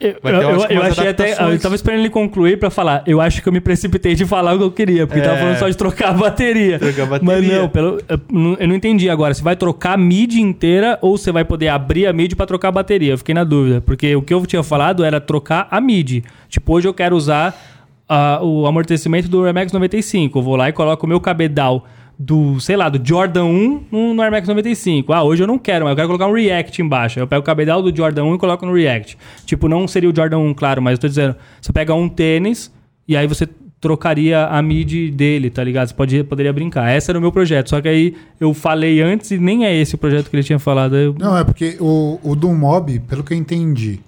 eu, 0.00 0.14
eu, 0.22 0.40
eu 0.40 0.66
eu 0.70 0.82
achei 0.82 1.08
até. 1.08 1.32
Eu 1.52 1.58
tava 1.58 1.74
esperando 1.74 2.00
ele 2.00 2.10
concluir 2.10 2.58
pra 2.58 2.70
falar. 2.70 3.02
Eu 3.06 3.20
acho 3.20 3.42
que 3.42 3.48
eu 3.48 3.52
me 3.52 3.60
precipitei 3.60 4.14
de 4.14 4.24
falar 4.24 4.54
o 4.54 4.58
que 4.58 4.64
eu 4.64 4.70
queria, 4.70 5.06
porque 5.06 5.20
tava 5.20 5.36
É. 5.36 5.40
falando 5.40 5.58
só 5.58 5.68
de 5.68 5.76
trocar 5.76 6.10
a 6.10 6.12
bateria. 6.12 6.78
Trocar 6.78 7.02
a 7.02 7.06
Mas 7.06 7.20
bateria. 7.20 7.58
não, 7.60 7.68
pelo, 7.68 7.98
eu 8.08 8.20
não- 8.30 8.54
eu 8.60 8.68
não 8.68 8.74
entendi 8.74 9.10
agora. 9.10 9.34
Você 9.34 9.42
vai 9.42 9.56
trocar 9.56 9.94
a 9.94 9.96
MIDI 9.96 10.40
inteira 10.40 10.98
ou 11.02 11.16
você 11.18 11.32
vai 11.32 11.44
poder 11.44 11.68
abrir 11.68 12.06
a 12.06 12.12
MIDI 12.12 12.36
pra 12.36 12.46
trocar 12.46 12.68
a 12.68 12.72
bateria? 12.72 13.12
Eu 13.14 13.18
fiquei 13.18 13.34
na 13.34 13.42
dúvida. 13.44 13.80
Porque 13.80 14.14
o 14.14 14.22
que 14.22 14.32
eu 14.32 14.44
tinha 14.46 14.62
falado 14.62 15.04
era 15.04 15.20
trocar 15.20 15.66
a 15.70 15.80
MIDI. 15.80 16.22
Tipo, 16.48 16.74
hoje 16.74 16.86
eu 16.86 16.94
quero 16.94 17.16
usar 17.16 17.58
ah, 18.08 18.38
o 18.42 18.66
amortecimento 18.66 19.28
do 19.28 19.44
Air 19.44 19.54
Max 19.54 19.72
95. 19.72 20.38
Eu 20.38 20.42
vou 20.42 20.56
lá 20.56 20.68
e 20.68 20.72
coloco 20.72 21.04
o 21.06 21.08
meu 21.08 21.18
cabedal 21.20 21.86
do, 22.18 22.60
sei 22.60 22.76
lá, 22.76 22.88
do 22.88 23.06
Jordan 23.06 23.44
1 23.44 23.84
no, 23.90 24.14
no 24.14 24.22
Air 24.22 24.30
Max 24.30 24.48
95. 24.48 25.12
Ah, 25.12 25.22
hoje 25.22 25.42
eu 25.42 25.46
não 25.46 25.58
quero, 25.58 25.84
mas 25.84 25.92
eu 25.92 25.96
quero 25.96 26.08
colocar 26.08 26.26
um 26.26 26.32
React 26.32 26.82
embaixo. 26.82 27.18
Eu 27.18 27.26
pego 27.26 27.42
o 27.42 27.44
cabedal 27.44 27.82
do 27.82 27.94
Jordan 27.94 28.24
1 28.24 28.34
e 28.34 28.38
coloco 28.38 28.64
no 28.64 28.74
React. 28.74 29.18
Tipo, 29.44 29.68
não 29.68 29.86
seria 29.88 30.10
o 30.10 30.14
Jordan 30.14 30.38
1, 30.38 30.54
claro, 30.54 30.80
mas 30.80 30.92
eu 30.92 30.98
tô 30.98 31.08
dizendo, 31.08 31.36
você 31.60 31.72
pega 31.72 31.94
um 31.94 32.08
tênis 32.08 32.72
e 33.06 33.16
aí 33.16 33.26
você 33.26 33.48
trocaria 33.80 34.46
a 34.46 34.62
MIDI 34.62 35.10
dele, 35.10 35.50
tá 35.50 35.62
ligado? 35.62 35.88
Você 35.88 35.94
pode, 35.94 36.24
poderia 36.24 36.52
brincar. 36.52 36.96
Esse 36.96 37.10
era 37.10 37.18
o 37.18 37.20
meu 37.20 37.30
projeto. 37.30 37.68
Só 37.68 37.82
que 37.82 37.88
aí 37.88 38.14
eu 38.40 38.54
falei 38.54 39.02
antes 39.02 39.30
e 39.30 39.36
nem 39.36 39.66
é 39.66 39.76
esse 39.76 39.94
o 39.94 39.98
projeto 39.98 40.30
que 40.30 40.36
ele 40.36 40.42
tinha 40.42 40.58
falado. 40.58 40.96
Eu... 40.96 41.14
Não, 41.18 41.36
é 41.36 41.44
porque 41.44 41.76
o, 41.78 42.18
o 42.22 42.34
do 42.34 42.48
Mob, 42.50 42.98
pelo 43.00 43.22
que 43.22 43.34
eu 43.34 43.36
entendi, 43.36 44.00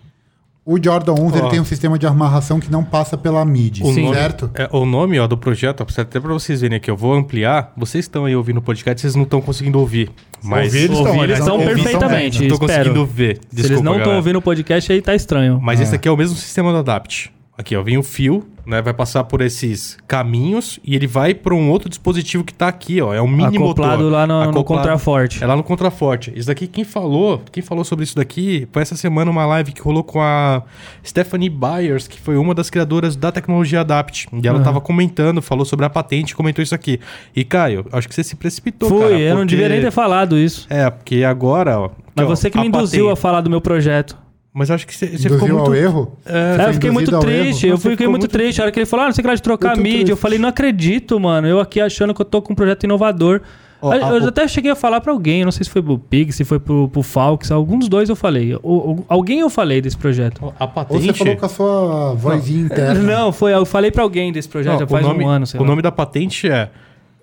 o 0.66 0.82
Jordan 0.82 1.12
11 1.14 1.36
ele 1.38 1.46
Ó. 1.46 1.48
tem 1.48 1.60
um 1.60 1.64
sistema 1.64 1.96
de 1.98 2.06
amarração 2.08 2.58
que 2.58 2.70
não 2.70 2.82
passa 2.84 3.16
pela 3.16 3.44
mid, 3.44 3.80
O 3.82 3.92
nome, 3.92 4.12
certo? 4.14 4.50
é, 4.54 4.68
o 4.72 4.84
nome 4.84 5.18
ó, 5.18 5.26
do 5.28 5.38
projeto, 5.38 5.80
ó, 5.82 6.00
até 6.02 6.18
pra 6.20 6.32
vocês 6.32 6.60
verem 6.60 6.76
aqui, 6.76 6.90
eu 6.90 6.96
vou 6.96 7.14
ampliar. 7.14 7.72
Vocês 7.76 8.04
estão 8.04 8.24
aí 8.24 8.34
ouvindo 8.34 8.56
o 8.58 8.62
podcast, 8.62 9.00
vocês 9.00 9.14
não 9.14 9.22
estão 9.22 9.40
conseguindo 9.40 9.78
ouvir. 9.78 10.10
Mas 10.42 10.66
Ouvir, 10.74 10.78
eles 10.84 10.98
estão, 10.98 11.06
Ouvir, 11.12 11.18
eles 11.18 11.28
eles 11.28 11.38
estão 11.38 11.54
ouvir, 11.54 11.74
perfeitamente. 11.74 12.40
Não 12.42 12.48
tô 12.48 12.54
espero. 12.66 12.90
conseguindo 12.90 13.06
ver. 13.06 13.36
Se 13.36 13.42
eles 13.56 13.68
Desculpa, 13.70 13.82
não 13.84 13.98
estão 13.98 14.16
ouvindo 14.16 14.36
o 14.38 14.42
podcast, 14.42 14.92
aí 14.92 15.00
tá 15.00 15.14
estranho. 15.14 15.58
Mas 15.62 15.80
Ah. 15.80 15.82
esse 15.84 15.94
aqui 15.94 16.08
é 16.08 16.10
o 16.10 16.16
mesmo 16.16 16.36
sistema 16.36 16.72
do 16.72 16.78
Adapt. 16.78 17.32
Aqui, 17.58 17.74
ó, 17.74 17.82
vem 17.82 17.96
o 17.96 18.02
fio, 18.02 18.46
né? 18.66 18.82
Vai 18.82 18.92
passar 18.92 19.24
por 19.24 19.40
esses 19.40 19.96
caminhos 20.06 20.78
e 20.84 20.94
ele 20.94 21.06
vai 21.06 21.32
para 21.32 21.54
um 21.54 21.70
outro 21.70 21.88
dispositivo 21.88 22.44
que 22.44 22.52
tá 22.52 22.68
aqui, 22.68 23.00
ó. 23.00 23.14
É 23.14 23.22
um 23.22 23.26
mini 23.26 23.56
Acoplado 23.56 24.02
motor. 24.02 24.12
lá 24.12 24.26
no- 24.26 24.34
no 24.34 24.50
Acoplado- 24.50 24.64
contraforte. 24.82 25.42
É 25.42 25.46
lá 25.46 25.56
no 25.56 25.62
contraforte. 25.62 26.30
Isso 26.36 26.48
daqui, 26.48 26.66
quem 26.66 26.84
falou, 26.84 27.40
quem 27.50 27.62
falou 27.62 27.82
sobre 27.82 28.04
isso 28.04 28.14
daqui, 28.14 28.68
foi 28.70 28.82
essa 28.82 28.94
semana 28.94 29.30
uma 29.30 29.46
live 29.46 29.72
que 29.72 29.80
rolou 29.80 30.04
com 30.04 30.20
a 30.20 30.62
Stephanie 31.02 31.48
Byers, 31.48 32.06
que 32.06 32.20
foi 32.20 32.36
uma 32.36 32.54
das 32.54 32.68
criadoras 32.68 33.16
da 33.16 33.32
tecnologia 33.32 33.80
Adapt. 33.80 34.28
E 34.30 34.46
ela 34.46 34.58
Aham. 34.58 34.64
tava 34.64 34.80
comentando, 34.82 35.40
falou 35.40 35.64
sobre 35.64 35.86
a 35.86 35.90
patente, 35.90 36.36
comentou 36.36 36.62
isso 36.62 36.74
aqui. 36.74 37.00
E, 37.34 37.42
Caio, 37.42 37.86
acho 37.90 38.06
que 38.06 38.14
você 38.14 38.22
se 38.22 38.36
precipitou, 38.36 38.88
Fui, 38.90 39.00
cara. 39.00 39.18
eu 39.18 39.30
não 39.30 39.36
porque- 39.42 39.48
devia 39.56 39.68
nem 39.70 39.80
ter 39.80 39.90
falado 39.90 40.36
isso. 40.38 40.66
É, 40.68 40.90
porque 40.90 41.24
agora, 41.24 41.80
ó... 41.80 41.90
Mas 42.14 42.26
ó, 42.26 42.28
você 42.28 42.50
que 42.50 42.58
me 42.58 42.66
induziu 42.66 43.04
patente- 43.06 43.12
a 43.12 43.16
falar 43.22 43.40
do 43.40 43.48
meu 43.48 43.62
projeto. 43.62 44.25
Mas 44.58 44.70
eu 44.70 44.74
acho 44.74 44.86
que 44.86 44.94
você, 44.96 45.06
ficou 45.08 45.40
muito... 45.40 45.58
ao 45.58 45.74
erro? 45.74 46.12
É, 46.24 46.56
É, 46.64 46.68
eu 46.70 46.72
fiquei 46.74 46.90
muito 46.90 47.18
triste, 47.20 47.66
erro? 47.66 47.74
eu 47.74 47.78
fiquei 47.78 48.06
muito 48.08 48.22
muito 48.22 48.28
triste. 48.32 48.58
A 48.60 48.64
hora 48.64 48.72
que 48.72 48.78
ele 48.78 48.86
falou, 48.86 49.04
ah, 49.04 49.08
não 49.08 49.12
sei 49.14 49.20
o 49.20 49.24
que 49.24 49.28
lá 49.28 49.34
de 49.34 49.42
trocar 49.42 49.72
Eu 49.72 49.76
tô 49.76 49.82
mídia, 49.82 49.98
eu 49.98 50.04
triste. 50.06 50.20
falei, 50.22 50.38
não 50.38 50.48
acredito, 50.48 51.20
mano. 51.20 51.46
Eu 51.46 51.60
aqui 51.60 51.78
achando 51.78 52.14
que 52.14 52.20
eu 52.22 52.24
tô 52.24 52.40
com 52.40 52.54
um 52.54 52.56
projeto 52.56 52.84
inovador. 52.84 53.42
Ó, 53.82 53.92
eu 53.92 54.02
a- 54.06 54.08
eu 54.16 54.24
o- 54.24 54.28
até 54.28 54.48
cheguei 54.48 54.70
a 54.70 54.74
falar 54.74 55.02
pra 55.02 55.12
alguém, 55.12 55.44
não 55.44 55.52
sei 55.52 55.62
se 55.64 55.70
foi 55.70 55.82
pro 55.82 55.98
Pig, 55.98 56.32
se 56.32 56.42
foi 56.42 56.58
pro, 56.58 56.88
pro 56.88 57.02
Falks, 57.02 57.50
dos 57.50 57.88
dois 57.90 58.08
eu 58.08 58.16
falei. 58.16 58.54
O- 58.62 58.92
o- 58.92 59.04
alguém 59.10 59.40
eu 59.40 59.50
falei 59.50 59.82
desse 59.82 59.98
projeto. 59.98 60.54
A 60.58 60.64
Ou 60.64 60.70
patente... 60.70 61.04
você 61.06 61.12
falou 61.12 61.36
com 61.36 61.44
a 61.44 61.48
sua 61.50 62.14
vozinha 62.14 62.64
interna? 62.64 62.94
Não, 63.04 63.30
foi, 63.32 63.52
eu 63.52 63.66
falei 63.66 63.90
pra 63.90 64.02
alguém 64.02 64.32
desse 64.32 64.48
projeto, 64.48 64.72
Não, 64.72 64.80
já 64.80 64.86
faz 64.86 65.04
o 65.04 65.08
nome, 65.08 65.22
um 65.24 65.28
ano, 65.28 65.46
sei 65.46 65.60
O 65.60 65.62
lá. 65.64 65.68
nome 65.68 65.82
da 65.82 65.92
patente 65.92 66.48
é 66.48 66.70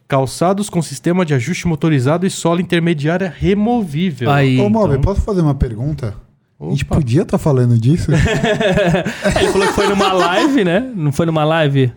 Calçados 0.07 0.69
com 0.69 0.79
sistema 0.84 1.25
de 1.25 1.34
ajuste 1.34 1.67
motorizado 1.67 2.27
e 2.27 2.29
sola 2.29 2.61
intermediária 2.61 3.34
removível. 3.36 4.29
Aí, 4.29 4.59
Ô, 4.59 4.69
Mob, 4.69 4.89
então. 4.91 5.01
posso 5.01 5.21
fazer 5.21 5.41
uma 5.41 5.55
pergunta? 5.55 6.13
A 6.60 6.66
gente 6.70 6.84
Opa. 6.86 6.95
podia 6.95 7.24
estar 7.24 7.38
falando 7.38 7.78
disso? 7.78 8.12
É, 8.12 8.16
ele 9.41 9.51
falou 9.51 9.68
que 9.68 9.74
foi 9.74 9.88
numa 9.88 10.14
live, 10.14 10.64
né? 10.64 10.91
Não 10.95 11.12
foi 11.12 11.26
numa 11.26 11.43
live? 11.43 11.91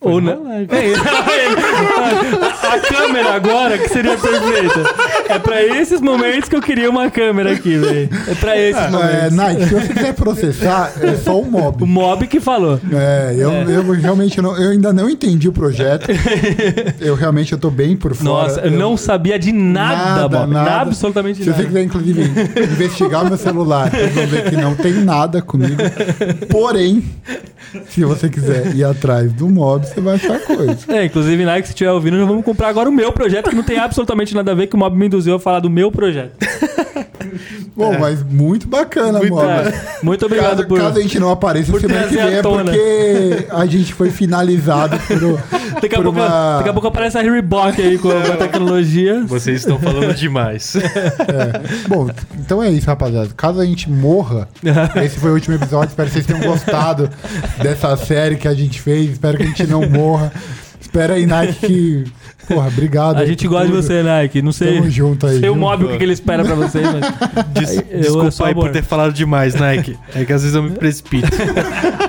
Foi 0.00 0.12
Ou 0.12 0.20
numa 0.20 0.34
não? 0.34 0.44
live. 0.44 0.74
É, 0.74 0.92
a, 2.08 2.74
a 2.74 2.80
câmera 2.80 3.34
agora, 3.34 3.78
que 3.78 3.88
seria 3.88 4.16
perfeita. 4.16 4.82
É 5.28 5.38
pra 5.38 5.62
esses 5.62 6.00
momentos 6.00 6.48
que 6.48 6.56
eu 6.56 6.62
queria 6.62 6.88
uma 6.90 7.10
câmera 7.10 7.52
aqui, 7.52 7.76
velho. 7.76 8.08
É 8.26 8.34
pra 8.34 8.56
esses 8.58 8.82
é, 8.82 8.90
momentos. 8.90 9.32
Nike, 9.32 9.64
se 9.66 9.74
você 9.74 9.94
quiser 9.94 10.14
processar, 10.14 10.92
é 11.00 11.14
só 11.16 11.40
o 11.40 11.50
Mob. 11.50 11.82
O 11.82 11.86
Mob 11.86 12.26
que 12.26 12.40
falou. 12.40 12.80
É, 12.92 13.34
eu, 13.36 13.50
eu 13.52 13.92
realmente 13.92 14.40
não, 14.40 14.56
eu 14.56 14.70
ainda 14.70 14.92
não 14.92 15.08
entendi 15.08 15.48
o 15.48 15.52
projeto. 15.52 16.08
Eu 17.00 17.14
realmente 17.14 17.52
eu 17.52 17.58
tô 17.58 17.70
bem 17.70 17.96
por 17.96 18.14
fora. 18.14 18.28
Nossa, 18.28 18.60
eu 18.60 18.70
não 18.70 18.96
sabia 18.96 19.38
de 19.38 19.52
nada, 19.52 20.28
Mob. 20.28 20.52
Nada, 20.52 20.80
absolutamente 20.80 21.42
Se 21.42 21.48
nada. 21.48 21.62
você 21.62 21.66
quiser, 21.66 21.82
inclusive, 21.82 22.22
investigar 22.72 23.24
meu 23.24 23.36
celular, 23.36 23.90
vocês 23.90 24.14
vão 24.14 24.26
ver 24.26 24.50
que 24.50 24.56
não 24.56 24.74
tem 24.74 24.92
nada 24.92 25.40
comigo. 25.40 25.76
Porém, 26.50 27.02
se 27.88 28.04
você 28.04 28.28
quiser 28.28 28.74
ir 28.74 28.84
atrás 28.84 29.32
do 29.32 29.48
mob, 29.48 29.86
você 29.86 30.00
vai 30.00 30.14
achar 30.16 30.40
coisa. 30.40 30.78
É, 30.88 31.04
inclusive, 31.04 31.44
Nike, 31.44 31.68
se 31.68 31.72
estiver 31.72 31.90
ouvindo, 31.98 32.16
nós 32.16 32.26
vamos 32.28 32.44
comprar 32.44 32.68
agora 32.68 32.88
o 32.88 32.92
meu 32.92 33.12
projeto, 33.12 33.50
que 33.50 33.56
não 33.56 33.62
tem 33.62 33.78
absolutamente 33.78 34.34
nada 34.34 34.52
a 34.52 34.54
ver, 34.54 34.66
que 34.66 34.74
o 34.74 34.78
Mob 34.78 34.96
me 34.96 35.06
induziu 35.06 35.34
a 35.34 35.40
falar 35.40 35.60
do 35.60 35.68
meu 35.70 35.90
projeto. 35.92 36.32
Bom, 37.76 37.96
mas 37.98 38.22
muito 38.24 38.66
bacana, 38.66 39.18
Muito, 39.20 39.34
mob. 39.34 39.44
é, 39.46 39.72
muito 40.02 40.26
obrigado 40.26 40.56
Caso, 40.56 40.66
por. 40.68 40.78
caso 40.80 40.98
a 40.98 41.02
gente 41.02 41.20
não 41.20 41.30
apareça 41.30 41.70
por 41.70 41.80
semana 41.80 42.08
que 42.08 42.14
vem 42.16 42.34
é 42.34 42.42
porque 42.42 43.46
a 43.50 43.66
gente 43.66 43.94
foi 43.94 44.10
finalizado 44.10 44.98
por, 45.06 45.22
o- 45.22 45.38
Daqui 45.80 45.94
a, 45.94 45.98
por 45.98 46.04
pouco, 46.04 46.18
uma... 46.18 46.56
daqui 46.56 46.68
a 46.70 46.72
pouco 46.72 46.88
aparece 46.88 47.18
a 47.18 47.22
Reebok 47.22 47.80
aí 47.80 47.96
com 47.98 48.10
a, 48.10 48.20
com 48.20 48.32
a 48.32 48.36
tecnologia. 48.36 49.22
Vocês 49.26 49.60
estão 49.60 49.78
falando 49.78 50.12
demais. 50.14 50.74
É. 51.28 51.88
Bom, 51.88 52.08
então 52.38 52.62
é 52.62 52.70
isso, 52.70 52.86
rapaziada. 52.86 53.28
Caso 53.36 53.60
a 53.60 53.64
gente 53.64 53.88
morra, 53.90 54.48
esse 55.04 55.18
foi 55.18 55.30
o 55.30 55.34
último 55.34 55.54
episódio. 55.56 55.88
Espero 55.90 56.08
que 56.08 56.14
vocês 56.14 56.26
tenham 56.26 56.40
gostado 56.40 57.08
dessa 57.62 57.96
série 57.96 58.36
que 58.36 58.48
a 58.48 58.54
gente 58.54 58.80
fez. 58.80 59.12
Espero 59.12 59.36
que 59.36 59.42
a 59.42 59.46
gente 59.46 59.66
não 59.66 59.88
morra. 59.88 60.32
Espero 60.80 61.14
aí, 61.14 61.26
Nike, 61.26 61.66
que 61.66 62.04
Porra, 62.48 62.68
obrigado. 62.68 63.16
A 63.18 63.26
gente 63.26 63.46
gosta 63.46 63.66
de 63.68 63.72
você, 63.72 64.02
Nike. 64.02 64.42
Não 64.42 64.52
sei. 64.52 64.76
Tamo 64.78 64.90
junto 64.90 65.26
aí, 65.26 65.40
Sei 65.40 65.48
o 65.48 65.56
mob 65.56 65.84
o 65.84 65.88
que, 65.88 65.98
que 65.98 66.02
ele 66.04 66.12
espera 66.12 66.44
pra 66.44 66.54
vocês, 66.54 66.86
mas. 66.92 67.44
Des- 67.52 67.76
Eu- 67.76 67.84
eu 67.90 68.00
desculpa 68.00 68.30
sou 68.30 68.46
aí 68.46 68.54
por 68.54 68.60
amor. 68.62 68.72
ter 68.72 68.82
falado 68.82 69.12
demais, 69.12 69.54
Nike. 69.54 69.96
É 70.14 70.24
que 70.24 70.32
às 70.32 70.42
vezes 70.42 70.54
eu 70.56 70.62
me 70.62 70.70
precipito. 70.70 71.28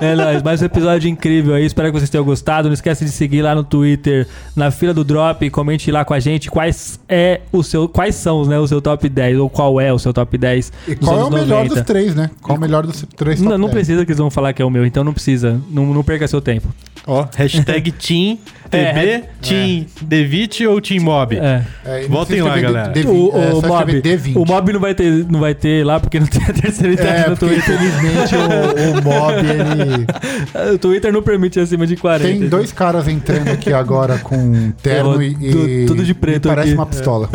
É 0.01 0.15
nóis, 0.15 0.41
mais 0.41 0.61
um 0.61 0.65
episódio 0.65 1.09
incrível 1.09 1.53
aí. 1.53 1.65
Espero 1.65 1.91
que 1.91 1.99
vocês 1.99 2.09
tenham 2.09 2.23
gostado. 2.23 2.69
Não 2.69 2.73
esquece 2.73 3.03
de 3.03 3.11
seguir 3.11 3.41
lá 3.41 3.53
no 3.53 3.65
Twitter, 3.65 4.25
na 4.55 4.71
fila 4.71 4.93
do 4.93 5.03
Drop. 5.03 5.49
Comente 5.49 5.91
lá 5.91 6.05
com 6.05 6.13
a 6.13 6.19
gente 6.21 6.49
quais, 6.49 6.97
é 7.09 7.41
o 7.51 7.61
seu, 7.61 7.89
quais 7.89 8.15
são 8.15 8.45
né, 8.45 8.57
o 8.57 8.65
seu 8.65 8.79
top 8.81 9.09
10, 9.09 9.37
ou 9.39 9.49
qual 9.49 9.81
é 9.81 9.91
o 9.91 9.99
seu 9.99 10.13
top 10.13 10.37
10. 10.37 10.71
E 10.87 10.95
dos 10.95 11.05
qual 11.05 11.19
é 11.19 11.23
o 11.25 11.29
melhor 11.29 11.63
90. 11.65 11.75
dos 11.75 11.83
três, 11.83 12.15
né? 12.15 12.29
Qual 12.41 12.55
é 12.55 12.57
o 12.57 12.61
melhor 12.61 12.85
dos 12.87 13.05
três 13.13 13.41
Não, 13.41 13.49
top 13.49 13.59
não 13.61 13.67
10? 13.67 13.73
precisa 13.75 14.05
que 14.05 14.11
eles 14.11 14.19
vão 14.19 14.29
falar 14.29 14.53
que 14.53 14.61
é 14.61 14.65
o 14.65 14.69
meu, 14.69 14.85
então 14.85 15.03
não 15.03 15.11
precisa. 15.11 15.59
Não, 15.69 15.85
não 15.93 16.01
perca 16.03 16.25
seu 16.29 16.39
tempo. 16.39 16.69
Ó, 17.05 17.25
hashtag 17.35 17.91
Team 17.99 18.37
É, 18.71 18.85
TB, 18.93 18.99
é. 19.09 19.29
Team 19.41 19.85
Devit 20.29 20.67
ou 20.67 20.79
Team 20.79 21.03
Mob? 21.03 21.35
É. 21.35 21.63
É, 21.85 22.07
Voltem 22.07 22.41
lá, 22.41 22.57
galera. 22.59 22.89
D- 22.91 23.03
D20, 23.03 23.07
O, 23.07 23.31
é, 23.37 23.53
o 23.53 23.61
Mob, 23.61 23.95
escrever 23.95 24.01
D20. 24.21 24.35
o 24.35 24.45
Mob 24.45 24.73
não 24.73 24.79
vai, 24.79 24.93
ter, 24.93 25.25
não 25.29 25.39
vai 25.39 25.53
ter 25.55 25.85
lá 25.85 25.99
porque 25.99 26.19
não 26.19 26.27
tem 26.27 26.43
a 26.43 26.53
terceira 26.53 26.93
idade 26.93 27.09
É, 27.25 27.29
no 27.29 27.35
Twitter. 27.37 27.75
infelizmente 27.75 28.35
o, 28.35 28.99
o 28.99 29.03
Mob, 29.03 29.33
ele... 30.63 30.73
O 30.73 30.77
Twitter 30.77 31.11
não 31.11 31.21
permite 31.23 31.59
acima 31.59 31.87
de 31.87 31.95
40. 31.95 32.27
Tem 32.39 32.47
dois 32.47 32.71
caras 32.71 33.07
entrando 33.07 33.49
aqui 33.49 33.73
agora 33.73 34.17
com 34.19 34.71
terno 34.83 35.13
Eu- 35.15 35.21
e, 35.21 35.35
tu- 35.35 35.67
e- 35.69 35.85
tudo 35.85 36.03
de 36.03 36.13
preto 36.13 36.47
parece 36.49 36.69
aqui. 36.69 36.77
uma 36.77 36.85
pistola. 36.85 37.29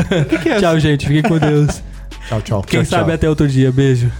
Tchau, 0.60 0.78
gente. 0.78 1.06
Fiquem 1.06 1.22
com 1.22 1.36
Deus. 1.38 1.82
Tchau, 2.28 2.40
tchau. 2.42 2.62
Quem 2.62 2.80
Tchau, 2.80 2.90
sabe 2.90 3.04
tchau. 3.06 3.14
até 3.14 3.28
outro 3.28 3.46
dia. 3.48 3.70
Beijo. 3.70 4.10